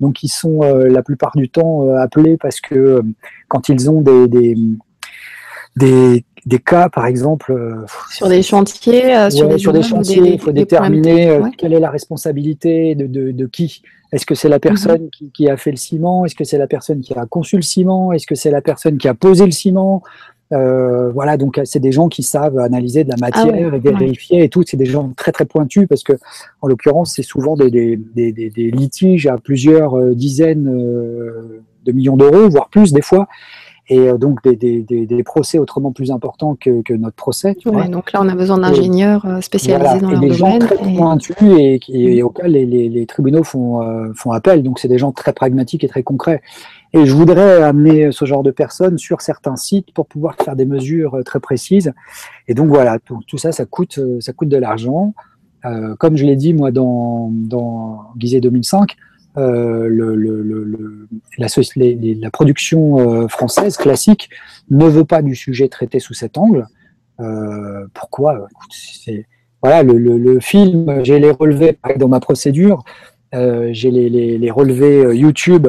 [0.00, 3.02] donc ils sont euh, la plupart du temps euh, appelés parce que
[3.48, 7.84] quand ils ont des, des, des cas, par exemple.
[8.10, 12.94] Sur des chantiers, sur, des, sur des chantiers, il faut déterminer quelle est la responsabilité
[12.94, 13.82] de, de, de qui.
[14.12, 15.10] Est-ce que c'est la personne mhm.
[15.10, 16.24] qui, qui, a fait le ciment?
[16.24, 18.12] Est-ce que c'est la personne qui a conçu le ciment?
[18.12, 20.02] Est-ce que c'est la personne qui a posé le ciment?
[20.52, 24.44] Euh, voilà, donc c'est des gens qui savent analyser de la ah matière et vérifier
[24.44, 24.62] et tout.
[24.66, 26.12] C'est des gens très très pointus parce que,
[26.62, 32.48] en l'occurrence, c'est souvent des, des, des, des, litiges à plusieurs dizaines de millions d'euros,
[32.48, 33.28] voire plus des fois
[33.88, 37.54] et euh, donc des, des, des, procès autrement plus importants que, que notre procès.
[37.54, 37.86] Tu vois.
[37.86, 40.38] Donc là, on a besoin d'ingénieurs euh, spécialisés dans leur des domaine.
[40.38, 44.62] Gens très pointus et, et, auxquels les, les, les, tribunaux font, euh, font appel.
[44.62, 46.42] Donc c'est des gens très pragmatiques et très concrets.
[46.92, 50.66] Et je voudrais amener ce genre de personnes sur certains sites pour pouvoir faire des
[50.66, 51.92] mesures très précises.
[52.48, 55.14] Et donc voilà, tout, ça, ça coûte, ça coûte de l'argent.
[55.64, 58.96] Euh, comme je l'ai dit moi dans, dans Guisé 2005,
[59.38, 64.30] euh, le, le, le, la, la, production euh, française classique
[64.70, 66.66] ne veut pas du sujet traité sous cet angle.
[67.20, 68.48] Euh, pourquoi?
[69.62, 72.84] Voilà, le, film, j'ai les relevés dans ma procédure,
[73.32, 75.68] j'ai les, les, les, relevés YouTube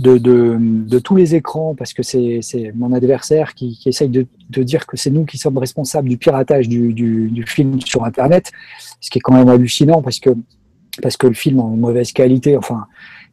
[0.00, 2.40] de, de, de, tous les écrans parce que c'est
[2.74, 6.16] mon adversaire qui, qui essaye de, de, dire que c'est nous qui sommes responsables du
[6.16, 8.50] piratage du, du, du, film sur Internet,
[9.00, 10.30] ce qui est quand même hallucinant parce que
[11.02, 12.86] parce que le film en mauvaise qualité, enfin,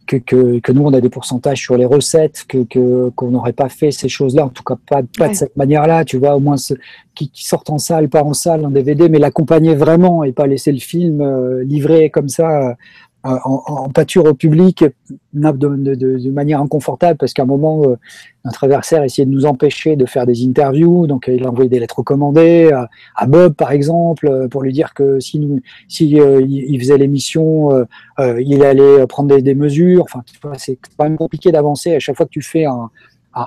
[0.06, 3.68] que, que, que, nous, on a des pourcentages sur les recettes, que qu'on n'aurait pas
[3.68, 6.56] fait ces choses-là, en tout cas pas, pas de cette manière-là, tu vois, au moins
[6.56, 6.76] ce,
[7.14, 10.48] qui, qui sortent en salle, pas en salle, en DVD, mais l'accompagner vraiment et pas
[10.48, 12.78] laisser le film euh, livré comme ça
[13.24, 14.86] en, pâture au public
[15.34, 17.96] de, manière inconfortable parce qu'à un moment, euh,
[18.46, 21.80] notre adversaire essayait de nous empêcher de faire des interviews, donc il a envoyé des
[21.80, 22.72] lettres recommandées
[23.16, 25.40] à, Bob par exemple euh, pour lui dire que si,
[26.20, 27.86] euh, il faisait l'émission,
[28.20, 30.04] il allait prendre des, des mesures.
[30.04, 30.24] Enfin,
[30.58, 32.90] c'est quand même compliqué d'avancer à chaque fois que tu fais un,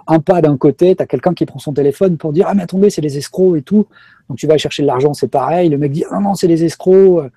[0.07, 2.63] un pas d'un côté, tu as quelqu'un qui prend son téléphone pour dire Ah, mais
[2.63, 3.87] attendez, c'est les escrocs et tout.
[4.29, 5.69] Donc tu vas chercher de l'argent, c'est pareil.
[5.69, 7.31] Le mec dit Ah non, c'est les escrocs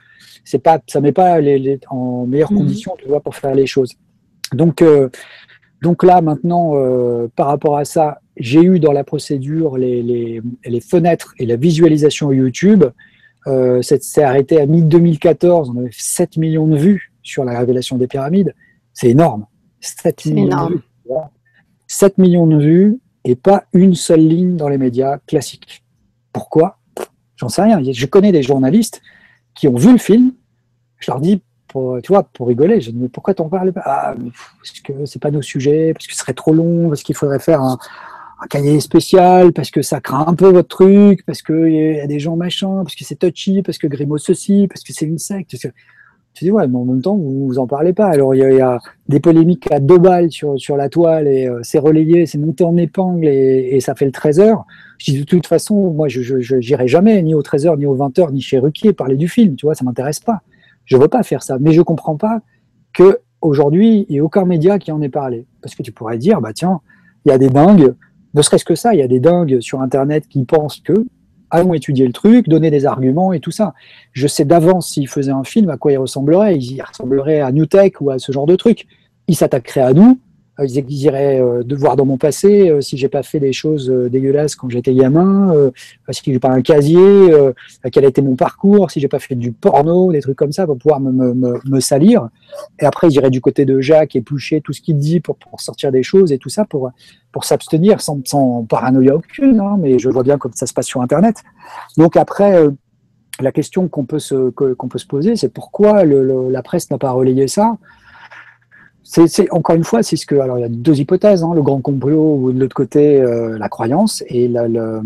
[0.43, 2.59] c'est pas, ça met pas les, en meilleures mhm.
[2.59, 3.93] conditions, tu vois, pour faire les choses.
[4.53, 5.09] Donc, euh,
[5.81, 10.41] donc là, maintenant, euh, par rapport à ça, j'ai eu dans la procédure les, les,
[10.65, 12.85] les, fenêtres et la visualisation YouTube.
[13.47, 18.07] Euh, c'est arrêté à mi-2014, on avait 7 millions de vues sur la révélation des
[18.07, 18.53] pyramides.
[18.93, 19.45] C'est énorme.
[19.81, 20.81] 7 millions, De vues,
[21.87, 25.83] 7 millions de vues et pas une seule ligne dans les médias classiques.
[26.31, 26.79] Pourquoi?
[27.35, 27.81] J'en sais rien.
[27.83, 29.01] Je connais des journalistes
[29.55, 30.33] qui ont vu le film,
[30.99, 33.81] je leur dis, pour, tu vois, pour rigoler, je dis, mais pourquoi t'en parles pas?
[33.85, 34.15] Ah,
[34.59, 37.39] Parce que c'est pas nos sujets, parce que ce serait trop long, parce qu'il faudrait
[37.39, 37.77] faire un,
[38.49, 42.19] cahier spécial, parce que ça craint un peu votre truc, parce qu'il y a des
[42.19, 45.55] gens machins, parce que c'est touchy, parce que Grimaud ceci, parce que c'est une secte.
[46.33, 48.07] Tu dis, ouais, mais en même temps, vous vous en parlez pas.
[48.07, 51.59] Alors, il y, a, des polémiques à deux balles sur, sur la toile et euh,
[51.61, 54.63] c'est relayé, c'est monté en épingle et, ça fait le 13h.
[54.97, 58.31] Je dis, de toute façon, moi, je n'irai jamais ni au 13h, ni au 20h,
[58.31, 59.55] ni chez Ruquier parler du film.
[59.55, 60.41] Tu vois, ça m'intéresse pas.
[60.85, 61.57] Je veux pas faire ça.
[61.59, 62.41] Mais je comprends pas
[62.93, 65.45] que aujourd'hui, il n'y ait aucun média qui en ait parlé.
[65.61, 66.81] Parce que tu pourrais dire, bah tiens,
[67.25, 67.93] il y a des dingues,
[68.33, 70.93] ne serait-ce que ça, il y a des dingues sur Internet qui pensent que,
[71.53, 73.73] allons étudier le truc, donner des arguments et tout ça.
[74.11, 76.57] Je sais d'avance s'il faisait un film, à quoi il ressemblerait.
[76.57, 78.87] Il ressemblerait à New Tech ou à ce genre de truc.
[79.27, 80.19] Il s'attaquerait à nous
[80.59, 83.89] ils exigeraient euh, de voir dans mon passé euh, si j'ai pas fait des choses
[83.89, 85.71] dégueulasses quand j'étais gamin,
[86.11, 87.31] si j'ai pas un casier,
[87.91, 90.65] quel a été mon parcours, si j'ai pas fait du porno, des trucs comme ça
[90.65, 92.29] pour pouvoir me, salir.
[92.79, 96.03] Et après, j'irais du côté de Jacques, éplucher tout ce qu'il dit pour, sortir des
[96.03, 96.91] choses et tout ça pour,
[97.41, 101.37] s'abstenir sans, paranoïa aucune, hein, mais je vois bien comme ça se passe sur Internet.
[101.97, 102.67] Donc après,
[103.39, 104.51] la question qu'on peut, se,
[105.07, 107.77] poser, c'est pourquoi la presse n'a pas relayé ça?
[109.03, 110.35] C'est encore une fois, c'est ce que.
[110.35, 113.57] Alors, il y a deux hypothèses hein, le grand complot ou de l'autre côté, euh,
[113.57, 115.01] la croyance et le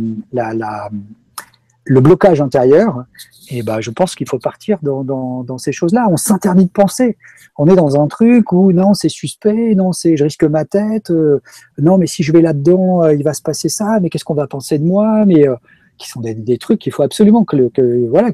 [2.00, 3.06] blocage intérieur.
[3.50, 6.08] Et ben, je pense qu'il faut partir dans ces choses-là.
[6.10, 7.18] On s'interdit de penser.
[7.58, 11.10] On est dans un truc où non, c'est suspect, non, c'est je risque ma tête,
[11.10, 11.42] euh,
[11.80, 14.36] non, mais si je vais là-dedans, euh, il va se passer ça, mais qu'est-ce qu'on
[14.36, 15.48] va penser de moi Mais
[15.98, 17.70] qui sont des, trucs qu'il faut absolument que,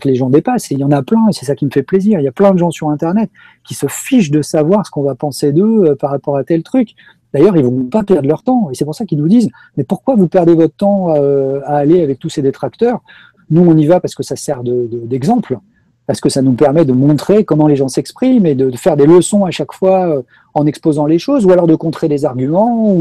[0.06, 0.72] les gens dépassent.
[0.72, 2.19] Il y en a plein, et c'est ça qui me fait plaisir.
[2.19, 3.30] Il y a plein de gens sur Internet
[3.64, 6.64] qui se fichent de savoir ce qu'on va penser d'eux euh, par rapport à tel
[6.64, 6.95] truc.
[7.33, 8.69] D'ailleurs, ils vont pas perdre leur temps.
[8.69, 11.77] Et c'est pour ça qu'ils nous disent, mais pourquoi vous perdez votre temps euh, à
[11.77, 13.01] aller avec tous ces détracteurs?
[13.50, 15.58] Nous, on y va parce que ça sert d'exemple.
[16.06, 19.06] parce que ça nous permet de montrer comment les gens s'expriment et de, faire des
[19.06, 20.22] leçons à chaque fois euh,
[20.53, 22.93] en exposant les choses, ou alors de contrer des arguments,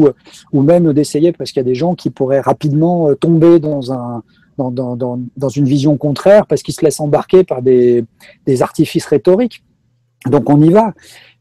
[0.52, 4.22] ou même d'essayer, parce qu'il y a des gens qui pourraient rapidement tomber dans un,
[4.58, 8.04] dans, une vision contraire parce qu'ils se laissent embarquer par des,
[8.60, 9.62] artifices rhétoriques.
[10.30, 10.94] Donc on y va.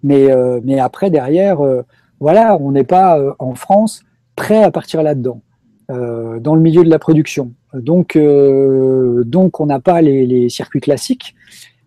[0.04, 1.84] Mais, euh, après, derrière, euh,
[2.20, 4.04] voilà, on n'est pas euh, en France
[4.36, 5.42] prêt à partir là-dedans,
[5.90, 7.52] dans le milieu de la production.
[7.74, 11.36] Donc, on n'a pas les, circuits classiques.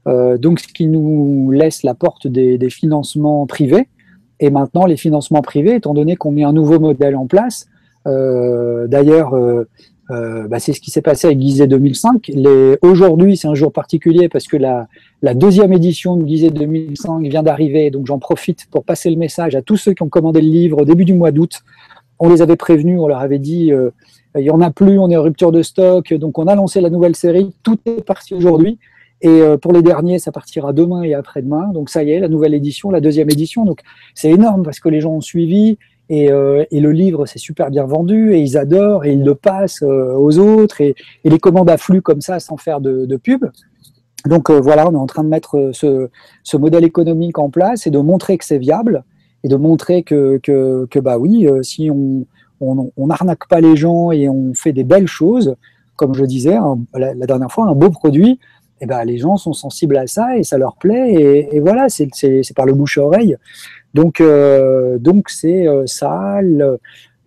[0.07, 3.89] donc ce qui nous laisse la porte des, financements privés.
[4.41, 7.67] Et maintenant, les financements privés, étant donné qu'on met un nouveau modèle en place,
[8.05, 9.35] d'ailleurs,
[10.11, 12.31] bah, c'est ce qui s'est passé avec Gizet 2005.
[12.83, 14.87] Aujourd'hui, c'est un jour particulier parce que la,
[15.35, 19.63] deuxième édition de Gizet 2005 vient d'arriver, donc j'en profite pour passer le message à
[19.63, 21.63] tous ceux qui ont commandé le livre au début du mois d'août.
[22.19, 23.91] On les avait prévenus, on leur avait dit euh,
[24.37, 26.81] il n'y en a plus, on est en rupture de stock, donc on a lancé
[26.81, 27.53] la nouvelle série.
[27.63, 28.79] Tout est parti aujourd'hui.
[29.21, 31.71] Et euh, pour les derniers, ça partira demain et après-demain.
[31.73, 33.65] Donc ça y est, la nouvelle édition, la deuxième édition.
[33.65, 33.81] Donc
[34.15, 35.79] c'est énorme parce que les gens ont suivi.
[36.11, 39.35] Et, euh, et, le livre, c'est super bien vendu et ils adorent et ils le
[39.35, 43.47] passent euh, aux autres et, les commandes affluent comme ça sans faire de, pub.
[44.27, 47.91] Donc euh, voilà, on est en train de mettre ce, modèle économique en place et
[47.91, 49.05] de montrer que c'est viable
[49.45, 50.41] et de montrer que,
[51.01, 52.27] bah oui, si on
[52.61, 53.09] on
[53.49, 55.57] pas les gens et on fait des belles choses,
[55.97, 56.57] comme je disais
[56.95, 58.39] la, la, dernière fois, un beau produit,
[58.81, 61.61] et eh ben, les gens sont sensibles à ça et ça leur plaît et, et
[61.61, 62.09] voilà, c'est
[62.57, 63.37] par le bouche à oreille.
[63.95, 66.79] Donc, euh, donc c'est euh, ça, le,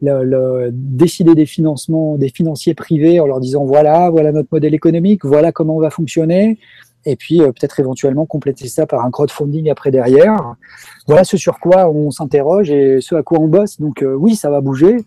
[0.02, 5.26] le, décider des financements, des financiers privés en leur disant voilà, voilà notre modèle économique,
[5.26, 6.60] voilà comment on va fonctionner,
[7.06, 10.56] et puis euh, peut-être éventuellement compléter ça par un crowdfunding après derrière.
[11.08, 13.80] Voilà ce sur quoi on s'interroge et ce à quoi on bosse.
[13.80, 14.98] Donc oui, ça va bouger.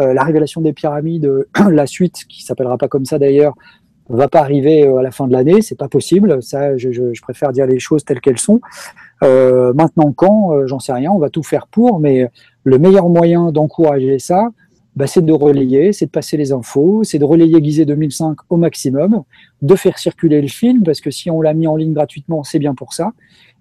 [0.00, 3.54] la révélation des pyramides, la suite, qui s'appellera pas comme ça d'ailleurs,
[4.08, 6.42] va pas arriver à la fin de l'année, c'est pas possible.
[6.42, 8.60] Ça, je, je, je, préfère dire les choses telles qu'elles sont.
[9.22, 12.28] Euh, maintenant, quand, euh, j'en sais rien, on va tout faire pour, mais
[12.64, 14.48] le meilleur moyen d'encourager ça,
[14.96, 18.56] bah, c'est de relayer, c'est de passer les infos, c'est de relayer Guisé 2005 au
[18.56, 19.24] maximum,
[19.60, 22.60] de faire circuler le film, parce que si on l'a mis en ligne gratuitement, c'est
[22.60, 23.12] bien pour ça.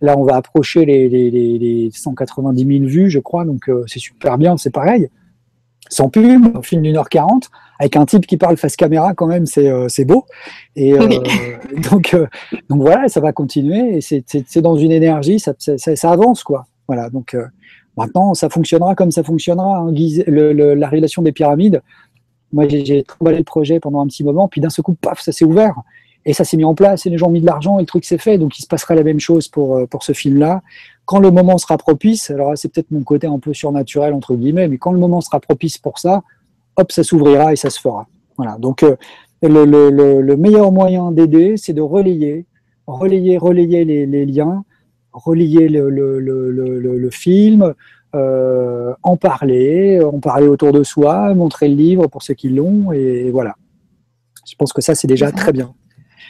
[0.01, 3.99] Là, on va approcher les, les, les 190 000 vues, je crois, donc euh, c'est
[3.99, 5.09] super bien, c'est pareil.
[5.89, 7.49] Sans pub, film d'une heure quarante,
[7.83, 10.25] avec un type qui parle face caméra, quand même, c'est euh, beau.
[10.77, 11.19] Et euh,
[11.91, 12.27] donc, euh,
[12.69, 13.97] donc voilà, ça va continuer.
[13.97, 16.65] Et c'est dans une énergie, ça, ça, ça, avance, quoi.
[16.87, 17.09] Voilà.
[17.09, 17.35] Donc
[17.97, 19.79] maintenant, ça fonctionnera comme ça fonctionnera.
[19.79, 19.91] Hein.
[19.91, 21.81] Le, le, la révélation des pyramides.
[22.53, 25.31] Moi, j'ai travaillé le projet pendant un petit moment, puis d'un seul coup, paf, ça
[25.31, 25.75] s'est ouvert.
[26.25, 27.85] Et ça s'est mis en place, et les gens ont mis de l'argent, et le
[27.85, 28.37] truc s'est fait.
[28.37, 30.61] Donc, il se passera la même chose pour, pour ce film-là.
[31.03, 34.69] Quand le moment sera propice, alors c'est peut-être mon côté un peu surnaturel, entre guillemets,
[34.69, 36.21] mais quand le moment sera propice pour ça,
[36.77, 38.07] hop, ça s'ouvrira et ça se fera.
[38.37, 38.57] Voilà.
[38.57, 38.95] Donc, euh,
[39.41, 42.45] le, le, le, meilleur moyen d'aider, c'est de relayer,
[42.87, 44.63] relayer, relayer les, les liens,
[45.11, 47.73] relayer le, le film,
[48.15, 52.91] euh, en parler, en parler autour de soi, montrer le livre pour ceux qui l'ont,
[52.91, 53.55] et, voilà.
[54.47, 55.73] Je pense que ça, c'est déjà très bien.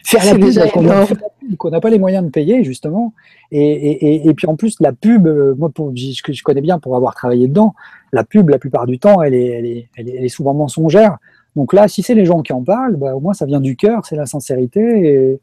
[0.06, 1.18] Faire la pub
[1.58, 3.14] qu'on n'a pas les moyens de payer, justement.
[3.52, 6.80] Et, et, et, puis en plus, la pub, euh, moi, pour, je, je connais bien
[6.80, 7.74] pour avoir travaillé dedans,
[8.12, 11.18] la pub, la plupart du temps, elle est, elle est, elle est, souvent mensongère.
[11.56, 13.76] Donc là, si c'est les gens qui en parlent, bah, au moins ça vient du
[13.76, 14.82] cœur, c'est la sincérité.
[14.82, 15.40] Et,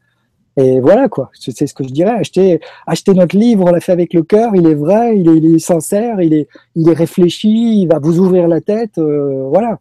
[0.57, 1.31] et voilà, quoi.
[1.33, 2.11] C'est ce que je dirais.
[2.11, 5.59] Acheter, acheter notre livre, on l'a fait avec le cœur, il est vrai, il est,
[5.59, 8.97] sincère, il est, il est réfléchi, il va vous ouvrir la tête.
[8.97, 9.79] Euh, voilà.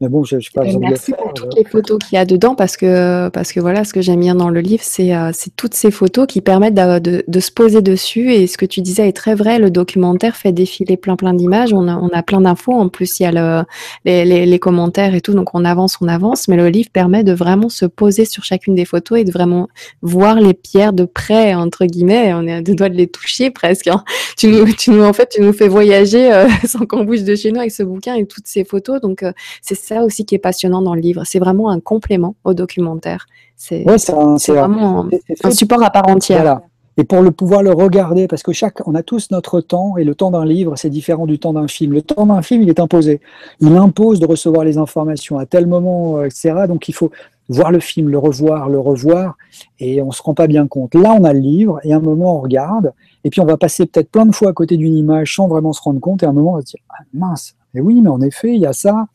[0.00, 2.76] Mais bon, je n'ai pas Merci pour toutes les photos qu'il y a dedans parce
[2.76, 5.90] que, parce que voilà, ce que j'aime bien dans le livre, c'est euh, toutes ces
[5.90, 8.32] photos qui permettent de, de, se poser dessus.
[8.32, 9.58] Et ce que tu disais est très vrai.
[9.58, 11.72] Le documentaire fait défiler plein, plein d'images.
[11.72, 12.74] On a, on a plein d'infos.
[12.74, 13.64] En plus, il y a le,
[14.04, 15.34] les, les, les, commentaires et tout.
[15.34, 16.46] Donc, on avance, on avance.
[16.46, 19.68] Mais le livre permet de vraiment se poser sur chacune des photos et de vraiment
[20.02, 22.32] voir les pierres de près, entre guillemets.
[22.34, 23.88] On est à deux doigts de les toucher presque.
[23.88, 24.04] Hein.
[24.36, 27.34] Tu, nous, tu nous, en fait, tu nous fais voyager euh, sans qu'on bouge de
[27.34, 29.00] chez nous avec ce bouquin et toutes ces photos.
[29.00, 31.22] Donc, euh, c'est ça aussi qui est passionnant dans le livre.
[31.24, 33.26] C'est vraiment un complément au documentaire.
[33.56, 35.06] C'est vraiment
[35.44, 36.60] un, support à part entière.
[36.96, 40.04] Et pour le pouvoir le regarder, parce que chaque, on a tous notre temps, et
[40.04, 41.92] le temps d'un livre, c'est différent du temps d'un film.
[41.92, 43.20] Le temps d'un film, il est imposé.
[43.60, 46.54] Il impose de recevoir les informations à tel moment, euh, etc.
[46.66, 47.12] Donc il faut
[47.48, 49.36] voir le film, le revoir, le revoir,
[49.78, 50.94] et on se rend pas bien compte.
[50.96, 52.92] Là, on a le livre, et à un moment, on regarde,
[53.22, 55.72] et puis on va passer peut-être plein de fois à côté d'une image sans vraiment
[55.72, 58.00] se rendre compte, et à un moment, on va se dire, ah, mince, mais oui,
[58.00, 59.06] mais en effet, il y a ça,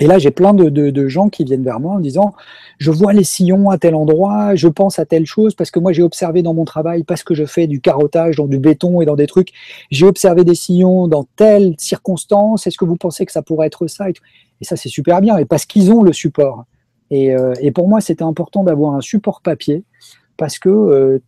[0.00, 2.34] et là, j'ai plein de, gens qui viennent vers moi en disant,
[2.78, 5.92] je vois les sillons à tel endroit, je pense à telle chose, parce que moi
[5.92, 9.06] j'ai observé dans mon travail, parce que je fais du carottage dans du béton et
[9.06, 9.50] dans des trucs,
[9.90, 13.86] j'ai observé des sillons dans telle circonstance, est-ce que vous pensez que ça pourrait être
[13.86, 14.14] ça Et,
[14.62, 16.64] ça, c'est super bien, et parce qu'ils ont le support.
[17.10, 19.84] Et, euh, pour moi, c'était important d'avoir un support papier,
[20.36, 21.18] parce que euh,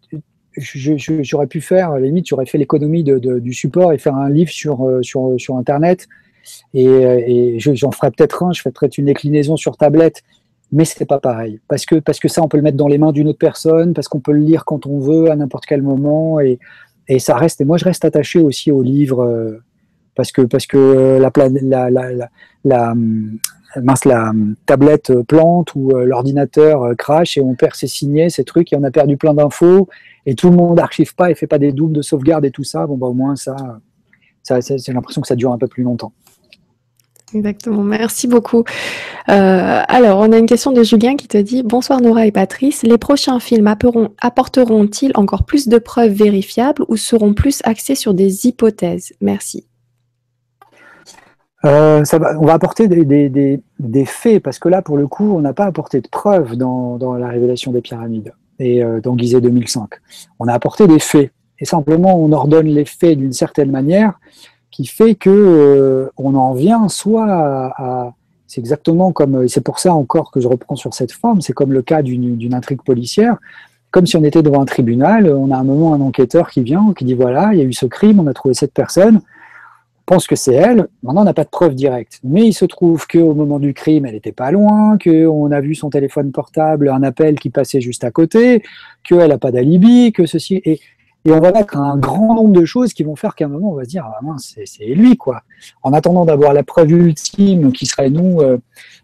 [0.57, 4.51] j'aurais pu faire, à la limite, j'aurais fait l'économie du support et faire un livre
[4.51, 5.01] sur, euh,
[5.57, 6.09] Internet
[6.75, 10.23] et, et j'en ferai peut-être un, je ferai peut-être une déclinaison sur tablette,
[10.73, 11.61] mais c'est pas pareil.
[11.69, 13.93] Parce que, parce que ça, on peut le mettre dans les mains d'une autre personne,
[13.95, 16.59] parce qu'on peut le lire quand on veut, à n'importe quel moment, et,
[17.09, 17.61] et, ça reste.
[17.61, 19.63] Et moi, je reste attaché aussi au livre, euh,
[20.15, 21.31] parce que, parce que la,
[21.63, 22.29] la, la,
[22.65, 22.95] la,
[23.83, 24.33] mince, la
[24.67, 28.85] tablette plante ou euh, l'ordinateur crash et on perd ses signets, ces trucs, et on
[28.85, 29.89] a perdu plein d'infos,
[30.27, 32.65] et tout le monde n'archive pas et fait pas des doubles de sauvegarde et tout
[32.65, 32.87] ça.
[32.87, 33.57] Bon, bah, au moins, ça,
[34.43, 36.13] c'est l'impression que ça dure un peu plus longtemps.
[37.33, 38.65] Exactement, merci beaucoup.
[39.29, 42.83] Euh, alors, on a une question de Julien qui te dit Bonsoir Nora et Patrice.
[42.83, 43.73] Les prochains films
[44.21, 49.13] apporteront-ils encore plus de preuves vérifiables ou seront plus axés sur des hypothèses?
[49.21, 49.67] Merci.
[51.65, 55.67] Euh, on va apporter des, faits, parce que là, pour le coup, on n'a pas
[55.67, 59.91] apporté de preuves dans, la révélation des pyramides et euh, dans Gizeh 2005.
[60.39, 61.31] On a apporté des faits.
[61.61, 64.19] Et simplement, on ordonne les faits d'une certaine manière
[64.71, 68.13] qui fait que euh, on en vient soit à,
[68.47, 71.73] c'est exactement comme c'est pour ça encore que je reprends sur cette forme, c'est comme
[71.73, 73.37] le cas d'une intrigue policière,
[73.91, 76.93] comme si on était devant un tribunal, on a un moment un enquêteur qui vient,
[76.97, 80.15] qui dit voilà, il y a eu ce crime, on a trouvé cette personne, on
[80.15, 83.07] pense que c'est elle, maintenant on n'a pas de preuve directe, mais il se trouve
[83.07, 87.03] qu'au moment du crime, elle n'était pas loin, qu'on a vu son téléphone portable, un
[87.05, 88.65] appel qui passait juste à côté,
[89.05, 90.81] qu'elle n'a pas d'alibi, que ceci, et
[91.25, 93.73] et on va mettre un grand nombre de choses qui vont faire qu'à un moment,
[93.73, 95.43] on va se dire, ah, c'est lui, quoi.
[95.83, 98.59] En attendant d'avoir la preuve ultime qui serait, nous, euh,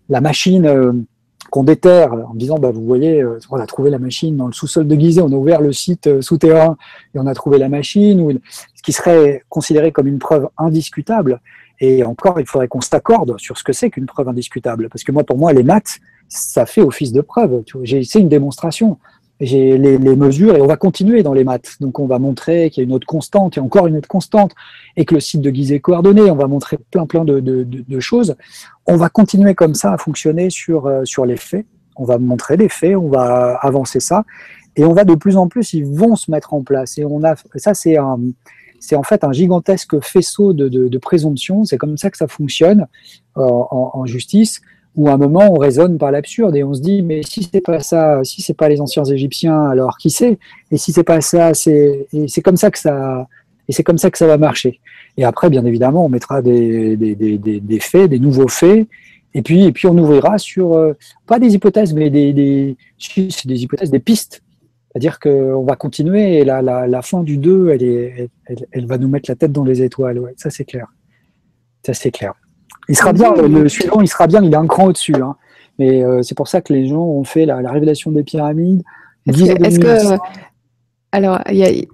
[0.08, 0.92] la machine euh,
[1.50, 4.54] qu'on déterre, en disant, bah, vous voyez, euh, on a trouvé la machine dans le
[4.54, 6.78] sous-sol de Gizeh, on a ouvert le site souterrain
[7.14, 11.40] et on a trouvé la machine, ce qui serait considéré comme une preuve indiscutable.
[11.80, 14.88] Et encore, il faudrait qu'on s'accorde sur ce que c'est qu'une preuve indiscutable.
[14.88, 17.62] Parce que moi, pour moi, les maths, ça fait office de preuve.
[17.84, 18.98] C'est une démonstration
[19.40, 21.76] j'ai les, mesures et on va continuer dans les maths.
[21.80, 24.52] Donc on va montrer qu'il y a une autre constante et encore une autre constante
[24.96, 26.30] et que le site de Guise est coordonné.
[26.30, 28.36] On va montrer plein plein de, choses.
[28.86, 31.66] On va continuer comme ça à fonctionner sur, euh, sur les faits.
[31.96, 34.24] On va montrer les faits, on va avancer ça
[34.76, 36.98] et on va de plus en plus, ils vont se mettre en place.
[36.98, 38.18] Et on a ça c'est un
[38.78, 41.64] c'est en fait un gigantesque faisceau de, de, présomptions.
[41.64, 42.86] C'est comme ça que ça fonctionne
[43.36, 44.60] euh, en, justice
[44.96, 47.60] où à un moment on raisonne par l'absurde et on se dit mais si c'est
[47.60, 50.38] pas ça, si c'est pas les anciens Égyptiens, alors qui c'est?
[50.70, 53.28] Et si c'est pas ça, c'est c'est comme ça que ça
[53.68, 54.80] et c'est comme ça que ça va marcher.
[55.16, 58.86] Et après, bien évidemment, on mettra des, des, des, des faits, des nouveaux faits,
[59.34, 60.94] et puis et puis on ouvrira sur euh,
[61.26, 62.76] pas des hypothèses, mais des des,
[63.16, 64.42] des hypothèses, des pistes.
[64.96, 68.30] C'est-à-dire qu'on va continuer et la, la, fin du 2, elle, est,
[68.72, 70.32] elle, va nous mettre la tête dans les étoiles.
[70.38, 70.86] Ça c'est clair.
[71.84, 72.32] Ça c'est clair.
[72.88, 75.14] Il sera bien, le, suivant, il sera bien, il est un cran au-dessus.
[75.14, 75.36] Hein.
[75.78, 78.82] Mais euh, c'est pour ça que les gens ont fait la, révélation des pyramides.
[79.26, 80.18] Est-ce que,
[81.12, 81.40] alors,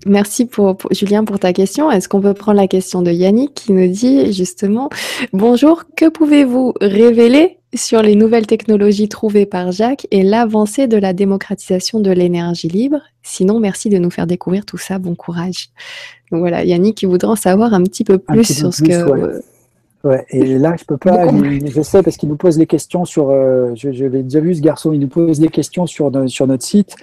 [0.05, 1.91] merci pour, Julien pour ta question.
[1.91, 4.91] Est-ce qu'on peut prendre la question de Yannick qui nous dit justement
[5.33, 11.13] Bonjour, que pouvez-vous révéler sur les nouvelles technologies trouvées par Jacques et l'avancée de la
[11.13, 12.99] démocratisation de l'énergie libre?
[13.23, 14.99] Sinon, merci de nous faire découvrir tout ça.
[14.99, 15.69] Bon courage.
[16.33, 19.09] Donc voilà, Yannick qui voudrait en savoir un petit peu plus sur ce que.
[19.09, 19.41] Ouais,
[20.31, 23.73] et là, je peux pas, je sais parce qu'il nous pose les questions sur, euh,
[23.77, 26.65] je, je l'ai déjà vu ce garçon, il nous pose des questions sur, sur notre
[26.65, 26.97] site,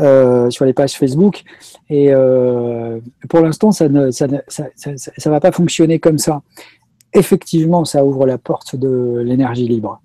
[0.00, 1.44] euh, sur les pages Facebook,
[1.88, 3.00] et euh,
[3.30, 6.42] pour l'instant, ça ne ça, ça, ça, ça, va pas fonctionner comme ça.
[7.14, 10.00] Effectivement, ça ouvre la porte de l'énergie libre.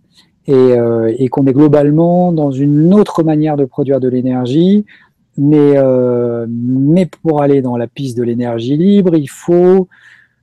[0.48, 4.85] et, qu'on est globalement dans une autre manière de produire de l'énergie.
[5.38, 5.76] Mais,
[6.48, 9.88] mais pour aller dans la piste de l'énergie libre, il faut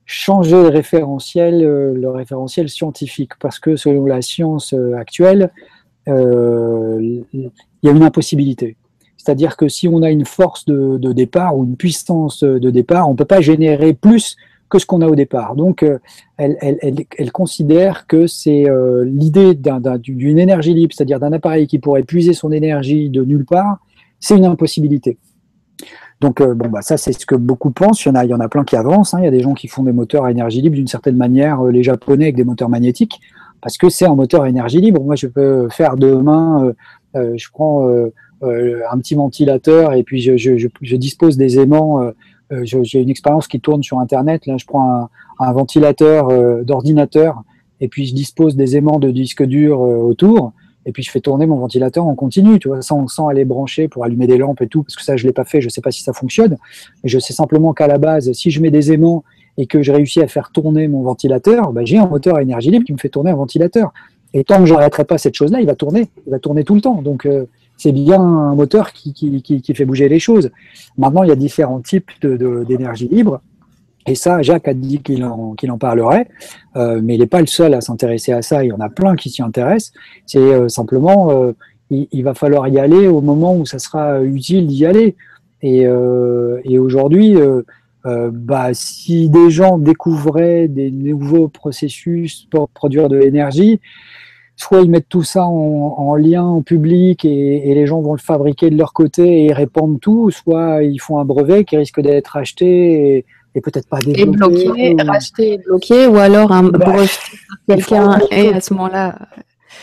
[0.05, 5.51] changer le référentiel, le référentiel scientifique, parce que selon la science actuelle,
[6.07, 7.23] il
[7.83, 8.77] y a une impossibilité.
[9.17, 13.13] C'est-à-dire que si on a une force de, départ ou une puissance de départ, on
[13.13, 14.35] ne peut pas générer plus
[14.69, 15.55] que ce qu'on a au départ.
[15.55, 15.99] Donc, euh,
[16.37, 22.33] elle, considère que c'est euh, l'idée d'une énergie libre, c'est-à-dire d'un appareil qui pourrait puiser
[22.33, 23.79] son énergie de nulle part,
[24.19, 25.17] c'est une impossibilité.
[26.21, 28.05] Donc, euh, bon, bah, ça, c'est ce que beaucoup pensent.
[28.05, 29.13] Il y en a, il y en a plein qui avancent.
[29.13, 29.19] Hein.
[29.19, 31.63] Il y a des gens qui font des moteurs à énergie libre d'une certaine manière,
[31.63, 33.19] les Japonais avec des moteurs magnétiques,
[33.61, 35.03] parce que c'est un moteur à énergie libre.
[35.03, 36.73] Moi, je peux faire demain,
[37.13, 38.09] je prends
[38.43, 42.01] euh, un petit ventilateur et puis je, dispose des aimants.
[42.01, 42.11] Euh,
[42.51, 44.45] euh, j'ai une expérience qui tourne sur Internet.
[44.45, 46.29] Là, je prends un, ventilateur
[46.63, 47.43] d'ordinateur
[47.81, 50.53] et puis je dispose des aimants de disque dur autour
[50.85, 53.87] et puis je fais tourner mon ventilateur en continu, tu vois, sans, sans aller brancher
[53.87, 55.81] pour allumer des lampes et tout, parce que ça, je l'ai pas fait, je sais
[55.81, 56.57] pas si ça fonctionne,
[57.03, 59.23] mais je sais simplement qu'à la base, si je mets des aimants
[59.57, 62.71] et que je réussis à faire tourner mon ventilateur, bah, j'ai un moteur à énergie
[62.71, 63.93] libre qui me fait tourner un ventilateur.
[64.33, 66.75] Et tant que je n'arrêterai pas cette chose-là, il va tourner, il va tourner tout
[66.75, 67.01] le temps.
[67.01, 67.25] Donc,
[67.77, 70.51] c'est bien un moteur qui, fait bouger les choses.
[70.97, 73.41] Maintenant, il y a différents types d'énergie libre.
[74.07, 76.27] Et ça, Jacques a dit qu'il en, en, parlerait,
[76.75, 78.63] euh, mais il n'est pas le seul à s'intéresser à ça.
[78.63, 79.93] Il y en a plein qui s'y intéressent.
[80.27, 81.53] C'est euh, simplement, euh,
[81.89, 85.15] il, va falloir y aller au moment où ça sera utile d'y aller.
[85.61, 85.87] Et,
[86.77, 87.37] aujourd'hui,
[88.03, 93.79] bah, si des gens découvraient des nouveaux processus pour produire de l'énergie,
[94.57, 98.69] soit ils mettent tout ça en, lien en public et, les gens vont le fabriquer
[98.69, 103.17] de leur côté et répandent tout, soit ils font un brevet qui risque d'être acheté
[103.17, 103.25] et,
[103.61, 104.21] peut-être pas développé.
[104.21, 107.07] Et bloqué, racheté et bloqué, ou alors un bah, brevet
[107.67, 109.17] quelqu'un et à ce moment-là.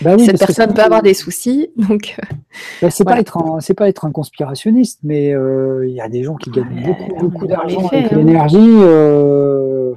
[0.00, 1.70] Bah cette personne peut avoir des soucis.
[1.76, 2.34] Donc, euh,
[2.80, 6.08] bah, c'est pas être un, c'est pas être un conspirationniste, mais euh, il y a
[6.08, 8.16] des gens qui gagnent beaucoup, beaucoup d'argent avec hein.
[8.16, 8.58] l'énergie.
[8.58, 9.92] Euh,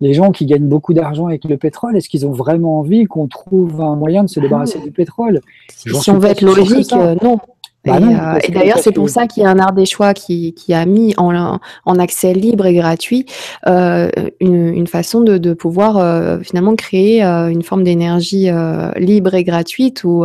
[0.00, 3.28] les gens qui gagnent beaucoup d'argent avec le pétrole, est-ce qu'ils ont vraiment envie qu'on
[3.28, 4.84] trouve un moyen de se débarrasser ah.
[4.84, 5.40] du pétrole?
[5.68, 7.38] Si on veut être logique, euh, non.
[7.84, 10.54] Bah euh, et, d'ailleurs, c'est pour ça qu'il y a un art des choix qui,
[10.70, 13.24] a mis en, en, accès libre et gratuit
[13.66, 14.10] euh,
[14.40, 18.48] une, façon de, pouvoir finalement créer une forme d'énergie
[18.96, 20.24] libre et gratuite où,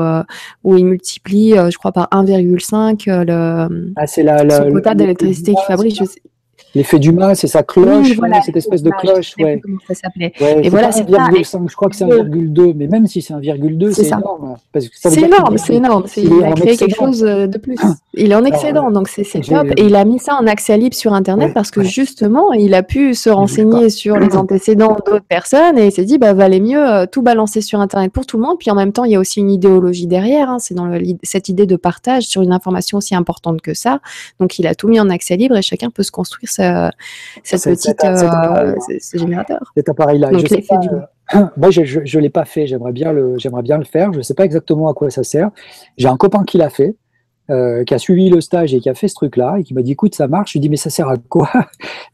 [0.64, 6.02] où il multiplie, je crois, par 1,5 le, ah, la, le quota d'électricité qu'il fabrique.
[6.74, 9.34] L'effet du mât, c'est sa cloche, cette espèce de cloche.
[9.40, 9.60] Ouais.
[9.64, 10.34] Comment ça s'appelait.
[10.40, 14.08] et voilà, c'est 1,5, je crois que c'est 1,2, mais même si c'est 1,2, c'est
[14.08, 14.56] énorme.
[14.74, 16.06] C'est énorme, c'est énorme.
[16.18, 17.78] Il a créé quelque chose de plus.
[18.14, 19.68] Il est en excédent, donc c'est top.
[19.78, 22.84] Et il a mis ça en accès libre sur Internet parce que justement, il a
[22.84, 26.80] pu se renseigner sur les antécédents d'autres personnes et il s'est dit, bah, valait mieux
[26.80, 28.58] euh, tout balancer sur Internet pour tout le monde.
[28.60, 30.50] Puis en même temps, il y a aussi une idéologie derrière.
[30.50, 30.60] Hein.
[30.60, 30.92] C'est dans
[31.24, 34.00] cette idée de partage sur une information aussi importante que ça.
[34.40, 36.90] Donc il a tout mis en accès libre et chacun peut se construire euh,
[37.44, 38.76] cette petite euh,
[39.14, 39.72] générateur.
[39.76, 40.32] Cet appareil-là.
[40.32, 42.68] Moi, je ne l'ai pas fait.
[42.68, 44.14] J'aimerais bien le, bien le faire.
[44.14, 45.50] Je ne sais pas exactement à quoi ça sert.
[45.98, 46.96] J'ai un copain qui l'a fait.
[47.52, 49.84] Euh, qui a suivi le stage et qui a fait ce truc-là et qui m'a
[49.84, 51.48] dit écoute ça marche je lui dis mais ça sert à quoi?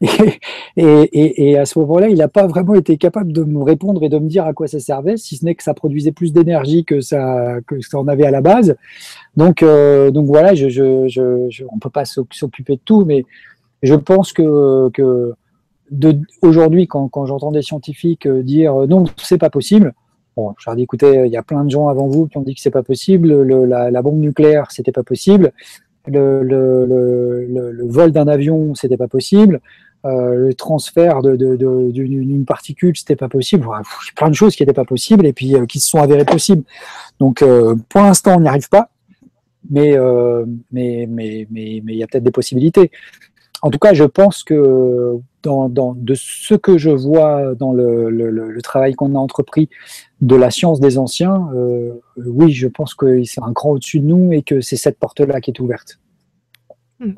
[0.76, 4.02] Et, et, et, à ce moment-là il n'a pas vraiment été capable de me répondre
[4.02, 6.34] et de me dire à quoi ça servait si ce n'est que ça produisait plus
[6.34, 8.76] d'énergie que ça que ça en avait à la base
[9.36, 13.24] donc donc voilà je, je, je, on peut pas s'occuper de tout mais
[13.82, 14.90] je pense que,
[16.40, 19.92] aujourd'hui, quand, j'entends des scientifiques euh, dire euh, non, c'est pas possible,
[20.36, 22.42] bon, je leur dis écoutez, il y a plein de gens avant vous qui ont
[22.42, 25.52] dit que c'est pas possible, le, la, bombe nucléaire, c'était pas possible,
[26.06, 29.60] le, vol d'un avion, c'était pas possible,
[30.04, 33.68] euh, le transfert d'une de, de, particule, c'était pas possible.
[34.16, 36.64] Plein de choses qui n'étaient pas possibles et puis qui se sont avérées possibles.
[37.20, 37.44] Donc,
[37.88, 38.88] pour l'instant, on n'y arrive pas,
[39.70, 42.90] mais il y a peut-être des possibilités
[43.62, 49.14] en tout cas, je pense que de ce que je vois dans le, travail qu'on
[49.14, 49.68] a entrepris
[50.20, 54.06] de la science des anciens, euh, oui, je pense que c'est un cran au-dessus de
[54.06, 55.98] nous et que c'est cette porte-là qui est ouverte.
[57.00, 57.12] Hmm.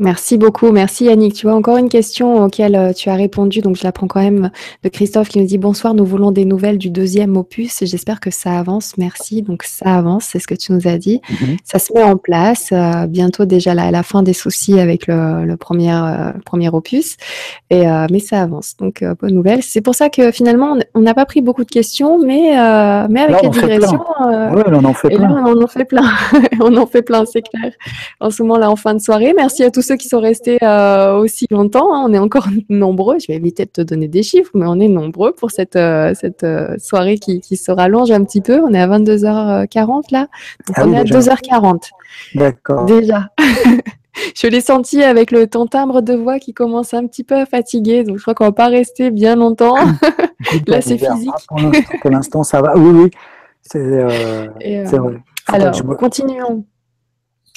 [0.00, 1.34] Merci beaucoup, merci Yannick.
[1.34, 4.20] Tu vois encore une question auquel euh, tu as répondu, donc je la prends quand
[4.20, 4.50] même
[4.82, 7.78] de Christophe qui nous dit bonsoir, nous voulons des nouvelles du deuxième opus.
[7.82, 8.94] J'espère que ça avance.
[8.98, 9.42] Merci.
[9.42, 11.20] Donc ça avance, c'est ce que tu nous as dit.
[11.30, 11.58] Mhm.
[11.62, 12.70] Ça se met en place.
[12.72, 17.16] Euh, bientôt déjà la, la, fin des soucis avec le, premier euh, premier opus,
[17.70, 18.76] et mais ça avance.
[18.76, 19.62] Donc bonne nouvelle.
[19.62, 22.50] C'est pour ça que finalement on n'a pas pris beaucoup de questions, mais
[23.08, 25.44] mais avec la digression, ouais, on en fait plein.
[25.46, 26.10] on en fait plein.
[26.60, 27.70] on en fait plein, c'est clair.
[28.18, 29.32] En ce moment là, en fin de soirée.
[29.36, 31.94] Merci à tous ceux qui sont restés euh, aussi longtemps.
[31.94, 32.04] Hein.
[32.08, 33.18] on est encore nombreux.
[33.18, 35.78] Je vais éviter de te donner des chiffres, mais on est nombreux pour cette,
[36.14, 36.46] cette
[36.78, 38.60] soirée qui, qui, se rallonge un petit peu.
[38.60, 40.28] On est à 22h40 là.
[40.66, 41.90] Donc ah on est à 2h40.
[42.34, 42.84] D'accord.
[42.86, 43.28] Déjà.
[44.34, 47.46] je l'ai senti avec le ton timbre de voix qui commence un petit peu à
[47.46, 48.04] fatiguer.
[48.04, 49.76] Donc je crois qu'on va pas rester bien longtemps.
[50.66, 51.32] là, c'est physique.
[52.02, 52.76] Pour l'instant, ça va.
[52.76, 53.10] Oui, oui.
[53.62, 53.78] C'est
[54.98, 55.22] vrai.
[55.46, 56.64] Alors, continuons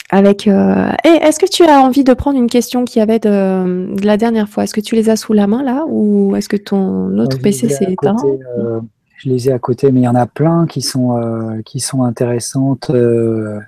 [0.10, 0.48] avec.
[0.48, 4.18] Euh, est-ce que tu as envie de prendre une question qu'il y avait de, la
[4.18, 4.64] dernière fois?
[4.64, 5.86] Est-ce que tu les as sous la main là?
[5.88, 8.16] Ou est-ce que ton autre PC s'est éteint
[8.58, 8.80] euh,
[9.18, 11.80] Je les ai à côté, mais il y en a plein qui sont, euh, qui
[11.80, 12.90] sont intéressantes.
[12.90, 13.61] Alors,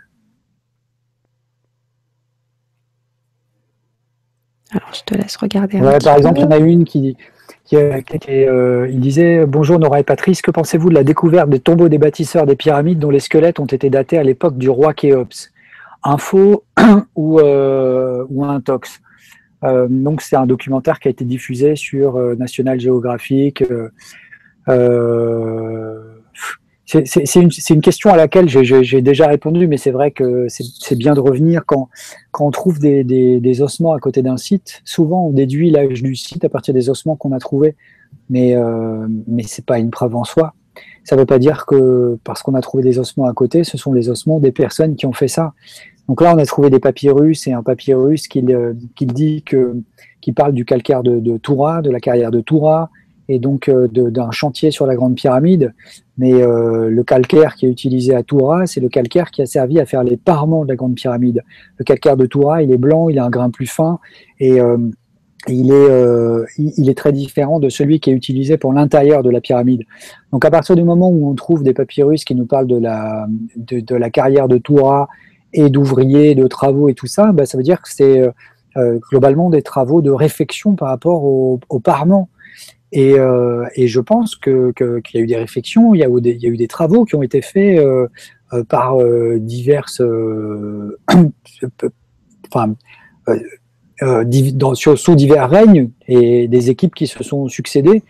[4.94, 5.80] je te laisse regarder.
[5.80, 7.18] par exemple, il y en a une qui,
[7.72, 12.46] il disait Bonjour Nora et Patrice, que pensez-vous de la découverte des tombeaux des bâtisseurs
[12.46, 15.52] des pyramides dont les squelettes ont été datés à l'époque du roi Khéops?
[16.04, 16.64] Info
[17.16, 19.02] ou, euh, ou un tox.
[19.64, 23.64] Euh, donc c'est un documentaire qui a été diffusé sur euh, National Geographic.
[26.86, 31.20] c'est une, question à laquelle j'ai déjà répondu, mais c'est vrai que c'est bien de
[31.20, 31.90] revenir quand,
[32.40, 34.82] on trouve des, ossements à côté d'un site.
[34.86, 37.76] Souvent, on déduit l'âge du site à partir des ossements qu'on a trouvés,
[38.30, 40.54] mais, euh, mais c'est pas une preuve en soi.
[41.04, 43.78] Ça ne veut pas dire que parce qu'on a trouvé des ossements à côté, ce
[43.78, 45.54] sont les ossements des personnes qui ont fait ça.
[46.10, 50.66] Donc là, on a trouvé des papyrus et un papyrus qui, euh, qui parle du
[50.66, 52.90] calcaire de, Toura, de la carrière de Toura,
[53.30, 55.72] et donc euh, d'un chantier sur la Grande Pyramide.
[56.18, 59.80] Mais euh, le calcaire qui est utilisé à Toura, c'est le calcaire qui a servi
[59.80, 61.44] à faire les parements de la Grande Pyramide.
[61.78, 64.00] Le calcaire de Toura, il est blanc, il a un grain plus fin,
[64.40, 64.58] et
[65.48, 69.42] il est, il est très différent de celui qui est utilisé pour l'intérieur de la
[69.42, 69.84] pyramide.
[70.32, 73.28] Donc à partir du moment où on trouve des papyrus qui nous parlent de la,
[73.56, 75.08] de la carrière de Toura,
[75.54, 78.32] et d'ouvriers, de travaux et tout ça, bah, ça veut dire que c'est euh,
[78.78, 82.30] euh, globalement des travaux de réflexion par rapport au, au parement.
[82.92, 86.10] Et, euh, et, je pense qu'il que, y a eu des réflexions, il y a,
[86.10, 87.80] eu des, travaux qui ont été faits
[88.68, 88.98] par
[89.38, 90.02] diverses,
[92.52, 92.74] enfin,
[94.96, 98.02] sous divers règnes et des équipes qui se sont succédées.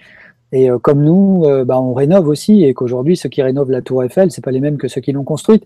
[0.54, 4.32] Et comme nous, bah, on rénove aussi, et qu'aujourd'hui, ceux qui rénovent la Tour Eiffel,
[4.32, 5.66] c'est pas les mêmes que ceux qui l'ont construite.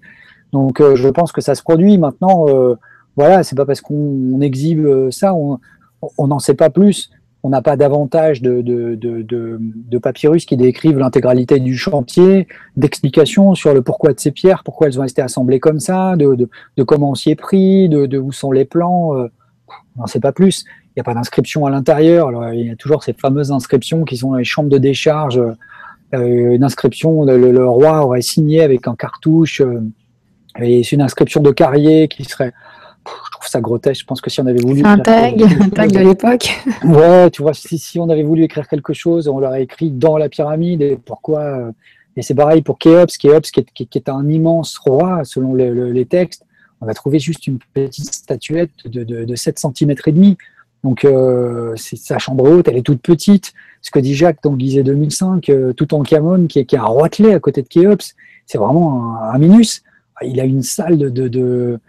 [0.53, 2.45] Donc euh, je pense que ça se produit maintenant.
[2.47, 2.75] Euh,
[3.17, 5.59] voilà, c'est pas parce qu'on exhibe euh, ça, on
[6.27, 7.11] n'en sait pas plus.
[7.45, 14.13] On n'a pas davantage de, papyrus qui décrivent l'intégralité du chantier, d'explications sur le pourquoi
[14.13, 16.47] de ces pierres, pourquoi elles ont été assemblées comme ça, de,
[16.85, 19.09] comment on s'y est pris, de, où sont les plans.
[19.11, 19.29] on
[19.97, 20.63] n'en sait pas plus.
[20.63, 22.53] Il n'y a pas d'inscription à l'intérieur.
[22.53, 25.41] il y a toujours ces fameuses inscriptions qui sont dans les chambres de décharge.
[26.13, 29.61] une inscription, le, le, roi aurait signé avec un cartouche.
[30.59, 32.53] Et c'est une inscription de carrier qui serait.
[33.05, 34.01] Je trouve ça grotesque.
[34.01, 34.83] Je pense que si on avait voulu.
[34.85, 36.57] Un tag, un tag de l'époque.
[36.83, 40.17] Ouais, tu vois, si, si, on avait voulu écrire quelque chose, on l'aurait écrit dans
[40.17, 40.81] la pyramide.
[40.81, 41.71] Et pourquoi euh,
[42.15, 43.17] Et c'est pareil pour Khéops.
[43.17, 46.45] Khéops, qui est, qui, est, un immense roi, selon les textes.
[46.81, 50.37] On a trouvé juste une petite statuette de, de, de 7 cm et demi.
[50.83, 53.53] Donc, euh, sa chambre haute, elle est toute petite.
[53.81, 56.79] Ce que dit Jacques dans Gizeh 2005, euh, tout en Camon, qui est, qui est
[56.79, 58.15] un roitelet à côté de Khéops,
[58.45, 59.81] c'est vraiment un, un minus
[60.21, 61.79] il a une salle de,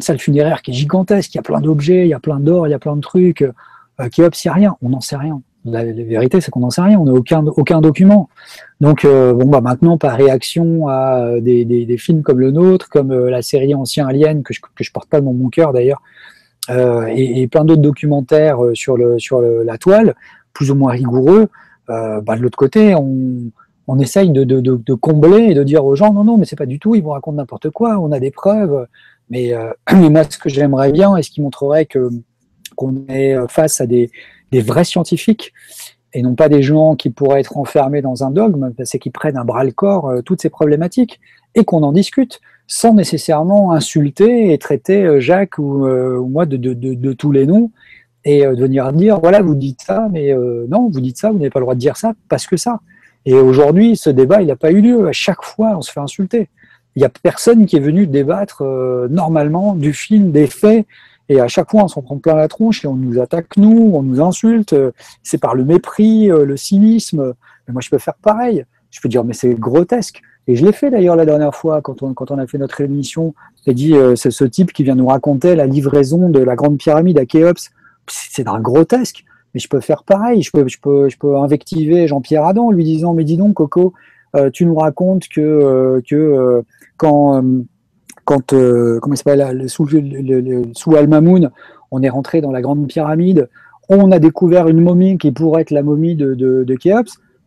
[0.00, 2.66] salle funéraire qui est gigantesque, il y a plein d'objets, il y a plein d'or,
[2.66, 3.42] il y a plein de trucs.
[3.42, 5.42] Euh, qui n'y a rien, on n'en sait rien.
[5.64, 8.30] La, vérité, c'est qu'on n'en sait rien, on n'a aucun, document.
[8.80, 12.88] Donc, euh, bon, bah, maintenant, par réaction à euh, des, des, films comme le nôtre,
[12.88, 15.72] comme euh, la série Ancien Alien, que je, que je porte pas dans mon cœur
[15.72, 16.00] d'ailleurs,
[16.68, 19.16] et, plein d'autres documentaires sur, le,
[19.64, 20.14] la toile,
[20.52, 21.48] plus ou moins rigoureux,
[21.88, 23.50] bah, de l'autre côté, on,
[23.90, 26.78] on essaye de, combler et de dire aux gens non, non, mais c'est pas du
[26.78, 28.86] tout, ils vont raconter n'importe quoi, on a des preuves.
[29.30, 29.72] Mais, euh,
[30.30, 32.08] ce que j'aimerais bien, et ce qui montrerait que
[32.76, 34.10] qu'on est face à des,
[34.52, 35.52] vrais scientifiques
[36.12, 39.36] et non pas des gens qui pourraient être enfermés dans un dogme, c'est qu'ils prennent
[39.36, 41.20] un bras le corps euh, toutes ces problématiques
[41.56, 45.86] et qu'on en discute sans nécessairement insulter et traiter euh, Jacques ou,
[46.28, 47.72] moi de, tous les noms
[48.24, 50.32] et de venir dire voilà vous dites ça mais
[50.68, 52.80] non vous dites ça vous n'avez pas le droit de dire ça parce que ça
[53.26, 55.06] et aujourd'hui, ce débat, il n'a pas eu lieu.
[55.06, 56.48] À chaque fois, on se fait insulter.
[56.96, 60.86] Il n'y a personne qui est venu débattre euh, normalement du film, des faits.
[61.28, 63.92] Et à chaque fois, on s'en prend plein la tronche et on nous attaque, nous,
[63.94, 64.74] on nous insulte.
[65.22, 67.34] C'est par le mépris, euh, le cynisme.
[67.68, 68.64] Mais moi, je peux faire pareil.
[68.90, 70.22] Je peux dire, mais c'est grotesque.
[70.48, 72.80] Et je l'ai fait d'ailleurs la dernière fois, quand on, quand on a fait notre
[72.80, 73.34] émission.
[73.64, 76.78] J'ai dit, euh, c'est ce type qui vient nous raconter la livraison de la Grande
[76.78, 77.70] Pyramide à Khéops.
[78.08, 79.24] C'est d'un grotesque
[79.54, 80.42] mais je peux faire pareil.
[80.42, 83.92] Je peux, invectiver Jean-Pierre Adam en lui disant Mais dis donc, Coco,
[84.36, 86.62] euh, tu nous racontes que, euh, euh,
[86.96, 87.42] quand,
[88.24, 88.54] quand
[89.00, 91.50] comment s'appelle, sous, Al-Mamoun,
[91.90, 93.48] on est rentré dans la grande pyramide,
[93.88, 96.64] on a découvert une momie qui pourrait être la momie de, de.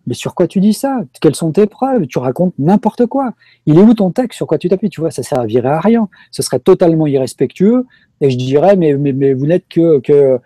[0.06, 1.02] Mais sur quoi tu dis ça?
[1.22, 2.08] Quelles sont tes preuves?
[2.08, 3.34] Tu racontes n'importe quoi.
[3.66, 4.38] Il est où ton texte?
[4.38, 4.90] Sur quoi tu t'appuies?
[4.90, 6.10] Tu vois, ça servirait à rien.
[6.32, 7.86] Ce serait totalement irrespectueux.
[8.22, 10.40] Et je dirais, mais, vous n'êtes que, que,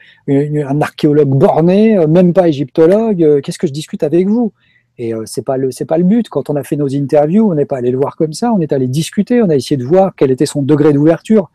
[0.82, 3.42] archéologue borné, même pas égyptologue.
[3.42, 4.54] Qu'est-ce que je discute avec vous?
[5.00, 6.28] Et euh, c'est pas le c'est pas le but.
[6.30, 8.52] Quand on a fait nos interviews, on n'est pas allé le voir comme ça.
[8.52, 9.42] On est allé discuter.
[9.42, 11.52] On a essayé de voir quel était son degré d'ouverture.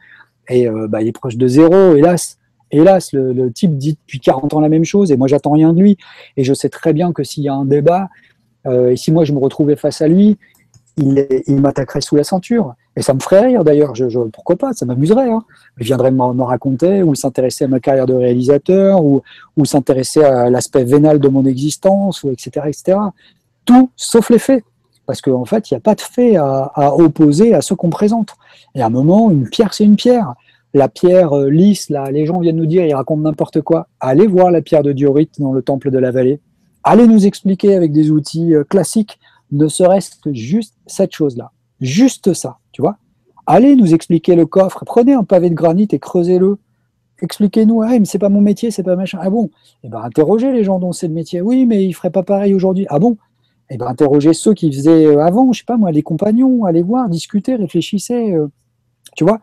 [0.48, 2.38] Et euh, bah, il est proche de zéro, hélas
[2.72, 5.80] hélas, le, type dit depuis 40 ans la même chose et moi j'attends rien de
[5.80, 5.98] lui.
[6.36, 8.08] Et je sais très bien que s'il y a un débat,
[8.66, 10.38] euh, et si moi je me retrouvais face à lui,
[10.96, 12.74] il, m'attaquerait sous la ceinture.
[12.96, 15.30] Et ça me ferait rire d'ailleurs, je, pourquoi pas, ça m'amuserait.
[15.30, 15.42] Hein.
[15.80, 19.22] Il viendrait me raconter ou s'intéresser à ma carrière de réalisateur ou,
[19.64, 22.98] s'intéresser à l'aspect vénal de mon existence, ou etc., etc.
[23.64, 24.64] Tout sauf les faits.
[25.06, 27.72] Parce qu'en en fait, il n'y a pas de faits à, à opposer à ce
[27.72, 28.34] qu'on présente.
[28.74, 30.34] Et à un moment, une pierre, c'est une pierre
[30.74, 33.88] la pierre euh, lisse, là, les gens viennent nous dire, ils racontent n'importe quoi.
[34.00, 36.40] Allez voir la pierre de diorite dans le temple de la vallée.
[36.82, 39.18] Allez nous expliquer avec des outils euh, classiques,
[39.50, 41.52] ne serait-ce que juste cette chose-là.
[41.80, 42.96] Juste ça, tu vois.
[43.46, 44.84] Allez nous expliquer le coffre.
[44.86, 46.58] Prenez un pavé de granit et creusez-le.
[47.20, 49.18] Expliquez-nous, ah, mais c'est pas mon métier, c'est pas machin.
[49.20, 49.50] Ah bon?
[49.84, 51.40] Eh ben, interrogez les gens dont c'est le métier.
[51.40, 52.86] Oui, mais ils feraient pas pareil aujourd'hui.
[52.88, 53.16] Ah bon?
[53.68, 56.82] Eh ben, interrogez ceux qui faisaient euh, avant, je sais pas moi, les compagnons, allez
[56.82, 58.34] voir, discuter, réfléchissez.
[59.16, 59.40] tu vois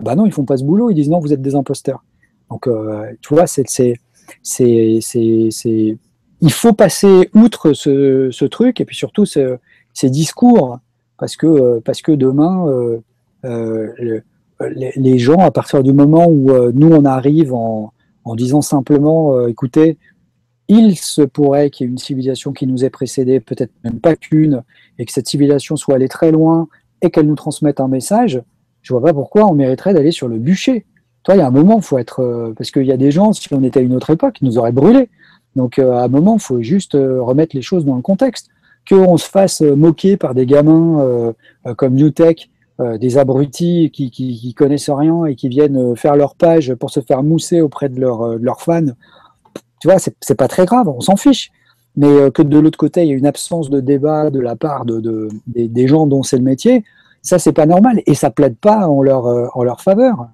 [0.00, 2.04] bah non, ils font pas ce boulot, ils disent non, vous êtes des imposteurs.
[2.50, 3.94] Donc, euh, tu vois, c'est, c'est,
[4.42, 5.96] c'est, c'est,
[6.40, 9.58] il faut passer outre ce, truc et puis surtout ce,
[9.92, 10.78] ces discours
[11.18, 12.66] parce que, euh, parce que demain,
[13.44, 14.22] euh,
[14.96, 17.92] les, gens, à partir du moment où nous on arrive en,
[18.24, 19.98] en disant simplement, écoutez,
[20.68, 24.16] il se pourrait qu'il y ait une civilisation qui nous ait précédé, peut-être même pas
[24.16, 24.62] qu'une,
[24.98, 26.68] et que cette civilisation soit allée très loin
[27.00, 28.42] et qu'elle nous transmette un message,
[28.82, 30.86] je vois pas pourquoi on mériterait d'aller sur le bûcher.
[31.22, 32.20] Toi, il y a un moment, faut être.
[32.20, 34.46] Euh, parce qu'il y a des gens, si on était à une autre époque, ils
[34.46, 35.10] nous auraient brûlés.
[35.56, 38.48] Donc, euh, à un moment, faut juste euh, remettre les choses dans le contexte.
[38.88, 41.34] Qu'on se fasse moquer par des gamins
[41.76, 42.48] comme Newtech,
[42.78, 47.22] des abrutis qui, qui, connaissent rien et qui viennent faire leur page pour se faire
[47.22, 48.86] mousser auprès de, leurs fans,
[49.82, 51.50] tu vois, c'est pas très grave, on s'en fiche.
[51.96, 54.86] Mais que de l'autre côté, il y a une absence de débat de la part
[54.86, 56.82] de, des, gens dont c'est le métier,
[57.22, 60.28] ça, c'est pas normal et ça plaide pas en leur, euh, en leur faveur.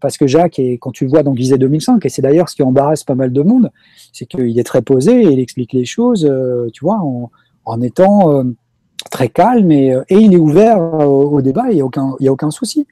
[0.00, 2.56] Parce que Jacques, et quand tu le vois dans Guizet 2005, et c'est d'ailleurs ce
[2.56, 3.70] qui embarrasse pas mal de monde,
[4.12, 7.30] c'est qu'il est très posé et il explique les choses, euh, tu vois, en,
[7.66, 8.44] en étant euh,
[9.10, 12.50] très calme et, et, il est ouvert au, débat, il n'y a, aucun, a aucun
[12.50, 12.86] souci.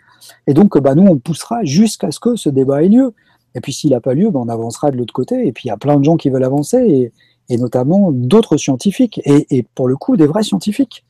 [0.46, 3.14] Et donc, bah, nous, on poussera jusqu'à ce que ce débat ait lieu.
[3.54, 5.46] Et puis, s'il n'a pas lieu, bah, on avancera de l'autre côté.
[5.46, 7.12] Et puis, il y a plein de gens qui veulent avancer, et,
[7.48, 11.04] et notamment d'autres scientifiques, et, et, pour le coup, des vrais scientifiques.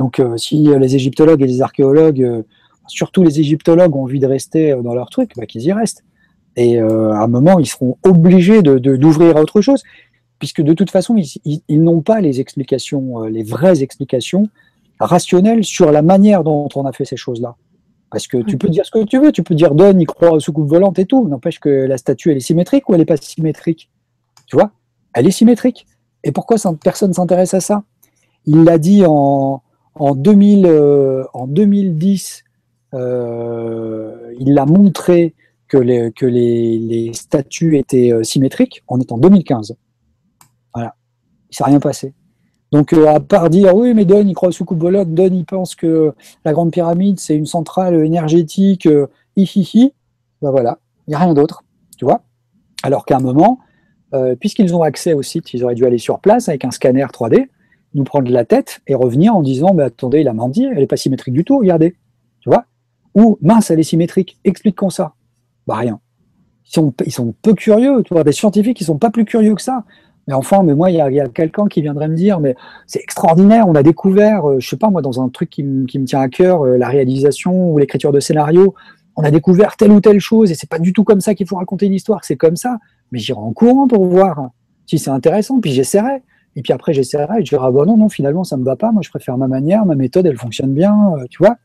[0.00, 2.42] Donc, euh, si les égyptologues et les archéologues, euh,
[2.86, 6.04] surtout les égyptologues, ont envie de rester euh, dans leur truc, bah, qu'ils y restent.
[6.56, 9.82] Et à un moment, ils seront obligés d'ouvrir à autre chose,
[10.40, 11.14] puisque de toute façon,
[11.44, 14.48] ils, n'ont pas les explications, les vraies explications
[14.98, 17.54] rationnelles sur la manière dont on a fait ces choses-là.
[18.10, 20.32] Parce que tu peux dire ce que tu veux, tu peux dire donne, il croit
[20.32, 21.28] aux soucoupes volantes et tout.
[21.28, 23.88] N'empêche que la statue, elle est symétrique ou elle n'est pas symétrique?
[24.46, 24.72] Tu vois?
[25.14, 25.86] Elle est symétrique.
[26.24, 27.84] Et pourquoi personne s'intéresse à ça?
[28.44, 29.62] Il l'a dit en,
[29.94, 32.44] en, 2000, euh, 2010,
[32.94, 35.34] euh, il a montré
[35.68, 38.82] que les, que statues étaient euh, symétriques.
[38.88, 39.76] On est en 2015.
[40.74, 40.94] Voilà.
[41.44, 42.12] Il ne s'est rien passé.
[42.72, 45.74] Donc, à part dire, oui, mais Don, il croit au soucoupe volante, Don, il pense
[45.74, 46.12] que
[46.44, 49.92] la Grande Pyramide, c'est une centrale énergétique, euh, hi,
[50.40, 51.64] ben voilà, il n'y a rien d'autre,
[51.98, 52.22] tu vois.
[52.84, 53.58] Alors qu'à un moment,
[54.38, 57.48] puisqu'ils ont accès au site, ils auraient dû aller sur place avec un scanner 3D,
[57.94, 60.86] nous prendre la tête et revenir en disant mais attendez, il a menti, elle n'est
[60.86, 61.96] pas symétrique du tout, regardez.
[62.40, 62.64] Tu vois?
[63.14, 65.14] Ou mince, elle est symétrique, explique-qu'on ça.
[65.66, 66.00] Bah rien.
[66.66, 69.84] Ils sont, ils peu curieux, tu des scientifiques qui sont pas plus curieux que ça.
[70.28, 72.54] Mais enfin, mais moi, il y a, quelqu'un qui viendrait me dire, mais
[72.86, 76.04] c'est extraordinaire, on a découvert, euh, je sais pas moi, dans un truc qui, me
[76.04, 78.74] tient à cœur, euh, la réalisation ou l'écriture de scénario,
[79.16, 81.48] on a découvert telle ou telle chose et c'est pas du tout comme ça qu'il
[81.48, 82.78] faut raconter une histoire, c'est comme ça.
[83.10, 84.50] Mais j'irai en courant pour voir
[84.86, 86.22] si c'est intéressant, puis j'essaierai.
[86.56, 88.76] Et puis après, j'essaierai et je dirai, ah bah non, non, finalement, ça me va
[88.76, 88.92] pas.
[88.92, 91.56] Moi, je préfère ma manière, ma méthode, elle fonctionne bien, euh, tu vois.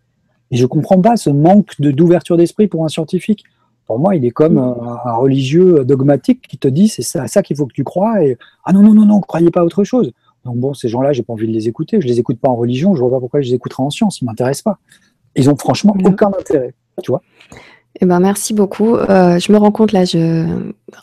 [0.51, 3.43] Et je comprends pas ce manque de, d'ouverture d'esprit pour un scientifique.
[3.87, 7.55] Pour moi, il est comme un, religieux dogmatique qui te dit, c'est ça, ça qu'il
[7.55, 8.23] faut que tu crois.
[8.23, 10.11] Et ah non, non, non, non, croyez pas à autre chose.
[10.43, 12.01] Donc bon, ces gens-là, j'ai pas envie de les écouter.
[12.01, 12.95] Je les écoute pas en religion.
[12.95, 14.21] Je vois pas pourquoi je les écouterais en science.
[14.21, 14.79] Ils m'intéressent pas.
[15.35, 16.73] Ils ont franchement aucun intérêt,
[17.03, 17.21] tu vois.
[18.01, 18.95] Eh ben, merci beaucoup.
[18.95, 20.45] Euh, je me rends compte là, je,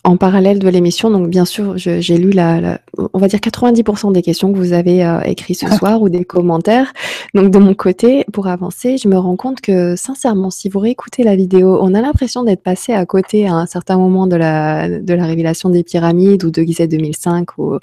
[0.04, 2.80] en parallèle de l'émission, donc bien sûr, j'ai lu la,
[3.14, 6.24] on va dire 90% des questions que vous avez euh, écrites ce soir ou des
[6.24, 6.92] commentaires.
[7.32, 11.22] Donc de mon côté, pour avancer, je me rends compte que sincèrement, si vous réécoutez
[11.22, 14.88] la vidéo, on a l'impression d'être passé à côté à un certain moment de la,
[15.00, 17.78] de la révélation des pyramides ou de Gizeh 2005 ou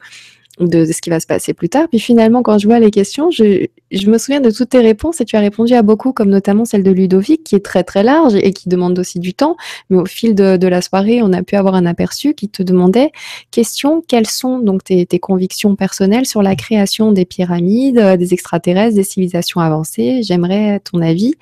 [0.59, 1.87] de, ce qui va se passer plus tard.
[1.89, 5.21] Puis finalement, quand je vois les questions, je, je, me souviens de toutes tes réponses
[5.21, 8.03] et tu as répondu à beaucoup, comme notamment celle de Ludovic, qui est très très
[8.03, 9.55] large et qui demande aussi du temps.
[9.89, 12.63] Mais au fil de, de la soirée, on a pu avoir un aperçu qui te
[12.63, 13.11] demandait,
[13.51, 18.33] question, quelles sont donc tes, tes convictions personnelles sur la création des pyramides, euh, des
[18.33, 20.21] extraterrestres, des civilisations avancées?
[20.23, 21.35] J'aimerais ton avis.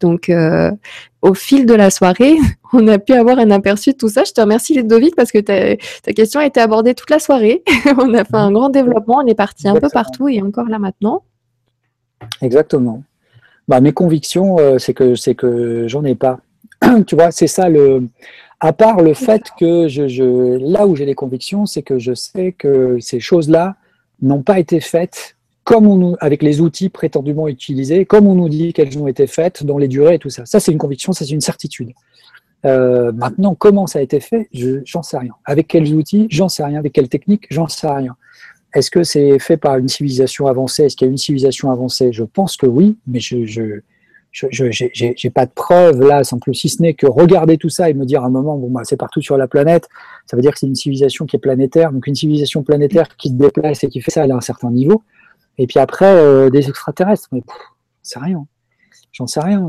[0.00, 0.70] Donc, euh,
[1.22, 2.36] au fil de la soirée,
[2.72, 4.24] on a pu avoir un aperçu de tout ça.
[4.24, 7.62] Je te remercie Ludovic parce que ta, ta question a été abordée toute la soirée.
[7.98, 10.78] on a fait un grand développement, on est parti un peu partout et encore là
[10.78, 11.22] maintenant.
[12.42, 13.02] Exactement.
[13.66, 16.40] Bah, mes convictions, euh, c'est que c'est que j'en ai pas.
[17.06, 18.08] tu vois, c'est ça le.
[18.60, 22.12] À part le fait que je, je là où j'ai des convictions, c'est que je
[22.12, 23.76] sais que ces choses-là
[24.20, 25.36] n'ont pas été faites
[25.68, 29.76] comme avec les outils prétendument utilisés, comme on nous dit qu'elles ont été faites, dans
[29.76, 30.46] les durées et tout ça.
[30.46, 31.92] Ça, c'est une conviction, c'est une certitude.
[32.64, 34.48] Euh, maintenant, comment ça a été fait,
[34.86, 35.34] j'en sais rien.
[35.44, 36.78] Avec quels outils, j'en sais rien.
[36.78, 38.16] Avec quelles techniques, j'en sais rien.
[38.72, 40.84] Est-ce que c'est fait par une civilisation avancée?
[40.84, 42.14] Est-ce qu'il y a une civilisation avancée?
[42.14, 43.82] Je pense que oui, mais je je
[44.32, 48.06] j'ai pas de preuves là, plus si ce n'est que regarder tout ça et me
[48.06, 49.86] dire à un moment, bon, bah, c'est partout sur la planète,
[50.26, 53.28] ça veut dire que c'est une civilisation qui est planétaire, donc une civilisation planétaire qui
[53.28, 55.02] se déplace et qui fait ça à un certain niveau.
[55.58, 57.42] Et puis après, euh, des extraterrestres, mais
[58.02, 58.46] c'est rien.
[59.12, 59.68] J'en sais rien.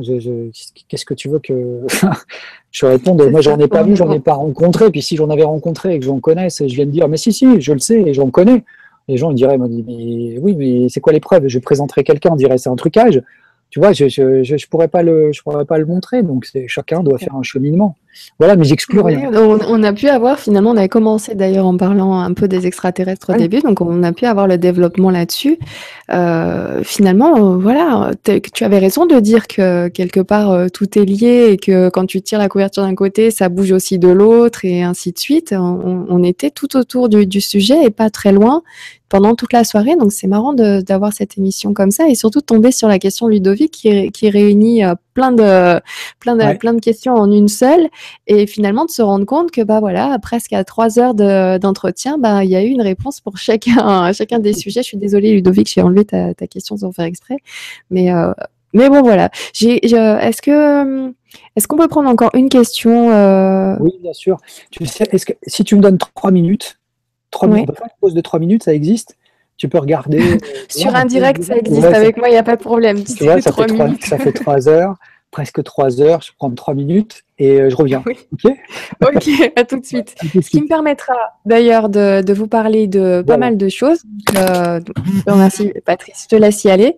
[0.88, 1.82] Qu'est-ce que tu veux que
[2.72, 3.22] je réponde?
[3.32, 4.92] Moi, j'en ai pas vu, j'en ai pas rencontré.
[4.92, 7.34] Puis si j'en avais rencontré et que j'en connaisse, je viens de dire, mais si,
[7.34, 8.64] si, je le sais et j'en connais.
[9.08, 12.36] Les gens ils diraient, mais oui, mais c'est quoi les preuves Je présenterai quelqu'un, on
[12.36, 13.24] dirait c'est un trucage
[13.70, 16.24] tu vois, je je, je, pourrais pas le, je pourrais pas le montrer.
[16.24, 17.96] Donc chacun doit faire un cheminement.
[18.40, 19.32] Voilà, mais j'exclus rien.
[19.34, 23.32] On, a pu avoir finalement, on avait commencé d'ailleurs en parlant un peu des extraterrestres
[23.34, 25.60] au début, donc on a pu avoir le développement là-dessus.
[26.12, 31.06] Euh, finalement, euh, voilà, tu avais raison de dire que quelque part euh, tout est
[31.06, 34.66] lié et que quand tu tires la couverture d'un côté, ça bouge aussi de l'autre
[34.66, 35.54] et ainsi de suite.
[35.56, 38.64] On, on était tout autour du, du, sujet et pas très loin
[39.10, 39.96] pendant toute la soirée.
[39.96, 43.28] Donc c'est marrant d'avoir cette émission comme ça et surtout de tomber sur la question
[43.28, 45.82] Ludovic qui, qui réunit euh, plein de
[46.20, 47.90] plein de plein de questions en une seule
[48.28, 52.46] et finalement de se rendre compte que bah voilà presque à trois heures d'entretien bah
[52.46, 54.82] il y a eu une réponse pour chacun chacun des sujets.
[54.82, 57.38] Je suis désolée Ludovic, j'ai enlevé ta, ta, question sans faire exprès,
[57.90, 58.32] mais euh,
[58.74, 59.30] mais bon voilà.
[59.60, 61.12] Est-ce que
[61.56, 63.76] est-ce qu'on peut prendre encore une question euh?
[63.80, 64.38] Oui, bien sûr.
[64.72, 66.79] Tu sais, que si tu me donnes trois minutes,
[67.32, 67.70] 3 minutes,
[68.02, 69.18] pause de 3 minutes, ça existe.
[69.58, 70.20] Tu peux regarder.
[70.40, 71.84] Euh, Sur un direct, ça existe.
[71.84, 73.04] Avec moi, il n'y a pas de problème.
[73.04, 74.96] Tu vois, ça, fait 3, ça fait 3 heures,
[75.32, 76.22] presque 3 heures.
[76.22, 78.04] Je prends 3 minutes et euh, je reviens.
[78.32, 78.54] Ok,
[79.02, 80.16] ok, à tout de suite.
[80.22, 84.04] Ce qui me permettra d'ailleurs de, de, vous parler de pas mal de choses.
[84.38, 84.80] Euh,
[85.28, 86.28] merci, Patrice.
[86.30, 86.98] Je te laisse y aller.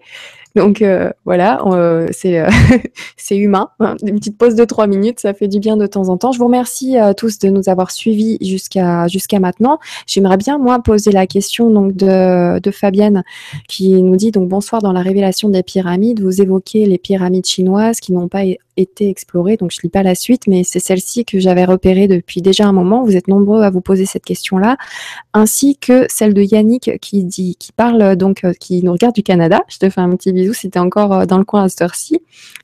[0.56, 2.50] Donc euh, voilà, euh, c'est euh,
[3.18, 3.70] c'est humain.
[3.80, 6.32] Une petite pause de trois minutes, ça fait du bien de temps en temps.
[6.32, 9.80] Je vous remercie tous de nous avoir suivis jusqu'à maintenant.
[10.08, 13.24] J'aimerais bien moi poser la question de Fabienne
[13.68, 16.22] qui nous dit donc bonsoir dans la révélation des pyramides.
[16.22, 18.44] Vous évoquez les pyramides chinoises qui n'ont pas
[18.78, 22.42] été explorées, donc je lis pas la suite, mais c'est celle-ci que j'avais repérée depuis
[22.42, 23.04] déjà un moment.
[23.04, 24.78] Vous êtes nombreux à vous poser cette question-là,
[25.34, 29.62] ainsi que celle de Yannick qui dit qui parle donc qui nous regarde du Canada.
[29.68, 31.70] Je te fais un petit bisous si tu es encore euh, dans le coin à
[31.70, 32.22] cette heure-ci.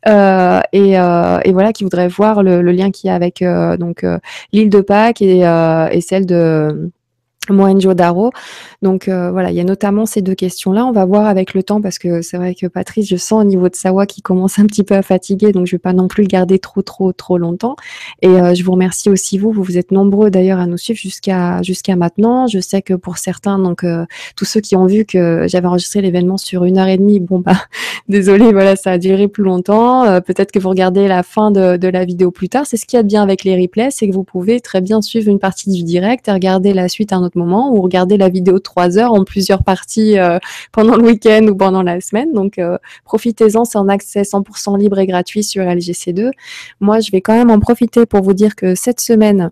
[0.07, 3.43] Euh, et, euh, voilà, qui voudrait voir le, lien qu'il y a avec
[3.79, 4.05] donc
[4.53, 6.91] l'île de Pâques et celle de
[7.53, 8.31] Mohenjo-Daro.
[8.81, 10.85] Donc euh, voilà, il y a notamment ces deux questions-là.
[10.85, 13.43] On va voir avec le temps parce que c'est vrai que Patrice, je sens au
[13.43, 15.93] niveau de sa voix qui commence un petit peu à fatiguer, donc je vais pas
[15.93, 17.75] non plus le garder trop trop trop longtemps.
[18.21, 21.95] Et euh, je vous remercie aussi vous, vous êtes nombreux d'ailleurs à nous suivre jusqu'à
[21.95, 22.47] maintenant.
[22.47, 26.01] Je sais que pour certains, donc euh, tous ceux qui ont vu que j'avais enregistré
[26.01, 27.57] l'événement sur une heure et demie, bon bah
[28.09, 30.21] désolé, voilà, ça a duré plus longtemps.
[30.21, 32.65] Peut-être que vous regardez la fin de, de la vidéo plus tard.
[32.65, 34.81] C'est ce qu'il y a de bien avec les replays, c'est que vous pouvez très
[34.81, 37.81] bien suivre une partie du direct et regarder la suite à un autre moment ou
[37.81, 40.39] regarder la vidéo de 3 heures en plusieurs parties euh,
[40.71, 42.33] pendant le week-end ou pendant la semaine.
[42.33, 46.31] Donc euh, profitez-en, c'est en accès 100% libre et gratuit sur LGC2.
[46.79, 49.51] Moi, je vais quand même en profiter pour vous dire que cette semaine,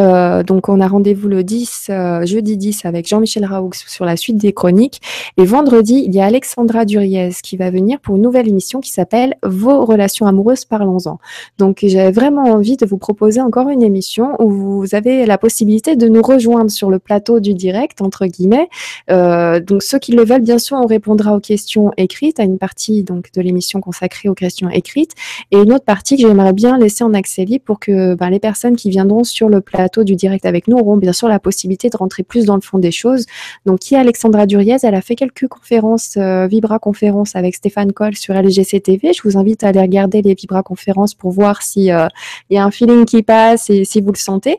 [0.00, 4.16] Euh, donc, on a rendez-vous le 10, euh, jeudi 10, avec Jean-Michel Raoux sur la
[4.16, 5.00] suite des chroniques.
[5.36, 8.90] Et vendredi, il y a Alexandra Duriez qui va venir pour une nouvelle émission qui
[8.90, 11.18] s'appelle Vos relations amoureuses, parlons-en.
[11.58, 15.96] Donc, j'avais vraiment envie de vous proposer encore une émission où vous avez la possibilité
[15.96, 18.68] de nous rejoindre sur le plateau du direct, entre guillemets.
[19.10, 22.58] Euh, donc, ceux qui le veulent, bien sûr, on répondra aux questions écrites, à une
[22.58, 25.12] partie donc de l'émission consacrée aux questions écrites,
[25.50, 28.40] et une autre partie que j'aimerais bien laisser en accès libre pour que ben, les
[28.40, 31.90] personnes qui viendront sur le plateau du direct avec nous auront bien sûr la possibilité
[31.90, 33.26] de rentrer plus dans le fond des choses.
[33.66, 37.92] Donc, qui est Alexandra Duriez Elle a fait quelques conférences, euh, Vibra conférences avec Stéphane
[37.92, 39.12] Coll sur LGC TV.
[39.12, 42.08] Je vous invite à aller regarder les Vibra conférences pour voir s'il euh,
[42.50, 44.58] y a un feeling qui passe et si vous le sentez.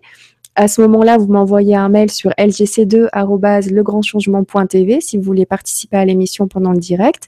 [0.55, 6.47] À ce moment-là, vous m'envoyez un mail sur lgc2.legrandchangement.tv si vous voulez participer à l'émission
[6.47, 7.27] pendant le direct.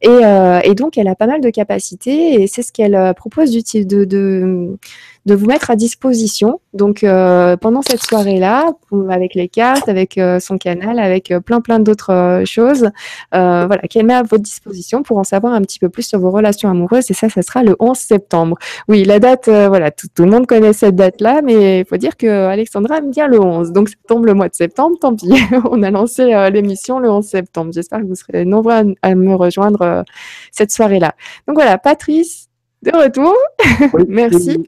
[0.00, 3.52] Et, euh, et, donc, elle a pas mal de capacités et c'est ce qu'elle propose
[3.52, 4.78] de, de,
[5.26, 6.60] de vous mettre à disposition.
[6.74, 8.72] Donc euh, pendant cette soirée-là,
[9.08, 12.90] avec les cartes, avec euh, son canal, avec euh, plein plein d'autres choses,
[13.30, 16.30] voilà, qu'elle met à votre disposition pour en savoir un petit peu plus sur vos
[16.30, 17.10] relations amoureuses.
[17.10, 18.56] Et ça, ça sera le 11 septembre.
[18.88, 22.46] Oui, la date, voilà, tout, le monde connaît cette date-là, mais il faut dire que
[22.46, 23.72] Alexandra aime bien le 11.
[23.72, 25.32] Donc ça tombe le mois de septembre, tant pis.
[25.70, 27.72] On a lancé l'émission le 11 septembre.
[27.72, 30.04] J'espère que vous serez nombreux à, me rejoindre
[30.50, 31.14] cette soirée-là.
[31.46, 32.48] Donc voilà, Patrice,
[32.82, 33.34] de retour.
[34.08, 34.66] Merci.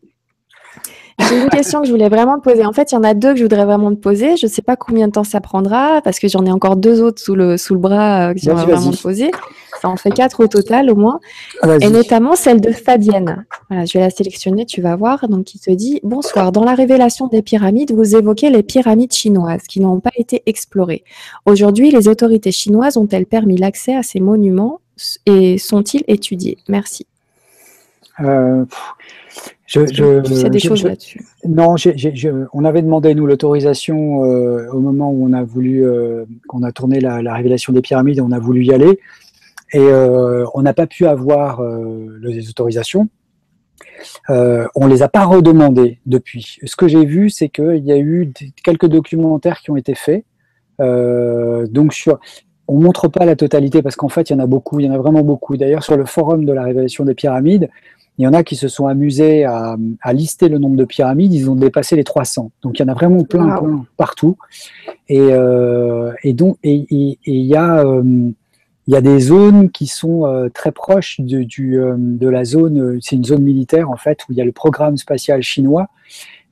[1.21, 2.65] J'ai une question que je voulais vraiment te poser.
[2.67, 4.37] En fait, il y en a deux que je voudrais vraiment te poser.
[4.37, 7.01] Je ne sais pas combien de temps ça prendra parce que j'en ai encore deux
[7.01, 9.31] autres sous le, sous le bras euh, que j'aimerais vraiment te poser.
[9.81, 11.21] Ça en fait quatre au total au moins.
[11.63, 13.47] Ah, Et notamment celle de Fabienne.
[13.71, 15.29] Voilà, je vais la sélectionner, tu vas voir.
[15.29, 16.51] Donc, qui te dit Bonsoir.
[16.53, 21.05] Dans la révélation des pyramides, vous évoquez les pyramides chinoises qui n'ont pas été explorées.
[21.47, 24.81] Aujourd'hui, les autorités chinoises ont-elles permis l'accès à ces monuments
[25.27, 26.59] et sont-ils étudiés?
[26.69, 27.07] Merci.
[28.21, 28.65] Euh,
[29.67, 31.25] je, je, des choses là-dessus.
[31.47, 31.75] Non,
[32.53, 36.73] on avait demandé nous l'autorisation euh, au moment où on a voulu, euh, qu'on a
[36.73, 39.01] tourné la, révélation des pyramides, on a voulu y aller,
[39.73, 41.63] et euh, on n'a pas pu avoir
[42.23, 43.09] les autorisations.
[44.29, 46.59] on les a pas redemandées depuis.
[46.65, 48.33] Ce que j'ai vu, c'est qu'il y a eu
[48.63, 50.25] quelques documentaires qui ont été faits.
[50.79, 52.21] donc sur,
[52.69, 54.91] on montre pas la totalité parce qu'en fait, il y en a beaucoup, il y
[54.91, 55.57] en a vraiment beaucoup.
[55.57, 57.69] D'ailleurs, sur le forum de la révélation des pyramides,
[58.19, 59.77] il y en a qui se sont amusés à,
[60.13, 62.53] lister le nombre de pyramides, ils ont dépassé les 300.
[62.63, 64.37] Donc il y en a vraiment plein, partout.
[65.09, 67.85] Et, euh, donc il y a
[68.87, 72.45] il y a des zones qui sont euh, très proches de, du, euh, de la
[72.45, 75.89] zone, c'est une zone militaire en fait, où il y a le programme spatial chinois.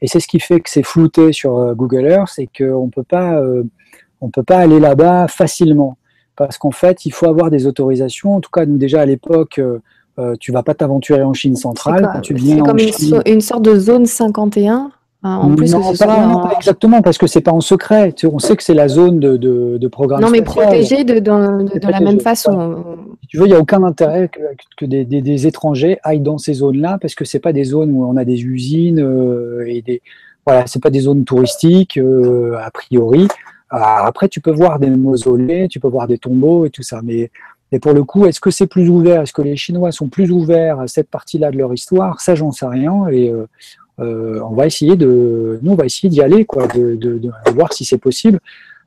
[0.00, 3.40] Et c'est ce qui fait que c'est flouté sur Google Earth, c'est qu'on peut pas,
[4.20, 5.96] on peut pas aller là-bas facilement.
[6.34, 8.34] Parce qu'en fait, il faut avoir des autorisations.
[8.34, 9.60] En tout cas, nous déjà à l'époque,
[10.18, 12.20] euh, tu vas pas t'aventurer en Chine centrale.
[12.22, 12.78] C'est comme
[13.26, 14.90] une, sorte de zone 51 hein,
[15.22, 18.14] en plus, non, pas, exactement, parce que c'est pas en secret.
[18.24, 20.20] on sait que c'est la zone de, de, programme.
[20.20, 22.84] Non, mais protégée de, de, la même façon.
[23.22, 24.28] Si tu veux, il n'y a aucun intérêt
[24.76, 28.04] que, des, des, étrangers aillent dans ces zones-là, parce que c'est pas des zones où
[28.04, 30.02] on a des usines euh, et des.
[30.44, 33.28] Voilà, c'est pas des zones touristiques euh, a priori.
[33.70, 37.30] après, tu peux voir des mausolées, tu peux voir des tombeaux et tout ça, mais
[37.72, 40.30] et pour le coup, est-ce que c'est plus ouvert Est-ce que les Chinois sont plus
[40.30, 42.20] ouverts à cette partie-là de leur histoire?
[42.20, 43.08] Ça, j'en sais rien.
[43.08, 43.46] Et euh,
[43.98, 47.86] euh, on va essayer de, nous, on va essayer d'y aller, quoi, de, voir si
[47.86, 48.40] c'est possible,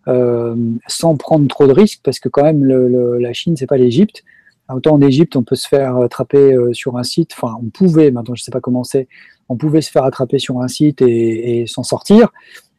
[0.08, 0.56] euh,
[0.88, 4.24] sans prendre trop de risques, parce que quand même, la Chine, c'est pas l'Égypte.
[4.72, 7.32] Autant en Égypte, on peut se faire attraper sur un site.
[7.36, 8.12] Enfin, on pouvait.
[8.12, 9.08] Maintenant, je sais pas comment c'est.
[9.50, 12.30] On pouvait se faire attraper sur un site et, s'en sortir.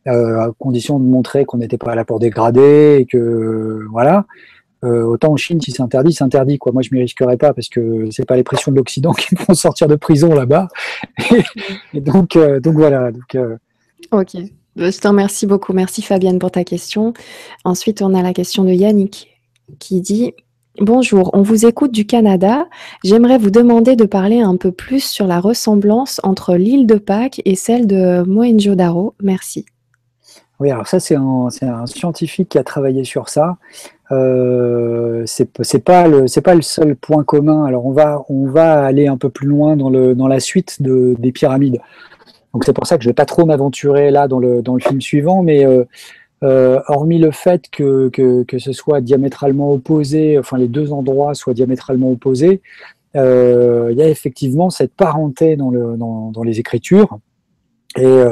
[0.04, 4.24] À condition de montrer qu'on n'était pas là pour dégrader et que voilà.
[4.84, 6.58] Euh, autant en Chine, si c'est interdit, c'est interdit.
[6.58, 6.72] Quoi.
[6.72, 9.40] Moi, je m'y risquerais pas parce que c'est pas les pressions de l'Occident qui me
[9.40, 10.68] font sortir de prison là-bas.
[11.94, 13.10] et, donc, euh, donc voilà.
[13.10, 13.56] Donc, euh,
[14.12, 14.36] Ok.
[14.76, 15.72] Je te remercie beaucoup.
[15.72, 17.14] Merci Fabienne pour ta question.
[17.64, 19.40] Ensuite, on a la question de Yannick
[19.78, 20.34] qui dit
[20.78, 22.66] Bonjour, on vous écoute du Canada.
[23.02, 27.40] J'aimerais vous demander de parler un peu plus sur la ressemblance entre l'île de Pâques
[27.46, 29.14] et celle de Mohenjo-Daro.
[29.22, 29.64] Merci.
[30.60, 33.56] Oui, alors ça, c'est un, un, scientifique qui a travaillé sur ça.
[34.12, 37.64] Euh, c'est pas le c'est pas le seul point commun.
[37.64, 40.80] Alors on va on va aller un peu plus loin dans le dans la suite
[40.80, 41.80] de, des pyramides.
[42.52, 44.80] Donc c'est pour ça que je vais pas trop m'aventurer là dans le dans le
[44.80, 45.84] film suivant, mais euh,
[46.42, 51.34] euh, hormis le fait que, que, que ce soit diamétralement opposé, enfin les deux endroits
[51.34, 52.60] soient diamétralement opposés,
[53.16, 57.18] euh, il y a effectivement cette parenté dans le dans, les écritures
[57.98, 58.24] et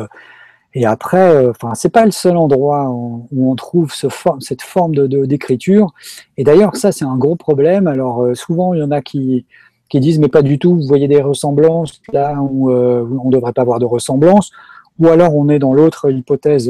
[0.74, 4.08] et après, euh, enfin, c'est pas le seul endroit où, on trouve ce
[4.40, 5.94] cette forme d'écriture.
[6.36, 7.86] Et d'ailleurs, ça, c'est un gros problème.
[7.86, 9.46] Alors, euh, souvent, il y en a qui,
[9.88, 13.32] qui disent, mais pas du tout, vous voyez des ressemblances là où euh, on ne
[13.32, 14.50] devrait pas avoir de ressemblances.
[14.98, 16.68] ou alors on est dans l'autre hypothèse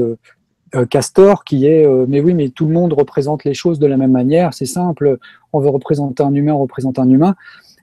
[0.74, 3.97] euh, Castor qui est mais oui, mais tout le monde représente les choses de la
[3.97, 5.18] même manière, c'est simple,
[5.52, 7.36] on veut représenter un humain, on représente un humain.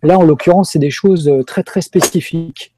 [0.04, 2.74] Là, en l'occurrence, c'est des choses très très spécifiques.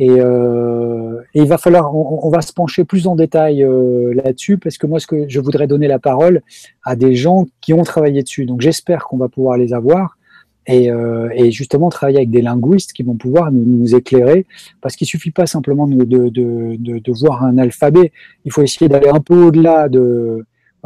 [0.00, 4.78] Euh, et, il va falloir, on, va se pencher plus en détail euh, là-dessus parce
[4.78, 6.42] que moi, ce que je voudrais donner la parole
[6.84, 8.46] à des gens qui ont travaillé dessus.
[8.46, 10.18] Donc, j'espère qu'on va pouvoir les avoir
[10.66, 14.46] et, euh, justement travailler avec des linguistes qui vont pouvoir nous, éclairer
[14.80, 18.12] parce qu'il suffit pas simplement de, de, de, voir un alphabet.
[18.44, 20.44] Il faut essayer d'aller un peu au-delà de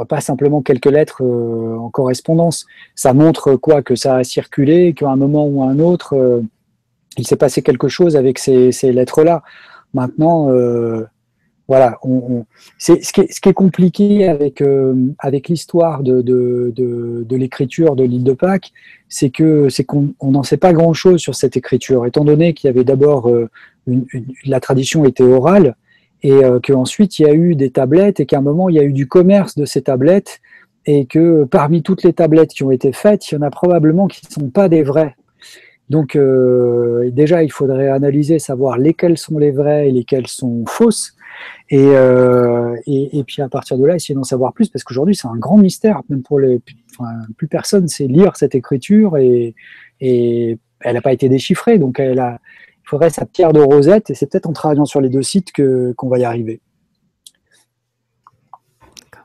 [0.09, 2.67] pas simplement quelques lettres en correspondance.
[2.94, 3.81] Ça montre quoi?
[3.81, 6.43] Que ça a circulé, qu'à un moment ou à un autre
[7.19, 9.43] il s'est passé quelque chose avec ces, lettres-là.
[9.95, 11.05] Maintenant, euh,
[11.69, 12.45] voilà, on,
[12.78, 14.95] c'est ce, qui est compliqué avec euh,
[15.49, 18.73] l'histoire de, de, l'écriture de l'île de Pâques,
[19.09, 22.70] c'est que c'est qu'on n'en sait pas grand-chose sur cette écriture, étant donné qu'il y
[22.70, 23.49] avait d'abord euh,
[24.45, 25.77] la tradition était orale
[26.23, 28.83] et qu'ensuite il y a eu des tablettes et qu'à un moment il y a
[28.83, 30.41] eu du commerce de ces tablettes
[30.86, 34.09] et que parmi toutes les tablettes qui ont été faites, il y en a probablement
[34.09, 35.15] qui ne sont pas des vraies
[35.89, 41.15] donc euh, déjà, il faudrait analyser, savoir lesquelles sont les vraies et lesquelles sont fausses.
[41.69, 45.29] Et, euh, et, puis à partir de là, essayer d'en savoir plus, parce qu'aujourd'hui, c'est
[45.29, 46.41] un grand mystère, même pour
[47.37, 49.55] plus personne sait lire cette écriture et,
[50.01, 51.79] elle n'a pas été déchiffrée.
[51.79, 52.39] Donc elle a,
[52.85, 55.53] il faudrait sa pierre de rosette, et c'est peut-être en travaillant sur les deux sites
[55.53, 56.61] qu'on va y arriver.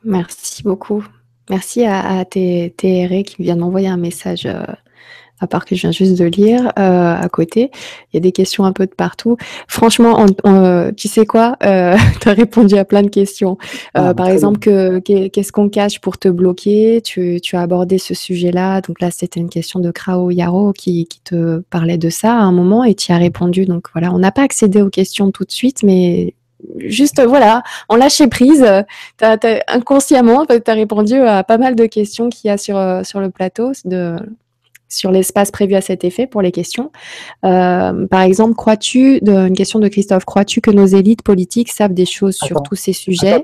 [0.04, 1.04] Merci beaucoup.
[1.50, 2.72] Merci à, à qui
[3.40, 4.46] vient de m'envoyer un message.
[4.46, 4.66] Euh,
[5.42, 7.72] à part que je viens juste de lire euh, à côté.
[8.12, 9.38] Il y a des questions un peu de partout.
[9.68, 10.26] Franchement,
[10.96, 13.58] tu sais quoi euh, Tu as répondu à plein de questions.
[13.98, 17.02] Euh, ah, par exemple, que, qu'est-ce qu'on cache pour te bloquer?
[17.04, 18.82] Tu, tu, as abordé ce sujet-là.
[18.82, 22.42] Donc là, c'était une question de Krao Yaro qui, qui, te parlait de ça à
[22.42, 23.66] un moment et tu as répondu.
[23.66, 26.36] Donc voilà, on n'a pas accédé aux questions tout de suite, mais
[26.78, 28.66] juste voilà, on lâchait prise.
[29.18, 29.38] T'as,
[29.68, 33.32] inconsciemment, tu as répondu à pas mal de questions qu'il y a sur, sur le
[33.32, 34.18] plateau de
[34.92, 36.92] sur l'espace prévu à cet effet pour les questions.
[37.46, 42.06] Euh, par exemple, crois-tu, une question de Christophe, crois-tu que nos élites politiques savent des
[42.06, 43.42] choses sur tous ces sujets?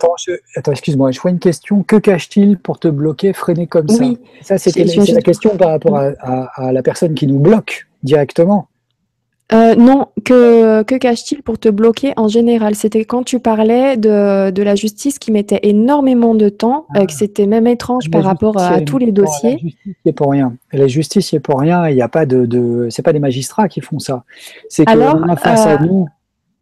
[0.55, 1.83] Attends, excuse-moi, je vois une question.
[1.83, 4.03] Que cache-t-il pour te bloquer, freiner comme ça?
[4.03, 8.67] Oui, ça c'était la question par rapport à la personne qui nous bloque directement.
[9.53, 12.75] Euh, non, que, que cache-t-il pour te bloquer en général?
[12.75, 17.13] C'était quand tu parlais de, de, la justice qui mettait énormément de temps, euh, que
[17.13, 17.15] ah.
[17.17, 19.51] c'était même étrange par rapport à tous les dossiers.
[19.51, 20.53] La justice pour rien.
[20.73, 21.87] La justice n'y est pour rien.
[21.87, 24.23] Il n'y a pas de, de c'est pas des magistrats qui font ça.
[24.67, 26.07] C'est qu'on a face à euh, nous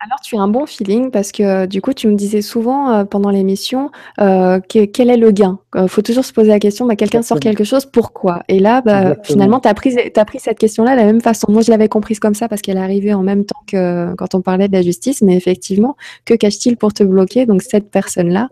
[0.05, 3.05] alors, tu as un bon feeling parce que du coup, tu me disais souvent euh,
[3.05, 3.89] pendant l'émission
[4.21, 5.57] euh, quel est le gain?
[5.73, 8.43] Il euh, faut toujours se poser la question, bah, quelqu'un sort quelque chose, pourquoi?
[8.47, 11.51] Et là, bah, finalement, tu as pris, as pris cette question-là de la même façon.
[11.51, 14.35] Moi, je l'avais comprise comme ça parce qu'elle est arrivée en même temps que quand
[14.35, 18.49] on parlait de la justice, mais effectivement, que cache-t-il pour te bloquer Donc, cette personne-là?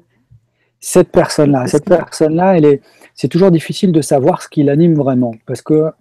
[0.79, 2.81] Cette personne-là, cette personne-là, elle est,
[3.13, 5.35] c'est toujours difficile de savoir ce qui l'anime vraiment.
[5.45, 5.91] Parce que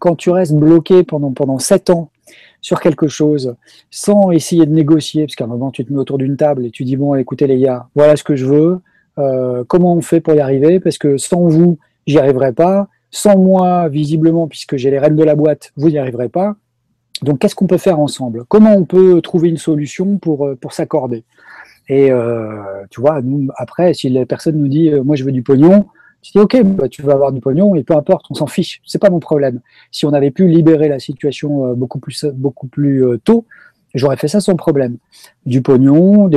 [0.00, 2.10] quand tu restes bloqué pendant, pendant sept ans
[2.60, 3.54] sur quelque chose
[3.90, 6.70] sans essayer de négocier, parce qu'à un moment tu te mets autour d'une table et
[6.70, 8.80] tu dis bon écoutez les gars, voilà ce que je veux,
[9.18, 13.38] euh, comment on fait pour y arriver, parce que sans vous j'y arriverai pas, sans
[13.38, 16.56] moi visiblement puisque j'ai les rênes de la boîte, vous n'y arriverez pas.
[17.22, 18.44] Donc qu'est-ce qu'on peut faire ensemble?
[18.48, 21.24] Comment on peut trouver une solution pour, euh, pour s'accorder?
[21.88, 25.42] Et euh, tu vois, nous, après, si la personne nous dit moi je veux du
[25.42, 25.86] pognon,
[26.28, 28.82] tu dis, OK, bah, tu vas avoir du pognon et peu importe, on s'en fiche,
[28.84, 29.60] c'est pas mon problème.
[29.90, 33.46] Si on avait pu libérer la situation euh, beaucoup plus, beaucoup plus euh, tôt,
[33.94, 34.98] j'aurais fait ça sans problème.
[35.46, 36.30] Du pognon,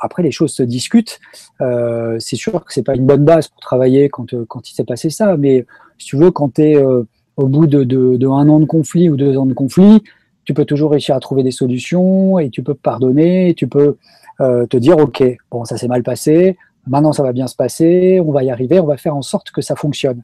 [0.00, 1.18] après les choses se discutent.
[1.60, 5.10] Euh, c'est sûr que c'est pas une bonne base pour travailler quand, il s'est passé
[5.10, 5.66] ça, mais
[5.98, 9.36] si tu veux, quand tu es au bout de, un an de conflit ou deux
[9.36, 10.02] ans de conflit,
[10.44, 13.96] tu peux toujours réussir à trouver des solutions et tu peux pardonner, tu peux
[14.38, 16.56] te dire, OK, bon, ça s'est mal passé,
[16.90, 19.50] maintenant ça va bien se passer, on va y arriver, on va faire en sorte
[19.50, 20.22] que ça fonctionne.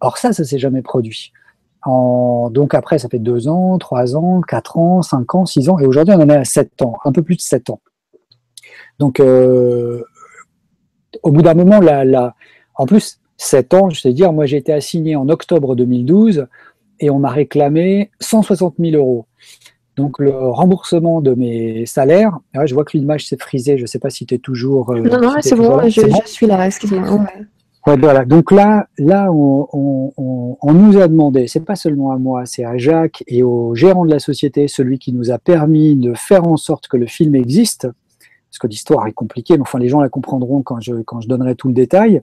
[0.00, 1.32] Or ça, ça s'est jamais produit.
[1.86, 5.86] donc après, ça fait deux ans, trois ans, quatre ans, cinq ans, six ans, et
[5.86, 7.80] aujourd'hui on en est à sept ans, un peu plus de sept ans.
[8.98, 10.04] Donc euh,
[11.22, 11.80] au bout d'un moment,
[12.76, 16.46] en plus, sept ans, je sais dire, moi j'ai été assigné en octobre 2012
[17.00, 19.26] et on m'a réclamé 160 000 euros.
[19.96, 23.86] Donc le remboursement de mes salaires, ah je vois que l'image s'est frisée, je ne
[23.86, 24.90] sais pas si tu es toujours...
[24.90, 27.26] Euh, non, non, c'est bon, je, suis là, excuse-moi.
[27.84, 28.24] voilà.
[28.24, 33.22] Donc là, là on, nous a demandé, c'est pas seulement à moi, c'est à Jacques
[33.28, 36.88] et au gérant de la société, celui qui nous a permis de faire en sorte
[36.88, 37.86] que le film existe,
[38.50, 41.28] parce que l'histoire est compliquée, mais enfin les gens la comprendront quand je, quand je
[41.28, 42.20] donnerai tout le détail.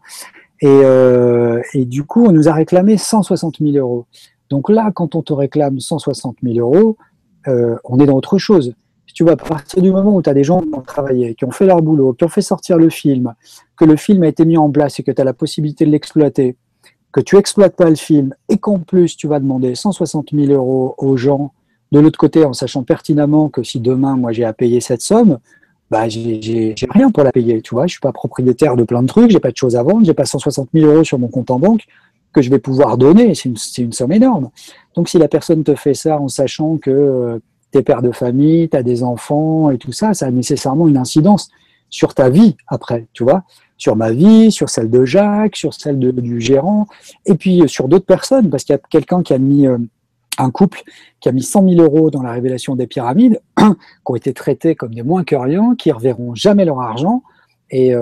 [0.59, 4.05] Et, euh, et du coup, on nous a réclamé 160 000 euros.
[4.49, 6.97] Donc là, quand on te réclame 160 000 euros,
[7.47, 8.73] euh, on est dans autre chose.
[9.13, 11.45] tu vois, à partir du moment où tu as des gens qui ont travaillé, qui
[11.45, 13.33] ont fait leur boulot, qui ont fait sortir le film,
[13.75, 15.91] que le film a été mis en place et que tu as la possibilité de
[15.91, 16.55] l'exploiter,
[17.11, 20.95] que tu exploites pas le film et qu'en plus tu vas demander 160 000 euros
[20.97, 21.51] aux gens
[21.91, 25.39] de l'autre côté en sachant pertinemment que si demain moi j'ai à payer cette somme,
[25.89, 29.07] bah j'ai rien pour la payer, tu vois, je suis pas propriétaire de plein de
[29.07, 31.51] trucs, j'ai pas de choses à vendre, j'ai pas 160 000 euros sur mon compte
[31.51, 31.85] en banque
[32.33, 33.49] que je vais pouvoir donner, c'est
[33.81, 34.49] une, somme énorme.
[34.95, 37.39] Donc si la personne te fait ça en sachant que euh,
[37.71, 40.97] t'es père de famille, tu as des enfants et tout ça, ça a nécessairement une
[40.97, 41.49] incidence
[41.89, 43.43] sur ta vie après, tu vois,
[43.77, 46.87] sur ma vie, sur celle de Jacques, sur celle de, du gérant,
[47.25, 49.77] et puis euh, sur d'autres personnes, parce qu'il y a quelqu'un qui a mis, euh,
[50.37, 50.83] un couple
[51.19, 53.65] qui a mis 100 000 euros dans la révélation des pyramides, qui
[54.05, 57.23] ont été traités comme des moins que rien, qui ne reverront jamais leur argent,
[57.73, 57.93] et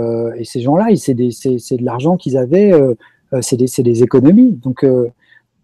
[0.45, 2.73] ces gens-là, c'est de l'argent qu'ils avaient,
[3.41, 4.53] c'est des, économies.
[4.53, 4.85] Donc,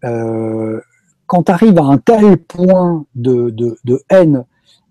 [0.02, 3.74] quand tu arrives à un tel point de,
[4.10, 4.44] haine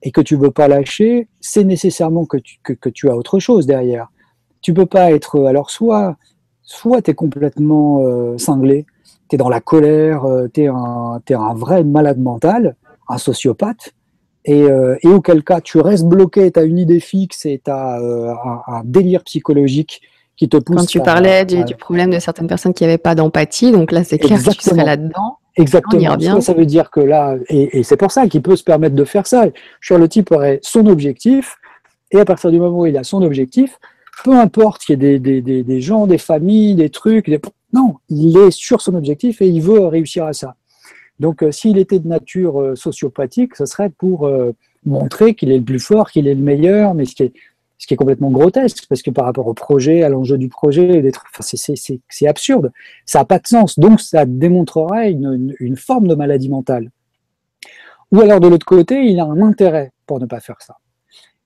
[0.03, 4.09] et que tu veux pas lâcher, c'est nécessairement que tu, as autre chose derrière.
[4.61, 5.45] Tu peux pas être.
[5.45, 6.17] Alors, soit,
[6.61, 8.85] soit tu es complètement euh, cinglé,
[9.29, 12.75] tu es dans la colère, euh, tu es, un vrai malade mental,
[13.07, 13.93] un sociopathe,
[14.45, 17.99] et, euh, auquel cas tu restes bloqué, tu as une idée fixe et tu as
[17.99, 18.33] euh,
[18.67, 20.01] un, délire psychologique
[20.37, 20.77] qui te pousse.
[20.77, 24.03] Quand tu parlais du, du, problème de certaines personnes qui n'avaient pas d'empathie, donc là
[24.03, 24.55] c'est clair Exactement.
[24.55, 25.37] que tu serais là-dedans.
[25.57, 26.19] Exactement.
[26.19, 28.95] Ça, ça, veut dire que là, et, et c'est pour ça qu'il peut se permettre
[28.95, 29.45] de faire ça.
[29.89, 31.55] Le type aurait son objectif,
[32.11, 33.79] et à partir du moment où il a son objectif,
[34.23, 37.29] peu importe qu'il y ait des, des, des, des, gens, des familles, des trucs,
[37.73, 40.55] non, il est sur son objectif et il veut réussir à ça.
[41.19, 44.51] Donc, euh, s'il était de nature euh, sociopathique, ce serait pour euh,
[44.85, 47.33] montrer qu'il est le plus fort, qu'il est le meilleur, mais ce qui est
[47.85, 51.03] ce qui est complètement grotesque, parce que par rapport au projet, à l'enjeu du projet,
[51.39, 52.71] c'est absurde.
[53.05, 53.77] Ça n'a pas de sens.
[53.77, 56.89] Donc, ça démontrerait une, forme de maladie mentale.
[58.11, 60.77] Ou alors, de l'autre côté, il a un intérêt pour ne pas faire ça.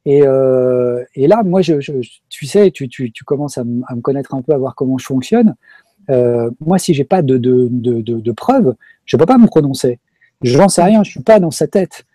[0.06, 1.74] Et, euh, là, moi, je,
[2.30, 5.56] tu sais, tu, commences à, me connaître un peu, à voir comment je fonctionne.
[6.10, 10.00] Euh, moi, si j'ai pas de, de, preuves, je peux pas me prononcer.
[10.42, 12.06] J'en sais rien, je suis pas dans sa tête.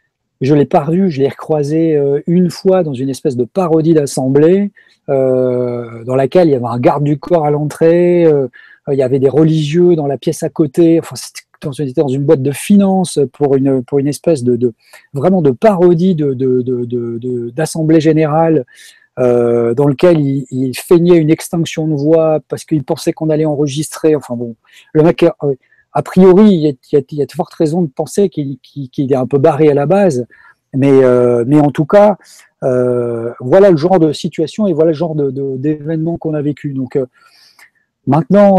[0.45, 3.95] Je l'ai pas revu, je l'ai recroisé euh, une fois dans une espèce de parodie
[3.95, 4.73] d'assemblée
[5.09, 8.49] euh, dans laquelle il y avait un garde du corps à l'entrée, euh,
[8.93, 11.01] il y avait des religieux dans la pièce à côté.
[11.01, 14.75] Enfin, c'était dans une boîte de finance pour une, pour une espèce de, de
[15.15, 16.35] vraiment de parodie de,
[17.51, 18.67] d'assemblée de, générale
[19.19, 23.47] euh, dans lequel il, il, feignait une extinction de voix parce qu'il pensait qu'on allait
[23.47, 24.15] enregistrer.
[24.15, 24.57] Enfin bon,
[24.93, 25.25] le mec,
[25.95, 29.39] a priori, il y a, de fortes raisons de penser qu'il qu est un peu
[29.39, 30.27] barré à la base,
[30.75, 32.17] mais, euh, en tout cas,
[32.65, 36.73] euh, voilà le genre de situation et voilà le genre d'événement qu'on a vécu.
[36.73, 37.07] Donc euh,
[38.09, 38.57] maintenant,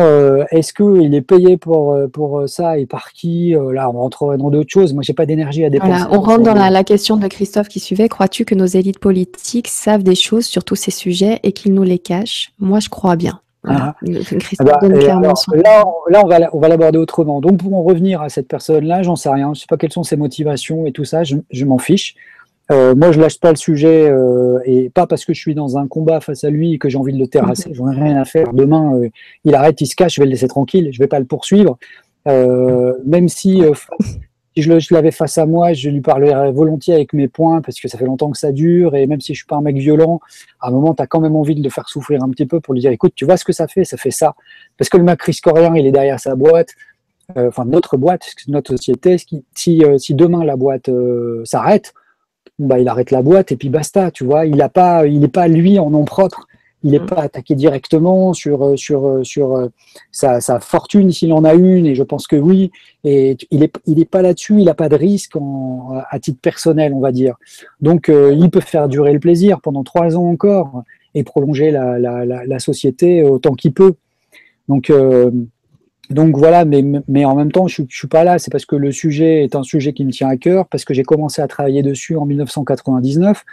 [0.50, 4.94] est-ce qu'il est payé pour, ça et par qui Là, on rentrerait dans d'autres choses.
[4.94, 6.06] Moi, j'ai pas d'énergie à dépenser.
[6.10, 8.08] On rentre dans la, question de Christophe qui suivait.
[8.08, 11.84] Crois-tu que nos élites politiques savent des choses sur tous ces sujets et qu'ils nous
[11.84, 12.54] les cachent?
[12.60, 13.42] Moi, je crois bien.
[13.66, 13.96] Voilà.
[13.96, 14.64] Ah.
[14.64, 17.42] Bah, alors, là, là, on va, on va l'aborder autrement.
[17.42, 19.54] Donc, pour en revenir à cette personne-là, j'en sais rien.
[19.54, 21.24] Je sais pas quelles sont ses motivations et tout ça.
[21.24, 22.16] Je, je m'en fiche.
[22.72, 25.78] Euh, moi, je lâche pas le sujet euh, et pas parce que je suis dans
[25.78, 27.72] un combat face à lui et que j'ai envie de le terrasser.
[27.74, 28.54] J'en ai rien à faire.
[28.54, 29.10] Demain, euh,
[29.44, 30.90] il arrête, il se cache, je vais le laisser tranquille.
[30.92, 31.78] Je vais pas le poursuivre.
[32.26, 33.62] Même si,
[34.56, 37.88] si je l'avais face à moi, je lui parlerais volontiers avec mes points parce que
[37.88, 40.20] ça fait longtemps que ça dure et même si je suis pas un mec violent,
[40.62, 42.60] à un moment, tu as quand même envie de le faire souffrir un petit peu
[42.60, 44.36] pour lui dire, écoute, tu vois ce que ça fait, ça fait ça.
[44.78, 46.70] Parce que le Macris coréen, il est derrière sa boîte.
[47.36, 49.18] Enfin, notre boîte, notre société,
[49.56, 50.90] si, si demain la boîte
[51.44, 51.94] s'arrête,
[52.60, 54.46] bah, il arrête la boîte et puis basta, tu vois.
[54.46, 56.48] Il a pas, il n'est pas lui en nom propre.
[56.86, 57.06] Il n'est mmh.
[57.08, 59.70] pas attaqué directement sur euh, sur euh, sur euh,
[60.12, 62.72] sa, sa fortune s'il en a une et je pense que oui.
[63.04, 64.60] Et il est il est pas là-dessus.
[64.60, 67.36] Il n'a pas de risque en, à titre personnel, on va dire.
[67.82, 70.84] Donc il peut faire durer le plaisir pendant trois ans encore
[71.16, 73.96] et prolonger la la, la, la société autant qu'il peut.
[74.70, 74.92] Donc
[76.10, 78.38] donc voilà, mais, mais en même temps, je ne suis pas là.
[78.38, 80.94] C'est parce que le sujet est un sujet qui me tient à cœur, parce que
[80.94, 83.44] j'ai commencé à travailler dessus en 1999,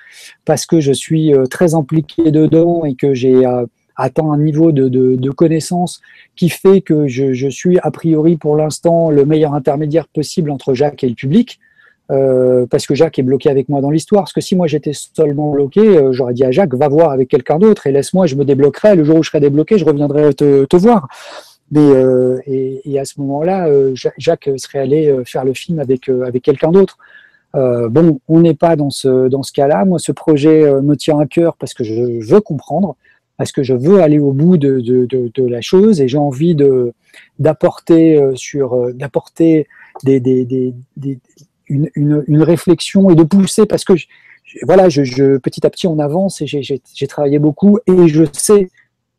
[0.44, 3.64] parce que je suis euh, très impliqué dedans et que j'ai euh,
[3.96, 6.00] atteint un niveau de, de, connaissance
[6.36, 10.74] qui fait que je, je suis a priori pour l'instant le meilleur intermédiaire possible entre
[10.74, 11.58] Jacques et le public.
[12.10, 14.24] Euh, parce que Jacques est bloqué avec moi dans l'histoire.
[14.24, 17.58] Parce que si moi j'étais seulement bloqué, j'aurais dit à Jacques, va voir avec quelqu'un
[17.58, 18.96] d'autre et laisse-moi, je me débloquerai.
[18.96, 21.08] Le jour où je serai débloqué, je reviendrai te, te voir.
[21.76, 26.42] Euh, et, à ce moment-là, euh, Jacques serait allé euh, faire le film avec, avec
[26.42, 26.98] quelqu'un d'autre.
[27.54, 29.84] Bon, on n'est pas dans ce, dans ce cas-là.
[29.84, 32.96] Moi, ce projet me tient à cœur parce que je veux comprendre,
[33.36, 36.54] parce que je veux aller au bout de, de, de, la chose et j'ai envie
[36.54, 36.94] de
[37.38, 39.66] d'apporter sur d'apporter
[40.02, 41.18] des, des, des,
[41.68, 43.92] une, une, réflexion et de pousser parce que
[44.62, 48.70] voilà, je, petit à petit, on avance et j'ai travaillé beaucoup et je sais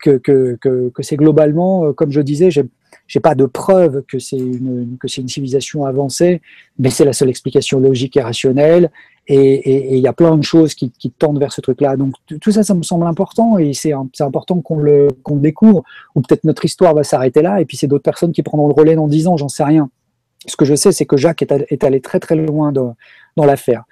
[0.03, 6.41] que, c'est globalement, comme je disais, j'ai pas de preuve que c'est une, civilisation avancée,
[6.79, 8.91] mais c'est la seule explication logique et rationnelle.
[9.27, 11.95] Et il y a plein de choses qui, tendent vers ce truc-là.
[11.95, 15.83] Donc tout ça, ça me semble important et c'est important qu'on le, découvre.
[16.15, 18.73] Ou peut-être notre histoire va s'arrêter là et puis c'est d'autres personnes qui prendront le
[18.73, 19.89] relais dans dix ans, j'en sais rien.
[20.45, 22.95] Ce que je sais, c'est que Jacques est, allé très très loin dans,
[23.37, 23.83] l'affaire.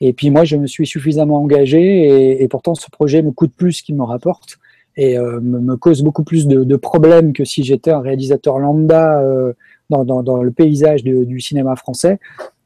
[0.00, 3.82] Et puis moi, je me suis suffisamment engagé et pourtant ce projet me coûte plus
[3.82, 4.58] qu'il me rapporte
[4.96, 9.52] et euh, me, cause beaucoup plus de, problèmes que si j'étais un réalisateur lambda euh,
[9.90, 12.18] dans, dans, le paysage du cinéma français.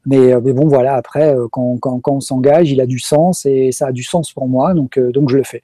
[0.05, 3.71] Mais, euh, mais, bon, voilà, après, quand, quand, on s'engage, il a du sens et
[3.71, 5.61] ça a du sens pour moi, donc, donc je le fais.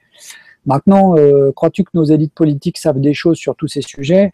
[0.65, 1.15] Maintenant,
[1.55, 4.31] crois-tu que nos élites politiques savent des choses sur tous ces sujets?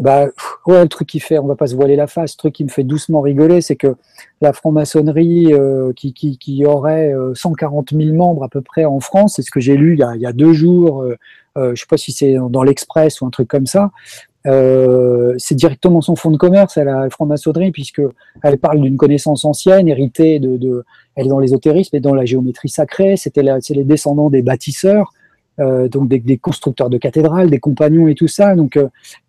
[0.00, 0.26] Bah,
[0.66, 2.64] ouais, le truc qui fait, on va pas se voiler la face, le truc qui
[2.64, 3.94] me fait doucement rigoler, c'est que
[4.40, 5.52] la franc-maçonnerie
[5.94, 9.52] qui, qui, qui, aurait 140 euh, 000 membres à peu près en France, c'est ce
[9.52, 11.04] que j'ai lu il y, a, il y a, deux jours,
[11.56, 13.90] euh je sais pas si c'est dans l'Express ou un truc comme ça,
[14.46, 18.02] euh, c'est directement son fonds de commerce, à la franc-maçonnerie, puisque
[18.42, 20.84] elle parle d'une connaissance ancienne, héritée de,
[21.16, 25.12] elle est dans l'ésotérisme et dans la géométrie sacrée, c'est les descendants des bâtisseurs,
[25.60, 28.54] euh, donc des, constructeurs de cathédrales, des compagnons et tout ça.
[28.54, 28.78] Donc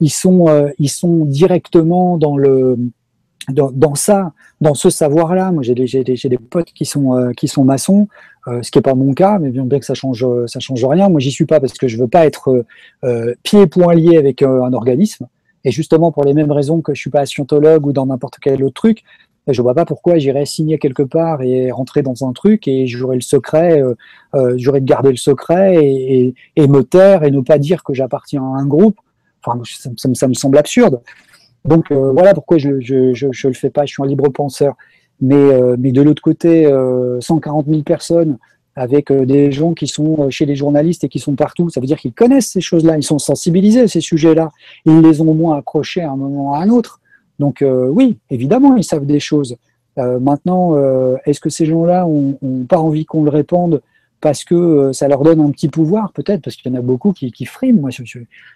[0.02, 0.48] ils sont
[0.80, 2.78] ils sont directement dans le
[3.50, 5.52] dans, ça, dans ce savoir-là.
[5.52, 8.08] Moi, j'ai des, des, potes qui sont qui sont maçons,
[8.48, 11.10] ce qui est pas mon cas, mais bien, que ça change ça change rien.
[11.10, 12.66] Moi, j'y suis pas parce que je veux pas être
[13.44, 15.28] pieds et poings liés avec un organisme.
[15.66, 18.64] Et justement pour les mêmes raisons que je suis pas scientologue ou dans n'importe quel
[18.64, 19.04] autre truc,
[19.48, 23.16] je vois pas pourquoi j'irais signer quelque part et rentrer dans un truc et j'aurais
[23.16, 23.94] le secret, euh,
[24.34, 27.94] euh, j'aurais de garder le secret et, et, me taire et ne pas dire que
[27.94, 28.98] j'appartiens à un groupe.
[29.44, 31.02] Enfin, ça, ça, me semble absurde.
[31.66, 33.86] Donc euh, voilà pourquoi je, je, je, je, le fais pas.
[33.86, 34.76] Je suis un libre penseur.
[35.22, 36.70] Mais, euh, mais de l'autre côté,
[37.20, 38.38] 140 000 personnes
[38.76, 41.70] avec des gens qui sont chez les journalistes et qui sont partout.
[41.70, 44.52] Ça veut dire qu'ils connaissent ces choses-là, ils sont sensibilisés à ces sujets-là.
[44.86, 47.00] Ils les ont au moins accrochés à un moment ou à un autre.
[47.40, 49.58] Donc euh, oui, évidemment, ils savent des choses.
[49.98, 52.38] Euh, maintenant, euh, est-ce que ces gens-là ont,
[52.68, 53.82] pas envie qu'on le répande
[54.22, 57.14] parce que ça leur donne un petit pouvoir, peut-être, parce qu'il y en a beaucoup
[57.14, 57.82] qui, friment.
[57.82, 58.04] Moi, je,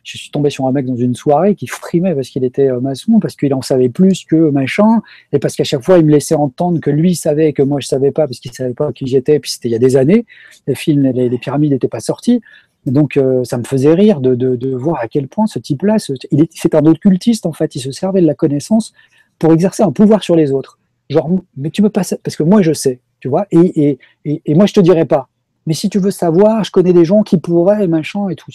[0.03, 3.35] suis tombé sur un mec dans une soirée qui frimait parce qu'il était maçon, parce
[3.35, 6.79] qu'il en savait plus que machin, et parce qu'à chaque fois, il me laissait entendre
[6.79, 9.39] que lui savait et que moi, je savais pas, parce qu'il savait pas qui j'étais,
[9.39, 10.25] puis c'était il y a des années.
[10.67, 12.41] Les films, les, pyramides n'étaient pas sortis.
[12.85, 16.85] Donc euh, ça me faisait rire de, voir à quel point ce type-là, c'est un
[16.85, 18.93] occultiste en fait, il se servait de la connaissance
[19.37, 20.79] pour exercer un pouvoir sur les autres.
[21.09, 24.65] Genre, mais tu peux pas, parce que moi je sais, tu vois, et, et, moi
[24.65, 25.29] je te dirais pas.
[25.69, 28.49] Mais si tu veux savoir, je connais des gens qui pourraient, machin et tout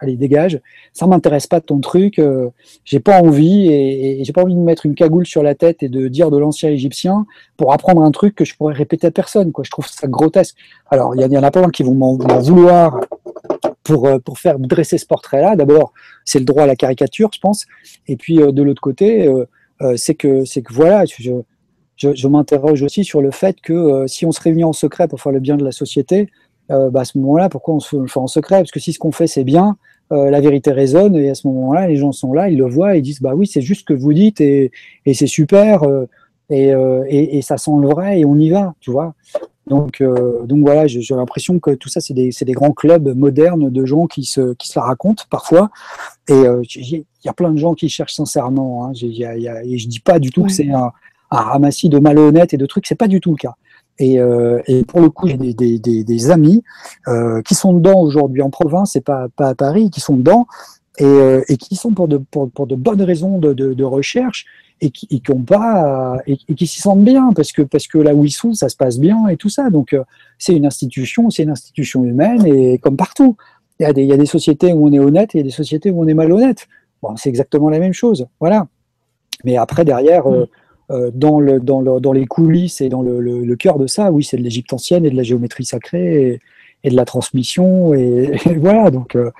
[0.00, 0.60] allez, dégage,
[0.92, 2.50] ça m'intéresse pas ton truc, euh,
[2.84, 5.88] j'ai pas envie et, j'ai pas envie de mettre une cagoule sur la tête et
[5.88, 7.24] de dire de l'ancien égyptien
[7.56, 9.64] pour apprendre un truc que je pourrais répéter à personne, quoi.
[9.64, 10.56] Je trouve ça grotesque.
[10.90, 13.00] Alors, il y, en a pas qui vont m'en vouloir
[13.82, 15.56] pour, euh, pour faire dresser ce portrait-là.
[15.56, 15.94] D'abord,
[16.26, 17.64] c'est le droit à la caricature, je pense.
[18.08, 19.26] Et puis, euh, de l'autre côté,
[19.96, 21.32] c'est que, que voilà, je,
[21.96, 25.20] je, je m'interroge aussi sur le fait que si on se réunit en secret pour
[25.20, 26.28] faire le bien de la société,
[26.70, 28.98] euh, bah, à ce moment-là, pourquoi on se fait en secret Parce que si ce
[28.98, 29.76] qu'on fait c'est bien,
[30.12, 32.96] euh, la vérité résonne et à ce moment-là, les gens sont là, ils le voient,
[32.96, 34.70] ils disent bah oui, c'est juste ce que vous dites et,
[35.06, 36.06] et c'est super euh,
[36.50, 36.68] et,
[37.08, 39.14] et, et, ça sent le vrai et on y va, tu vois.
[39.66, 40.02] Donc,
[40.44, 44.06] donc voilà, j'ai l'impression que tout ça, c'est des, des, grands clubs modernes de gens
[44.06, 45.68] qui se, qui se la racontent parfois.
[46.26, 46.42] Et
[46.74, 48.86] il y a plein de gens qui cherchent sincèrement.
[48.86, 50.90] Hein, y a, y a, et je dis pas du tout que c'est un,
[51.30, 53.54] un ramassis de malhonnêtes et de trucs, c'est pas du tout le cas.
[53.98, 56.62] Et, euh, et, pour le coup, j'ai des, des, des, amis
[57.08, 60.46] euh, qui sont dedans aujourd'hui en province et pas, pas à Paris, qui sont dedans
[60.98, 62.20] et, euh, qui sont pour de,
[62.76, 64.46] bonnes raisons de, recherche
[64.80, 68.24] et qui, et pas et, qui s'y sentent bien parce que parce que là où
[68.24, 69.70] ils sont, ça se passe bien et tout ça.
[69.70, 69.96] Donc
[70.38, 73.36] c'est une institution, c'est une institution humaine et comme partout,
[73.80, 76.14] il y, a des, sociétés où on est honnête et des sociétés où on est
[76.14, 76.66] malhonnête.
[77.00, 78.68] Bon, c'est exactement la même chose, voilà.
[79.44, 80.28] Mais après derrière.
[80.30, 80.48] Euh,
[80.90, 84.24] dans, le, dans, le, dans, les coulisses et dans le, le, cœur de ça, oui,
[84.24, 86.40] c'est de l'Égypte ancienne et de la géométrie sacrée
[86.82, 87.92] et, de la transmission.
[87.94, 89.30] Et, voilà, donc euh,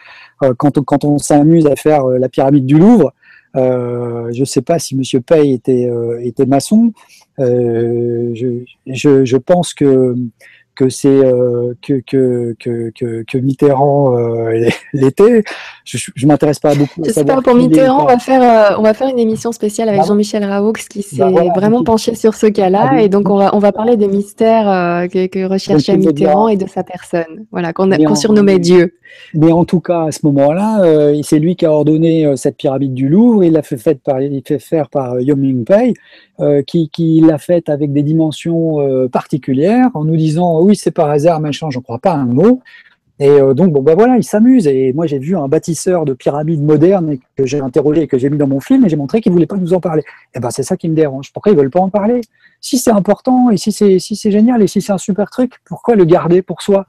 [0.42, 3.12] euh, quand, quand on s'amuse à faire la pyramide du Louvre,
[3.54, 6.92] je ne sais pas si Monsieur Pay était, était maçon.
[7.38, 10.14] Je, je, je, pense que
[10.78, 15.42] que c'est euh, que, que, que, que, Mitterrand euh, l'était.
[15.84, 17.02] Je, je m'intéresse pas beaucoup.
[17.04, 20.02] À pas pour Mitterrand, on va faire euh, on va faire une émission spéciale avec
[20.02, 23.36] bah Jean-Michel Raoux qui bah s'est vraiment penché sur ce cas-là ah et donc on
[23.36, 27.46] va on va parler des mystères euh, que, recherchait Mitterrand et de sa personne.
[27.50, 28.94] Voilà qu'on qu surnommait Dieu.
[29.34, 30.82] Mais en tout cas à ce moment-là,
[31.24, 33.42] c'est lui qui a ordonné cette pyramide du Louvre.
[33.42, 35.94] Il l'a fait, fait par il fait faire par Yom Ming Pei,
[36.66, 41.40] qui, qui l'a faite avec des dimensions particulières en nous disant oui, c'est par hasard,
[41.40, 42.60] machin, j'en crois pas un mot.
[43.20, 44.66] Et euh, donc, bon, bah voilà, il s'amuse.
[44.68, 48.30] Et moi, j'ai vu un bâtisseur de pyramides modernes que j'ai interrogé et que j'ai
[48.30, 50.04] mis dans mon film et j'ai montré qu'il voulait pas nous en parler.
[50.34, 51.32] Et ben, c'est ça qui me dérange.
[51.32, 52.20] Pourquoi ils veulent pas en parler?
[52.60, 55.96] Si c'est important et si c'est si génial et si c'est un super truc, pourquoi
[55.96, 56.86] le garder pour soi?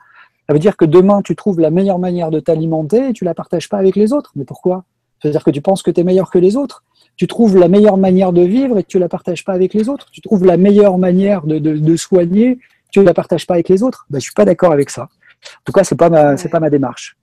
[0.47, 3.33] Ça veut dire que demain, tu trouves la meilleure manière de t'alimenter et tu la
[3.33, 4.31] partages pas avec les autres.
[4.35, 4.83] Mais pourquoi?
[5.21, 6.83] Ça veut dire que tu penses que tu es meilleur que les autres.
[7.17, 10.07] Tu trouves la meilleure manière de vivre et tu la partages pas avec les autres.
[10.11, 12.59] Tu trouves la meilleure manière de soigner,
[12.91, 14.05] tu la partages pas avec les autres.
[14.09, 15.03] Ben, je suis pas d'accord avec ça.
[15.03, 17.15] En tout cas, c'est pas ma, c'est pas ma démarche.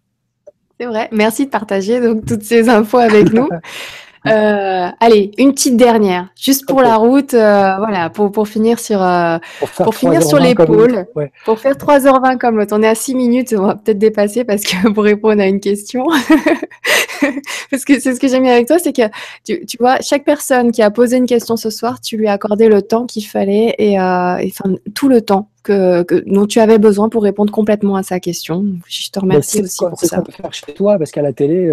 [0.78, 1.09] C'est vrai.
[1.12, 3.49] Merci de partager donc toutes ces infos avec nous.
[4.27, 9.03] Euh, allez, une petite dernière, juste pour la route, euh, voilà, pour, pour finir sur
[9.03, 9.39] euh,
[9.77, 11.07] pour, finir sur l'épaule,
[11.45, 12.77] pour faire 3h20 comme l'autre.
[12.77, 15.61] On est à 6 minutes, on va peut-être dépasser parce que pour répondre à une
[15.61, 16.07] question.
[17.71, 19.09] parce que c'est ce que j'aime bien avec toi, c'est que
[19.45, 22.33] tu, tu, vois, chaque personne qui a posé une question ce soir, tu lui as
[22.33, 26.79] accordé le temps qu'il fallait et, enfin tout le temps que, que, dont tu avais
[26.79, 28.65] besoin pour répondre complètement à sa question.
[28.89, 30.23] Je te remercie aussi pour ça.
[30.25, 30.99] C'est ça faire chez toi?
[30.99, 31.71] Parce qu'à la télé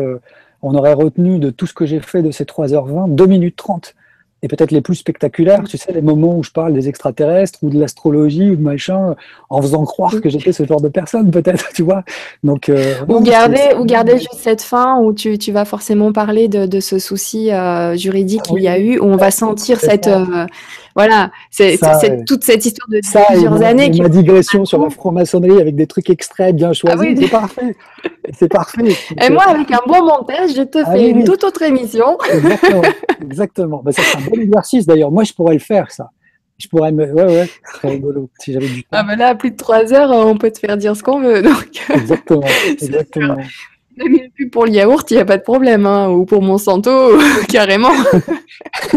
[0.64, 3.93] on aurait retenu de tout ce que j'ai fait de ces 3h20, 2 minutes 30.
[4.42, 7.69] Et peut-être les plus spectaculaires, tu sais, les moments où je parle des extraterrestres ou
[7.69, 9.16] de l'astrologie ou de machin,
[9.50, 12.03] en faisant croire que j'étais ce genre de personne, peut-être, tu vois.
[12.43, 16.50] Donc, euh, ou, garder, ou garder juste cette fin où tu, tu vas forcément parler
[16.50, 19.80] de, de ce souci euh, juridique ah qu'il y a eu, où on va sentir
[19.80, 20.08] cette.
[20.08, 20.45] Euh,
[20.95, 21.77] voilà, c'est
[22.25, 23.89] toute cette histoire de plusieurs années.
[23.99, 27.75] Ma digression sur la franc-maçonnerie avec des trucs extraits bien ah choisis, c'est parfait.
[28.38, 28.95] C'est parfait.
[29.22, 32.17] Et moi, avec un bon montage, je te ah fais une toute autre émission.
[32.31, 32.81] Exactement.
[33.22, 33.81] Exactement.
[33.83, 35.11] Bah, ça, c'est un bon exercice d'ailleurs.
[35.11, 36.09] Moi, je pourrais le faire, ça.
[36.57, 37.11] Je pourrais me.
[37.11, 38.89] Ouais, ouais, très rigolo, si j'avais du temps.
[38.93, 41.19] Ah, mais là, à plus de trois heures, on peut te faire dire ce qu'on
[41.19, 41.41] veut.
[41.41, 41.81] Donc...
[41.93, 42.47] Exactement.
[42.67, 43.38] exactement.
[43.97, 46.91] Même plus pour le yaourt, il n'y a pas de problème, hein, ou pour Monsanto,
[47.49, 47.91] carrément.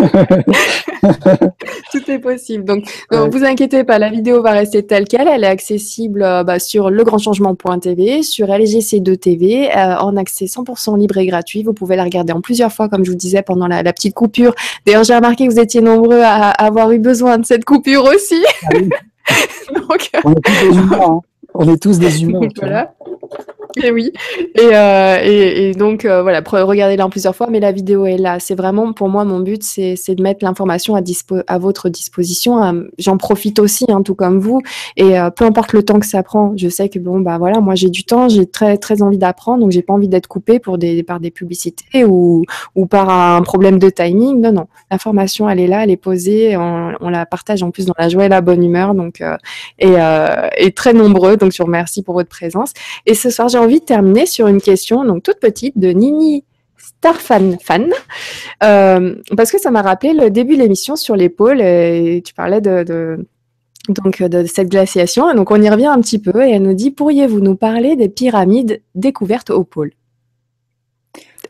[1.92, 2.64] Tout est possible.
[2.64, 5.28] Donc, ne vous inquiétez pas, la vidéo va rester telle qu'elle.
[5.28, 11.18] Elle est accessible euh, bah, sur legrandchangement.tv, sur LGC2 TV, euh, en accès 100% libre
[11.18, 11.62] et gratuit.
[11.62, 14.54] Vous pouvez la regarder en plusieurs fois, comme je vous disais, pendant la, petite coupure.
[14.86, 18.42] D'ailleurs, j'ai remarqué que vous étiez nombreux à, avoir eu besoin de cette coupure aussi.
[18.64, 18.78] Ah
[20.24, 21.00] On est tous des humains.
[21.02, 21.20] Hein.
[21.54, 22.48] On est tous des humains.
[22.56, 22.94] voilà.
[23.84, 24.10] Et oui.
[24.54, 28.16] Et, euh, et, et donc, euh, voilà, regardez-la en plusieurs fois, mais la vidéo est
[28.16, 28.38] là.
[28.40, 31.02] C'est vraiment, pour moi, mon but, c'est de mettre l'information à,
[31.46, 32.62] à votre disposition.
[32.62, 34.62] Euh, j'en profite aussi, hein, tout comme vous.
[34.96, 37.74] Et peu importe le temps que ça prend, je sais que, bon, bah voilà, moi,
[37.74, 40.78] j'ai du temps, j'ai très, très envie d'apprendre, donc j'ai pas envie d'être coupée pour
[40.78, 44.40] des, par des publicités ou, ou par un problème de timing.
[44.40, 44.66] Non, non.
[44.90, 48.08] L'information, elle est là, elle est posée, on, on, la partage en plus dans la
[48.08, 49.22] joie et la bonne humeur, donc,
[49.78, 49.94] et,
[50.56, 51.36] et très nombreux.
[51.36, 52.72] Donc, je vous remercie pour votre présence.
[53.04, 56.44] Et ce soir, j'ai envie de terminer sur une question donc toute petite de Nini
[56.78, 57.92] Starfan Fan,
[58.62, 62.60] euh, parce que ça m'a rappelé le début de l'émission sur l'épaule et tu parlais
[62.60, 63.26] de,
[63.88, 65.32] donc de cette glaciation.
[65.34, 68.08] donc on y revient un petit peu et elle nous dit pourriez-vous nous parler des
[68.08, 69.92] pyramides découvertes au pôle?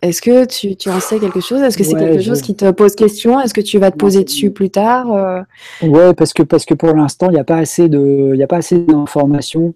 [0.03, 1.63] Est-ce que tu, en sais quelque chose?
[1.63, 3.41] Est-ce que c'est quelque chose qui te pose question?
[3.41, 5.41] Est-ce que tu vas te poser dessus plus tard euh?
[5.83, 8.47] Ouais, parce que parce que pour l'instant, il n'y a pas assez de, il a
[8.47, 9.75] pas assez d'informations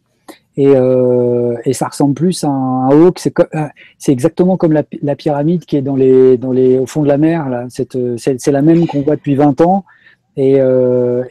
[0.58, 3.12] euh, et, ça ressemble plus à un haut.
[3.26, 3.66] Euh,
[3.98, 7.18] c'est exactement comme la, pyramide qui est dans les, dans les, au fond de la
[7.18, 7.46] mer.
[7.94, 9.84] Euh, c'est la même qu'on voit depuis 20 ans.
[10.36, 10.58] Et,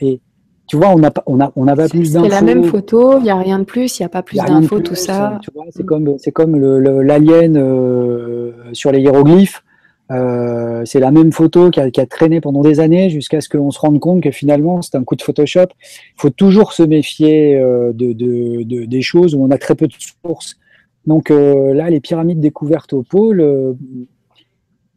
[0.01, 0.19] et
[0.67, 2.25] tu vois, on n'a on a, on a pas plus d'infos.
[2.25, 4.37] C'est la même photo, il n'y a rien de plus, il n'y a pas plus
[4.37, 5.39] d'infos, tout ça.
[5.71, 6.59] C'est comme, comme
[7.01, 9.63] l'alien le, sur les hiéroglyphes.
[10.11, 13.79] Euh, c'est la même photo qui a, traîné pendant des années jusqu'à ce qu'on se
[13.79, 15.67] rende compte que finalement c'est un coup de Photoshop.
[15.81, 19.75] Il faut toujours se méfier euh, de, de, de, des choses où on a très
[19.75, 19.93] peu de
[20.25, 20.57] sources.
[21.05, 23.75] Donc euh, là, les pyramides découvertes au pôle,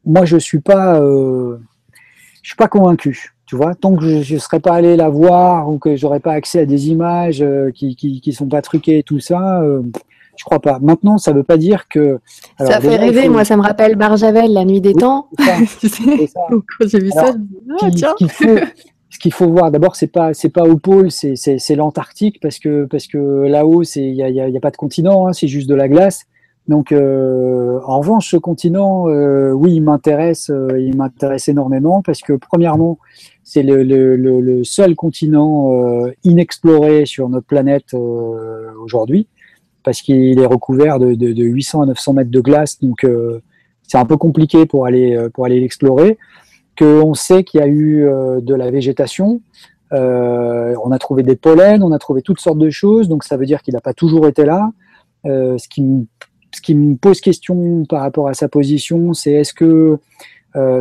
[0.04, 1.58] moi je suis pas, je
[2.42, 3.34] suis pas convaincu.
[3.46, 6.32] Tu vois, tant que je ne serais pas allé la voir ou que j'aurais pas
[6.32, 9.62] accès à des images qui, qui, qui sont pas truquées et tout ça,
[10.42, 10.80] je crois pas.
[10.80, 12.18] Maintenant, ça ne veut pas dire que.
[12.58, 13.28] ça fait rêver.
[13.28, 15.28] Moi, ça me rappelle Barjavel, la nuit des temps.
[15.38, 17.32] Quand j'ai vu ça,
[19.08, 22.86] ce qu'il faut, voir, d'abord, c'est pas c'est pas au pôle, c'est l'Antarctique parce que
[22.86, 25.68] parce que là-haut, c'est il y a, y a, pas de continent, hein, c'est juste
[25.68, 26.24] de la glace.
[26.66, 32.20] Donc, euh, en revanche, ce continent, euh, oui, il m'intéresse, euh, il m'intéresse énormément parce
[32.20, 32.98] que premièrement,
[33.44, 35.70] c'est le, le, le, seul continent
[36.24, 39.26] inexploré sur notre planète aujourd'hui
[39.82, 43.40] parce qu'il est recouvert de, de, de, 800 à 900 mètres de glace, donc euh,
[43.82, 46.18] c'est un peu compliqué pour aller euh, pour aller l'explorer.
[46.78, 49.40] Qu'on sait qu'il y a eu euh, de la végétation,
[49.90, 53.44] on a trouvé des pollens, on a trouvé toutes sortes de choses, donc ça veut
[53.44, 54.70] dire qu'il n'a pas toujours été là.
[55.24, 56.06] ce qui me
[56.54, 59.98] ce qui me pose question par rapport à sa position, c'est est-ce que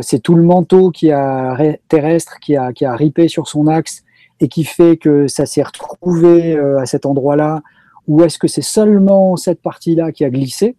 [0.00, 1.56] c'est tout le manteau qui a
[1.88, 4.02] terrestre qui a, qui a ripé sur son axe
[4.40, 7.62] et qui fait que ça s'est retrouvé à cet endroit-là,
[8.08, 10.76] ou est-ce que c'est seulement cette partie-là qui a glissé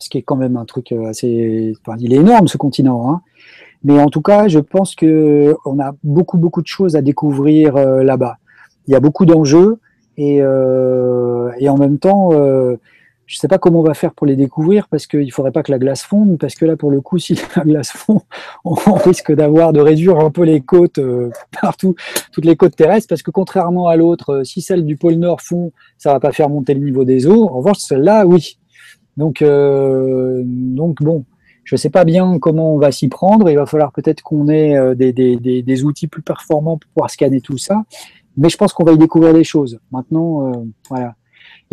[0.00, 1.72] ce qui est quand même un truc assez.
[1.98, 3.22] il est énorme ce continent, hein.
[3.84, 7.76] mais en tout cas, je pense que on a beaucoup beaucoup de choses à découvrir
[7.76, 8.36] là-bas.
[8.86, 9.78] Il y a beaucoup d'enjeux
[10.18, 12.30] et, et en même temps,
[13.26, 15.52] je ne sais pas comment on va faire pour les découvrir parce qu'il ne faudrait
[15.52, 18.20] pas que la glace fonde, parce que là, pour le coup, si la glace fond,
[18.64, 21.30] on risque d'avoir de réduire un peu les côtes euh,
[21.60, 21.94] partout,
[22.32, 25.40] toutes les côtes terrestres, parce que contrairement à l'autre, euh, si celle du pôle Nord
[25.40, 27.44] fond, ça va pas faire monter le niveau des eaux.
[27.48, 28.58] En revanche, celle-là, oui.
[29.16, 31.24] Donc, euh, donc bon,
[31.62, 33.48] je ne sais pas bien comment on va s'y prendre.
[33.48, 37.10] Il va falloir peut-être qu'on ait des, des, des, des, outils plus performants pour pouvoir
[37.10, 37.84] scanner tout ça.
[38.36, 39.78] Mais je pense qu'on va y découvrir des choses.
[39.92, 40.52] Maintenant,
[40.90, 41.14] voilà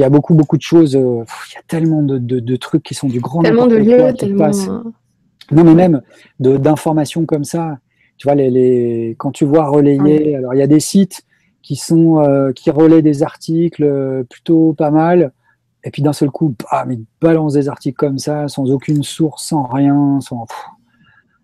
[0.01, 0.95] il y a beaucoup, beaucoup de choses.
[0.95, 4.13] Euh, il y a tellement de, de, trucs qui sont du grand Tellement de lieux,
[4.13, 4.49] tellement.
[5.51, 6.01] Non, mais même
[6.39, 7.77] d'informations comme ça.
[8.17, 11.21] Tu vois, les, les, quand tu vois relayer, alors il y a des sites
[11.61, 15.33] qui sont euh, qui relaient des articles euh, plutôt pas mal,
[15.83, 19.45] et puis d'un seul coup, bah, ils balancent des articles comme ça, sans aucune source,
[19.45, 20.47] sans rien, sans,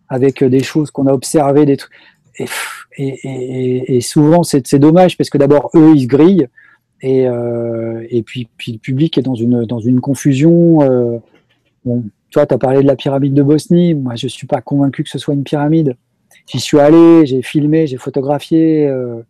[0.09, 1.93] avec des choses qu'on a observées, des trucs.
[2.39, 2.47] Et,
[2.97, 6.47] et, et souvent, c'est dommage parce que d'abord, eux, ils se grillent.
[7.01, 10.81] Et, euh, puis, le public est dans une, confusion.
[10.81, 11.17] Euh,
[11.85, 13.93] bon, tu as parlé de la pyramide de Bosnie.
[13.93, 15.95] Moi, je suis pas convaincu que ce soit une pyramide.
[16.47, 18.87] J'y suis allé, j'ai filmé, j'ai photographié.
[18.87, 19.21] Euh,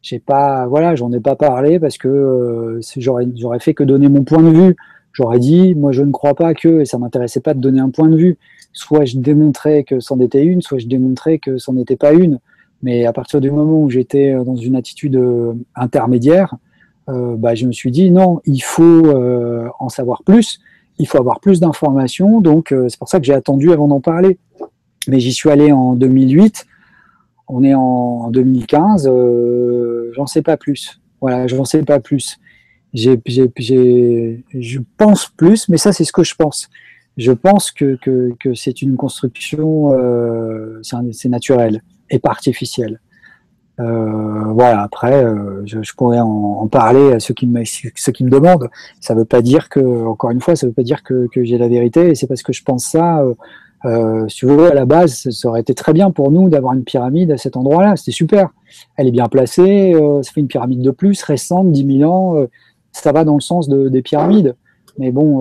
[0.00, 4.24] j'ai pas, voilà, j'en ai pas parlé parce que euh, j'aurais, fait que donner mon
[4.24, 4.76] point de vue.
[5.12, 7.90] J'aurais dit, moi, je ne crois pas que, et ça m'intéressait pas de donner un
[7.90, 8.38] point de vue.
[8.72, 12.38] Soit je démontrais que c'en était une, soit je démontrais que c'en était pas une.
[12.82, 15.20] Mais à partir du moment où j'étais dans une attitude
[15.76, 16.56] intermédiaire,
[17.08, 20.60] euh, bah, je me suis dit non, il faut euh, en savoir plus,
[20.98, 22.40] il faut avoir plus d'informations.
[22.40, 24.38] Donc euh, c'est pour ça que j'ai attendu avant d'en parler.
[25.08, 26.66] Mais j'y suis allé en 2008.
[27.48, 29.10] On est en 2015.
[30.14, 31.00] j'en sais pas plus.
[31.20, 32.38] Voilà, j'en sais pas plus.
[32.94, 36.68] J'ai, je pense plus, mais ça c'est ce que je pense.
[37.16, 39.90] Je pense que, que, que c'est une construction,
[40.82, 43.00] c'est naturel et pas artificiel.
[43.82, 48.70] Euh, voilà, après, euh, je, pourrais en, parler à ceux qui, me, me demandent.
[49.00, 51.58] Ça ne veut pas dire que, encore une fois, ça veut pas dire que, j'ai
[51.58, 53.20] la vérité, et c'est parce que je pense ça.
[53.20, 53.34] Euh,
[53.84, 56.74] euh, si vous voulez, à la base, ça aurait été très bien pour nous d'avoir
[56.74, 57.96] une pyramide à cet endroit-là.
[57.96, 58.50] C'était super.
[58.96, 59.94] Elle est bien placée.
[60.22, 62.46] ça fait une pyramide de plus, récente, 10 000 ans.
[62.92, 64.54] ça va dans le sens de, des pyramides.
[64.98, 65.38] Mais bon,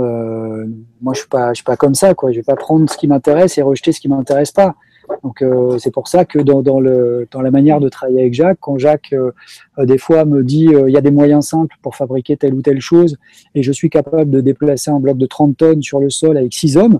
[1.01, 2.15] moi, je je suis pas comme ça.
[2.15, 2.31] Quoi.
[2.31, 4.73] Je vais pas prendre ce qui m'intéresse et rejeter ce qui m'intéresse pas.
[5.23, 8.33] Donc euh, c'est pour ça que dans, dans, le, dans, la manière de travailler avec
[8.33, 9.31] Jacques, quand Jacques euh,
[9.79, 12.61] euh, des fois me dit il y a des moyens simples pour fabriquer telle ou
[12.61, 13.17] telle chose
[13.55, 16.53] et je suis capable de déplacer un bloc de 30 tonnes sur le sol avec
[16.53, 16.99] 6 hommes,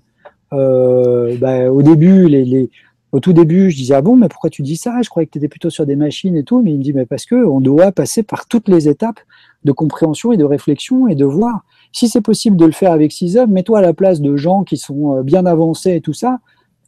[0.51, 2.69] bah, au début, les,
[3.11, 5.01] au tout début, je disais ah bon mais pourquoi tu dis ça?
[5.01, 6.93] Je croyais que tu étais plutôt sur des machines et tout, mais il me dit
[6.93, 9.19] mais parce que on doit passer par toutes les étapes
[9.63, 13.11] de compréhension et de réflexion et de voir si c'est possible de le faire avec
[13.11, 13.51] six hommes.
[13.51, 16.39] Mets-toi à la place de gens qui sont bien avancés et tout ça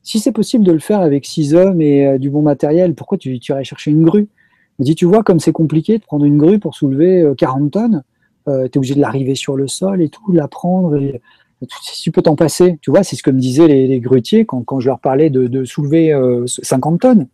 [0.03, 3.17] si c'est possible de le faire avec six hommes et euh, du bon matériel, pourquoi
[3.17, 4.27] tu, tu irais chercher une grue?
[4.79, 7.69] Je dis, tu vois, comme c'est compliqué de prendre une grue pour soulever 40 euh,
[7.69, 8.03] tonnes,
[8.49, 10.97] euh, tu es obligé de l'arriver sur le sol et tout, de la prendre.
[10.97, 11.21] Et,
[12.01, 12.77] tu peux t'en passer.
[12.81, 15.47] Tu vois, c'est ce que me disaient les, grutiers quand, quand, je leur parlais de,
[15.47, 16.13] de soulever
[16.45, 17.27] 50 tonnes.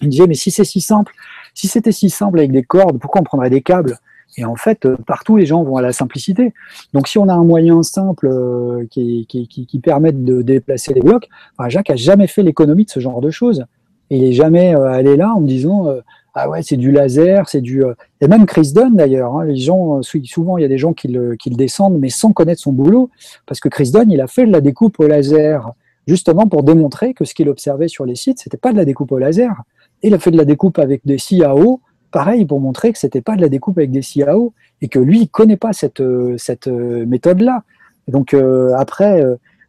[0.00, 1.12] Ils me disaient, mais si c'est si simple,
[1.52, 3.98] si c'était si simple avec des cordes, pourquoi on prendrait des câbles?
[4.36, 6.52] Et en fait, euh, partout, les gens vont à la simplicité.
[6.92, 11.28] Donc, si on a un moyen simple euh, qui, qui, permette de déplacer les blocs,
[11.56, 13.64] enfin, Jacques a jamais fait l'économie de ce genre de choses.
[14.10, 15.88] Il est jamais euh, allé là en me disant
[16.34, 17.82] ah ouais, c'est du laser, c'est du.
[18.20, 19.36] Et même Chris Dunn d'ailleurs.
[19.36, 22.60] Hein, les gens, souvent, il y a des gens qui le, descendent, mais sans connaître
[22.60, 23.08] son boulot,
[23.46, 25.72] parce que Chris Dunn, il a fait de la découpe au laser
[26.06, 29.10] justement pour démontrer que ce qu'il observait sur les sites, c'était pas de la découpe
[29.10, 29.62] au laser.
[30.02, 31.80] il a fait de la découpe avec des CAO
[32.16, 35.20] pareil pour montrer que c'était pas de la découpe avec des CAO et que lui
[35.20, 37.62] il connaît pas cette euh, cette euh, méthode là.
[38.08, 39.22] donc euh, après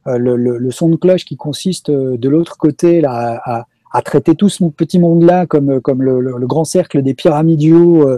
[0.06, 4.98] le, son de cloche qui consiste de l'autre côté là à, traiter tout ce petit
[4.98, 8.18] monde là comme comme le, grand cercle des pyramidiaux,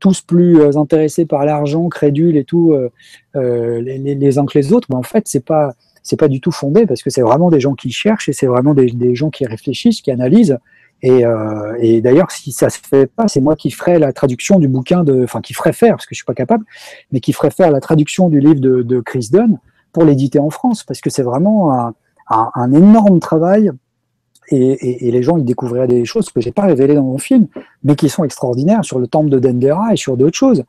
[0.00, 2.74] tous plus intéressés par l'argent, crédules et tout
[3.34, 4.88] les, uns que les autres.
[4.90, 7.60] Mais en fait c'est pas c'est pas du tout fondé parce que c'est vraiment des
[7.60, 10.58] gens qui cherchent et c'est vraiment des gens qui réfléchissent, qui analysent
[11.02, 14.58] et, euh, et d'ailleurs, si ça se fait pas, c'est moi qui ferai la traduction
[14.58, 16.64] du bouquin de, enfin qui ferai faire, parce que je suis pas capable,
[17.10, 19.58] mais qui ferai faire la traduction du livre de, Chris Dunn
[19.92, 21.92] pour l'éditer en France, parce que c'est vraiment
[22.28, 23.70] un, énorme travail.
[24.52, 27.46] Et, les gens ils découvriraient des choses que j'ai pas révélées dans mon film,
[27.82, 30.64] mais qui sont extraordinaires sur le temple de Dendera et sur d'autres choses.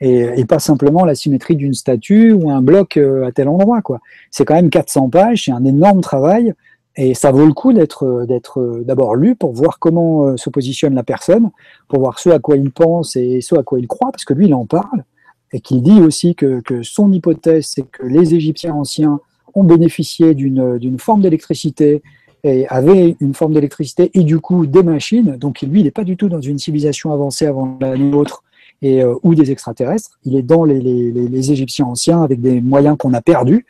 [0.00, 3.80] Et, et, pas simplement la symétrie d'une statue ou un bloc euh, à tel endroit.
[3.80, 4.00] quoi.
[4.30, 6.54] C'est quand même 400 pages, c'est un énorme travail
[6.96, 11.02] Et ça vaut le coup d'être d'être d'abord lu pour voir comment se positionne la
[11.02, 11.50] personne,
[11.88, 14.32] pour voir ce à quoi il pense et ce à quoi il croit, parce que
[14.32, 15.04] lui, il en parle,
[15.52, 19.20] et qu'il dit aussi que, que son hypothèse, c'est que les Égyptiens anciens
[19.54, 22.02] ont bénéficié d'une forme d'électricité
[22.44, 25.36] et avaient une forme d'électricité et du coup des machines.
[25.36, 28.44] Donc lui, il n'est pas du tout dans une civilisation avancée avant la nôtre
[28.82, 30.18] et, euh, ou des extraterrestres.
[30.24, 33.66] Il est dans les, les, les Égyptiens anciens avec des moyens qu'on a perdus.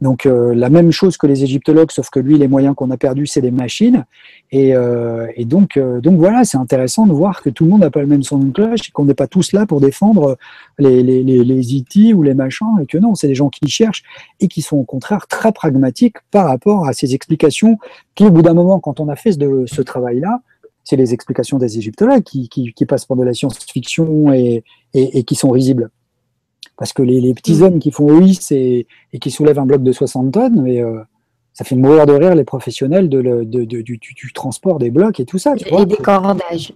[0.00, 2.96] Donc euh, la même chose que les égyptologues, sauf que lui, les moyens qu'on a
[2.96, 4.04] perdus, c'est des machines.
[4.52, 7.80] Et, euh, et donc, euh, donc voilà, c'est intéressant de voir que tout le monde
[7.80, 10.36] n'a pas le même son de cloche et qu'on n'est pas tous là pour défendre
[10.78, 13.68] les, les, les, les IT ou les machins, et que non, c'est des gens qui
[13.68, 14.04] cherchent
[14.40, 17.78] et qui sont au contraire très pragmatiques par rapport à ces explications
[18.14, 20.40] qui, au bout d'un moment, quand on a fait ce, ce travail-là,
[20.84, 25.18] c'est les explications des égyptologues qui, qui, qui passent pour de la science-fiction et, et,
[25.18, 25.90] et qui sont risibles.
[26.78, 27.62] Parce que les, les petits Mm.
[27.64, 31.00] hommes qui font OIS et, et qui soulèvent un bloc de 60 tonnes, mais euh,
[31.52, 33.98] ça fait mourir de rire les professionnels de le- de- de- du,
[34.32, 35.56] transport des blocs et tout ça.
[35.56, 36.72] Tu vois, Et des cordages.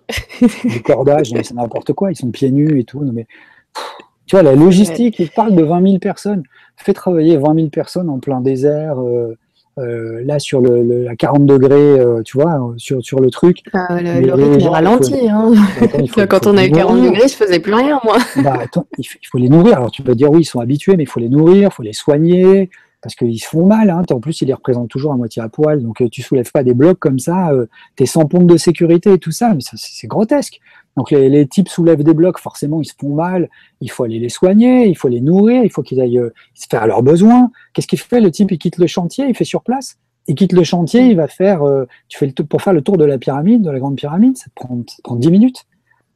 [0.65, 3.01] du cordage, mais c'est n'importe quoi, ils sont pieds nus et tout.
[3.01, 3.27] mais,
[3.75, 3.85] pff,
[4.27, 6.43] tu vois, la logistique, ils parlent de 20 000 personnes.
[6.77, 9.37] Fais travailler 20 000 personnes en plein désert, euh,
[9.79, 13.31] euh, là sur le, le- à 40 degrés, euh, tu vois, euh, sur, sur le
[13.31, 13.59] truc.
[13.73, 15.29] Enfin, le, rythme est gens, ralenti.
[15.29, 15.53] Hein.
[15.81, 17.13] Attends, faut- Quand on a eu 40 nourrir.
[17.13, 18.17] degrés, je faisais plus rien, moi.
[18.43, 19.77] Bah, attends, il faut, il faut les nourrir.
[19.79, 21.83] Alors tu peux dire oui, ils sont habitués, mais il faut les nourrir, il faut
[21.83, 22.69] les soigner,
[23.03, 23.91] parce qu'ils se font mal.
[23.91, 24.03] Hein.
[24.11, 26.63] En plus, ils les représentent toujours à moitié à poil, donc euh, tu soulèves pas
[26.63, 27.67] des blocs comme ça, euh,
[27.97, 30.61] t'es sans pompe de sécurité et tout ça, mais c'est grotesque.
[30.97, 33.49] Donc les, types soulèvent des blocs, forcément ils se font mal,
[33.81, 36.67] il faut aller les soigner, il faut les nourrir, il faut qu'ils aillent euh, se
[36.71, 37.51] faire leurs besoins.
[37.73, 39.97] Qu'est-ce qu'il fait Le type, il quitte le chantier, il fait sur place.
[40.29, 41.63] Il quitte le chantier, il va faire,
[42.07, 44.37] tu fais le tour, pour faire le tour de la pyramide, de la grande pyramide,
[44.37, 45.65] ça prend, ça te prend 10 minutes.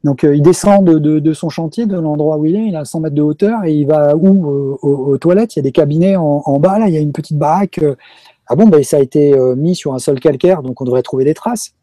[0.06, 2.76] Donc euh, il descend de, de- de son chantier, de l'endroit où il est, il
[2.76, 5.60] a 100 mètres de hauteur et il va où euh, aux, aux toilettes, il y
[5.60, 7.78] a des cabinets en, en bas, là il y a une petite baraque.
[7.82, 7.96] euh.
[8.46, 11.24] ah bon, ben, ça a été mis sur un sol calcaire, donc on devrait trouver
[11.24, 11.74] des traces.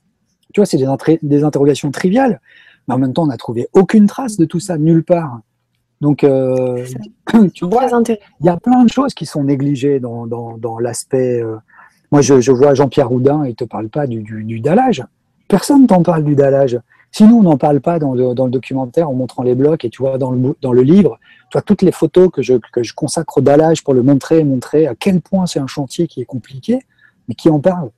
[0.53, 0.77] Tu vois, c'est
[1.21, 2.39] des, interrogations triviales,
[2.87, 5.41] mais en même temps on n'a trouvé aucune trace de tout ça, nulle part.
[5.99, 6.19] Donc
[7.53, 7.87] tu vois,
[8.39, 11.43] il y a plein de choses qui sont négligées dans, dans, dans l'aspect.
[12.13, 15.03] Moi, je, je vois Jean-Pierre Houdin, il ne te parle pas du, du, du dallage.
[15.49, 16.79] Personne t'en parle du dallage.
[17.13, 20.01] Si nous, on n'en parle pas dans le, documentaire en montrant les blocs, et tu
[20.01, 21.19] vois, dans le, dans le livre,
[21.51, 24.39] tu vois, toutes les photos que je, que je consacre au dallage pour le montrer
[24.39, 26.79] et montrer à quel point c'est un chantier qui est compliqué,
[27.27, 27.91] mais qui en parle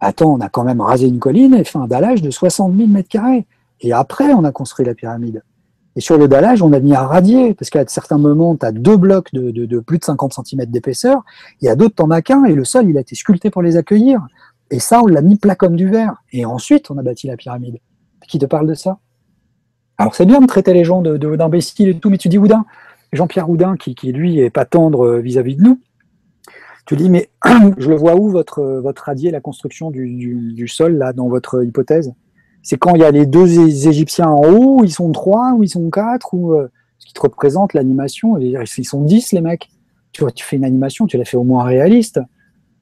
[0.00, 2.88] Attends, on a quand même rasé une colline et fait un dallage de 60 000
[2.88, 3.46] mètres carrés.
[3.82, 5.42] Et après, on a construit la pyramide.
[5.94, 8.72] Et sur le dallage, on a mis un radier, parce qu'à certains moments, tu as
[8.72, 11.22] deux blocs de, plus de 50 cm d'épaisseur,
[11.60, 13.76] y a d'autres, t'en as qu'un, et le sol, il a été sculpté pour les
[13.76, 14.26] accueillir.
[14.70, 16.22] Et ça, on l'a mis plat comme du verre.
[16.32, 17.78] Et ensuite, on a bâti la pyramide.
[18.26, 18.98] Qui te parle de ça
[19.96, 22.64] Alors, c'est bien de traiter les gens d'imbéciles et tout, mais tu dis Houdin,
[23.12, 25.80] Jean-Pierre Houdin, qui, lui est pas tendre euh, vis-à-vis de nous,
[26.86, 27.28] tu dis, mais
[27.78, 32.14] je le vois où, votre, votre radier, la construction du, sol, là, dans votre hypothèse?
[32.62, 35.68] C'est quand il y a les deux Égyptiens en haut, ils sont trois, ou ils
[35.68, 39.68] sont quatre, ou euh, ce qui te représente l'animation, ils sont dix, les mecs.
[40.12, 42.20] Tu vois, tu fais une animation, tu la fais au moins réaliste.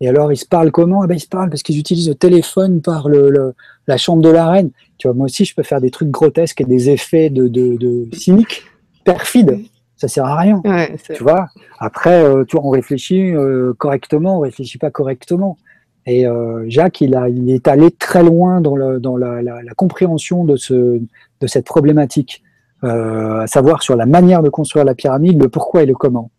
[0.00, 1.04] Et alors, ils se parlent comment?
[1.04, 3.54] Eh ben, Ils se parlent parce qu'ils utilisent le téléphone par le, le-
[3.86, 4.70] la chambre de la reine.
[4.98, 7.76] Tu vois, moi aussi, je peux faire des trucs grotesques et des effets de, de,
[7.76, 8.64] de cyniques,
[9.04, 9.58] perfides.
[9.96, 10.60] Ça sert à rien.
[10.64, 11.48] Ouais, Tu vois?
[11.78, 15.56] Après, euh, tu vois, on réfléchit euh, correctement, on réfléchit pas correctement.
[16.04, 19.62] Et euh, Jacques, il, a, il est allé très loin dans, le, dans la, la,
[19.62, 21.00] la compréhension de, ce,
[21.40, 22.42] de cette problématique,
[22.84, 26.30] euh, à savoir sur la manière de construire la pyramide, le pourquoi et le comment.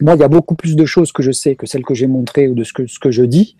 [0.00, 2.06] Moi, il y a beaucoup plus de choses que je sais que celles que j'ai
[2.06, 3.56] montrées ou de ce que, je dis,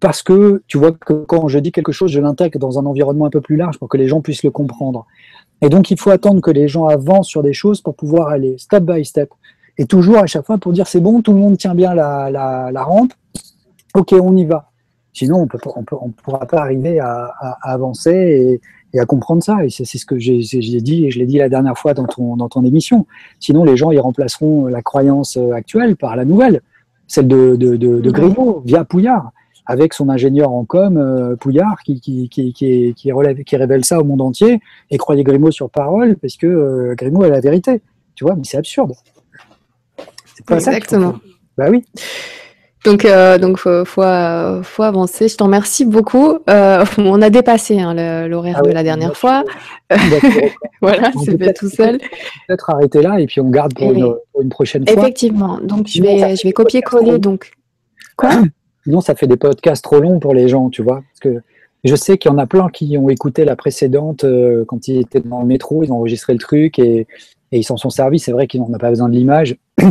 [0.00, 3.26] parce que tu vois que quand je dis quelque chose, je l'intègre dans un environnement
[3.26, 5.06] un peu plus large pour que les gens puissent le comprendre.
[5.62, 8.58] Et donc, il faut attendre que les gens avancent sur des choses pour pouvoir aller
[8.58, 9.30] step by step.
[9.78, 12.82] Et toujours à chaque fois pour dire c'est bon, tout le monde tient bien la,
[12.84, 13.14] rampe,
[13.94, 14.68] ok, on y va.
[15.14, 15.58] Sinon, on pas-
[16.00, 18.60] on pourra pas arriver à, avancer
[18.92, 19.64] et à comprendre ça.
[19.64, 20.40] Et c'est ce que j'ai
[20.80, 23.06] dit et je l'ai dit la dernière fois dans ton, dans ton émission.
[23.40, 26.60] Sinon, les gens, ils remplaceront la croyance euh, actuelle par la nouvelle,
[27.06, 28.12] celle de, de, de, de Mhm.
[28.12, 29.32] Grimaud, via Pouillard,
[29.66, 33.56] avec son ingénieur en com, euh, Pouillard, qui, qui, qui, qui, est- qui, relève, qui
[33.56, 37.28] révèle ça au monde entier et croyait Grimaud sur parole parce que euh, Grimaud a
[37.28, 37.80] la vérité.
[38.14, 38.92] Tu vois, mais c'est absurde.
[40.34, 41.12] C'est pas ça Exactement.
[41.12, 41.20] faire.
[41.56, 41.84] Bah oui.
[42.84, 45.28] Donc, euh, donc faut, faut, euh, faut avancer.
[45.28, 46.38] Je t'en remercie beaucoup.
[46.50, 49.44] Euh, on a dépassé hein, l'horaire Ah de la dernière fois.
[50.80, 51.98] Voilà, c'est fait tout seul.
[52.48, 55.00] peut-être arrêter là et puis on garde pour, Et- une, pour une prochaine fois.
[55.00, 55.60] Effectivement.
[55.62, 57.18] Donc, je vais, je copier-coller.
[57.18, 57.52] Donc,
[58.84, 61.02] Sinon, ça fait des podcasts trop longs pour les gens, tu vois.
[61.08, 61.42] Parce que
[61.84, 64.98] je sais qu'il y en a plein qui ont écouté la précédente euh, quand ils
[64.98, 67.06] étaient dans le métro, ils ont enregistré le truc et,
[67.52, 68.18] et ils s'en sont servis.
[68.18, 69.56] C'est vrai qu'ils n'ont pas besoin de l'image.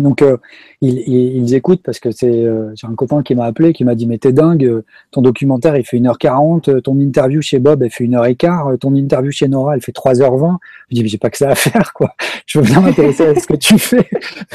[0.00, 0.36] Donc, euh,
[0.80, 4.06] ils, écoutent parce que c'est euh, j'ai un copain qui m'a appelé, qui m'a dit
[4.06, 8.04] Mais t'es dingue, euh, ton documentaire il fait 1h40, ton interview chez Bob elle fait
[8.04, 10.56] 1h15, ton interview chez Nora elle fait 3h20.
[10.90, 12.14] Je dis Mais j'ai pas que ça à faire, quoi.
[12.46, 14.08] Je veux bien m'intéresser à ce que tu fais,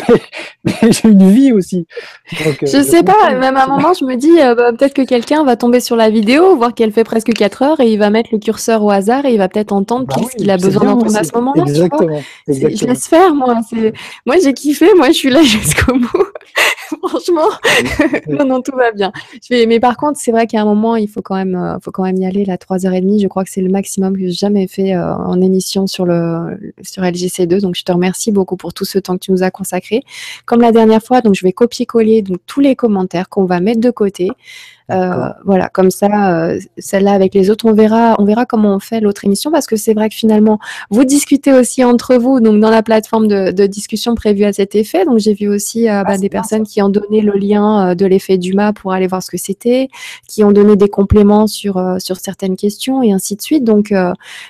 [0.65, 1.85] mais, j'ai une vie aussi.
[2.31, 5.55] je sais pas, même à un moment je me dis bah, Peut-être que quelqu'un va
[5.55, 8.39] tomber sur la vidéo, voir qu'elle fait presque 4 heures et il va mettre le
[8.39, 11.23] curseur au hasard et il va peut-être entendre bah ce qu'il a besoin d'entendre à
[11.23, 11.63] ce moment-là.
[12.47, 13.55] Je laisse faire, moi.
[14.25, 16.27] Moi j'ai kiffé, moi je suis là jusqu'au bout.
[17.07, 17.49] Franchement,
[18.27, 19.11] non, non, tout va bien.
[19.49, 22.03] Mais par contre, c'est vrai qu'à un moment, il faut quand même, euh, faut quand
[22.03, 22.45] même y aller.
[22.45, 25.87] La 3h30, je crois que c'est le maximum que j'ai jamais fait euh, en émission
[25.87, 27.61] sur, le, sur LGC2.
[27.61, 30.03] Donc, je te remercie beaucoup pour tout ce temps que tu nous as consacré.
[30.45, 33.81] Comme la dernière fois, donc, je vais copier-coller donc, tous les commentaires qu'on va mettre
[33.81, 34.29] de côté.
[34.91, 38.79] Euh, voilà, comme ça, euh, celle-là avec les autres, on verra, on verra comment on
[38.79, 40.59] fait l'autre émission parce que c'est vrai que finalement,
[40.91, 45.05] vous discutez aussi entre vous, donc dans la plateforme de, discussion prévue à cet effet.
[45.05, 48.05] Donc j'ai vu aussi euh, ah, bah, des personnes qui ont donné le lien de
[48.05, 49.89] l'effet Dumas pour aller voir ce que c'était,
[50.27, 53.63] qui ont donné des compléments sur sur certaines questions et ainsi de suite.
[53.63, 53.91] Donc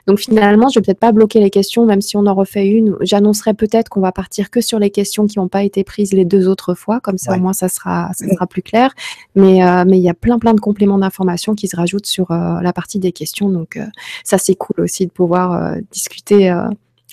[0.06, 2.98] donc finalement, je vais peut-être pas bloquer les questions, même si on en refait une.
[3.02, 6.26] J'annoncerai peut-être qu'on va partir que sur les questions qui n'ont pas été prises les
[6.26, 8.94] deux autres fois, comme ça au moins ça sera ça sera plus clair.
[9.36, 12.60] Mais mais il y a plein plein de compléments d'informations qui se rajoutent sur euh,
[12.60, 13.48] la partie des questions.
[13.48, 13.86] Donc euh,
[14.24, 16.52] ça c'est cool aussi de pouvoir euh, discuter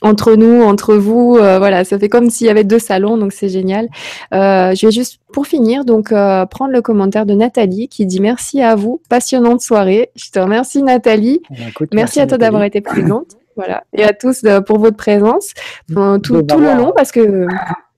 [0.00, 1.34] entre nous, entre vous.
[1.34, 3.88] voilà, ça fait comme s'il y avait deux salons, donc c'est génial.
[4.32, 8.74] je vais juste, pour finir, donc prendre le commentaire de Nathalie qui dit merci à
[8.74, 10.10] vous, passionnante soirée.
[10.16, 11.42] Je te remercie Nathalie.
[11.52, 13.36] Eh ben, merci, à toi d'avoir été présente.
[13.54, 15.52] voilà, et à tous pour votre présence
[15.88, 17.46] tout, tout le long parce que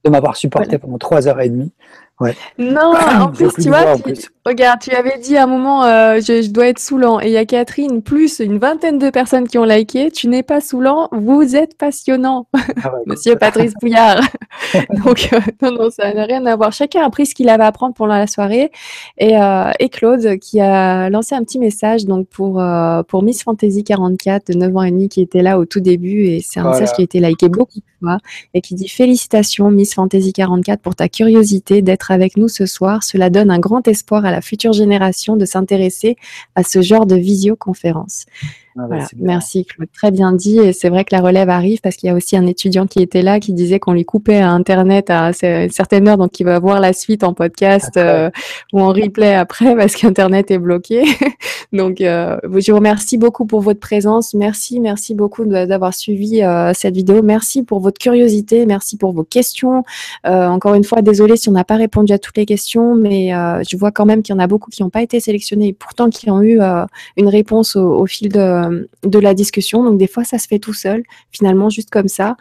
[0.05, 1.71] de m'avoir supporté pendant trois heures et demie.
[2.57, 3.95] Non, en plus, tu vois,
[4.45, 7.19] regarde, tu avais dit à un moment, euh, je, dois être saoulant.
[7.19, 10.11] Et il y a Catherine, plus une vingtaine de personnes qui ont liké.
[10.11, 12.47] Tu n'es pas saoulant, vous êtes passionnant.
[12.83, 14.21] Ah Monsieur Patrice Bouillard.
[15.05, 16.71] Donc, euh, non, non, ça n'a rien à voir.
[16.71, 18.71] Chacun a pris ce qu'il avait à apprendre pendant la soirée.
[19.17, 22.63] Et, euh, et, Claude, qui a lancé un petit message donc pour,
[23.07, 26.25] pour Miss Fantasy 44 de 9 ans et demi, qui était là au tout début.
[26.27, 27.79] Et c'est un message qui a été liké beaucoup
[28.53, 33.03] Et qui dit Félicitations, Miss Fantasy 44, pour ta curiosité d'être avec nous ce soir.
[33.03, 36.15] Cela donne un grand espoir à la future génération de s'intéresser
[36.55, 38.25] à ce genre de visioconférence.
[38.77, 40.59] Ah Merci Claude, très bien dit.
[40.59, 43.01] Et c'est vrai que la relève arrive parce qu'il y a aussi un étudiant qui
[43.01, 46.59] était là qui disait qu'on lui coupait Internet à une certaine heure, donc il va
[46.59, 48.29] voir la suite en podcast euh,
[48.73, 51.05] ou en replay après parce qu'Internet est bloqué.
[51.73, 54.33] donc euh, je vous remercie beaucoup pour votre présence.
[54.33, 57.21] Merci, merci beaucoup d'avoir suivi euh, cette vidéo.
[57.23, 59.85] Merci pour votre curiosité, merci pour vos questions.
[60.25, 63.77] encore une fois, désolé si on n'a pas répondu à toutes les questions, mais je
[63.77, 66.09] vois quand même qu'il y en a beaucoup qui n'ont pas été sélectionnés et pourtant
[66.09, 66.59] qui ont eu
[67.15, 69.83] une réponse au fil de euh, de la discussion.
[69.83, 72.37] Donc des fois, ça se fait tout seul, finalement, juste comme ça.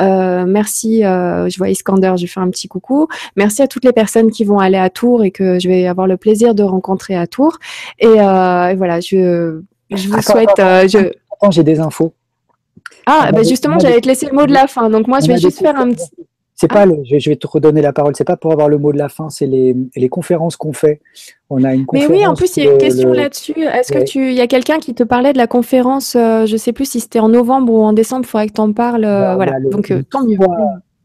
[0.00, 3.08] Euh, merci, euh, je vois Iskander, je fais un petit coucou.
[3.36, 6.06] Merci à toutes les personnes qui vont aller à Tours et que je vais avoir
[6.06, 7.58] le plaisir de rencontrer à Tours.
[7.98, 10.50] Et, voilà, je, je vous souhaite...
[10.58, 11.10] je...
[11.50, 12.12] j'ai des infos.
[13.06, 14.88] Ah, bah justement, j'allais te laisser le mot de la fin.
[14.88, 16.10] Donc moi, je vais juste faire un petit...
[16.56, 16.94] C'est pas, ah.
[17.04, 18.14] je, vais te redonner la parole.
[18.16, 19.28] C'est pas pour avoir le mot de la fin.
[19.28, 21.00] C'est les, les, conférences qu'on fait.
[21.50, 23.58] On a une Mais oui, en plus il y a une question là-dessus.
[23.58, 26.56] Est-ce que tu, il y a quelqu'un qui te parlait de la conférence euh, Je
[26.56, 28.24] sais plus si c'était en novembre ou en décembre.
[28.24, 29.04] Il faudrait que tu en parles.
[29.04, 29.58] Euh, bah, voilà.
[29.60, 30.38] Donc euh, tant mieux.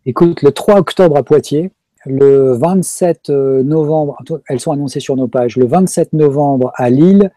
[0.05, 1.71] Écoute, le 3 octobre à Poitiers,
[2.05, 5.57] le 27 novembre, elles sont annoncées sur nos pages.
[5.57, 7.31] Le 27 novembre à Lille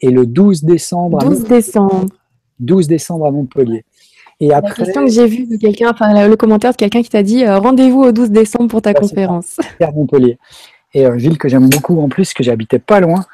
[0.00, 1.18] et le 12 décembre.
[1.18, 2.06] 12 décembre.
[2.60, 3.84] 12 décembre à Montpellier.
[4.40, 7.10] Et après, la question que j'ai vue de quelqu'un, enfin le commentaire de quelqu'un qui
[7.10, 9.56] t'a dit euh, rendez-vous au 12 décembre pour ta conférence.
[9.80, 10.38] À Montpellier.
[10.94, 13.26] Et une ville que j'aime beaucoup en plus, que j'habitais pas loin,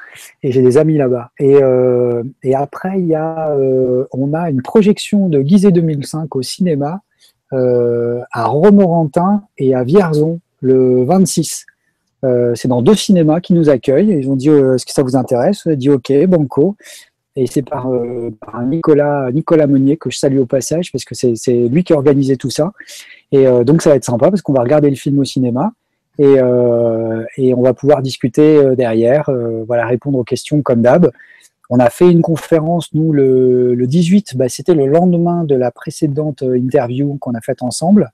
[0.43, 1.31] et j'ai des amis là-bas.
[1.39, 6.35] Et, euh, et, après, il y a, euh, on a une projection de Guizet 2005
[6.35, 7.01] au cinéma
[7.51, 11.65] à Romorantin et à Vierzon le 26.
[12.55, 14.09] c'est dans deux cinémas qui nous accueillent.
[14.19, 15.65] Ils ont dit est-ce que ça vous intéresse?
[15.65, 16.75] On a dit ok, banco
[17.35, 18.31] et c'est par, euh,
[18.65, 22.37] Nicolas, Nicolas Meunier que je salue au passage parce que c'est lui qui a organisé
[22.37, 22.71] tout ça.
[23.31, 25.73] Et euh, donc ça va être sympa parce qu'on va regarder le film au cinéma
[26.17, 29.29] et, euh, on va pouvoir discuter derrière,
[29.67, 31.11] voilà, répondre aux questions comme d'hab.
[31.69, 35.71] On a fait une conférence, nous, le, le 18, bah, c'était le lendemain de la
[35.71, 38.11] précédente interview qu'on a faite ensemble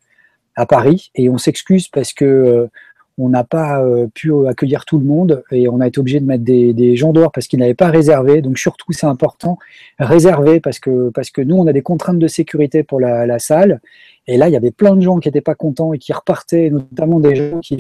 [0.56, 1.12] à Paris.
[1.14, 2.70] Et on s'excuse parce que
[3.18, 6.26] on n'a pas euh, pu accueillir tout le monde et on a été obligé de
[6.26, 8.42] mettre des, gens dehors parce qu'ils n'avaient pas réservé.
[8.42, 9.58] Donc surtout, c'est important,
[10.00, 13.82] réserver parce que, nous, on a des contraintes de sécurité pour la, salle.
[14.28, 16.70] Et là, il y avait plein de gens qui n'étaient pas contents et qui repartaient,
[16.70, 17.78] notamment des gens qui,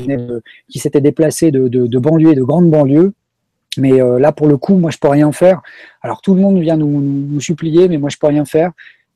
[0.75, 3.13] s'étaient déplacés de, banlieues et de grandes banlieues.
[3.77, 5.61] Mais euh, là, pour le coup, moi, je peux rien faire.
[6.01, 8.71] Alors tout le monde vient nous, nous supplier, mais moi, je peux rien faire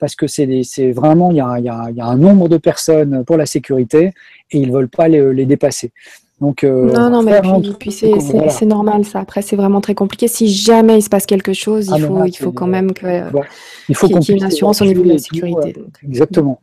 [0.06, 3.24] parce que c'est vraiment, il y, a, y a, y a, un nombre de personnes
[3.26, 4.12] pour la sécurité
[4.52, 5.92] et ils ne veulent pas les, les dépasser.
[6.40, 7.42] Donc, euh, non, non, mais
[7.80, 9.22] puis, c'est normal ça.
[9.22, 10.28] Après, c'est vraiment très compliqué.
[10.28, 12.92] Si jamais il se passe quelque chose, il, ah, faut, il faut quand même
[13.90, 15.76] il faut qu'il y ait une assurance au niveau de la sécurité.
[16.08, 16.62] exactement.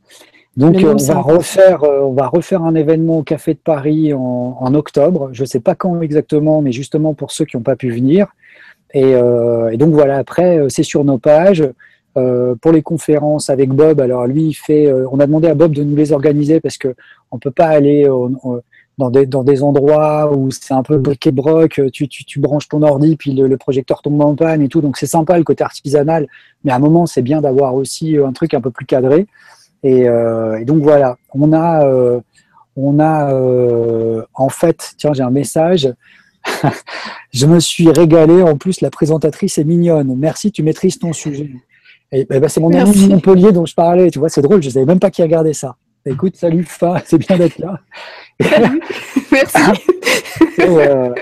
[0.57, 4.57] Donc, on va, refaire, euh, on va refaire un événement au Café de Paris en,
[4.61, 5.31] en octobre.
[5.33, 8.29] Je ne sais pas quand exactement, mais justement pour ceux qui n'ont pas pu venir.
[8.95, 11.65] Et, euh, et, donc voilà, après, euh, c'est sur nos pages.
[12.19, 14.87] Euh, pour les conférences avec Bob, alors lui, il fait.
[14.87, 16.95] Euh, on a demandé à Bob de nous les organiser parce que
[17.31, 18.07] on peut pas aller
[18.99, 22.83] dans des, dans des endroits où c'est un peu bric-et-broc, tu, tu, tu, branches ton
[22.83, 24.83] ordi, puis le, projecteur tombe en panne et tout.
[24.83, 26.27] Donc c'est sympa le côté artisanal,
[26.65, 29.27] mais à un moment, c'est bien d'avoir aussi un truc un peu plus cadré.
[29.83, 32.21] Et, euh, et donc voilà, on a, euh,
[32.77, 33.35] on a
[34.35, 35.93] en fait, tiens, j'ai un message.
[37.33, 38.43] je me suis régalé.
[38.43, 40.15] En plus, la présentatrice est mignonne.
[40.17, 41.51] Merci, tu maîtrises ton sujet.
[42.13, 44.11] Et, ben, c'est mon ami de Montpellier dont je parlais.
[44.11, 44.63] Tu vois, c'est drôle.
[44.63, 45.77] Je ne savais même pas qui gardé ça.
[46.05, 47.81] Écoute, salut Fa, c'est bien d'être là.
[49.33, 49.59] Merci.
[50.59, 51.15] et, euh,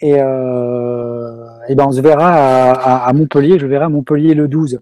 [0.00, 3.58] et, euh, et, ben on se verra à, à, Montpellier.
[3.58, 4.80] Je verrai à Montpellier le 12.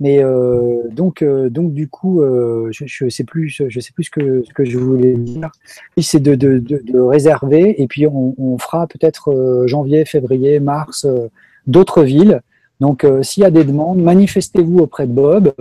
[0.00, 4.04] Mais euh, donc, euh, donc du coup, euh, je ne sais plus, je sais plus
[4.04, 5.50] ce que, ce que je voulais dire.
[5.98, 11.06] C'est de, de, de, de, réserver et puis on, on fera peut-être janvier, février, mars
[11.66, 12.40] d'autres villes.
[12.80, 15.52] Donc, s'il y a des demandes, manifestez-vous auprès de Bob.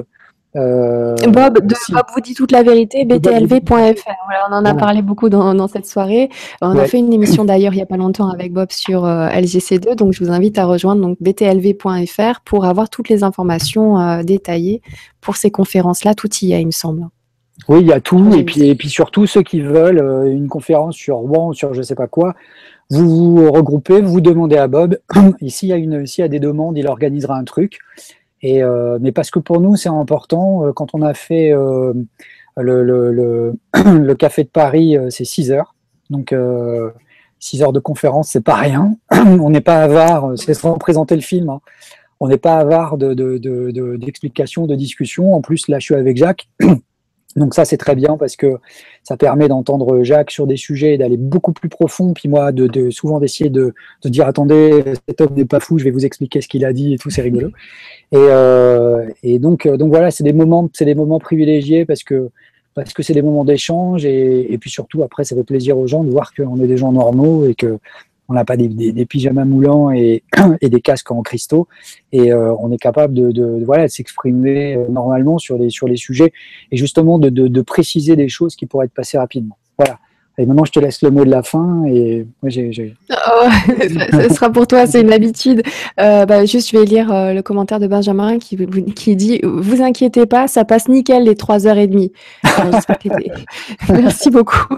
[0.57, 3.69] Euh, Bob, de Bob vous dit toute la vérité, btlv.fr.
[3.69, 6.29] Voilà, on en a parlé beaucoup dans, dans, cette soirée.
[6.61, 9.27] On a fait une émission d'ailleurs il n'y a pas longtemps avec Bob sur euh,
[9.29, 14.23] LGC2, donc je vous invite à rejoindre donc btlv.fr pour avoir toutes les informations euh,
[14.23, 14.81] détaillées
[15.21, 16.15] pour ces conférences-là.
[16.15, 17.07] Tout y est, il me semble.
[17.67, 20.47] Oui, il y a tout, et puis, et puis surtout ceux qui veulent euh, une
[20.47, 22.35] conférence sur Rouen, sur je sais pas quoi,
[22.89, 24.97] vous vous regroupez, vous demandez à Bob.
[25.41, 27.79] Ici, il y a des demandes, il organisera un truc.
[28.43, 31.93] Euh, mais parce que pour nous, c'est important, euh, quand on a fait euh,
[32.55, 33.53] le,
[34.19, 35.75] Café de Paris, c'est 6 heures.
[36.09, 36.33] Donc,
[37.39, 38.95] 6 heures de conférence, c'est pas rien.
[39.11, 41.49] on n'est pas avare, c'est sans présenter le film.
[41.49, 41.59] Hein.
[42.19, 45.33] On n'est pas avare d'explications, de, de, de, de discussions.
[45.35, 46.47] En plus, là, je suis avec Jacques.
[47.37, 48.57] Donc ça, c'est très bien parce que
[49.03, 52.13] ça permet d'entendre Jacques sur des sujets et d'aller beaucoup plus profond.
[52.13, 55.91] Puis moi, de, souvent d'essayer de, dire attendez, cet homme n'est pas fou, je vais
[55.91, 57.49] vous expliquer ce qu'il a dit et tout, c'est rigolo.
[58.11, 59.05] Et, euh,
[59.39, 62.29] donc, donc voilà, c'est des moments, c'est des moments privilégiés parce que
[62.73, 65.87] parce que c'est des moments d'échange et, et, puis surtout après, ça fait plaisir aux
[65.87, 67.79] gens de voir qu'on est des gens normaux et que
[68.29, 70.23] on n'a pas des, des, des, pyjamas moulants et,
[70.61, 71.67] et, des casques en cristaux,
[72.11, 75.87] et euh, on est capable de, de, voilà, de s'exprimer euh, normalement sur les, sur
[75.87, 76.33] les sujets,
[76.71, 79.57] et justement de, de, préciser des choses qui pourraient être passées rapidement.
[79.77, 79.99] Voilà.
[80.39, 81.83] Et maintenant, je te laisse le mot de la fin.
[81.87, 82.93] Et moi, j'ai.
[83.09, 83.49] Oh,
[84.11, 85.63] ce sera pour toi, c'est une habitude.
[85.99, 88.55] Euh, bah, juste, je vais lire euh, le commentaire de Benjamin qui,
[88.95, 92.11] qui dit Vous inquiétez pas, ça passe nickel les 3h30.
[93.89, 94.75] Merci beaucoup.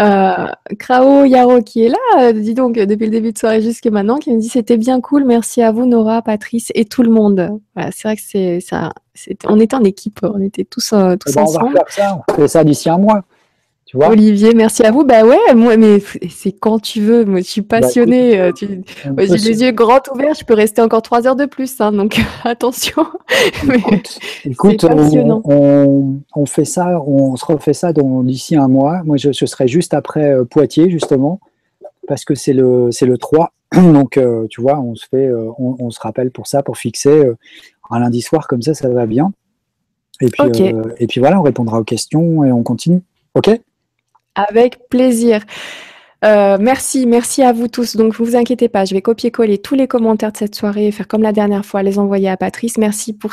[0.00, 0.46] Euh,
[0.78, 4.18] Krao Yaro qui est là, euh, dis donc, depuis le début de soirée jusqu'à maintenant,
[4.18, 7.58] qui me dit C'était bien cool, merci à vous, Nora, Patrice et tout le monde.
[7.74, 8.92] Voilà, c'est vrai que c'est ça.
[9.46, 11.72] On était en équipe, on était tous, euh, tous ensemble.
[11.72, 13.22] Eh ben, on va faire ça, on fait ça d'ici un mois.
[13.94, 15.04] Olivier, merci à vous.
[15.04, 17.24] Bah ouais, moi, mais c'est quand tu veux.
[17.24, 18.40] Moi, je suis bah, passionnée.
[18.40, 20.34] Euh, j'ai les yeux grands ouverts.
[20.34, 21.80] Je peux rester encore trois heures de plus.
[21.80, 23.04] Hein, donc attention.
[24.44, 29.02] écoute, on, on, fait ça, on se refait ça d'ici un mois.
[29.04, 31.40] Moi, je, ce serai juste après euh, Poitiers, justement,
[32.08, 33.52] parce que c'est le, c'est le 3.
[33.74, 37.24] Donc, euh, tu vois, on se fait, on, on, se rappelle pour ça, pour fixer
[37.90, 39.32] un lundi soir comme ça, ça va bien.
[40.20, 40.62] Et puis,
[40.98, 43.02] et puis voilà, on répondra aux questions et on continue.
[43.34, 43.50] OK?
[44.34, 45.42] Avec plaisir.
[46.24, 47.96] Euh, merci, merci à vous tous.
[47.96, 51.08] Donc, vous inquiétez pas, je vais copier-coller tous les commentaires de cette soirée et faire
[51.08, 52.78] comme la dernière fois, les envoyer à Patrice.
[52.78, 53.32] Merci pour,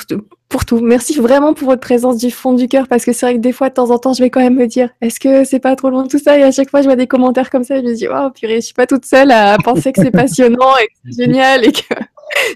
[0.49, 0.79] pour tout.
[0.79, 3.51] Merci vraiment pour votre présence du fond du cœur parce que c'est vrai que des
[3.51, 5.75] fois, de temps en temps, je vais quand même me dire, est-ce que c'est pas
[5.75, 6.39] trop loin tout ça?
[6.39, 8.55] Et à chaque fois, je vois des commentaires comme ça, je me dis, oh purée,
[8.55, 11.71] je suis pas toute seule à penser que c'est passionnant et que c'est génial et
[11.71, 11.93] que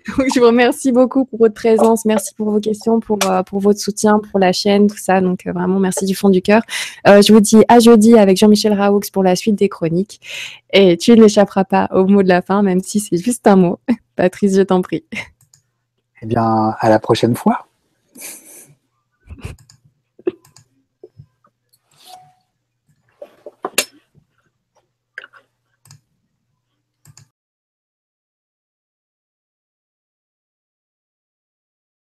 [0.05, 2.05] Je vous remercie beaucoup pour votre présence.
[2.05, 5.21] Merci pour vos questions, pour, euh, votre soutien, pour la chaîne, tout ça.
[5.21, 6.61] Donc, euh, vraiment, merci du fond du cœur.
[7.07, 10.19] Euh, je vous dis à jeudi avec Jean-Michel Raoux pour la suite des chroniques.
[10.71, 13.79] Et tu n'échapperas pas au mot de la fin, même si c'est juste un mot.
[14.15, 15.03] Patrice, je t'en prie.
[16.21, 17.65] Eh bien, à la prochaine fois.